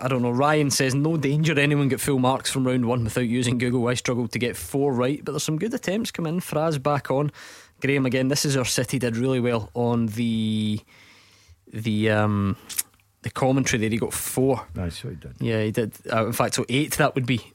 I 0.00 0.08
don't 0.08 0.22
know. 0.22 0.30
Ryan 0.30 0.70
says 0.70 0.94
no 0.94 1.16
danger 1.16 1.58
anyone 1.58 1.88
get 1.88 2.00
full 2.00 2.18
marks 2.18 2.50
from 2.50 2.66
round 2.66 2.84
one 2.84 3.04
without 3.04 3.20
using 3.20 3.58
Google. 3.58 3.86
I 3.86 3.94
struggled 3.94 4.32
to 4.32 4.38
get 4.38 4.56
four 4.56 4.92
right, 4.92 5.24
but 5.24 5.32
there's 5.32 5.44
some 5.44 5.58
good 5.58 5.72
attempts 5.72 6.10
come 6.10 6.26
in. 6.26 6.40
Fraz 6.40 6.82
back 6.82 7.10
on. 7.10 7.30
Graham 7.80 8.06
again. 8.06 8.28
This 8.28 8.44
is 8.44 8.56
our 8.56 8.64
city 8.64 8.98
did 8.98 9.16
really 9.16 9.40
well 9.40 9.70
on 9.74 10.06
the 10.06 10.80
the 11.72 12.10
um 12.10 12.56
the 13.22 13.30
commentary 13.30 13.80
there. 13.80 13.90
He 13.90 13.96
got 13.96 14.12
four. 14.12 14.66
Nice, 14.74 15.04
what 15.04 15.14
he 15.14 15.16
did. 15.16 15.34
Yeah, 15.40 15.62
he 15.62 15.70
did. 15.70 15.94
Uh, 16.12 16.26
in 16.26 16.32
fact, 16.32 16.54
so 16.54 16.64
eight 16.68 16.92
that 16.94 17.14
would 17.14 17.26
be 17.26 17.52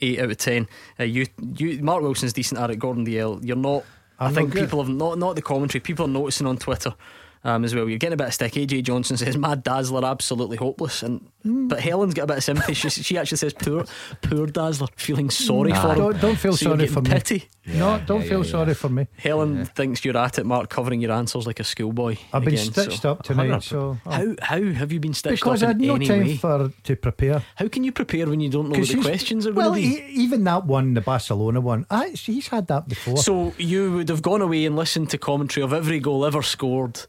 eight 0.00 0.20
out 0.20 0.30
of 0.30 0.36
ten. 0.36 0.68
Uh, 0.98 1.04
you, 1.04 1.26
you, 1.56 1.82
Mark 1.82 2.02
Wilson's 2.02 2.32
decent 2.32 2.60
at 2.60 2.70
it. 2.70 2.78
Gordon 2.78 3.04
Dalziel, 3.04 3.44
you're 3.44 3.56
not. 3.56 3.84
i 4.18 4.26
I'm 4.26 4.34
think 4.34 4.54
not 4.54 4.60
people 4.62 4.82
have 4.82 4.92
not 4.92 5.18
not 5.18 5.34
the 5.34 5.42
commentary. 5.42 5.80
People 5.80 6.06
are 6.06 6.08
noticing 6.08 6.46
on 6.46 6.58
Twitter. 6.58 6.94
Um, 7.44 7.64
as 7.64 7.74
well, 7.74 7.88
you're 7.88 7.98
getting 7.98 8.12
a 8.14 8.16
bit 8.16 8.28
of 8.28 8.34
stick. 8.34 8.52
AJ 8.52 8.84
Johnson 8.84 9.16
says, 9.16 9.36
"Mad 9.36 9.64
Dazzler, 9.64 10.04
absolutely 10.04 10.56
hopeless." 10.56 11.02
And 11.02 11.26
Hmm. 11.42 11.66
but 11.66 11.80
Helen's 11.80 12.14
got 12.14 12.22
a 12.22 12.26
bit 12.28 12.36
of 12.36 12.44
sympathy. 12.44 12.72
She, 12.74 12.88
she 12.88 13.18
actually 13.18 13.38
says, 13.38 13.52
"Poor, 13.52 13.84
poor 14.22 14.46
Dazzler, 14.46 14.86
feeling 14.94 15.28
sorry 15.28 15.72
for 15.72 15.88
him." 15.92 15.98
Don't, 15.98 16.20
don't 16.20 16.36
feel 16.38 16.52
So 16.56 16.66
sorry 16.66 16.78
getting 16.78 16.94
for 16.94 17.00
me. 17.02 17.10
pity. 17.10 17.48
no, 17.66 18.00
don't 18.06 18.22
yeah, 18.22 18.28
feel 18.28 18.44
yeah, 18.44 18.50
sorry 18.52 18.74
for 18.74 18.88
me. 18.88 19.08
Helen 19.16 19.64
thinks 19.64 20.04
you're 20.04 20.16
at 20.16 20.38
it, 20.38 20.46
Mark, 20.46 20.70
covering 20.70 21.00
your 21.00 21.10
answers 21.10 21.44
like 21.44 21.58
a 21.58 21.64
schoolboy. 21.64 22.16
I've 22.32 22.44
been 22.44 22.56
stitched 22.58 23.02
so- 23.02 23.10
up 23.10 23.24
tonight, 23.24 23.60
so 23.64 23.98
How 24.04 24.36
how 24.40 24.62
have 24.62 24.92
you 24.92 25.00
been 25.00 25.14
stitched 25.14 25.42
up? 25.42 25.54
because 25.54 25.62
I 25.64 25.66
up 25.66 25.72
had 25.72 25.82
in 25.82 25.88
no 25.88 25.98
time 25.98 26.18
way? 26.20 26.36
for 26.36 26.70
to 26.84 26.94
prepare. 26.96 27.42
How 27.56 27.66
can 27.66 27.82
you 27.82 27.90
prepare 27.90 28.26
when 28.26 28.38
you 28.38 28.50
don't 28.50 28.66
know 28.66 28.78
what 28.78 28.78
'Cause 28.78 28.90
the 28.90 29.00
questions 29.02 29.48
are 29.48 29.52
well, 29.52 29.70
going 29.72 29.82
to 29.82 29.88
be? 29.96 30.12
even 30.22 30.44
that 30.44 30.64
one, 30.66 30.94
the 30.94 31.00
Barcelona 31.00 31.60
one, 31.60 31.86
I, 31.90 32.10
he's 32.10 32.46
had 32.46 32.68
that 32.68 32.88
before. 32.88 33.16
So 33.16 33.52
you 33.58 33.90
would 33.94 34.10
have 34.10 34.22
gone 34.22 34.42
away 34.42 34.64
and 34.64 34.76
listened 34.76 35.10
to 35.10 35.18
commentary 35.18 35.64
of 35.64 35.72
every 35.72 35.98
goal 35.98 36.24
ever 36.24 36.42
scored. 36.42 37.00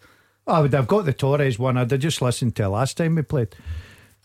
I 0.45 0.59
would 0.61 0.73
have 0.73 0.87
got 0.87 1.05
the 1.05 1.13
Torres 1.13 1.57
one. 1.57 1.77
I'd 1.77 1.91
have 1.91 1.99
just 1.99 2.21
listened 2.21 2.55
to 2.57 2.63
it 2.63 2.67
last 2.69 2.97
time 2.97 3.15
we 3.15 3.21
played. 3.21 3.55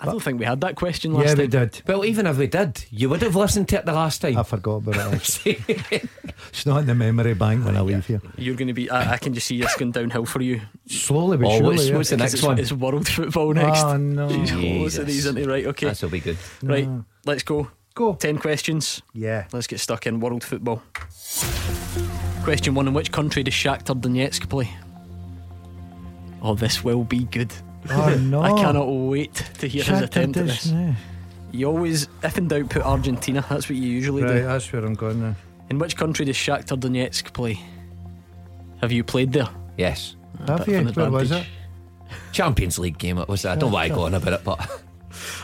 I 0.01 0.05
don't 0.05 0.23
think 0.23 0.39
we 0.39 0.47
had 0.47 0.61
that 0.61 0.77
question 0.77 1.13
last 1.13 1.23
Yeah, 1.23 1.29
time. 1.31 1.39
Yeah, 1.39 1.45
we 1.45 1.49
did. 1.49 1.83
Well, 1.85 2.05
even 2.05 2.27
if 2.27 2.39
we 2.39 2.47
did, 2.47 2.85
you 2.91 3.09
would 3.09 3.21
have 3.23 3.35
listened 3.35 3.69
to 3.71 3.79
it 3.79 3.85
the 3.87 3.93
last 3.93 4.21
time. 4.21 4.39
I 4.39 4.45
forgot 4.45 4.87
about 4.87 5.13
it. 5.45 5.61
it's 6.49 6.67
not 6.67 6.79
in 6.79 6.87
the 6.87 6.95
memory 6.95 7.35
bank 7.35 7.65
when 7.65 7.77
I 7.77 7.81
leave 7.81 8.07
here. 8.07 8.21
You're 8.37 8.55
going 8.55 8.69
to 8.69 8.75
be. 8.75 8.89
I, 8.91 9.15
I 9.15 9.19
can 9.19 9.35
just 9.35 9.49
see 9.49 9.61
this 9.61 9.75
going 9.75 9.91
downhill 9.91 10.25
for 10.25 10.41
you. 10.41 10.61
Slowly 10.87 11.37
but 11.37 11.47
Oh, 11.47 11.59
surely. 11.59 11.93
what's- 11.93 12.11
yeah. 12.11 12.17
the 12.17 12.23
next 12.23 12.35
it's, 12.35 12.43
one? 12.45 12.59
It's 12.61 12.73
world 12.73 13.09
football 13.09 13.49
oh, 13.49 13.53
next. 13.53 13.83
Oh, 13.83 13.97
no. 13.97 14.29
Jeez, 14.29 14.79
loads 14.81 14.99
of 14.99 15.07
these, 15.07 15.17
Jesus. 15.17 15.31
isn't 15.31 15.37
he? 15.43 15.49
Right. 15.49 15.67
Okay. 15.67 15.89
This 15.89 16.03
will 16.03 16.11
be 16.11 16.21
good. 16.21 16.39
Right. 16.63 16.89
Let's 17.27 17.43
go. 17.43 17.69
Go. 17.95 18.15
Ten 18.15 18.39
questions. 18.39 19.03
Yeah. 19.15 19.47
Let's 19.53 19.67
get 19.67 19.81
stuck 19.81 20.07
in 20.07 20.21
world 20.21 20.45
football. 20.45 20.81
Question 22.45 22.75
one: 22.75 22.87
In 22.87 22.95
which 22.95 23.11
country 23.11 23.43
does 23.43 23.55
Shakhtar 23.55 24.01
Donetsk 24.01 24.49
play? 24.49 24.71
Oh, 26.43 26.55
this 26.55 26.85
will 26.85 27.05
be 27.05 27.25
good. 27.25 27.53
Oh, 27.91 28.15
no. 28.17 28.41
I 28.43 28.51
cannot 28.61 28.87
wait 28.87 29.35
to 29.59 29.67
hear 29.67 29.83
his 29.85 29.93
Shakhtar 29.95 30.03
attempt 30.05 30.37
at 30.37 30.47
this. 30.47 30.67
Donetsk. 30.69 30.95
You 31.51 31.67
always, 31.67 32.09
if 32.23 32.37
in 32.37 32.49
doubt, 32.49 32.69
put 32.71 32.83
Argentina. 32.83 33.45
That's 33.49 33.69
what 33.69 33.77
you 33.77 33.89
usually 33.89 34.23
Right, 34.23 34.35
do. 34.35 34.43
that's 34.45 34.71
where 34.73 34.85
I'm 34.85 34.95
going 34.95 35.21
now. 35.21 35.35
In 35.71 35.79
which 35.79 35.97
country 35.97 36.25
does 36.27 36.37
Shakhtar 36.37 36.79
Donetsk 36.79 37.33
play? 37.33 37.59
Have 38.81 38.93
you 38.93 39.03
played 39.03 39.33
there? 39.33 39.49
Yes. 39.77 40.17
Have 40.47 40.59
bit 40.67 40.69
you? 40.69 40.79
of 40.79 40.87
an 40.89 40.95
Where 40.95 41.11
was 41.11 41.31
it? 41.31 41.35
advantage. 41.35 41.53
Champions 42.33 42.79
League 42.79 42.99
game 42.99 43.19
it 43.19 43.29
was. 43.29 43.45
I 43.45 43.57
don't 43.57 43.73
want 43.73 43.89
to 43.89 43.95
go 43.95 44.03
on 44.05 44.15
about 44.15 44.33
it, 44.35 44.45
but 44.45 44.83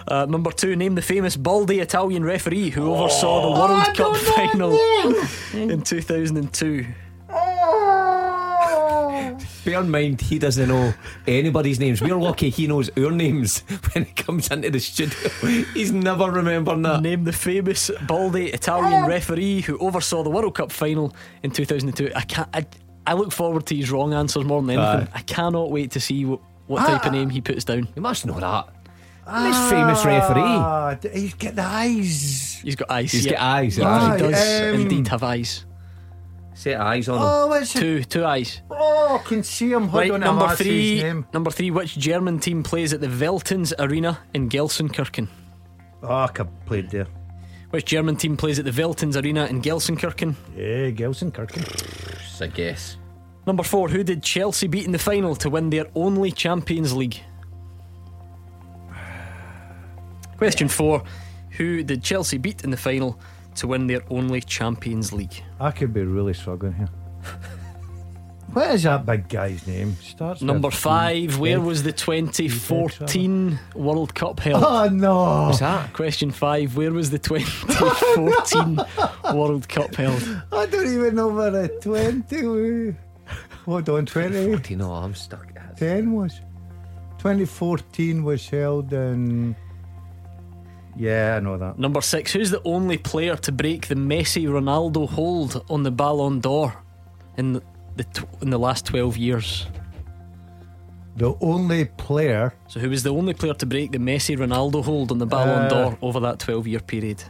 Uh, 0.07 0.27
number 0.27 0.53
two, 0.53 0.77
name 0.77 0.95
the 0.95 1.03
famous 1.03 1.37
baldy 1.37 1.81
Italian 1.81 2.23
referee 2.23 2.69
who 2.71 2.95
oversaw 2.95 3.41
the 3.41 3.49
Oh, 3.49 3.66
World 3.66 3.97
Cup 3.97 4.16
final 4.16 4.79
in 5.55 5.81
2002. 5.83 6.87
Bear 9.65 9.81
in 9.81 9.91
mind 9.91 10.20
he 10.20 10.39
doesn't 10.39 10.69
know 10.69 10.95
anybody's 11.27 11.81
names. 11.81 12.01
We're 12.01 12.16
lucky 12.16 12.51
he 12.51 12.66
knows 12.66 12.91
our 12.97 13.11
names 13.11 13.61
when 13.93 14.05
he 14.05 14.12
comes 14.12 14.51
into 14.51 14.70
the 14.70 14.81
studio. 14.81 15.28
He's 15.74 15.93
never 15.93 16.31
remembering 16.31 16.82
that. 16.82 17.03
Name 17.03 17.24
the 17.24 17.32
famous 17.32 17.91
baldy 18.07 18.53
Italian 18.53 19.07
referee 19.07 19.62
who 19.62 19.78
oversaw 19.78 20.23
the 20.23 20.31
World 20.31 20.55
Cup 20.55 20.70
final 20.70 21.15
in 21.43 21.51
2002. 21.51 22.12
I 22.15 22.20
can't. 22.23 22.49
I, 22.53 22.66
I 23.07 23.15
look 23.15 23.32
forward 23.32 23.66
to 23.66 23.77
his 23.77 23.91
wrong 23.91 24.15
answers 24.15 24.45
more 24.45 24.62
than 24.62 24.78
anything. 24.78 25.09
I 25.15 25.20
cannot 25.20 25.70
wait 25.70 25.91
to 25.93 26.01
see 26.01 26.24
what, 26.24 26.41
what 26.66 26.86
type 26.86 27.05
of 27.05 27.12
name 27.12 27.28
he 27.31 27.41
puts 27.41 27.65
down. 27.65 27.89
You 27.95 28.03
must 28.03 28.24
know 28.24 28.41
that. 28.41 28.69
This 29.27 29.70
famous 29.70 30.05
referee. 30.05 30.43
Ah, 30.43 30.97
he's 31.12 31.35
got 31.35 31.55
the 31.55 31.62
eyes. 31.62 32.61
He's 32.62 32.77
got 32.77 32.91
eyes. 32.91 33.12
He's 33.12 33.27
yeah. 33.27 33.32
got 33.32 33.41
eyes. 33.41 33.77
He 33.77 33.82
does 33.82 34.74
um, 34.74 34.81
indeed 34.81 35.09
have 35.09 35.23
eyes. 35.23 35.65
Set 36.55 36.81
eyes 36.81 37.09
on 37.09 37.17
him. 37.19 37.23
Oh, 37.25 37.47
what's 37.49 37.75
it? 37.75 37.81
Two, 37.81 38.05
two 38.05 38.25
eyes. 38.25 38.63
Oh, 38.71 39.21
I 39.21 39.29
can 39.29 39.43
see 39.43 39.73
him. 39.73 39.89
Hold 39.89 40.01
Right, 40.03 40.11
on, 40.13 40.21
number 40.21 40.45
I'm 40.45 40.57
three. 40.57 41.03
name. 41.03 41.27
Number 41.35 41.51
three. 41.51 41.71
Which 41.73 41.99
German 41.99 42.39
team 42.39 42.63
plays 42.63 42.93
at 42.93 43.01
the 43.01 43.09
Veltins 43.09 43.73
Arena 43.79 44.21
in 44.35 44.49
Gelsenkirchen? 44.49 45.27
Oh, 46.03 46.15
I 46.15 46.27
could 46.29 46.47
have 46.47 46.67
played 46.67 46.91
there. 46.91 47.07
Which 47.71 47.87
German 47.87 48.15
team 48.17 48.37
plays 48.37 48.61
at 48.61 48.65
the 48.65 48.71
Veltins 48.71 49.21
Arena 49.21 49.47
in 49.47 49.61
Gelsenkirchen? 49.63 50.37
Yeah, 50.57 50.91
Gelsenkirchen. 50.91 51.65
Just 52.19 52.41
a 52.41 52.47
guess. 52.47 52.99
Number 53.47 53.65
four. 53.65 53.89
Who 53.89 54.05
did 54.05 54.23
Chelsea 54.23 54.69
beat 54.69 54.87
in 54.87 54.93
the 54.93 54.99
final 54.99 55.35
to 55.37 55.51
win 55.51 55.71
their 55.71 55.87
only 55.97 56.31
Champions 56.31 56.95
League? 56.95 57.21
Question 60.39 60.69
four. 60.69 61.03
Who 61.57 61.83
did 61.83 62.03
Chelsea 62.03 62.39
beat 62.39 62.63
in 62.65 62.71
the 62.71 62.77
final 62.77 63.19
to 63.57 63.67
win 63.69 63.87
their 63.87 64.03
only 64.11 64.41
Champions 64.41 65.13
League? 65.13 65.43
I 65.61 65.71
could 65.71 65.93
be 65.93 66.03
really 66.03 66.35
struggling 66.35 66.75
here. 66.75 66.89
what 68.53 68.71
is 68.73 68.83
that 68.85 69.05
big 69.07 69.29
guy's 69.29 69.67
name? 69.67 69.97
Starts 70.03 70.43
Number 70.43 70.71
five. 70.71 71.39
Where 71.39 71.61
was 71.61 71.83
the 71.83 71.93
2014 71.93 73.59
World 73.75 74.15
Cup 74.15 74.41
held? 74.41 74.63
Oh 74.65 74.89
no! 74.89 75.47
What's 75.47 75.61
that? 75.61 75.93
Question 75.93 76.31
five. 76.31 76.77
Where 76.77 76.93
was 76.93 77.11
the 77.11 77.19
2014 77.19 78.79
World 79.37 79.69
Cup 79.69 79.95
held? 79.95 80.23
I 80.53 80.67
don't 80.67 80.87
even 80.93 81.15
know 81.17 81.29
where 81.29 81.51
the 81.51 81.69
twenty. 81.81 82.95
Hold 83.65 83.89
on, 83.89 84.07
twenty 84.07 84.57
Do 84.57 84.71
you 84.71 84.77
know 84.77 84.93
I'm 84.93 85.15
stuck? 85.15 85.49
ten 85.77 86.13
was. 86.13 86.41
2014 87.19 88.23
was 88.23 88.49
held 88.51 88.93
in. 88.93 89.57
Yeah, 90.97 91.37
I 91.37 91.41
know 91.41 91.57
that. 91.59 91.79
Number 91.79 92.01
six. 92.01 92.33
Who's 92.33 92.51
the 92.51 92.62
only 92.65 92.99
player 92.99 93.37
to 93.37 93.53
break 93.53 93.89
the 93.89 93.97
Messi 93.97 94.47
Ronaldo 94.47 95.09
hold 95.09 95.65
on 95.69 95.83
the 95.83 95.91
Ballon 95.91 96.41
d'Or 96.41 96.73
in 97.37 97.55
the, 97.55 97.62
the 97.97 98.05
tw- 98.05 98.43
in 98.43 98.51
the 98.51 98.59
last 98.59 98.87
12 98.87 99.16
years? 99.16 99.66
The 101.16 101.35
only 101.41 101.85
player. 101.87 102.55
So 102.69 102.81
who 102.81 102.91
was 102.91 103.03
the 103.03 103.12
only 103.12 103.35
player 103.35 103.55
to 103.55 103.66
break 103.66 103.93
the 103.93 103.99
Messi 103.99 104.37
Ronaldo 104.37 104.85
hold 104.85 105.11
on 105.12 105.19
the 105.19 105.27
Ballon 105.27 105.65
Uh, 105.65 105.69
d'Or 105.69 105.99
over 106.03 106.21
that 106.21 106.39
12 106.39 106.66
year 106.69 106.81
period? 106.81 107.23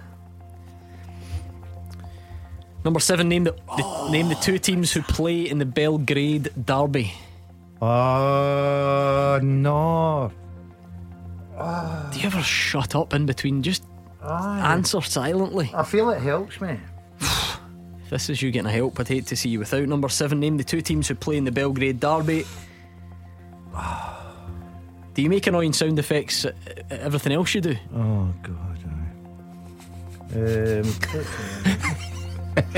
Number 2.85 3.01
seven. 3.01 3.29
Name 3.31 3.45
the, 3.45 3.53
the 3.79 4.09
name 4.11 4.29
the 4.29 4.35
two 4.37 4.59
teams 4.59 4.93
who 4.93 5.01
play 5.01 5.49
in 5.49 5.59
the 5.59 5.65
Belgrade 5.65 6.51
Derby. 6.67 7.13
Uh, 7.81 9.41
no. 9.43 10.31
Do 11.57 12.19
you 12.21 12.27
ever 12.27 12.43
shut 12.43 12.95
up 12.95 13.15
in 13.15 13.27
between? 13.27 13.63
Just 13.63 13.85
answer 14.23 15.01
silently. 15.01 15.71
I 15.75 15.83
feel 15.85 16.11
it 16.11 16.21
helps 16.21 16.61
me. 16.61 16.79
If 17.21 17.61
this 18.11 18.29
is 18.31 18.43
you 18.43 18.51
getting 18.51 18.69
a 18.69 18.73
help, 18.73 18.99
I'd 18.99 19.09
hate 19.09 19.27
to 19.29 19.37
see 19.37 19.51
you 19.51 19.59
without. 19.61 19.87
Number 19.87 20.09
seven, 20.09 20.41
name 20.41 20.57
the 20.57 20.65
two 20.65 20.81
teams 20.81 21.09
who 21.09 21.15
play 21.15 21.37
in 21.37 21.45
the 21.45 21.53
Belgrade 21.53 22.01
Derby. 22.01 22.45
Do 25.15 25.23
you 25.23 25.29
make 25.31 25.47
annoying 25.47 25.73
sound 25.73 25.99
effects 26.01 26.45
at 26.45 26.57
at 26.91 27.01
everything 27.01 27.33
else 27.33 27.55
you 27.55 27.61
do? 27.61 27.77
Oh 27.95 28.33
God. 28.43 28.61
Um, 30.35 30.85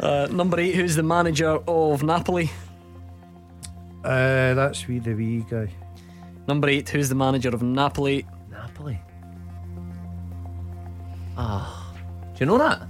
Uh, 0.00 0.26
number 0.30 0.60
eight, 0.60 0.74
who's 0.74 0.96
the 0.96 1.02
manager 1.02 1.58
of 1.66 2.02
Napoli? 2.02 2.50
uh, 4.04 4.52
that's 4.54 4.86
we 4.86 4.98
the 4.98 5.14
wee 5.14 5.44
guy. 5.48 5.68
Number 6.46 6.68
eight, 6.68 6.88
who's 6.90 7.08
the 7.08 7.14
manager 7.14 7.48
of 7.50 7.62
Napoli? 7.62 8.26
Napoli. 8.50 9.00
Ah. 11.36 11.92
Do 12.34 12.40
you 12.40 12.46
know 12.46 12.58
that? 12.58 12.82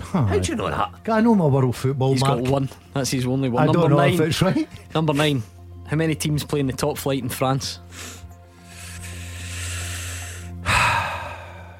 How 0.00 0.38
do 0.38 0.50
you 0.50 0.56
know 0.56 0.68
that? 0.70 0.90
I 1.08 1.20
know 1.20 1.34
my 1.34 1.46
world 1.46 1.76
football. 1.76 2.12
He's 2.12 2.20
Mark. 2.22 2.42
got 2.42 2.48
one. 2.50 2.68
That's 2.94 3.10
his 3.10 3.26
only 3.26 3.48
one. 3.48 3.62
I 3.62 3.66
number 3.66 3.80
don't 3.82 3.90
know 3.90 3.96
nine. 3.96 4.14
if 4.14 4.20
it's 4.20 4.42
right. 4.42 4.68
Number 4.94 5.12
nine. 5.12 5.42
How 5.86 5.96
many 5.96 6.14
teams 6.14 6.44
play 6.44 6.60
in 6.60 6.66
the 6.66 6.72
top 6.72 6.98
flight 6.98 7.22
in 7.22 7.28
France? 7.28 7.78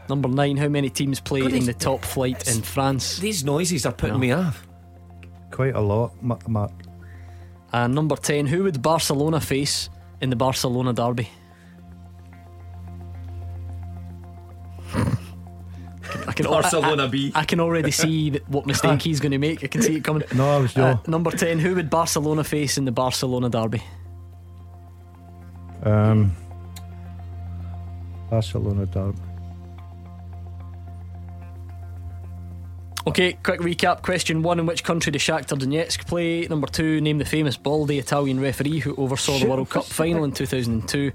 Number 0.08 0.28
nine. 0.28 0.56
How 0.56 0.68
many 0.68 0.88
teams 0.90 1.20
play 1.20 1.42
God, 1.42 1.52
in 1.52 1.66
the 1.66 1.74
top 1.74 2.02
flight 2.04 2.48
in 2.54 2.62
France? 2.62 3.18
These 3.18 3.44
noises 3.44 3.84
are 3.86 3.92
putting 3.92 4.14
No. 4.14 4.18
me 4.20 4.32
off. 4.32 4.66
Quite 5.50 5.74
a 5.74 5.80
lot, 5.80 6.12
Ma- 6.22 6.38
Mark. 6.46 6.72
And 7.72 7.94
number 7.94 8.16
10, 8.16 8.46
who 8.46 8.62
would 8.64 8.80
Barcelona 8.80 9.40
face 9.40 9.90
in 10.20 10.30
the 10.30 10.36
Barcelona 10.36 10.92
derby? 10.92 11.28
I 16.26 16.32
can, 16.32 16.46
Barcelona 16.46 17.02
I, 17.02 17.06
I, 17.06 17.08
B. 17.08 17.32
I 17.34 17.44
can 17.44 17.60
already 17.60 17.90
see 17.90 18.30
what 18.48 18.66
mistake 18.66 19.02
he's 19.02 19.20
going 19.20 19.32
to 19.32 19.38
make. 19.38 19.62
I 19.64 19.66
can 19.66 19.82
see 19.82 19.96
it 19.96 20.04
coming. 20.04 20.22
No, 20.34 20.56
I 20.56 20.58
was 20.58 20.76
Uh, 20.76 20.96
number 21.06 21.30
10, 21.30 21.58
who 21.58 21.74
would 21.74 21.90
Barcelona 21.90 22.44
face 22.44 22.78
in 22.78 22.84
the 22.84 22.92
Barcelona 22.92 23.48
derby? 23.50 23.82
Um, 25.82 26.32
Barcelona 28.30 28.86
derby. 28.86 29.18
Okay, 33.08 33.38
quick 33.42 33.60
recap. 33.60 34.02
Question 34.02 34.42
one: 34.42 34.60
In 34.60 34.66
which 34.66 34.84
country 34.84 35.10
does 35.10 35.22
Shakhtar 35.22 35.58
Donetsk 35.58 36.06
play? 36.06 36.46
Number 36.46 36.66
two: 36.66 37.00
Name 37.00 37.16
the 37.16 37.24
famous 37.24 37.56
baldy 37.56 37.98
Italian 37.98 38.38
referee 38.38 38.80
who 38.80 38.94
oversaw 38.96 39.38
the 39.38 39.48
World 39.48 39.70
Cup 39.70 39.86
final 39.86 40.24
in 40.24 40.32
2002. 40.32 41.10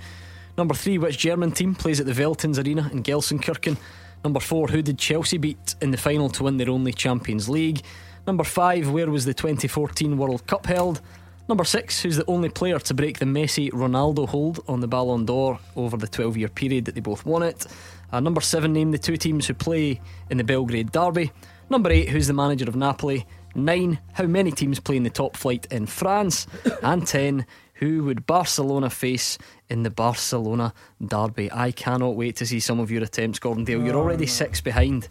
Number 0.57 0.73
three: 0.73 0.97
Which 0.97 1.19
German 1.19 1.51
team 1.51 1.75
plays 1.75 1.99
at 1.99 2.07
the 2.07 2.11
Veltins 2.11 2.57
Arena 2.57 2.89
in 2.91 3.03
Gelsenkirchen? 3.03 3.77
Number 4.23 4.39
four: 4.39 4.69
Who 4.69 4.81
did 4.81 4.97
Chelsea 4.97 5.37
beat 5.37 5.75
in 5.83 5.91
the 5.91 5.97
final 5.97 6.29
to 6.29 6.45
win 6.45 6.57
their 6.57 6.71
only 6.71 6.93
Champions 6.93 7.47
League? 7.47 7.83
Number 8.25 8.43
five: 8.43 8.89
Where 8.89 9.11
was 9.11 9.25
the 9.25 9.35
2014 9.35 10.17
World 10.17 10.47
Cup 10.47 10.65
held? 10.65 10.99
Number 11.47 11.63
six: 11.63 12.01
Who's 12.01 12.17
the 12.17 12.25
only 12.25 12.49
player 12.49 12.79
to 12.79 12.93
break 12.95 13.19
the 13.19 13.25
Messi 13.25 13.69
Ronaldo 13.69 14.27
hold 14.27 14.63
on 14.67 14.79
the 14.79 14.87
Ballon 14.87 15.25
d'Or 15.25 15.59
over 15.75 15.95
the 15.95 16.07
12-year 16.07 16.49
period 16.49 16.85
that 16.85 16.95
they 16.95 17.01
both 17.01 17.23
won 17.23 17.43
it? 17.43 17.67
Uh, 18.11 18.19
number 18.19 18.41
seven: 18.41 18.73
Name 18.73 18.89
the 18.89 18.97
two 18.97 19.15
teams 19.15 19.45
who 19.45 19.53
play 19.53 20.01
in 20.31 20.37
the 20.37 20.43
Belgrade 20.43 20.91
Derby. 20.91 21.31
Number 21.69 21.89
eight, 21.89 22.09
who's 22.09 22.27
the 22.27 22.33
manager 22.33 22.65
of 22.67 22.75
Napoli? 22.75 23.25
Nine, 23.55 23.99
how 24.13 24.25
many 24.25 24.51
teams 24.51 24.79
play 24.79 24.97
in 24.97 25.03
the 25.03 25.09
top 25.09 25.37
flight 25.37 25.67
in 25.71 25.85
France? 25.85 26.47
and 26.83 27.05
ten, 27.05 27.45
who 27.75 28.03
would 28.05 28.25
Barcelona 28.25 28.89
face 28.89 29.37
in 29.69 29.83
the 29.83 29.89
Barcelona 29.89 30.73
derby? 31.05 31.51
I 31.51 31.71
cannot 31.71 32.15
wait 32.15 32.35
to 32.37 32.45
see 32.45 32.59
some 32.59 32.79
of 32.79 32.91
your 32.91 33.03
attempts, 33.03 33.39
Gordon 33.39 33.65
Dalziel. 33.65 33.85
You're 33.85 33.95
already 33.95 34.25
six 34.27 34.61
behind 34.61 35.07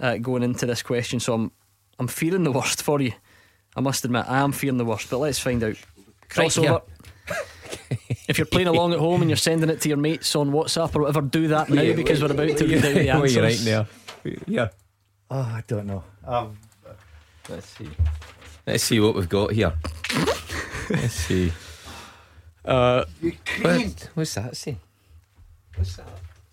uh, 0.00 0.16
going 0.18 0.42
into 0.42 0.66
this 0.66 0.82
question, 0.82 1.20
so 1.20 1.34
I'm 1.34 1.52
I'm 1.98 2.08
fearing 2.08 2.44
the 2.44 2.52
worst 2.52 2.82
for 2.82 3.00
you. 3.00 3.12
I 3.74 3.80
must 3.80 4.04
admit, 4.04 4.24
I 4.28 4.38
am 4.38 4.52
fearing 4.52 4.78
the 4.78 4.84
worst, 4.84 5.08
but 5.10 5.18
let's 5.18 5.38
find 5.38 5.62
out. 5.62 5.76
Crossover. 6.28 6.82
If 8.28 8.38
you're 8.38 8.46
playing 8.46 8.66
along 8.66 8.92
at 8.92 8.98
home 8.98 9.22
and 9.22 9.30
you're 9.30 9.36
sending 9.36 9.70
it 9.70 9.80
to 9.82 9.88
your 9.88 9.98
mates 9.98 10.34
on 10.34 10.50
WhatsApp 10.50 10.94
or 10.96 11.02
whatever, 11.02 11.20
do 11.20 11.48
that 11.48 11.68
now 11.70 11.94
because 11.94 12.20
we're 12.20 12.32
about 12.32 12.56
to 12.56 12.66
read 12.66 12.84
out 12.84 12.94
the 12.94 13.08
answers. 13.10 13.34
you're 13.34 13.44
right 13.44 13.58
there. 13.58 13.86
Yeah. 14.48 14.68
Oh, 15.30 15.40
I 15.40 15.62
don't 15.66 15.86
know. 15.86 16.04
Um, 16.24 16.56
Let's 17.48 17.68
see. 17.68 17.88
Let's 18.66 18.82
see 18.84 18.98
what 19.00 19.14
we've 19.14 19.28
got 19.28 19.52
here. 19.52 19.72
Let's 20.90 21.14
see. 21.14 21.52
Uh, 22.64 23.04
What, 23.62 24.08
what's 24.14 24.34
that 24.34 24.56
say? 24.56 24.78
What's 25.76 25.96
that? 25.96 26.06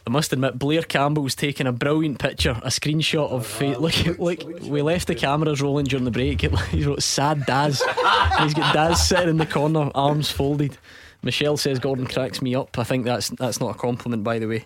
I 0.05 0.09
must 0.11 0.33
admit, 0.33 0.59
Blair 0.59 0.81
Campbell's 0.83 1.33
taking 1.33 1.65
a 1.65 1.71
brilliant 1.71 2.19
picture, 2.19 2.59
a 2.61 2.67
screenshot 2.67 3.29
of. 3.31 3.47
Fa- 3.47 3.77
look, 3.79 3.95
look, 4.19 4.43
we 4.61 4.81
left 4.81 5.07
the 5.07 5.15
cameras 5.15 5.61
rolling 5.61 5.85
during 5.85 6.03
the 6.05 6.11
break. 6.11 6.41
He 6.41 6.83
wrote 6.83 7.01
"sad 7.01 7.45
Daz." 7.45 7.81
he's 8.39 8.53
got 8.53 8.73
Daz 8.73 9.07
sitting 9.07 9.29
in 9.29 9.37
the 9.37 9.45
corner, 9.45 9.89
arms 9.95 10.29
folded. 10.29 10.77
Michelle 11.23 11.55
says 11.57 11.79
Gordon 11.79 12.05
cracks 12.05 12.41
me 12.41 12.53
up. 12.53 12.77
I 12.77 12.83
think 12.83 13.05
that's 13.05 13.29
that's 13.29 13.59
not 13.61 13.75
a 13.75 13.79
compliment, 13.79 14.23
by 14.25 14.39
the 14.39 14.47
way. 14.47 14.65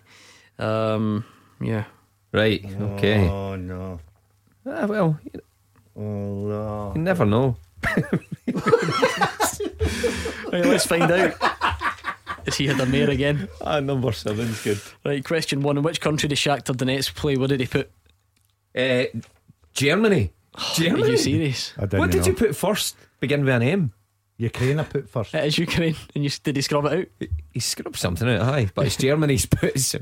Um, 0.60 1.24
yeah. 1.62 1.84
Right, 2.32 2.64
okay. 2.82 3.28
Oh 3.28 3.56
no. 3.56 4.00
Ah, 4.66 4.86
well, 4.86 5.18
you, 5.24 5.42
Oh 5.96 6.02
no. 6.48 6.92
you 6.96 7.02
never 7.02 7.26
know. 7.26 7.56
Right, 10.52 10.66
let's 10.66 10.86
find 10.86 11.12
out. 11.12 11.34
Is 12.46 12.56
he 12.56 12.68
had 12.68 12.80
a 12.80 12.86
mare 12.86 13.10
again? 13.10 13.50
Ah, 13.62 13.80
number 13.82 14.12
seven's 14.14 14.62
good. 14.64 14.80
Right, 15.04 15.24
question 15.24 15.62
one. 15.62 15.78
In 15.78 15.84
which 15.84 16.00
country 16.00 16.30
does 16.30 16.40
Shakhtar 16.40 16.76
Donetsk 16.76 17.16
play? 17.16 17.36
What 17.36 17.50
did 17.50 17.60
he 17.60 17.66
put? 17.68 17.90
Uh, 18.76 19.04
Germany. 19.74 20.32
Are 20.56 20.74
Germany. 20.76 21.12
you 21.12 21.18
serious? 21.18 21.74
I 21.78 21.82
didn't 21.82 22.00
What 22.00 22.12
did 22.12 22.22
know. 22.22 22.28
you 22.28 22.34
put 22.34 22.56
first? 22.56 22.96
Begin 23.20 23.44
with 23.44 23.54
an 23.54 23.64
M. 23.64 23.92
Ukraine 24.38 24.80
I 24.80 24.84
put 24.84 25.10
first. 25.10 25.34
It 25.36 25.44
is 25.46 25.58
Ukraine. 25.58 25.96
And 26.16 26.24
you 26.24 26.30
did 26.44 26.56
he 26.56 26.62
scrub 26.62 26.86
it 26.86 26.94
out? 27.22 27.30
He 27.52 27.60
scrubbed 27.60 27.98
something 27.98 28.30
out, 28.30 28.42
aye, 28.42 28.70
but 28.74 28.86
it's 28.86 28.96
Germany's 28.96 29.46
put. 29.48 29.78
So. 29.80 30.00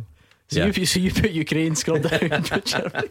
So, 0.50 0.60
Yeah. 0.60 0.72
you, 0.76 0.86
so 0.86 1.00
you 1.00 1.12
put 1.12 1.32
Ukraine 1.32 1.76
scrubbed 1.76 2.06
out 2.06 2.22
and 2.22 2.46
put 2.50 2.66
Germany. 2.66 3.10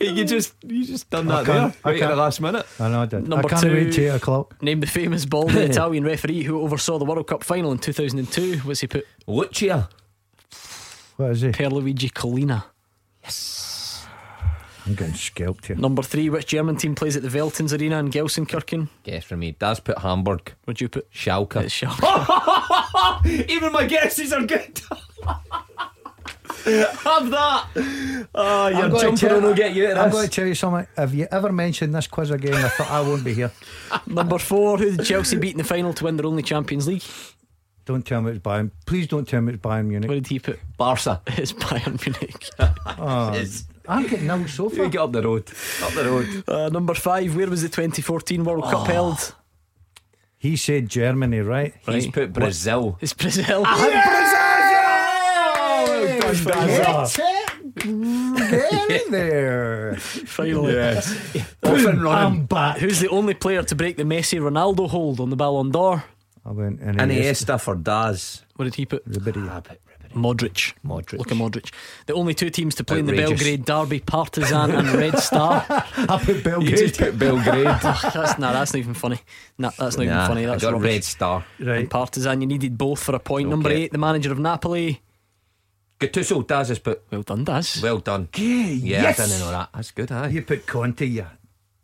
you 0.00 0.24
just 0.24 0.54
you 0.66 0.84
just 0.84 1.10
done 1.10 1.30
I 1.30 1.42
that 1.42 1.46
there 1.46 1.74
I 1.84 1.90
right 1.92 2.02
at 2.02 2.08
the 2.08 2.16
last 2.16 2.40
minute. 2.40 2.66
I 2.80 2.88
know 2.88 3.02
I 3.02 3.06
did. 3.06 3.28
Number 3.28 3.46
I 3.46 3.50
can't 3.50 3.62
two. 3.62 3.72
wait 3.72 3.92
till 3.92 4.04
eight 4.04 4.16
o'clock. 4.16 4.60
Name 4.62 4.80
the 4.80 4.86
famous 4.86 5.24
bald 5.26 5.54
Italian 5.54 6.04
referee 6.04 6.42
who 6.42 6.60
oversaw 6.62 6.98
the 6.98 7.04
World 7.04 7.26
Cup 7.26 7.44
final 7.44 7.72
in 7.72 7.78
2002. 7.78 8.58
What's 8.60 8.80
he 8.80 8.86
put? 8.86 9.06
Lucia. 9.26 9.88
What 11.16 11.30
is 11.32 11.42
he? 11.42 11.48
Pierluigi 11.50 12.10
Collina. 12.12 12.64
I'm 14.86 14.94
getting 14.94 15.14
scalped 15.14 15.66
here. 15.66 15.76
Number 15.76 16.02
three, 16.02 16.28
which 16.28 16.46
German 16.46 16.76
team 16.76 16.94
plays 16.94 17.16
at 17.16 17.22
the 17.22 17.28
Veltins 17.28 17.78
Arena 17.78 17.98
in 17.98 18.10
Gelsenkirchen? 18.10 18.88
Guess 19.04 19.24
for 19.24 19.36
me. 19.36 19.52
Daz 19.52 19.80
put 19.80 19.98
Hamburg. 19.98 20.52
What'd 20.64 20.80
you 20.80 20.88
put? 20.88 21.10
Schalke. 21.10 21.62
It's 21.62 21.74
Schalke. 21.74 23.26
Even 23.50 23.72
my 23.72 23.86
guesses 23.86 24.32
are 24.32 24.44
good. 24.44 24.80
Have 26.64 27.30
that. 27.30 27.66
Oh, 28.34 28.64
I'm 28.66 28.72
your 28.72 28.88
gonna 28.88 29.00
jumper 29.02 29.28
tell- 29.28 29.40
will 29.40 29.54
get 29.54 29.74
you 29.74 29.90
I'm 29.92 30.10
going 30.10 30.24
to 30.24 30.30
tell 30.30 30.46
you 30.46 30.54
something. 30.54 30.86
Have 30.96 31.14
you 31.14 31.26
ever 31.30 31.52
mentioned 31.52 31.94
this 31.94 32.06
quiz 32.06 32.30
again? 32.30 32.54
I 32.54 32.68
thought 32.68 32.90
I 32.90 33.00
won't 33.02 33.24
be 33.24 33.34
here. 33.34 33.50
Number 34.06 34.38
four, 34.38 34.78
who 34.78 34.96
did 34.96 35.04
Chelsea 35.06 35.36
beat 35.36 35.52
in 35.52 35.58
the 35.58 35.64
final 35.64 35.92
to 35.94 36.04
win 36.04 36.16
their 36.16 36.26
only 36.26 36.42
Champions 36.42 36.86
League? 36.86 37.02
Don't 37.84 38.04
tell 38.06 38.22
me 38.22 38.30
it's 38.32 38.40
Bayern. 38.40 38.70
Please 38.86 39.06
don't 39.06 39.28
tell 39.28 39.42
me 39.42 39.52
it's 39.54 39.62
Bayern 39.62 39.86
Munich. 39.86 40.08
What 40.08 40.14
did 40.14 40.26
he 40.28 40.38
put? 40.38 40.58
Barca. 40.78 41.20
It's 41.26 41.52
Bayern 41.52 42.00
Munich. 42.06 42.48
Oh, 42.98 43.32
I'm 43.88 44.06
getting 44.06 44.26
nil 44.26 44.46
so 44.48 44.70
You 44.70 44.76
far. 44.76 44.88
get 44.88 45.00
up 45.00 45.12
the 45.12 45.22
road. 45.22 45.44
Up 45.82 45.92
the 45.92 46.04
road. 46.04 46.44
Uh, 46.48 46.68
number 46.70 46.94
five, 46.94 47.34
where 47.36 47.48
was 47.48 47.62
the 47.62 47.68
2014 47.68 48.44
World 48.44 48.64
Cup 48.64 48.86
held? 48.86 49.34
He 50.38 50.56
said 50.56 50.88
Germany, 50.88 51.40
right? 51.40 51.74
He's 51.86 52.04
Right. 52.04 52.12
put 52.12 52.32
Brazil. 52.32 52.98
It's 53.00 53.14
Brazil. 53.14 53.64
Hey, 53.64 54.00
Brazil. 56.20 57.06
Get 57.74 59.06
in 59.06 59.12
there. 59.12 59.96
Finally. 59.96 60.78
Off 61.62 61.86
and 61.86 62.08
I'm 62.08 62.46
back. 62.46 62.78
Who's 62.78 63.00
the 63.00 63.08
only 63.08 63.34
player 63.34 63.62
to 63.62 63.74
break 63.74 63.96
the 63.96 64.02
Messi 64.04 64.38
Ronaldo 64.40 64.88
hold 64.88 65.20
on 65.20 65.30
the 65.30 65.36
Ballon 65.36 65.70
d'Or? 65.70 66.04
I 66.46 66.50
went 66.52 66.80
in 66.80 66.96
Iniesta 66.96 67.60
for 67.60 67.74
Daz. 67.74 68.44
What 68.56 68.66
did 68.66 68.74
he 68.74 68.86
put? 68.86 69.06
Ribery. 69.08 69.48
Ah, 69.50 69.60
but 69.60 69.72
Ribery. 69.72 69.78
Modric. 70.14 70.74
Modric. 70.84 71.18
Look 71.18 71.30
at 71.32 71.36
Modric. 71.36 71.72
The 72.06 72.14
only 72.14 72.34
two 72.34 72.50
teams 72.50 72.74
to 72.76 72.84
play 72.84 72.98
in 73.00 73.06
the 73.06 73.16
Belgrade 73.16 73.64
Derby, 73.64 74.00
Partizan 74.00 74.70
and 74.70 74.88
Red 74.94 75.18
Star. 75.18 75.64
I 75.70 76.20
put 76.24 76.36
You 76.36 76.42
Belgrade. 76.42 76.76
just 76.78 76.98
put 76.98 77.18
Belgrade. 77.18 77.64
that's, 77.82 78.38
nah, 78.38 78.52
that's 78.52 78.72
not 78.72 78.78
even 78.78 78.94
funny. 78.94 79.20
Nah, 79.58 79.70
that's 79.78 79.96
not 79.96 80.06
nah, 80.06 80.14
even 80.14 80.26
funny. 80.28 80.42
I 80.44 80.50
That's 80.50 80.62
got 80.62 80.72
rubbish. 80.74 80.86
Red 80.92 81.04
Star. 81.04 81.44
And 81.58 81.66
Right. 81.68 81.90
Partizan, 81.90 82.40
you 82.40 82.46
needed 82.46 82.76
both 82.78 83.02
for 83.02 83.14
a 83.14 83.18
point. 83.18 83.48
Number 83.48 83.70
eight, 83.70 83.92
the 83.92 83.98
manager 83.98 84.32
of 84.32 84.38
Napoli. 84.38 85.00
Gattuso, 86.00 86.46
Daz 86.46 86.68
has 86.68 86.78
put. 86.78 87.02
Well 87.10 87.22
done, 87.22 87.44
Daz. 87.44 87.80
Well 87.82 87.98
done. 87.98 88.28
Yeah, 88.36 88.46
Yeah, 88.46 89.02
yes. 89.02 89.20
I 89.20 89.26
didn't 89.26 89.40
know 89.40 89.50
that. 89.52 89.68
That's 89.74 89.90
good, 89.92 90.10
aye. 90.12 90.28
You 90.28 90.42
put 90.42 90.66
Conte, 90.66 91.06
yeah. 91.06 91.28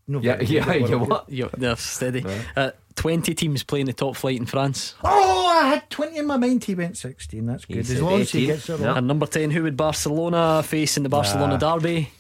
No, 0.09 0.21
Yeah, 0.21 0.37
very 0.37 0.47
yeah, 0.81 0.89
you 0.89 0.99
what? 0.99 1.25
You're, 1.29 1.51
they're 1.57 1.77
steady. 1.77 2.25
Uh, 2.57 2.71
20 3.01 3.33
teams 3.35 3.63
playing 3.63 3.87
the 3.87 3.95
top 3.95 4.15
flight 4.15 4.37
in 4.37 4.45
France. 4.45 4.95
Oh, 5.03 5.47
I 5.47 5.69
had 5.69 5.89
20 5.89 6.19
in 6.19 6.27
my 6.27 6.37
mind. 6.37 6.63
He 6.63 6.75
went 6.75 6.99
16. 6.99 7.47
That's 7.47 7.65
He 7.65 7.73
good. 7.73 7.81
As 7.81 7.89
said 7.89 8.01
long 8.01 8.21
as 8.21 8.31
he 8.31 8.45
gets 8.45 8.69
it 8.69 8.79
Yeah. 8.79 8.99
And 8.99 9.07
number 9.07 9.25
10, 9.25 9.51
who 9.51 9.63
would 9.63 9.75
Barcelona 9.75 10.63
face 10.63 10.99
in 10.99 11.03
the 11.03 11.09
Barcelona 11.09 11.57
derby? 11.57 12.11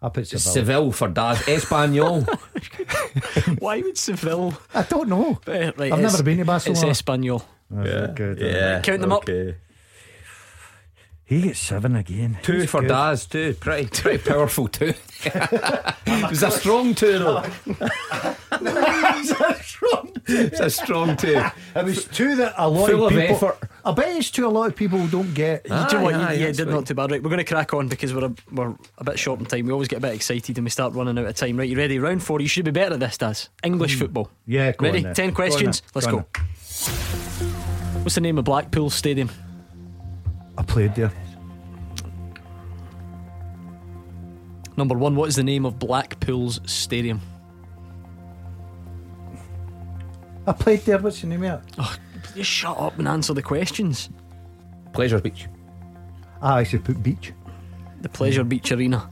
I 0.00 0.08
put 0.10 0.28
Seville. 0.28 0.52
Seville 0.52 0.92
for 0.92 1.08
Daz. 1.08 1.38
Espanyol. 1.40 2.24
Why 3.58 3.80
would 3.80 3.98
Seville? 3.98 4.56
I 4.72 4.82
don't 4.82 5.08
know. 5.08 5.40
Uh, 5.44 5.72
right, 5.76 5.92
I've 5.92 5.98
never 5.98 6.22
been 6.22 6.36
to 6.36 6.42
It's 6.42 6.46
Barcelona. 6.46 6.92
Espanyol. 6.92 7.42
yeah. 7.84 8.06
Good. 8.14 8.38
yeah. 8.38 8.80
Count 8.82 9.00
them 9.00 9.10
up. 9.10 9.28
He 11.24 11.42
gets 11.42 11.58
seven 11.58 11.96
again. 11.96 12.38
Two 12.42 12.60
He's 12.60 12.70
for 12.70 12.82
good. 12.82 12.88
Daz, 12.88 13.26
two. 13.26 13.54
Pretty, 13.60 13.88
pretty 13.88 14.30
powerful 14.30 14.68
two. 14.68 14.94
it 15.24 16.30
was 16.30 16.42
a 16.42 16.50
strong 16.50 16.94
two, 16.94 17.18
though. 17.18 17.42
It's 20.30 20.60
a 20.60 20.70
strong 20.70 21.16
two. 21.16 21.42
It 21.76 21.84
was 21.84 22.06
two 22.06 22.36
that 22.36 22.54
a 22.56 22.68
lot 22.68 22.90
Full 22.90 23.06
of 23.06 23.12
of 23.12 23.18
people. 23.18 23.36
effort. 23.36 23.70
I 23.84 23.92
bet 23.92 24.16
it's 24.16 24.30
two 24.30 24.46
a 24.46 24.48
lot 24.48 24.66
of 24.68 24.76
people 24.76 25.06
don't 25.06 25.32
get. 25.32 25.64
You 25.68 25.86
do 25.88 26.00
what? 26.00 26.14
Aye, 26.14 26.32
you, 26.34 26.40
yeah, 26.40 26.46
that's 26.46 26.58
did 26.58 26.66
right. 26.66 26.74
not 26.74 26.86
too 26.86 26.94
bad. 26.94 27.10
Right, 27.10 27.22
we're 27.22 27.30
going 27.30 27.38
to 27.38 27.44
crack 27.44 27.72
on 27.72 27.88
because 27.88 28.12
we're 28.12 28.26
a, 28.26 28.34
we're 28.52 28.74
a 28.98 29.04
bit 29.04 29.18
short 29.18 29.38
on 29.40 29.46
time. 29.46 29.66
We 29.66 29.72
always 29.72 29.88
get 29.88 29.98
a 29.98 30.00
bit 30.00 30.14
excited 30.14 30.58
and 30.58 30.64
we 30.64 30.70
start 30.70 30.94
running 30.94 31.16
out 31.18 31.26
of 31.26 31.34
time. 31.36 31.56
Right, 31.56 31.68
you 31.68 31.76
ready? 31.76 31.98
Round 31.98 32.22
four. 32.22 32.40
You 32.40 32.48
should 32.48 32.64
be 32.64 32.70
better 32.72 32.94
at 32.94 33.00
this, 33.00 33.16
Daz. 33.16 33.48
English 33.62 33.94
hmm. 33.94 34.00
football. 34.00 34.30
Yeah, 34.46 34.72
go 34.72 34.86
Ready? 34.86 34.98
on 34.98 35.04
then. 35.04 35.14
Ten 35.14 35.26
Go 35.26 35.30
on 35.30 35.34
questions. 35.34 35.80
then. 35.80 35.90
Let's 35.94 36.06
Go 36.06 36.12
go. 36.12 36.18
on 36.18 38.02
What's 38.02 38.14
the 38.14 38.20
name 38.20 38.38
of 38.38 38.44
Blackpool 38.44 38.90
Stadium? 38.90 39.30
I 40.56 40.62
played 40.62 40.94
there. 40.94 41.12
Number 44.76 44.96
one. 44.96 45.14
What 45.16 45.28
is 45.28 45.36
the 45.36 45.44
name 45.44 45.64
of 45.64 45.78
Blackpool's 45.78 46.60
stadium? 46.66 47.20
I 50.48 50.52
played 50.52 50.80
there. 50.80 50.98
What's 50.98 51.22
your 51.22 51.28
name 51.30 51.44
of? 51.44 51.62
Oh, 51.76 51.96
just 52.34 52.48
shut 52.48 52.78
up 52.78 52.98
and 52.98 53.06
answer 53.06 53.34
the 53.34 53.42
questions. 53.42 54.08
Pleasure 54.94 55.20
Beach. 55.20 55.46
Ah, 56.40 56.56
I 56.56 56.64
should 56.64 56.84
put 56.84 57.02
beach. 57.02 57.32
The 58.00 58.08
Pleasure 58.08 58.44
Beach 58.44 58.72
Arena. 58.72 59.10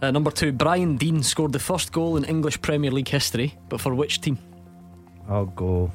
Uh, 0.00 0.10
number 0.10 0.30
two. 0.30 0.52
Brian 0.52 0.96
Deane 0.96 1.22
scored 1.22 1.52
the 1.52 1.58
first 1.58 1.92
goal 1.92 2.16
in 2.16 2.24
English 2.24 2.60
Premier 2.62 2.90
League 2.90 3.08
history, 3.08 3.58
but 3.68 3.80
for 3.80 3.94
which 3.94 4.20
team? 4.20 4.38
I'll 5.28 5.46
go. 5.46 5.90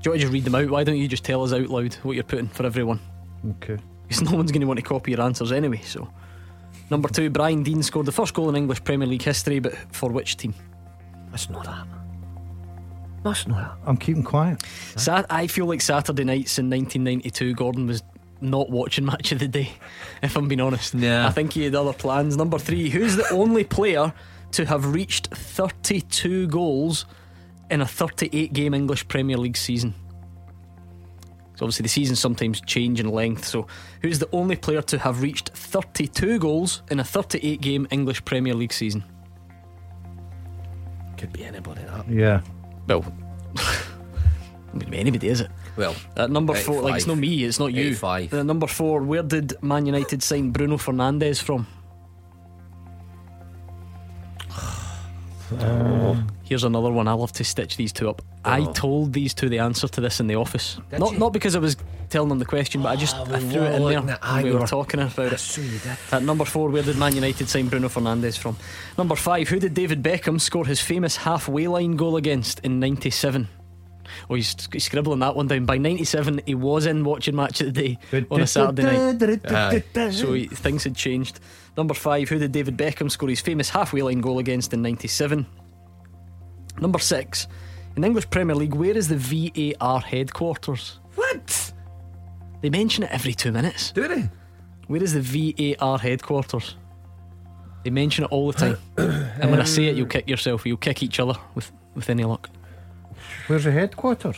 Do 0.00 0.08
you 0.08 0.10
want 0.10 0.20
to 0.20 0.26
just 0.26 0.32
read 0.32 0.44
them 0.44 0.54
out? 0.56 0.70
Why 0.70 0.82
don't 0.82 0.96
you 0.96 1.06
just 1.06 1.24
tell 1.24 1.44
us 1.44 1.52
out 1.52 1.68
loud 1.68 1.94
what 2.02 2.14
you're 2.14 2.24
putting 2.24 2.48
for 2.48 2.66
everyone? 2.66 2.98
Okay. 3.48 3.76
Because 4.08 4.22
no 4.22 4.36
one's 4.36 4.50
going 4.50 4.62
to 4.62 4.66
want 4.66 4.78
to 4.78 4.84
copy 4.84 5.12
your 5.12 5.20
answers 5.20 5.52
anyway. 5.52 5.82
So, 5.84 6.10
number 6.90 7.08
two, 7.08 7.30
Brian 7.30 7.62
Deane 7.62 7.82
scored 7.84 8.06
the 8.06 8.12
first 8.12 8.34
goal 8.34 8.48
in 8.48 8.56
English 8.56 8.82
Premier 8.82 9.06
League 9.06 9.22
history, 9.22 9.60
but 9.60 9.74
for 9.92 10.10
which 10.10 10.36
team? 10.36 10.54
Must 11.30 11.50
know 11.50 11.62
that. 11.62 11.86
Must 13.24 13.48
know 13.48 13.56
that. 13.56 13.72
I'm 13.86 13.96
keeping 13.96 14.22
quiet. 14.22 14.62
Sat- 14.96 15.26
I 15.30 15.46
feel 15.46 15.66
like 15.66 15.80
Saturday 15.82 16.24
nights 16.24 16.58
in 16.58 16.70
1992, 16.70 17.54
Gordon 17.54 17.86
was 17.86 18.02
not 18.40 18.70
watching 18.70 19.04
match 19.04 19.32
of 19.32 19.38
the 19.40 19.48
day. 19.48 19.72
If 20.22 20.36
I'm 20.36 20.48
being 20.48 20.60
honest, 20.60 20.94
Yeah. 20.94 21.26
I 21.26 21.30
think 21.30 21.52
he 21.52 21.64
had 21.64 21.74
other 21.74 21.92
plans. 21.92 22.36
Number 22.36 22.58
three, 22.58 22.88
who's 22.90 23.16
the 23.16 23.28
only 23.30 23.64
player 23.64 24.12
to 24.52 24.64
have 24.66 24.92
reached 24.94 25.28
32 25.34 26.46
goals 26.48 27.04
in 27.70 27.80
a 27.82 27.86
38 27.86 28.52
game 28.52 28.72
English 28.74 29.06
Premier 29.08 29.36
League 29.36 29.56
season? 29.56 29.94
So 31.56 31.64
obviously 31.66 31.82
the 31.82 31.88
seasons 31.90 32.18
sometimes 32.20 32.60
change 32.62 33.00
in 33.00 33.08
length. 33.10 33.44
So 33.46 33.66
who's 34.00 34.18
the 34.18 34.28
only 34.32 34.56
player 34.56 34.80
to 34.82 34.98
have 34.98 35.20
reached 35.20 35.50
32 35.50 36.38
goals 36.38 36.82
in 36.90 37.00
a 37.00 37.04
38 37.04 37.60
game 37.60 37.86
English 37.90 38.24
Premier 38.24 38.54
League 38.54 38.72
season? 38.72 39.04
Could 41.18 41.32
be 41.34 41.44
anybody, 41.44 41.82
that. 41.82 42.08
Yeah. 42.08 42.40
Well, 42.86 43.04
anybody, 44.92 45.28
is 45.28 45.40
it? 45.40 45.50
Well, 45.76 45.94
At 46.16 46.30
number 46.30 46.54
Eight 46.56 46.64
four, 46.64 46.82
like 46.82 46.96
it's 46.96 47.06
not 47.06 47.18
me, 47.18 47.44
it's 47.44 47.58
not 47.60 47.72
you. 47.72 47.90
Eight 47.90 47.94
five. 47.98 48.34
At 48.34 48.44
number 48.46 48.66
four, 48.66 49.02
where 49.02 49.22
did 49.22 49.54
Man 49.62 49.86
United 49.86 50.22
sign 50.22 50.50
Bruno 50.50 50.76
Fernandes 50.76 51.40
from? 51.42 51.66
Here's 56.44 56.64
another 56.64 56.90
one. 56.90 57.06
I 57.08 57.12
love 57.12 57.32
to 57.34 57.44
stitch 57.44 57.76
these 57.76 57.92
two 57.92 58.08
up. 58.10 58.22
I 58.44 58.60
Oh. 58.60 58.72
told 58.72 59.12
these 59.12 59.34
two 59.34 59.48
the 59.48 59.58
answer 59.58 59.86
to 59.88 60.00
this 60.00 60.20
in 60.20 60.26
the 60.26 60.34
office. 60.36 60.78
Did 60.90 61.00
not 61.00 61.12
you? 61.12 61.18
not 61.18 61.32
because 61.32 61.54
I 61.54 61.58
was 61.60 61.76
telling 62.10 62.28
them 62.28 62.38
the 62.38 62.44
question, 62.44 62.82
but 62.82 62.88
I 62.90 62.96
just 62.96 63.16
Oh, 63.16 63.22
I 63.32 63.38
threw 63.40 63.62
it 63.62 63.74
in 63.74 63.82
there. 63.86 63.98
aye, 63.98 64.00
and 64.00 64.18
ah, 64.22 64.40
we 64.42 64.50
we 64.50 64.56
were 64.56 64.66
talking 64.66 65.00
about 65.00 65.32
it. 65.32 65.58
At 66.12 66.22
number 66.22 66.44
four, 66.44 66.68
where 66.70 66.82
did 66.82 66.96
Man 66.98 67.14
United 67.14 67.48
sign 67.48 67.68
Bruno 67.68 67.88
Fernandes 67.88 68.36
from? 68.36 68.56
Number 68.98 69.16
five, 69.16 69.48
who 69.48 69.58
did 69.58 69.74
David 69.74 70.02
Beckham 70.02 70.40
score 70.40 70.66
his 70.66 70.80
famous 70.80 71.16
halfway 71.16 71.66
line 71.68 71.96
goal 71.96 72.16
against 72.16 72.60
in 72.60 72.80
'97? 72.80 73.48
Oh, 74.28 74.34
he's, 74.34 74.56
he's 74.72 74.84
scribbling 74.84 75.20
that 75.20 75.36
one 75.36 75.46
down. 75.46 75.66
By 75.66 75.78
'97, 75.78 76.40
he 76.44 76.54
was 76.54 76.86
in 76.86 77.04
watching 77.04 77.36
match 77.36 77.60
of 77.60 77.72
the 77.72 77.72
day 77.72 77.98
on 78.30 78.40
a 78.40 78.46
Saturday 78.46 78.82
night. 78.82 80.12
So 80.12 80.32
he, 80.32 80.46
things 80.46 80.84
had 80.84 80.96
changed. 80.96 81.38
Number 81.76 81.94
five, 81.94 82.28
who 82.28 82.38
did 82.38 82.50
David 82.52 82.76
Beckham 82.76 83.10
score 83.10 83.28
his 83.28 83.40
famous 83.40 83.70
halfway 83.70 84.02
line 84.02 84.20
goal 84.20 84.38
against 84.40 84.74
in 84.74 84.82
'97? 84.82 85.46
Number 86.80 86.98
six, 86.98 87.46
in 87.94 88.02
the 88.02 88.06
English 88.06 88.30
Premier 88.30 88.56
League, 88.56 88.74
where 88.74 88.96
is 88.96 89.08
the 89.08 89.16
VAR 89.78 90.00
headquarters? 90.00 90.98
What? 91.14 91.69
They 92.62 92.70
mention 92.70 93.04
it 93.04 93.10
every 93.10 93.32
two 93.34 93.52
minutes. 93.52 93.92
Do 93.92 94.06
they? 94.08 94.28
Where 94.86 95.02
is 95.02 95.12
the 95.14 95.76
VAR 95.78 95.98
headquarters? 95.98 96.76
They 97.84 97.90
mention 97.90 98.24
it 98.24 98.30
all 98.32 98.50
the 98.52 98.58
time. 98.58 98.76
and 99.40 99.50
when 99.50 99.60
I 99.60 99.64
say 99.64 99.84
it, 99.86 99.96
you'll 99.96 100.06
kick 100.06 100.28
yourself. 100.28 100.66
You'll 100.66 100.76
kick 100.76 101.02
each 101.02 101.18
other 101.20 101.34
with, 101.54 101.70
with 101.94 102.10
any 102.10 102.24
luck. 102.24 102.50
Where's 103.46 103.64
the 103.64 103.72
headquarters? 103.72 104.36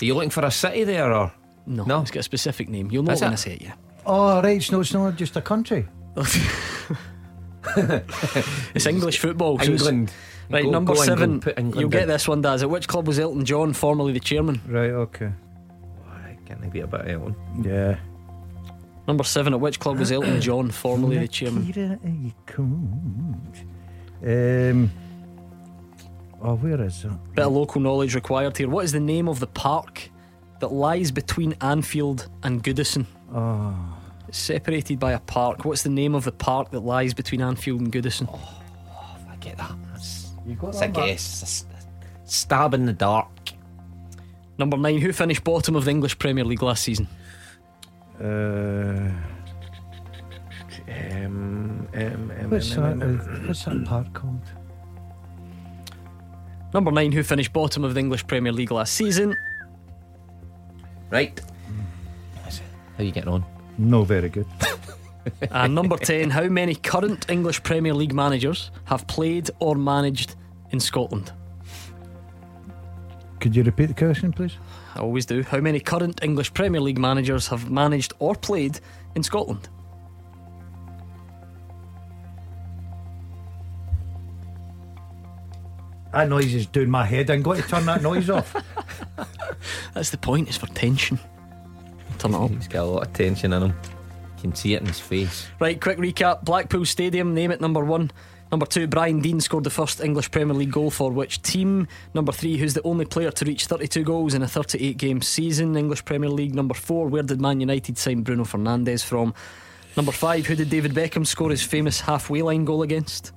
Are 0.00 0.04
you 0.04 0.14
looking 0.14 0.30
for 0.30 0.44
a 0.44 0.50
city 0.50 0.84
there 0.84 1.12
or? 1.12 1.32
No, 1.66 1.84
No. 1.84 2.00
it's 2.02 2.10
got 2.10 2.20
a 2.20 2.24
specific 2.24 2.68
name. 2.68 2.90
You'll 2.90 3.04
know 3.04 3.12
Is 3.12 3.22
it 3.22 3.26
when? 3.26 3.32
I 3.32 3.36
say 3.36 3.52
it, 3.54 3.62
yeah. 3.62 3.74
Oh, 4.04 4.42
right. 4.42 4.60
So 4.62 4.80
it's 4.80 4.92
not 4.92 5.16
just 5.16 5.36
a 5.36 5.40
country. 5.42 5.86
It's 8.74 8.86
English 8.86 9.18
football. 9.18 9.58
so 9.58 9.64
it's- 9.64 9.80
England. 9.80 10.12
Right, 10.50 10.64
Go- 10.64 10.70
number 10.70 10.94
go 10.94 11.00
seven. 11.00 11.22
England, 11.22 11.42
put 11.42 11.58
England 11.58 11.80
You'll 11.80 11.88
get 11.90 12.02
in. 12.02 12.08
this 12.08 12.28
one, 12.28 12.42
Daz. 12.42 12.62
At 12.62 12.68
which 12.68 12.86
club 12.88 13.06
was 13.06 13.18
Elton 13.18 13.44
John, 13.44 13.72
formerly 13.72 14.12
the 14.12 14.20
chairman? 14.20 14.60
Right. 14.68 14.90
Okay. 14.90 15.30
Alright, 16.52 16.60
Can 16.60 16.60
they 16.60 16.68
be 16.68 16.80
a 16.80 16.86
bit 16.86 17.00
of? 17.14 17.34
Yeah. 17.64 17.96
Number 19.08 19.24
seven. 19.24 19.52
At 19.52 19.60
which 19.60 19.80
club 19.80 19.98
was 19.98 20.12
Elton 20.12 20.40
John, 20.40 20.70
formerly 20.70 21.18
the 21.18 21.28
chairman? 21.28 21.64
Kira, 21.66 21.98
you 22.24 22.32
cunt. 22.46 23.64
Um. 24.70 24.90
Oh, 26.44 26.54
where 26.56 26.80
is 26.82 27.04
it? 27.04 27.10
Bit 27.34 27.46
of 27.46 27.52
local 27.52 27.80
knowledge 27.80 28.14
required 28.14 28.56
here. 28.56 28.68
What 28.68 28.84
is 28.84 28.92
the 28.92 29.00
name 29.00 29.28
of 29.28 29.38
the 29.40 29.46
park 29.46 30.10
that 30.60 30.72
lies 30.72 31.10
between 31.12 31.54
Anfield 31.60 32.28
and 32.42 32.62
Goodison? 32.62 33.06
Oh, 33.32 33.76
It's 34.28 34.38
separated 34.38 34.98
by 34.98 35.12
a 35.12 35.20
park. 35.20 35.64
What's 35.64 35.82
the 35.82 35.88
name 35.88 36.14
of 36.16 36.24
the 36.24 36.32
park 36.32 36.70
that 36.72 36.80
lies 36.80 37.14
between 37.14 37.40
Anfield 37.42 37.80
and 37.80 37.92
Goodison? 37.92 38.28
Oh, 38.32 39.16
I 39.30 39.36
get 39.36 39.56
that. 39.58 39.72
That's, 39.92 40.30
you 40.46 40.54
got 40.56 40.72
that's 40.72 40.78
a 40.78 40.80
that, 40.80 40.94
Mark? 40.94 41.06
guess. 41.06 41.42
It's 41.42 41.64
a 42.24 42.28
stab 42.28 42.74
in 42.74 42.86
the 42.86 42.92
dark. 42.92 43.28
Number 44.58 44.76
nine. 44.76 44.98
Who 45.00 45.12
finished 45.12 45.44
bottom 45.44 45.74
of 45.76 45.84
the 45.84 45.90
English 45.90 46.18
Premier 46.18 46.44
League 46.44 46.62
last 46.62 46.82
season? 46.82 47.08
Uh, 48.20 49.10
Um, 50.88 51.88
um, 51.94 52.32
um, 52.40 52.50
what's 52.50 52.76
um, 52.76 52.98
that? 52.98 53.06
um, 53.06 53.20
uh, 53.20 53.46
What's 53.46 53.64
that 53.64 53.84
park 53.84 54.12
called? 54.12 54.40
Number 56.74 56.90
nine. 56.90 57.12
Who 57.12 57.22
finished 57.22 57.52
bottom 57.52 57.84
of 57.84 57.94
the 57.94 58.00
English 58.00 58.26
Premier 58.26 58.52
League 58.52 58.70
last 58.72 58.94
season? 58.94 59.34
Right. 61.10 61.40
How 62.44 62.50
are 62.98 63.04
you 63.04 63.12
getting 63.12 63.30
on? 63.30 63.44
No, 63.78 64.04
very 64.04 64.28
good. 64.28 64.46
And 65.52 65.72
number 65.72 65.96
10, 65.96 66.30
how 66.30 66.48
many 66.48 66.74
current 66.74 67.30
English 67.30 67.62
Premier 67.62 67.94
League 67.94 68.12
managers 68.12 68.72
have 68.86 69.06
played 69.06 69.50
or 69.60 69.76
managed 69.76 70.34
in 70.72 70.80
Scotland? 70.80 71.32
Could 73.42 73.56
you 73.56 73.64
repeat 73.64 73.86
the 73.86 73.94
question, 73.94 74.32
please? 74.32 74.56
I 74.94 75.00
always 75.00 75.26
do. 75.26 75.42
How 75.42 75.58
many 75.58 75.80
current 75.80 76.22
English 76.22 76.54
Premier 76.54 76.80
League 76.80 76.96
managers 76.96 77.48
have 77.48 77.72
managed 77.72 78.12
or 78.20 78.36
played 78.36 78.78
in 79.16 79.24
Scotland? 79.24 79.68
That 86.12 86.28
noise 86.28 86.54
is 86.54 86.66
doing 86.66 86.88
my 86.88 87.04
head. 87.04 87.32
I'm 87.32 87.42
going 87.42 87.60
to 87.60 87.68
turn 87.68 87.84
that 87.86 88.00
noise 88.00 88.30
off. 88.30 88.54
That's 89.92 90.10
the 90.10 90.18
point, 90.18 90.46
it's 90.46 90.58
for 90.58 90.68
tension. 90.68 91.18
Turn 92.20 92.34
it 92.34 92.36
up. 92.36 92.50
He's 92.50 92.68
got 92.68 92.84
a 92.84 92.86
lot 92.86 93.08
of 93.08 93.12
tension 93.12 93.52
in 93.52 93.60
him. 93.60 93.74
You 94.36 94.42
can 94.42 94.54
see 94.54 94.74
it 94.74 94.82
in 94.82 94.86
his 94.86 95.00
face. 95.00 95.48
Right, 95.58 95.80
quick 95.80 95.98
recap 95.98 96.44
Blackpool 96.44 96.84
Stadium, 96.84 97.34
name 97.34 97.50
it 97.50 97.60
number 97.60 97.84
one. 97.84 98.12
Number 98.52 98.66
two, 98.66 98.86
Brian 98.86 99.20
Deane 99.20 99.40
scored 99.40 99.64
the 99.64 99.70
first 99.70 100.02
English 100.02 100.30
Premier 100.30 100.54
League 100.54 100.72
goal 100.72 100.90
for 100.90 101.10
which 101.10 101.40
team? 101.40 101.88
Number 102.12 102.32
three, 102.32 102.58
who's 102.58 102.74
the 102.74 102.82
only 102.82 103.06
player 103.06 103.30
to 103.30 103.44
reach 103.46 103.64
32 103.64 104.04
goals 104.04 104.34
in 104.34 104.42
a 104.42 104.46
38 104.46 104.98
game 104.98 105.22
season? 105.22 105.74
English 105.74 106.04
Premier 106.04 106.28
League. 106.28 106.54
Number 106.54 106.74
four, 106.74 107.08
where 107.08 107.22
did 107.22 107.40
Man 107.40 107.60
United 107.60 107.96
sign 107.96 108.20
Bruno 108.20 108.44
Fernandes 108.44 109.02
from? 109.02 109.32
Number 109.96 110.12
five, 110.12 110.44
who 110.44 110.54
did 110.54 110.68
David 110.68 110.92
Beckham 110.92 111.26
score 111.26 111.48
his 111.48 111.62
famous 111.62 112.02
halfway 112.02 112.42
line 112.42 112.66
goal 112.66 112.82
against? 112.82 113.32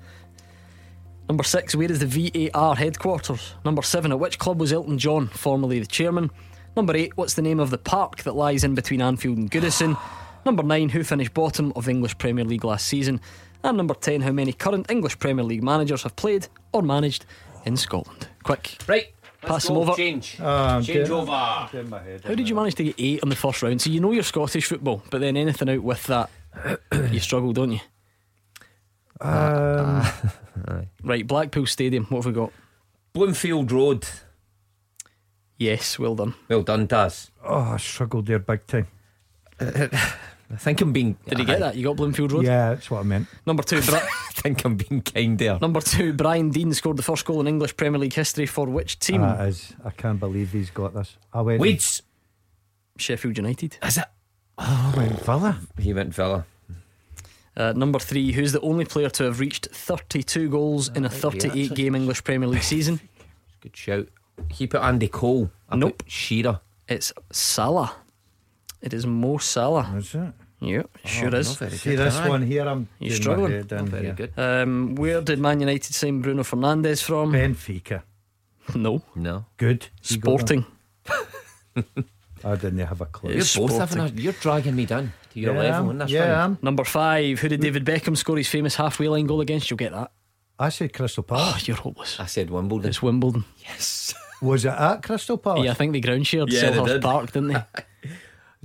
Number 1.29 1.43
six, 1.43 1.73
where 1.73 1.89
is 1.89 1.99
the 1.99 2.49
VAR 2.51 2.75
headquarters? 2.75 3.53
Number 3.63 3.83
seven, 3.83 4.11
at 4.11 4.19
which 4.19 4.37
club 4.37 4.59
was 4.59 4.73
Elton 4.73 4.97
John, 4.97 5.29
formerly 5.29 5.79
the 5.79 5.85
chairman? 5.85 6.29
Number 6.75 6.93
eight, 6.93 7.15
what's 7.15 7.35
the 7.35 7.41
name 7.41 7.61
of 7.61 7.69
the 7.69 7.77
park 7.77 8.23
that 8.23 8.35
lies 8.35 8.65
in 8.65 8.75
between 8.75 9.01
Anfield 9.01 9.37
and 9.37 9.49
Goodison? 9.49 9.97
Number 10.45 10.61
nine, 10.61 10.89
who 10.89 11.03
finished 11.03 11.33
bottom 11.33 11.71
of 11.75 11.85
the 11.85 11.91
English 11.91 12.17
Premier 12.17 12.43
League 12.43 12.65
last 12.65 12.85
season? 12.85 13.21
And 13.65 13.77
number 13.77 13.95
10, 13.95 14.21
how 14.21 14.31
many 14.31 14.53
current 14.53 14.91
English 14.91 15.17
Premier 15.17 15.43
League 15.43 15.63
managers 15.63 16.03
have 16.03 16.15
played 16.15 16.47
or 16.71 16.83
managed 16.83 17.25
in 17.65 17.75
Scotland? 17.75 18.27
Quick. 18.43 18.77
Right. 18.87 19.07
Pass 19.41 19.65
them 19.65 19.77
over. 19.77 19.93
Change. 19.95 20.37
Oh, 20.39 20.81
Change 20.83 21.07
doing- 21.07 21.11
over. 21.11 21.31
my 21.31 21.99
head 22.03 22.23
How 22.23 22.35
did 22.35 22.47
you 22.47 22.53
manage 22.53 22.75
to 22.75 22.83
get 22.83 22.95
eight 22.99 23.23
on 23.23 23.29
the 23.29 23.35
first 23.35 23.63
round? 23.63 23.81
So 23.81 23.89
you 23.89 23.99
know 24.01 24.11
your 24.11 24.21
Scottish 24.21 24.67
football, 24.67 25.01
but 25.09 25.19
then 25.21 25.35
anything 25.35 25.67
out 25.69 25.81
with 25.81 26.03
that, 26.05 26.29
you 27.11 27.19
struggle, 27.19 27.53
don't 27.53 27.71
you? 27.73 27.79
Um, 29.21 30.05
Right, 31.03 31.25
Blackpool 31.25 31.65
Stadium, 31.67 32.05
what 32.05 32.25
have 32.25 32.25
we 32.27 32.31
got? 32.33 32.51
Bloomfield 33.13 33.71
Road. 33.71 34.05
Yes, 35.57 35.97
well 35.97 36.15
done. 36.15 36.33
Well 36.49 36.63
done, 36.63 36.85
Daz. 36.85 37.31
oh, 37.43 37.59
I 37.73 37.77
struggled 37.77 38.25
there 38.27 38.39
big 38.39 38.67
time. 38.67 38.87
I 40.55 40.57
think 40.57 40.79
I'm 40.79 40.93
being. 40.93 41.17
Did 41.27 41.39
you 41.39 41.45
get 41.45 41.59
that? 41.59 41.75
You 41.75 41.83
got 41.83 41.97
Bloomfield 41.97 42.31
Road? 42.31 42.45
Yeah, 42.45 42.69
that's 42.73 42.89
what 42.89 43.01
I 43.01 43.03
meant. 43.03 43.27
Number 43.45 43.61
two, 43.61 43.81
Bri- 43.81 43.95
I 43.99 44.31
think 44.31 44.63
I'm 44.63 44.77
being 44.77 45.01
kind 45.01 45.37
there. 45.37 45.59
number 45.59 45.81
two, 45.81 46.13
Brian 46.13 46.49
Deane 46.49 46.73
scored 46.73 46.95
the 46.97 47.03
first 47.03 47.25
goal 47.25 47.41
in 47.41 47.47
English 47.47 47.75
Premier 47.75 47.99
League 47.99 48.13
history 48.13 48.45
for 48.45 48.65
which 48.67 48.97
team? 48.99 49.21
That 49.21 49.47
is. 49.49 49.73
I 49.83 49.89
can't 49.89 50.19
believe 50.19 50.53
he's 50.53 50.69
got 50.69 50.93
this. 50.93 51.17
I 51.33 51.41
went. 51.41 51.61
Leeds. 51.61 52.01
Sheffield 52.97 53.37
United. 53.37 53.77
Is 53.83 53.97
it? 53.97 54.05
I 54.57 54.93
went 54.95 55.19
Villa. 55.19 55.59
He 55.77 55.93
went 55.93 56.13
Villa. 56.13 56.45
Uh, 57.57 57.73
number 57.75 57.99
three, 57.99 58.31
who's 58.31 58.51
the 58.53 58.61
only 58.61 58.85
player 58.85 59.09
to 59.09 59.23
have 59.25 59.39
reached 59.41 59.67
32 59.71 60.49
goals 60.49 60.89
in 60.89 61.03
a 61.05 61.09
38 61.09 61.71
it. 61.71 61.75
game 61.75 61.95
English 61.95 62.23
Premier 62.23 62.47
League 62.47 62.63
season? 62.73 63.01
Good 63.61 63.75
shout. 63.75 64.07
He 64.49 64.67
put 64.67 64.81
Andy 64.81 65.07
Cole. 65.07 65.51
I 65.69 65.75
Nope. 65.75 65.97
Put 65.99 66.09
Shearer. 66.11 66.61
It's 66.87 67.11
Salah. 67.31 67.95
It 68.81 68.93
is 68.93 69.05
Mo 69.05 69.37
Salah. 69.39 69.89
That's 69.93 70.13
it. 70.15 70.33
Yep, 70.61 70.89
sure 71.05 71.29
Oh, 71.35 71.37
is. 71.37 71.57
See 71.57 71.95
this 71.95 72.15
aye. 72.17 72.29
one 72.29 72.41
here. 72.43 72.67
I'm 72.67 72.87
You 72.99 73.09
doing 73.09 73.21
struggling? 73.21 73.57
Not 73.69 73.89
very 73.89 74.05
here. 74.05 74.13
good. 74.13 74.33
Um, 74.37 74.95
where 74.95 75.21
did 75.21 75.39
Man 75.39 75.59
United 75.59 75.93
sign 75.93 76.21
Bruno 76.21 76.43
Fernandes 76.43 77.03
from? 77.03 77.33
Benfica. 77.33 78.03
No, 78.73 79.01
No. 79.15 79.45
Good. 79.57 79.89
You? 80.03 80.17
Sporting. 80.17 80.65
I 82.43 82.55
didn't 82.55 82.79
have 82.79 83.01
a 83.01 83.05
clue. 83.05 83.31
You're 83.31 83.39
It's 83.39 83.55
both 83.57 83.77
having 83.77 83.99
a, 83.99 84.07
You're 84.07 84.33
dragging 84.33 84.75
me 84.75 84.85
down 84.85 85.11
to 85.33 85.39
your 85.39 85.53
yeah, 85.53 85.59
level 85.59 85.75
I'm- 85.75 85.89
in 85.91 85.97
this 85.99 86.09
yeah, 86.11 86.19
round. 86.29 86.39
I'm- 86.55 86.57
Number 86.61 86.83
five, 86.83 87.39
who 87.39 87.47
did 87.49 87.59
David 87.61 87.85
Beckham 87.85 88.15
score 88.15 88.37
his 88.37 88.47
famous 88.47 88.75
halfway 88.75 89.07
line 89.07 89.25
goal 89.27 89.41
against? 89.41 89.69
You'll 89.69 89.77
get 89.77 89.91
that. 89.91 90.11
I 90.57 90.69
said 90.69 90.93
Crystal 90.93 91.25
Oh, 91.27 91.35
Palace. 91.35 91.67
you're 91.67 91.77
hopeless. 91.77 92.19
I 92.19 92.27
said 92.27 92.49
Wimbledon. 92.49 92.89
It's 92.89 93.01
Wimbledon. 93.01 93.43
Yes. 93.59 94.13
Was 94.41 94.63
it 94.65 94.69
at 94.69 95.03
Crystal 95.03 95.37
Palace? 95.37 95.65
Yeah, 95.65 95.71
I 95.71 95.73
think 95.73 95.91
they 95.93 95.99
ground 96.01 96.25
shared 96.27 96.51
Yeah, 96.51 96.71
Selhurst 96.71 96.85
did. 96.87 97.01
Park, 97.01 97.31
didn't 97.31 97.49
they? 97.49 97.63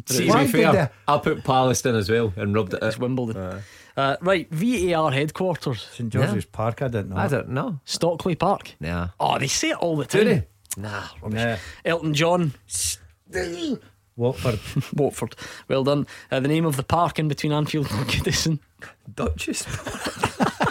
See, 0.07 0.29
Why 0.29 0.47
to 0.47 0.53
be 0.53 0.63
fair, 0.63 0.91
I 1.09 1.19
put 1.19 1.45
Palace 1.45 1.85
in 1.85 1.95
as 1.95 2.09
well 2.11 2.33
and 2.37 2.55
rubbed 2.55 2.75
it 2.75 2.83
It's 2.83 2.97
out. 2.97 3.01
Wimbledon. 3.01 3.63
Uh, 3.97 4.17
right, 4.21 4.49
VAR 4.51 5.11
headquarters, 5.11 5.87
St 5.93 6.11
George's 6.11 6.45
Park. 6.47 6.81
I 6.83 6.89
didn't 6.89 7.11
know. 7.11 7.17
I 7.17 7.29
don't 7.29 7.51
know. 7.51 7.81
Stockley 7.85 8.35
Park. 8.35 8.75
Nah. 8.81 9.09
Oh, 9.19 9.39
they 9.39 9.47
say 9.49 9.71
it 9.71 9.77
all 9.79 9.97
the 9.97 10.05
Do 10.05 10.19
time. 10.19 10.27
they? 10.27 10.47
Nah. 10.81 11.05
Nah. 11.29 11.57
Elton 11.85 12.15
John, 12.15 12.55
Watford. 14.17 14.59
Watford. 14.95 15.35
Well 15.69 15.85
done. 15.85 16.07
Uh, 16.31 16.41
the 16.41 16.49
name 16.49 16.65
of 16.65 16.77
the 16.77 16.83
park 16.83 17.19
in 17.19 17.29
between 17.29 17.53
Anfield 17.53 17.91
and 17.91 18.07
Goodison. 18.07 18.59
Duchess. 19.15 19.67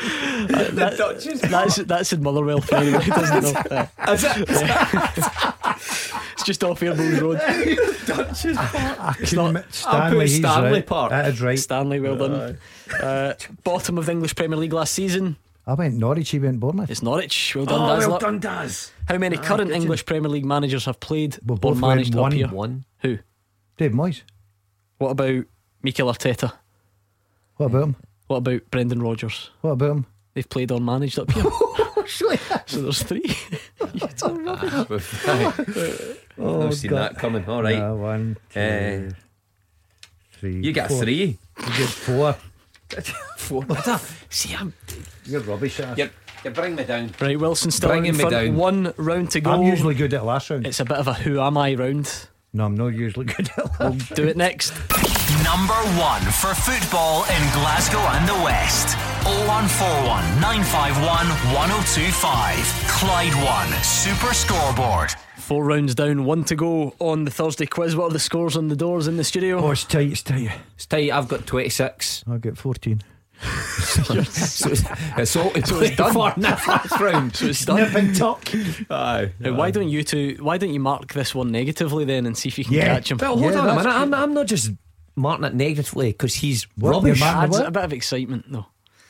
That- 0.00 0.94
Duchess. 0.96 1.40
That's 1.42 1.76
that's 1.76 2.12
in 2.12 2.22
Motherwell 2.22 2.60
for 2.60 2.76
anyone 2.76 3.02
who 3.02 3.10
doesn't 3.12 3.70
know. 3.70 3.86
Uh, 3.98 4.12
Is 4.12 4.24
it? 4.24 4.48
it's 6.32 6.44
just 6.44 6.64
off 6.64 6.80
Airbles 6.80 7.20
Road. 7.20 7.38
Duchess. 8.06 8.56
I 8.58 9.14
It's 9.20 9.32
not- 9.32 9.48
admit- 9.48 9.64
I'll 9.86 10.08
Stanley. 10.08 10.18
put 10.26 10.28
Stanley 10.30 10.70
right. 10.72 10.86
Park. 10.86 11.10
That 11.10 11.28
is 11.28 11.40
right. 11.42 11.58
Stanley, 11.58 12.00
well 12.00 12.16
done. 12.16 12.58
Uh, 13.02 13.34
bottom 13.64 13.98
of 13.98 14.06
the 14.06 14.12
English 14.12 14.34
Premier 14.34 14.56
League 14.58 14.72
last 14.72 14.92
season. 14.94 15.36
I 15.66 15.74
went 15.74 15.94
Norwich, 15.96 16.30
he 16.30 16.38
went 16.40 16.58
Bournemouth. 16.58 16.90
It's 16.90 17.02
Norwich. 17.02 17.54
Well 17.54 17.66
done, 17.66 17.82
Oh, 17.82 17.96
Daz. 18.00 18.08
well 18.08 18.18
done, 18.18 18.38
Daz. 18.40 18.92
How 19.06 19.18
many 19.18 19.36
Ah, 19.36 19.42
current 19.42 19.68
good 19.68 19.76
English 19.76 20.04
Premier 20.06 20.28
League 20.30 20.44
managers 20.46 20.86
have 20.86 20.98
played 20.98 21.38
We 21.44 21.54
or 21.54 21.58
both 21.58 21.78
managed 21.78 22.14
went 22.14 22.18
up 22.18 22.22
one. 22.22 22.32
here? 22.32 22.48
One. 22.48 22.84
Who? 23.02 23.18
Dave 23.76 23.92
Moyes. 23.92 24.22
What 24.98 25.10
about 25.10 25.44
Mikel 25.82 26.08
Arteta? 26.12 26.52
What 27.56 27.66
about 27.66 27.82
him? 27.84 27.96
What 28.30 28.36
about 28.36 28.70
Brendan 28.70 29.02
Rodgers? 29.02 29.50
What 29.60 29.70
about 29.72 29.90
him? 29.90 30.06
They've 30.34 30.48
played 30.48 30.70
or 30.70 30.80
managed 30.80 31.18
up 31.18 31.32
here. 31.32 31.42
so 32.06 32.80
there's 32.80 33.02
three. 33.02 33.24
Oh, 36.38 36.68
I've 36.68 36.74
seen 36.74 36.92
that 36.92 37.16
coming. 37.18 37.44
All 37.46 37.60
right. 37.62 37.76
Nah, 37.76 37.92
one, 37.94 38.36
two, 38.50 38.60
Uh, 38.60 39.10
three. 40.32 40.60
You 40.60 40.72
get 40.72 40.88
four. 40.88 41.02
three. 41.02 41.14
You 41.58 41.66
get 41.76 41.88
four. 41.88 42.36
Four. 43.36 43.66
See, 44.30 44.54
I'm. 44.54 44.72
You're 45.24 45.40
rubbish. 45.40 45.80
at 45.80 45.98
it. 45.98 45.98
You're, 45.98 46.10
you 46.44 46.50
bring 46.52 46.76
me 46.76 46.84
down. 46.84 47.10
Right, 47.20 47.38
Wilson 47.38 47.72
still 47.72 47.88
Bringing 47.90 48.10
in 48.10 48.16
me 48.16 48.20
front. 48.20 48.32
down. 48.32 48.56
One 48.56 48.94
round 48.96 49.32
to 49.32 49.40
go. 49.40 49.50
I'm 49.50 49.64
usually 49.64 49.96
good 49.96 50.14
at 50.14 50.24
last 50.24 50.50
round. 50.50 50.68
It's 50.68 50.78
a 50.80 50.84
bit 50.84 50.98
of 50.98 51.08
a 51.08 51.14
who 51.14 51.40
am 51.40 51.58
I 51.58 51.74
round. 51.74 52.28
No, 52.52 52.64
I'm 52.64 52.76
not 52.76 52.88
usually 52.88 53.26
good 53.26 53.48
at 53.56 53.80
last. 53.80 54.10
We'll 54.10 54.16
do 54.16 54.26
it 54.26 54.36
next. 54.36 54.72
Number 55.44 55.78
one 55.98 56.22
for 56.22 56.54
football 56.54 57.22
in 57.24 57.42
Glasgow 57.52 57.98
and 57.98 58.28
the 58.28 58.34
West. 58.44 58.96
0141 59.24 60.40
951 60.40 61.26
1025. 61.54 62.56
Clyde 62.88 63.34
One 63.44 63.82
Super 63.82 64.34
Scoreboard. 64.34 65.10
Four 65.36 65.64
rounds 65.64 65.94
down, 65.94 66.24
one 66.24 66.44
to 66.44 66.56
go 66.56 66.94
on 66.98 67.24
the 67.24 67.30
Thursday 67.30 67.66
quiz. 67.66 67.94
What 67.96 68.06
are 68.10 68.12
the 68.12 68.18
scores 68.18 68.56
on 68.56 68.68
the 68.68 68.76
doors 68.76 69.06
in 69.08 69.16
the 69.16 69.24
studio? 69.24 69.58
Oh, 69.64 69.70
it's 69.70 69.84
tight. 69.84 70.10
It's 70.12 70.22
tight. 70.22 70.50
It's 70.74 70.86
tight. 70.86 71.10
I've 71.10 71.28
got 71.28 71.46
26. 71.46 72.24
I'll 72.28 72.38
get 72.38 72.56
14. 72.58 73.02
So 73.40 74.14
it's, 74.14 74.62
it's 75.18 75.36
all 75.36 75.50
it's, 75.54 75.68
So 75.70 75.80
it's 75.80 75.96
done. 75.96 76.12
for 76.12 76.32
in 76.36 76.42
the 76.42 76.56
first 76.56 77.00
round. 77.00 77.36
So 77.36 77.46
it's 77.46 77.64
done. 77.64 77.76
Nip 77.78 77.94
and 77.94 78.14
tuck. 78.14 78.48
Aye. 78.90 79.32
Now, 79.40 79.54
why 79.54 79.70
don't 79.70 79.88
you 79.88 80.02
two? 80.04 80.36
Why 80.40 80.58
don't 80.58 80.72
you 80.72 80.80
mark 80.80 81.12
this 81.12 81.34
one 81.34 81.50
negatively 81.50 82.04
then 82.04 82.26
and 82.26 82.36
see 82.36 82.48
if 82.48 82.58
you 82.58 82.64
can 82.64 82.74
Yeah. 82.74 82.86
catch 82.86 83.10
him? 83.10 83.18
Well, 83.18 83.36
hold 83.38 83.52
Yeah, 83.52 83.60
on 83.60 83.64
a 83.68 83.70
that's 83.72 83.84
minute. 83.84 83.96
I'm, 83.98 84.14
I'm 84.14 84.34
not 84.34 84.46
just 84.46 84.70
marking 85.16 85.44
it 85.44 85.54
negatively 85.54 86.12
because 86.12 86.34
he's 86.34 86.64
What, 86.76 86.90
rubbish. 86.90 87.18
you're 87.18 87.28
Adds 87.28 87.52
what? 87.58 87.66
a 87.66 87.70
bit 87.70 87.84
of 87.84 87.92
excitement 87.92 88.44
though. 88.50 88.66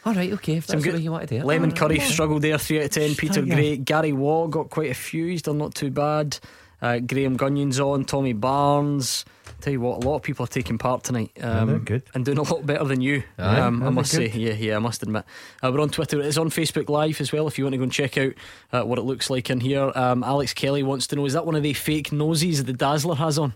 All 0.07 0.15
right, 0.15 0.32
okay. 0.32 0.55
If 0.57 0.66
Some 0.66 0.77
that's 0.77 0.85
good- 0.85 0.94
the 0.94 0.98
way 0.98 1.05
you 1.05 1.12
want 1.12 1.28
to 1.28 1.35
do 1.35 1.40
it. 1.43 1.44
Lemon 1.44 1.70
All 1.70 1.74
right, 1.74 1.78
Curry 1.78 1.98
all 1.98 2.05
right. 2.05 2.11
struggled 2.12 2.43
there, 2.43 2.57
three 2.59 2.78
out 2.78 2.85
of 2.86 2.90
ten. 2.93 3.15
Peter 3.16 3.44
yeah. 3.44 3.55
Gray, 3.55 3.77
Gary 3.77 4.12
Waugh 4.12 4.47
got 4.47 4.70
quite 4.70 4.90
a 4.90 4.94
few. 4.94 5.27
He's 5.27 5.43
done 5.43 5.59
not 5.59 5.74
too 5.74 5.90
bad. 5.90 6.39
Uh, 6.81 6.98
Graham 7.01 7.36
Gunyon's 7.36 7.78
on. 7.78 8.05
Tommy 8.07 8.32
Barnes. 8.32 9.27
Tell 9.61 9.73
you 9.73 9.81
what, 9.81 10.03
a 10.03 10.09
lot 10.09 10.16
of 10.16 10.23
people 10.23 10.45
are 10.45 10.49
taking 10.49 10.78
part 10.78 11.05
tonight. 11.05 11.32
Um, 11.41 11.69
they're 11.69 11.78
good. 11.78 12.03
and 12.15 12.24
doing 12.24 12.39
a 12.39 12.43
lot 12.43 12.65
better 12.65 12.85
than 12.85 13.01
you. 13.01 13.23
Aye, 13.39 13.61
um, 13.61 13.82
I 13.82 13.91
must 13.91 14.16
good. 14.16 14.32
say, 14.32 14.39
yeah, 14.39 14.53
yeah, 14.53 14.77
I 14.77 14.78
must 14.78 15.03
admit. 15.03 15.24
Uh, 15.62 15.70
we're 15.73 15.81
on 15.81 15.91
Twitter. 15.91 16.19
It 16.20 16.27
is 16.27 16.39
on 16.39 16.51
Facebook 16.51 16.89
Live 16.89 17.20
as 17.20 17.32
well. 17.32 17.47
If 17.47 17.59
you 17.59 17.65
want 17.65 17.74
to 17.74 17.78
go 17.78 17.82
and 17.85 17.93
check 17.93 18.16
out 18.19 18.32
uh, 18.73 18.82
what 18.82 18.99
it 18.99 19.03
looks 19.03 19.31
like 19.31 19.51
in 19.51 19.61
here. 19.61 19.93
Um, 19.95 20.24
Alex 20.24 20.55
Kelly 20.55 20.82
wants 20.82 21.07
to 21.09 21.16
know: 21.16 21.27
Is 21.27 21.35
that 21.35 21.47
one 21.47 21.55
of 21.55 21.62
the 21.62 21.74
fake 21.74 22.12
noses 22.12 22.65
the 22.65 22.73
Dazzler 22.73 23.16
has 23.16 23.39
on? 23.39 23.55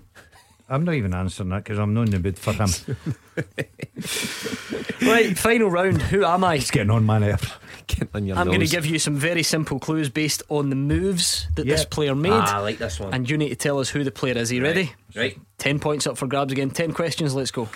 I'm 0.68 0.84
not 0.84 0.94
even 0.94 1.12
answering 1.12 1.50
that 1.50 1.64
because 1.64 1.78
I'm 1.78 1.92
not 1.92 2.02
in 2.02 2.10
the 2.10 2.18
mood 2.20 2.38
for 2.38 2.52
him. 2.52 2.70
right, 5.08 5.36
final 5.38 5.70
round. 5.70 6.00
Who 6.02 6.24
am 6.24 6.42
I? 6.42 6.54
It's 6.54 6.70
getting 6.70 6.90
on 6.90 7.04
my 7.04 7.18
nerves. 7.18 7.52
Get 7.86 8.08
on 8.14 8.26
your 8.26 8.38
I'm 8.38 8.46
going 8.46 8.60
to 8.60 8.66
give 8.66 8.86
you 8.86 8.98
some 8.98 9.16
very 9.16 9.42
simple 9.42 9.78
clues 9.78 10.08
based 10.08 10.42
on 10.48 10.70
the 10.70 10.76
moves 10.76 11.46
that 11.56 11.66
this 11.66 11.84
player 11.84 12.14
made. 12.14 12.32
Ah, 12.32 12.56
I 12.56 12.60
like 12.60 12.78
this 12.78 12.98
one. 12.98 13.12
And 13.12 13.28
you 13.28 13.36
need 13.36 13.50
to 13.50 13.56
tell 13.56 13.78
us 13.78 13.88
who 13.90 14.04
the 14.04 14.10
player 14.10 14.36
is. 14.36 14.50
Are 14.50 14.54
you 14.54 14.62
ready? 14.62 14.92
Right. 15.14 15.38
10 15.58 15.78
points 15.80 16.06
up 16.06 16.16
for 16.16 16.26
grabs 16.26 16.52
again. 16.52 16.70
10 16.70 16.92
questions, 16.92 17.34
let's 17.34 17.50
go. 17.50 17.66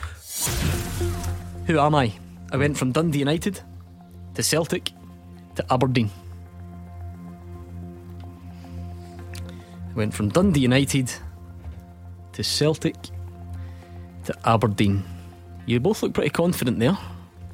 Who 1.67 1.79
am 1.79 1.95
I? 1.95 2.13
I 2.51 2.57
went 2.57 2.79
from 2.79 2.93
Dundee 2.93 3.19
United 3.19 3.61
to 4.35 4.43
Celtic 4.43 4.91
to 5.57 5.73
Aberdeen. 5.73 6.11
I 9.91 9.95
went 9.95 10.15
from 10.15 10.29
Dundee 10.31 10.61
United 10.61 11.13
to 12.33 12.45
Celtic 12.45 12.97
to 14.25 14.35
Aberdeen. 14.45 15.05
You 15.67 15.81
both 15.81 16.03
look 16.03 16.15
pretty 16.15 16.31
confident 16.31 16.79
there. 16.79 16.97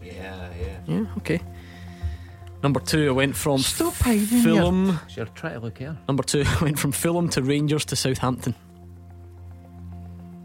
Yeah, 0.03 0.49
yeah. 0.61 0.79
Yeah, 0.87 1.07
okay. 1.19 1.41
Number 2.65 2.81
two, 2.81 3.09
I 3.09 3.13
went 3.13 3.37
from 3.37 3.59
Stop 3.59 3.95
hiding 3.97 4.27
your- 4.43 4.43
Fulham. 4.43 4.99
Sure, 5.09 5.27
try 5.35 5.53
to 5.53 5.61
look 5.61 5.79
here. 5.79 5.97
Number 6.09 6.23
two, 6.25 6.43
I 6.61 6.65
went 6.65 6.79
from 6.79 6.93
Fulham 6.93 7.29
to 7.29 7.43
Rangers 7.43 7.85
to 7.85 7.95
Southampton. 7.97 8.55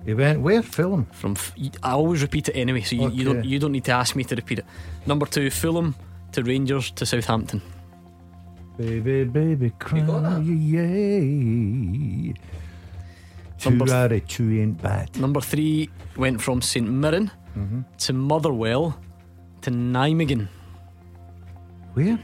He 0.05 0.13
went 0.13 0.41
where? 0.41 0.61
Film. 0.61 1.05
From 1.13 1.31
F- 1.31 1.53
I 1.81 1.91
always 1.91 2.21
repeat 2.21 2.49
it 2.49 2.55
anyway, 2.55 2.81
so 2.81 2.95
you, 2.95 3.09
you 3.11 3.23
don't 3.23 3.45
you 3.45 3.57
don't 3.59 3.71
need 3.71 3.85
to 3.85 3.91
ask 3.93 4.15
me 4.15 4.23
to 4.25 4.35
repeat 4.35 4.59
it. 4.59 4.65
Number 5.05 5.25
two, 5.25 5.49
Fulham 5.49 5.95
to 6.33 6.43
Rangers 6.43 6.91
to 6.91 7.05
Southampton. 7.05 7.61
Baby, 8.77 9.23
baby, 9.25 9.71
cry. 9.79 9.99
got 10.01 10.23
that? 10.23 10.43
Yay. 10.43 12.33
Two 13.59 13.69
Number 13.69 13.85
th- 13.85 13.95
out 13.95 14.11
of 14.11 14.27
two 14.27 14.51
ain't 14.61 14.81
bad. 14.81 15.17
Number 15.17 15.41
three 15.41 15.89
went 16.17 16.41
from 16.41 16.61
St 16.61 16.87
Mirren 16.87 17.31
Mm-hmm. 17.57 17.81
to 17.97 18.13
Motherwell 18.13 18.95
to 19.61 19.71
Nijmegen. 19.71 20.47
Where? 21.93 22.19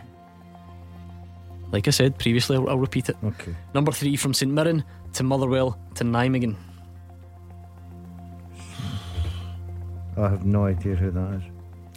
Like 1.72 1.88
I 1.88 1.92
said 1.92 2.18
previously, 2.18 2.56
I'll, 2.58 2.70
I'll 2.70 2.78
repeat 2.80 3.10
it. 3.10 3.18
Okay. 3.24 3.56
Number 3.74 3.92
three 3.92 4.16
from 4.16 4.34
St 4.34 4.52
Mirren 4.52 4.84
to 5.14 5.24
Motherwell 5.24 5.78
to 5.96 6.04
Nijmegen. 6.04 6.56
I 10.18 10.30
have 10.30 10.46
no 10.46 10.66
idea 10.66 10.96
who 10.96 11.12
that 11.12 11.34
is. 11.36 11.44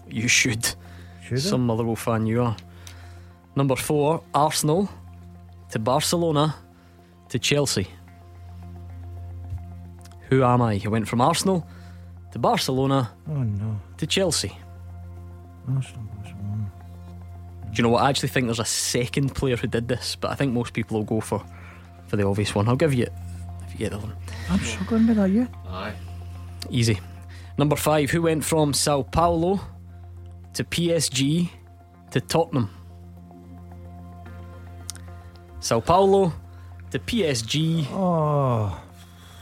You 0.09 0.28
should. 0.28 0.74
Should? 1.23 1.40
Some 1.40 1.66
Motherwell 1.66 1.97
fan 1.97 2.27
you 2.27 2.43
are. 2.43 2.57
Number 3.55 3.77
four, 3.77 4.23
Arsenal 4.35 4.89
to 5.70 5.78
Barcelona 5.78 6.55
to 7.28 7.39
Chelsea. 7.39 7.86
Who 10.31 10.43
am 10.43 10.62
I? 10.62 10.81
I 10.85 10.89
went 10.89 11.07
from 11.09 11.20
Arsenal 11.20 11.66
to 12.32 12.39
Barcelona 12.39 13.11
Oh 13.28 13.43
no. 13.43 13.78
to 13.99 14.07
Chelsea. 14.07 14.57
Arsenal 15.69 16.03
was 16.03 16.09
one. 16.16 16.18
Do 16.18 16.18
you 17.78 17.82
know 17.82 17.90
what? 17.90 18.02
I 18.02 18.10
actually 18.10 18.28
think 18.30 18.46
there's 18.46 18.59
a 18.59 18.64
second 18.64 19.34
player 19.34 19.56
who 19.56 19.66
did 19.68 19.88
this, 19.88 20.16
but 20.16 20.30
I 20.30 20.34
think 20.34 20.52
most 20.52 20.72
people 20.72 20.98
will 20.98 21.05
go 21.05 21.20
for 21.20 21.44
for 22.09 22.16
the 22.16 22.26
obvious 22.26 22.55
one. 22.55 22.68
I'll 22.68 22.76
give 22.76 22.92
you 22.94 23.06
if 23.66 23.72
you 23.72 23.78
get 23.78 23.90
the 23.92 23.98
one. 23.98 24.14
I'm 24.50 24.59
struggling 24.60 25.06
with 25.06 25.16
that, 25.16 25.30
yeah. 25.30 25.46
Aye. 25.68 25.94
Easy. 26.70 26.98
Number 27.56 27.76
five, 27.76 28.10
who 28.10 28.22
went 28.22 28.44
from 28.44 28.72
Sao 28.72 29.02
Paulo 29.02 29.60
to 30.55 30.64
PSG 30.64 31.50
to 32.10 32.20
Tottenham? 32.20 32.70
Sao 35.60 35.80
Paulo 35.80 36.32
to 36.90 36.98
PSG 36.98 37.86
Oh, 37.90 38.80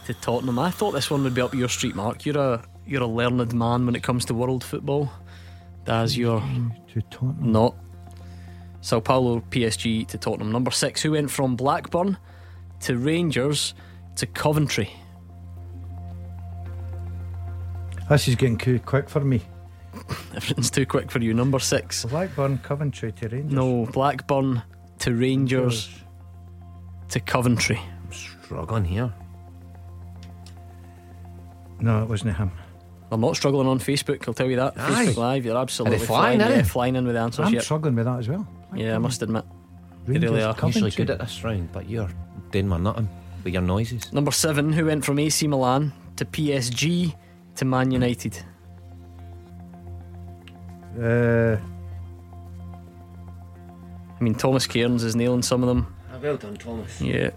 to 0.06 0.14
Tottenham. 0.14 0.58
I 0.58 0.70
thought 0.70 0.92
this 0.92 1.10
one 1.10 1.22
would 1.24 1.34
be 1.34 1.40
up 1.40 1.54
your 1.54 1.68
street, 1.68 1.94
Mark. 1.94 2.24
You're 2.26 2.38
a 2.38 2.62
you're 2.86 3.02
a 3.02 3.06
learned 3.06 3.52
man 3.54 3.86
when 3.86 3.94
it 3.94 4.02
comes 4.02 4.24
to 4.26 4.34
world 4.34 4.64
football. 4.64 5.10
As 5.86 6.16
you're 6.18 6.42
to 6.92 7.02
Tottenham. 7.02 7.52
not. 7.52 7.74
Sao 8.86 9.00
Paulo, 9.00 9.42
PSG 9.50 10.06
to 10.06 10.16
Tottenham. 10.16 10.52
Number 10.52 10.70
six, 10.70 11.02
who 11.02 11.10
went 11.10 11.28
from 11.28 11.56
Blackburn 11.56 12.16
to 12.82 12.96
Rangers 12.96 13.74
to 14.14 14.26
Coventry? 14.26 14.88
This 18.08 18.28
is 18.28 18.36
getting 18.36 18.56
too 18.56 18.78
quick 18.78 19.08
for 19.08 19.18
me. 19.18 19.42
Everything's 20.36 20.70
too 20.70 20.86
quick 20.86 21.10
for 21.10 21.18
you. 21.18 21.34
Number 21.34 21.58
six. 21.58 22.04
Blackburn, 22.04 22.58
Coventry 22.58 23.10
to 23.10 23.28
Rangers. 23.28 23.52
No, 23.52 23.86
Blackburn 23.86 24.62
to 25.00 25.12
Rangers 25.12 25.90
to 27.08 27.18
Coventry. 27.18 27.80
I'm 27.80 28.12
struggling 28.12 28.84
here. 28.84 29.12
No, 31.80 32.04
it 32.04 32.08
wasn't 32.08 32.36
him. 32.36 32.52
I'm 33.10 33.20
not 33.20 33.34
struggling 33.34 33.66
on 33.66 33.80
Facebook, 33.80 34.28
I'll 34.28 34.34
tell 34.34 34.48
you 34.48 34.56
that. 34.56 34.74
Aye. 34.76 35.06
Facebook 35.06 35.16
Live, 35.16 35.44
you're 35.44 35.58
absolutely 35.58 35.96
Are 35.96 35.98
they 35.98 36.06
flying, 36.06 36.38
flying, 36.38 36.52
are 36.52 36.56
yeah, 36.58 36.62
flying 36.62 36.94
in 36.94 37.04
with 37.04 37.16
the 37.16 37.20
answers. 37.20 37.46
I'm 37.48 37.52
Yep. 37.52 37.62
struggling 37.64 37.96
with 37.96 38.04
that 38.04 38.20
as 38.20 38.28
well. 38.28 38.46
Yeah, 38.74 38.94
I 38.94 38.98
must 38.98 39.22
admit. 39.22 39.44
Rangers, 40.06 40.30
really 40.30 40.42
are. 40.42 40.54
Coventry. 40.54 40.82
Usually 40.82 41.04
good 41.04 41.10
at 41.10 41.18
this 41.20 41.42
round, 41.42 41.72
but 41.72 41.88
you're 41.88 42.10
doing 42.50 42.68
my 42.68 42.78
nothing 42.78 43.08
with 43.44 43.52
your 43.52 43.62
noises. 43.62 44.12
Number 44.12 44.30
seven, 44.30 44.72
who 44.72 44.86
went 44.86 45.04
from 45.04 45.18
AC 45.18 45.46
Milan 45.46 45.92
to 46.16 46.24
PSG 46.24 47.14
to 47.56 47.64
Man 47.64 47.90
United? 47.90 48.38
Uh, 51.00 51.56
I 54.18 54.24
mean, 54.24 54.34
Thomas 54.34 54.66
Cairns 54.66 55.02
is 55.02 55.14
nailing 55.14 55.42
some 55.42 55.62
of 55.62 55.68
them. 55.68 55.94
Ah, 56.12 56.18
well 56.22 56.36
done, 56.36 56.56
Thomas. 56.56 57.00
Yeah. 57.00 57.30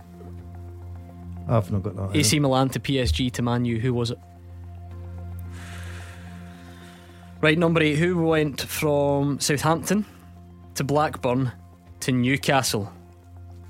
I've 1.47 1.71
not 1.71 1.83
got 1.83 1.95
that. 1.95 2.15
AC 2.15 2.39
Milan 2.39 2.69
to 2.69 2.79
PSG 2.79 3.31
to 3.33 3.41
Man 3.41 3.65
U. 3.65 3.79
Who 3.79 3.93
was 3.93 4.11
it? 4.11 4.19
Right, 7.41 7.57
number 7.57 7.81
eight. 7.81 7.95
Who 7.97 8.21
went 8.23 8.61
from 8.61 9.39
Southampton 9.39 10.05
to 10.79 10.83
Blackburn 10.85 11.51
to 12.01 12.11
Newcastle? 12.13 12.91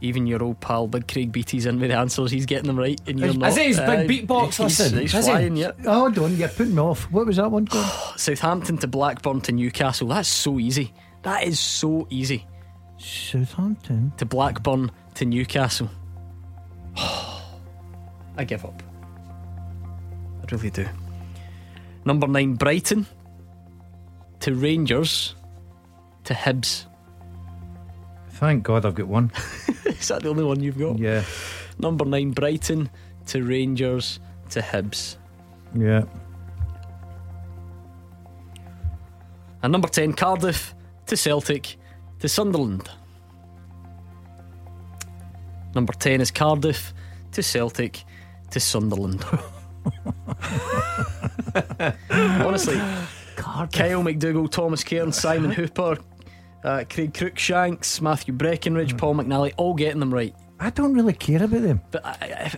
Even 0.01 0.25
your 0.27 0.41
old 0.43 0.61
pal, 0.61 0.87
Big 0.87 1.07
Craig 1.07 1.31
Beattie's 1.31 1.65
in 1.65 1.79
with 1.79 1.89
the 1.89 1.97
answers. 1.97 2.31
He's 2.31 2.45
getting 2.45 2.67
them 2.67 2.77
right, 2.79 3.01
and 3.07 3.19
you're 3.19 3.29
Is- 3.29 3.37
not. 3.37 3.49
is 3.49 3.57
it 3.57 3.65
his 3.67 3.79
big 3.79 3.89
Aye, 3.89 4.07
beatbox? 4.07 4.45
He's, 4.45 4.59
Listen, 4.79 4.99
he's 4.99 5.13
is 5.13 5.25
he? 5.25 5.31
flying, 5.31 5.55
yeah. 5.57 5.71
Oh, 5.85 5.99
Hold 6.01 6.19
on, 6.19 6.37
you're 6.37 6.47
putting 6.47 6.75
me 6.75 6.81
off. 6.81 7.11
What 7.11 7.25
was 7.25 7.35
that 7.37 7.51
one 7.51 7.65
called? 7.67 7.85
Southampton 8.17 8.77
to 8.77 8.87
Blackburn 8.87 9.41
to 9.41 9.51
Newcastle. 9.51 10.07
That's 10.07 10.29
so 10.29 10.57
easy. 10.59 10.93
That 11.23 11.43
is 11.45 11.59
so 11.59 12.07
easy. 12.09 12.45
Southampton. 12.97 14.13
To 14.17 14.25
Blackburn 14.25 14.91
to 15.15 15.25
Newcastle. 15.25 15.89
I 16.95 18.43
give 18.47 18.63
up. 18.63 18.81
I 19.83 20.45
really 20.55 20.69
do. 20.69 20.87
Number 22.05 22.27
nine, 22.27 22.53
Brighton 22.53 23.05
to 24.39 24.53
Rangers 24.55 25.35
to 26.23 26.33
Hibs. 26.33 26.85
Thank 28.39 28.63
God 28.63 28.85
I've 28.85 28.95
got 28.95 29.07
one. 29.07 29.33
Is 29.85 30.07
that 30.07 30.23
the 30.23 30.29
only 30.29 30.45
one 30.45 30.63
you've 30.63 30.79
got? 30.79 30.97
Yeah. 30.97 31.25
Number 31.77 32.05
nine, 32.05 32.31
Brighton 32.31 32.89
to 33.27 33.43
Rangers 33.43 34.21
to 34.51 34.61
Hibs. 34.61 35.17
Yeah. 35.75 36.05
And 39.61 39.73
number 39.73 39.89
10, 39.89 40.13
Cardiff 40.13 40.73
to 41.07 41.17
Celtic 41.17 41.75
to 42.19 42.29
Sunderland. 42.29 42.89
Number 45.75 45.91
10 45.91 46.21
is 46.21 46.31
Cardiff 46.31 46.93
to 47.33 47.43
Celtic 47.43 48.05
to 48.51 48.61
Sunderland. 48.61 49.25
Honestly, 52.09 52.77
Kyle 53.35 54.01
McDougall, 54.01 54.49
Thomas 54.49 54.81
Cairns, 54.85 55.17
Simon 55.17 55.51
Hooper, 55.51 55.97
uh, 56.63 56.83
Craig 56.89 57.13
Crookshanks, 57.13 58.01
Matthew 58.01 58.33
Breckenridge, 58.33 58.97
Paul 58.97 59.15
McNally, 59.15 59.53
all 59.57 59.73
getting 59.73 59.99
them 59.99 60.13
right. 60.13 60.35
I 60.61 60.71
don't 60.71 60.93
really 60.93 61.13
care 61.13 61.41
about 61.41 61.61
them. 61.61 61.79
But 61.89 62.05
I, 62.05 62.11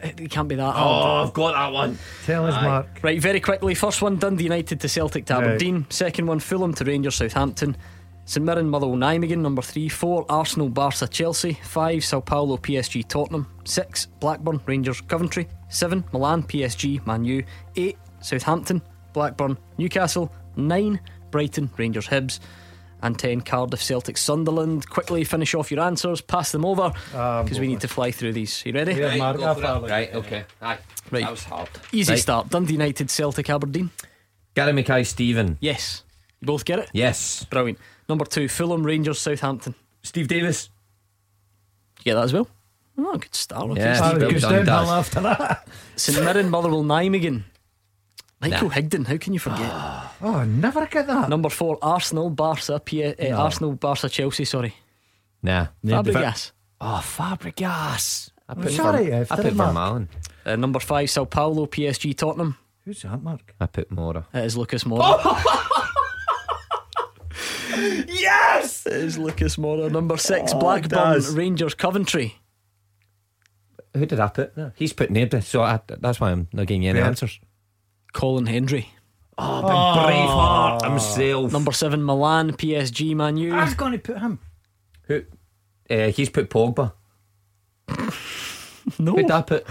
I, 0.04 0.08
it 0.18 0.32
can't 0.32 0.48
be 0.48 0.56
that 0.56 0.70
Oh, 0.70 0.72
hard. 0.72 1.28
I've 1.28 1.34
got 1.34 1.54
that 1.54 1.72
one. 1.72 2.00
Tell 2.26 2.48
us, 2.48 2.56
Aye. 2.56 2.64
Mark. 2.68 2.88
Right, 3.04 3.22
very 3.22 3.40
quickly. 3.40 3.76
First 3.76 4.02
one, 4.02 4.18
Dundee 4.18 4.46
United 4.46 4.80
to 4.82 4.90
Celtic 4.90 5.26
to 5.26 5.36
Right. 5.36 5.44
Aberdeen. 5.44 5.86
Second 5.90 6.26
one, 6.26 6.40
Fulham 6.40 6.74
to 6.76 6.84
Rangers 6.84 7.16
Southampton. 7.16 7.78
St 8.26 8.44
Mirren 8.44 8.70
Motherwell 8.70 8.98
Nijmegen. 8.98 9.38
Number 9.40 9.62
three, 9.62 9.88
four, 9.88 10.26
Arsenal 10.30 10.70
Barca 10.70 11.08
Chelsea. 11.08 11.60
Five, 11.64 12.04
Sao 12.04 12.22
Paulo 12.22 12.58
PSG 12.58 13.08
Tottenham. 13.08 13.46
Six, 13.66 14.08
Blackburn 14.20 14.62
Rangers 14.66 15.02
Coventry. 15.02 15.48
Seven, 15.70 16.04
Milan 16.12 16.42
PSG 16.42 17.06
Man 17.06 17.24
U. 17.26 17.44
Eight, 17.76 17.98
Southampton 18.22 18.82
Blackburn 19.14 19.58
Newcastle. 19.78 20.32
Nine, 20.56 21.00
Brighton 21.30 21.70
Rangers 21.78 22.08
Hibs. 22.08 22.40
And 23.04 23.18
10 23.18 23.42
Cardiff 23.42 23.82
Celtic 23.82 24.18
Sunderland. 24.18 24.88
Quickly 24.90 25.24
finish 25.24 25.56
off 25.56 25.72
your 25.72 25.80
answers, 25.82 26.22
pass 26.22 26.52
them 26.52 26.64
over 26.66 26.92
Ah, 27.16 27.42
because 27.42 27.60
we 27.60 27.68
need 27.68 27.82
to 27.82 27.88
fly 27.88 28.12
through 28.12 28.34
these. 28.34 28.64
You 28.66 28.74
ready? 28.74 28.94
Yeah, 28.94 29.08
Right, 29.08 29.18
Mark, 29.18 29.38
go 29.38 29.44
I'll 29.46 29.56
follow. 29.56 29.88
right, 29.88 30.14
okay. 30.14 30.44
Aye. 30.62 30.78
Right. 31.10 31.24
That 31.24 31.32
was 31.32 31.44
hard. 31.44 31.70
Easy 31.92 32.14
Right. 32.14 32.20
start. 32.22 32.50
Dundee 32.50 32.74
United 32.74 33.10
Celtic 33.10 33.50
Aberdeen. 33.50 33.90
Gary 34.54 34.74
Mackay-Steven. 34.74 35.58
Yes. 35.62 36.04
You 36.42 36.46
both 36.46 36.64
get 36.66 36.80
it? 36.80 36.90
Yes. 36.94 37.44
Brilliant. 37.50 37.80
Number 38.08 38.26
two, 38.26 38.48
Fulham 38.48 38.84
Rangers 38.84 39.20
Southampton. 39.20 39.74
Steve 40.04 40.28
Davis. 40.28 40.70
You 42.00 42.04
get 42.06 42.14
that 42.16 42.24
as 42.26 42.34
well? 42.34 42.48
Oh, 42.98 43.18
good 43.18 43.34
start. 43.34 43.70
Okay. 43.72 43.80
Yeah. 43.82 43.96
Steve 43.96 44.18
it 44.18 44.22
Well 44.22 44.32
goes 44.32 44.42
done, 44.42 44.66
downhill 44.66 44.86
Daz. 44.86 44.90
after 44.90 45.22
that. 45.22 45.68
St 45.96 46.24
Mirren 46.24 46.50
Motherwell 46.50 46.84
Nijmegen. 46.84 47.44
Michael 48.42 48.70
Nah. 48.70 48.74
Higdon, 48.76 49.06
how 49.08 49.18
can 49.18 49.34
you 49.34 49.40
forget? 49.40 49.72
Oh, 50.24 50.44
never 50.46 50.86
get 50.86 51.08
that. 51.08 51.30
Number 51.30 51.50
four, 51.50 51.80
Arsenal 51.82 52.30
Barca. 52.30 52.80
P- 52.80 53.04
uh, 53.04 53.14
No. 53.20 53.38
Arsenal 53.38 53.74
Barca 53.74 54.08
Chelsea. 54.08 54.46
Sorry, 54.46 54.74
Nah. 55.42 55.68
Fabregas. 55.84 56.52
Oh, 56.80 57.02
Fabregas. 57.04 58.30
I 58.48 58.54
put 58.54 58.72
Sorry, 58.72 59.08
Verm- 59.08 59.28
I 59.32 59.36
put 59.36 59.54
Vermaelen. 59.56 60.08
Uh, 60.46 60.56
number 60.58 60.80
five, 60.80 61.10
Sao 61.10 61.26
Paulo 61.26 61.66
PSG 61.66 62.16
Tottenham. 62.16 62.56
Who's 62.86 63.02
that, 63.02 63.22
Mark? 63.24 63.56
I 63.60 63.66
put 63.66 63.90
Mora. 63.92 64.28
It 64.34 64.46
is 64.46 64.56
Lucas 64.58 64.84
Moura. 64.84 65.18
Yes! 68.08 68.86
it 68.86 68.94
is 68.94 69.18
Lucas 69.18 69.58
Mora. 69.58 69.90
Number 69.90 70.18
six, 70.18 70.52
Oh, 70.54 70.60
Blackburn 70.60 71.22
Rangers 71.34 71.74
Coventry. 71.74 72.36
Who 73.96 74.06
did 74.06 74.20
I 74.20 74.28
put? 74.28 74.56
No. 74.56 74.72
He's 74.76 74.94
put 74.94 75.10
nobody, 75.10 75.42
so 75.42 75.62
I, 75.64 75.80
that's 75.88 76.20
why 76.20 76.32
I'm 76.32 76.48
not 76.54 76.68
giving 76.68 76.84
you 76.84 76.90
any 76.92 77.00
Yeah. 77.00 77.08
answers. 77.08 77.40
Colin 78.14 78.46
Hendry. 78.46 78.90
Oh, 79.38 79.62
big 79.62 79.72
Braveheart 79.72 80.90
himself. 80.90 81.52
Number 81.52 81.72
seven, 81.72 82.04
Milan 82.04 82.52
PSG 82.54 83.16
Man 83.16 83.38
U. 83.38 83.54
I 83.54 83.64
was 83.64 83.74
going 83.74 83.94
to 83.94 83.98
put 83.98 84.20
him. 84.20 84.40
Who? 85.04 85.24
Uh, 85.90 86.08
he's 86.10 86.30
put 86.30 86.50
Pogba. 86.50 86.94
no, 89.00 89.12
Who 89.12 89.18
did 89.18 89.32
I 89.32 89.42
put? 89.42 89.66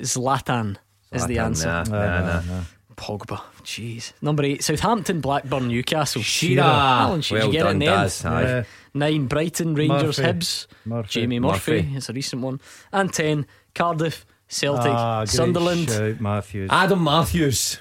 Zlatan 0.00 0.76
is 1.12 1.26
the 1.26 1.38
answer. 1.38 1.66
Nah, 1.66 1.82
nah, 1.84 2.40
nah. 2.40 2.62
Pogba. 2.96 3.40
Jeez. 3.62 4.12
Number 4.20 4.42
eight, 4.42 4.62
Southampton, 4.64 5.20
Blackburn, 5.20 5.68
Newcastle. 5.68 6.20
Shearer. 6.20 6.62
Alan 6.62 7.20
Shearer. 7.20 7.40
Well 7.40 7.46
you 7.46 7.52
get 7.52 7.58
done, 7.60 7.68
it 7.68 7.72
in 7.72 7.78
the? 7.78 7.86
Daz. 7.86 8.22
Yeah. 8.24 8.64
Nine, 8.94 9.26
Brighton, 9.26 9.74
Rangers, 9.74 10.18
Murphy. 10.18 10.32
Hibs. 10.32 10.66
Murphy. 10.84 11.08
Jamie 11.08 11.38
Murphy. 11.38 11.82
Murphy. 11.82 11.96
It's 11.96 12.08
a 12.08 12.12
recent 12.12 12.42
one. 12.42 12.60
And 12.92 13.12
ten, 13.12 13.46
Cardiff, 13.74 14.26
Celtic, 14.48 14.90
Ah, 14.92 15.20
great 15.20 15.28
Sunderland. 15.30 15.88
shout, 15.90 16.20
Matthews. 16.20 16.68
Adam 16.72 17.04
Matthews. 17.04 17.80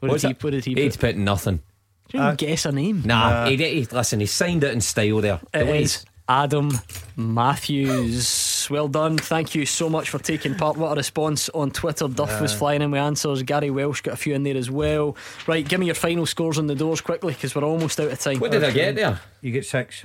What 0.00 0.10
What's 0.10 0.22
did 0.22 0.28
he, 0.28 0.32
that? 0.34 0.44
what 0.44 0.50
did 0.50 0.64
he 0.64 0.74
He'd 0.74 0.90
put? 0.92 1.00
put 1.00 1.16
nothing. 1.16 1.62
Did 2.08 2.18
you 2.18 2.24
even 2.24 2.36
guess 2.36 2.64
a 2.66 2.72
name? 2.72 3.02
Nah, 3.04 3.46
he, 3.46 3.56
did- 3.56 3.72
he, 3.72 3.84
listen, 3.96 4.18
he 4.20 4.26
signed 4.26 4.64
it 4.64 4.72
in 4.72 4.80
style 4.80 5.20
there. 5.20 5.40
It 5.54 5.64
The 5.64 5.74
is 5.76 6.04
Adam 6.28 6.72
Matthews. 7.16 8.66
Well 8.70 8.88
done. 8.88 9.18
Thank 9.18 9.54
you 9.54 9.66
so 9.66 9.88
much 9.88 10.10
for 10.10 10.18
taking 10.18 10.54
part. 10.54 10.76
What 10.76 10.92
a 10.92 10.94
response 10.96 11.48
on 11.50 11.70
Twitter. 11.70 12.08
Duff 12.08 12.40
was 12.40 12.52
flying 12.52 12.82
in 12.82 12.90
with 12.90 13.00
answers. 13.00 13.42
Gary 13.42 13.70
Welsh 13.70 14.00
got 14.02 14.14
a 14.14 14.16
few 14.16 14.34
in 14.34 14.42
there 14.42 14.56
as 14.56 14.70
well. 14.70 15.16
Right, 15.46 15.66
give 15.68 15.80
me 15.80 15.86
your 15.86 15.94
final 15.94 16.26
scores 16.26 16.58
on 16.58 16.66
the 16.66 16.74
doors 16.74 17.00
quickly 17.00 17.32
because 17.34 17.54
we're 17.54 17.64
almost 17.64 17.98
out 18.00 18.10
of 18.12 18.18
time. 18.20 18.38
What 18.38 18.50
did 18.52 18.62
I 18.64 18.70
get 18.70 18.94
there? 18.96 19.20
You 19.40 19.50
get 19.52 19.64
six. 19.66 20.04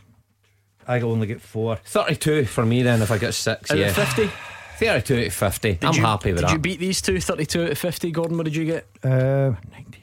I 0.88 1.00
only 1.02 1.28
get 1.28 1.42
four. 1.42 1.78
32 1.86 2.46
for 2.46 2.66
me 2.66 2.84
then 2.84 3.02
if 3.02 3.12
I 3.12 3.18
get 3.18 3.34
six. 3.34 3.72
Out 3.72 3.78
yeah. 3.78 3.92
50? 3.94 4.30
32 4.80 5.16
to 5.16 5.30
50. 5.30 5.72
Did 5.74 5.84
I'm 5.84 5.94
you- 5.94 6.02
happy 6.02 6.32
with 6.32 6.42
Did 6.42 6.44
that. 6.44 6.48
Did 6.50 6.54
you 6.54 6.60
beat 6.60 6.80
these 6.80 7.02
two? 7.02 7.20
32 7.20 7.64
out 7.64 7.72
of 7.72 7.78
50. 7.78 8.12
Gordon, 8.12 8.38
what 8.38 8.44
did 8.46 8.56
you 8.56 8.66
get? 8.66 8.88
Uh, 9.04 9.54
19. 9.72 10.02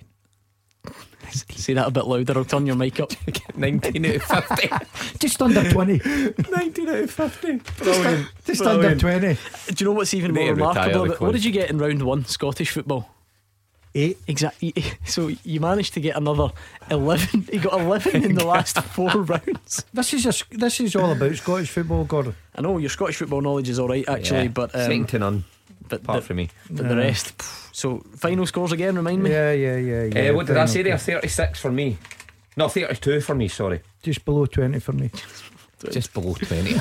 Say 1.33 1.73
that 1.75 1.87
a 1.89 1.91
bit 1.91 2.05
louder. 2.05 2.37
I'll 2.37 2.45
turn 2.45 2.67
your 2.67 2.77
mic 2.77 3.01
up. 3.01 3.11
19 3.57 4.05
out 4.07 4.15
of 4.17 4.23
50. 4.49 4.69
Just 5.19 5.41
under 5.41 5.71
20. 5.71 6.01
19 6.51 6.89
out 6.89 6.95
of 6.99 7.11
50. 7.11 7.57
Brilliant. 7.83 8.27
Just 8.45 8.63
under 8.63 8.95
20. 8.95 9.21
Do 9.29 9.39
you 9.79 9.87
know 9.87 9.93
what's 9.93 10.13
even 10.13 10.33
Need 10.35 10.41
more 10.41 10.49
to 10.49 10.55
remarkable? 10.55 11.27
What 11.27 11.33
did 11.33 11.45
you 11.45 11.53
get 11.53 11.71
in 11.71 11.79
round 11.79 12.03
one, 12.03 12.25
Scottish 12.27 12.71
football? 12.71 13.09
Eight. 13.95 14.19
Exactly. 14.27 14.73
So 15.05 15.29
you 15.45 15.61
managed 15.61 15.93
to 15.95 16.01
get 16.01 16.17
another 16.17 16.49
11. 16.91 17.49
You 17.53 17.61
got 17.61 17.79
11 17.81 18.25
in 18.25 18.35
the 18.35 18.45
last 18.47 18.79
four 18.95 19.11
rounds. 19.11 19.85
This 19.93 20.15
is 20.15 20.27
a, 20.27 20.57
this 20.57 20.81
is 20.81 20.97
all 20.97 21.13
about 21.13 21.35
Scottish 21.37 21.71
football, 21.71 22.05
Gordon. 22.05 22.35
I 22.57 22.63
know 22.63 22.79
your 22.79 22.89
Scottish 22.91 23.17
football 23.17 23.41
knowledge 23.43 23.69
is 23.69 23.79
all 23.79 23.89
right, 23.89 24.09
actually, 24.09 24.45
Yeah. 24.45 24.49
but 24.49 24.73
Second 24.73 25.01
um, 25.03 25.07
to 25.09 25.19
none, 25.19 25.45
but, 25.89 26.01
apart 26.01 26.21
the, 26.21 26.27
from 26.27 26.37
me. 26.37 26.49
but 26.71 26.89
the 26.89 26.97
rest. 26.97 27.37
pff. 27.39 27.69
So 27.75 27.99
final 28.17 28.47
scores 28.47 28.73
again. 28.73 28.97
Remind 28.97 29.23
me. 29.23 29.31
Yeah, 29.31 29.53
yeah, 29.53 29.77
yeah. 29.77 30.03
yeah. 30.05 30.31
Uh, 30.31 30.35
what 30.35 30.47
did 30.47 30.57
I 30.57 30.67
say 30.67 30.83
there? 30.83 30.97
36 30.99 31.61
for 31.61 31.71
me. 31.73 31.99
No, 32.57 32.69
32 32.69 33.21
for 33.23 33.35
me, 33.35 33.49
sorry. 33.49 33.81
Just 34.03 34.25
below 34.25 34.47
20 34.47 34.79
for 34.81 34.93
me. 34.93 35.11
Just 35.91 36.13
below 36.15 36.35
20. 36.35 36.79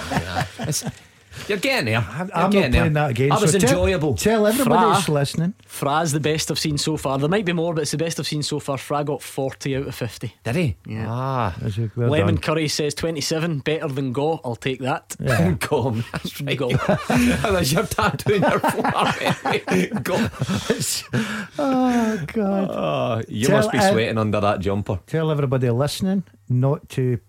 You're 1.47 1.57
getting 1.59 1.85
there. 1.85 1.99
I'm, 1.99 2.27
You're 2.27 2.35
I'm 2.35 2.41
not 2.43 2.51
getting 2.51 2.71
there. 2.71 2.81
playing 2.81 2.93
that 2.93 3.09
again. 3.11 3.29
That 3.29 3.41
was 3.41 3.51
so 3.51 3.57
enjoyable. 3.57 4.15
Tell 4.15 4.45
everybody 4.47 4.81
Fra. 4.83 4.93
that's 4.93 5.09
listening. 5.09 5.53
Fra's 5.65 6.11
the 6.11 6.19
best 6.19 6.51
I've 6.51 6.59
seen 6.59 6.77
so 6.77 6.97
far. 6.97 7.17
There 7.19 7.29
might 7.29 7.45
be 7.45 7.53
more, 7.53 7.73
but 7.73 7.81
it's 7.81 7.91
the 7.91 7.97
best 7.97 8.19
I've 8.19 8.27
seen 8.27 8.43
so 8.43 8.59
far. 8.59 8.77
Fra 8.77 9.03
got 9.03 9.21
40 9.21 9.77
out 9.77 9.87
of 9.87 9.95
50. 9.95 10.35
Did 10.43 10.55
he? 10.55 10.75
Yeah. 10.85 11.05
Ah. 11.07 11.55
Well 11.95 12.09
Lemon 12.09 12.35
done. 12.35 12.41
Curry 12.43 12.67
says 12.67 12.93
27, 12.95 13.59
better 13.59 13.87
than 13.87 14.11
Go. 14.11 14.41
I'll 14.43 14.55
take 14.57 14.79
that. 14.81 15.15
Yeah. 15.19 15.51
Gone. 15.59 16.03
That's 16.11 16.41
right. 16.41 16.57
Go. 16.57 16.69
Unless 17.09 17.71
you're 17.71 17.83
tattooing 17.85 18.41
your 18.41 18.59
forearm. 18.59 20.03
Go. 20.03 20.27
Oh, 21.57 22.25
God. 22.27 22.69
Oh, 22.71 23.21
you 23.27 23.47
Tell 23.47 23.57
must 23.57 23.71
be 23.71 23.77
ev- 23.77 23.91
sweating 23.93 24.17
under 24.17 24.39
that 24.39 24.59
jumper. 24.59 24.99
Tell 25.07 25.31
everybody 25.31 25.69
listening 25.69 26.23
not 26.49 26.87
to 26.89 27.19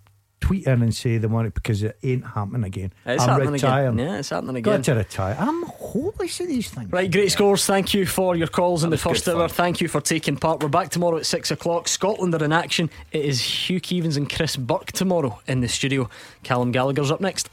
tweet 0.42 0.66
in 0.66 0.82
and 0.82 0.94
say 0.94 1.16
they 1.18 1.26
want 1.26 1.46
it 1.46 1.54
because 1.54 1.82
it 1.82 1.96
ain't 2.02 2.26
happening 2.26 2.64
again. 2.64 2.92
It's 3.06 3.22
I'm 3.22 3.28
happening 3.30 3.52
retiring. 3.52 3.94
again. 3.94 4.06
Yeah, 4.12 4.18
it's 4.18 4.28
happening 4.30 4.56
again. 4.56 4.76
Got 4.80 4.84
to 4.84 4.94
retire. 4.94 5.36
I'm 5.38 5.62
hopeless 5.62 6.40
at 6.40 6.48
these 6.48 6.68
things. 6.68 6.92
Right, 6.92 7.10
great 7.10 7.32
scores. 7.32 7.64
Thank 7.64 7.94
you 7.94 8.04
for 8.04 8.36
your 8.36 8.48
calls 8.48 8.84
in 8.84 8.90
the 8.90 8.98
first 8.98 9.26
hour. 9.28 9.48
fun. 9.48 9.48
Thank 9.48 9.80
you 9.80 9.88
for 9.88 10.00
taking 10.00 10.36
part. 10.36 10.62
We're 10.62 10.68
back 10.68 10.90
tomorrow 10.90 11.16
at 11.16 11.26
six 11.26 11.50
o'clock. 11.50 11.88
Scotland 11.88 12.34
are 12.34 12.44
in 12.44 12.52
action. 12.52 12.90
It 13.12 13.24
is 13.24 13.40
Hugh 13.40 13.80
Keevins 13.80 14.16
and 14.16 14.28
Chris 14.28 14.56
Burke 14.56 14.92
tomorrow 14.92 15.40
in 15.46 15.60
the 15.60 15.68
studio. 15.68 16.10
Callum 16.42 16.72
Gallagher's 16.72 17.10
up 17.10 17.20
next. 17.20 17.48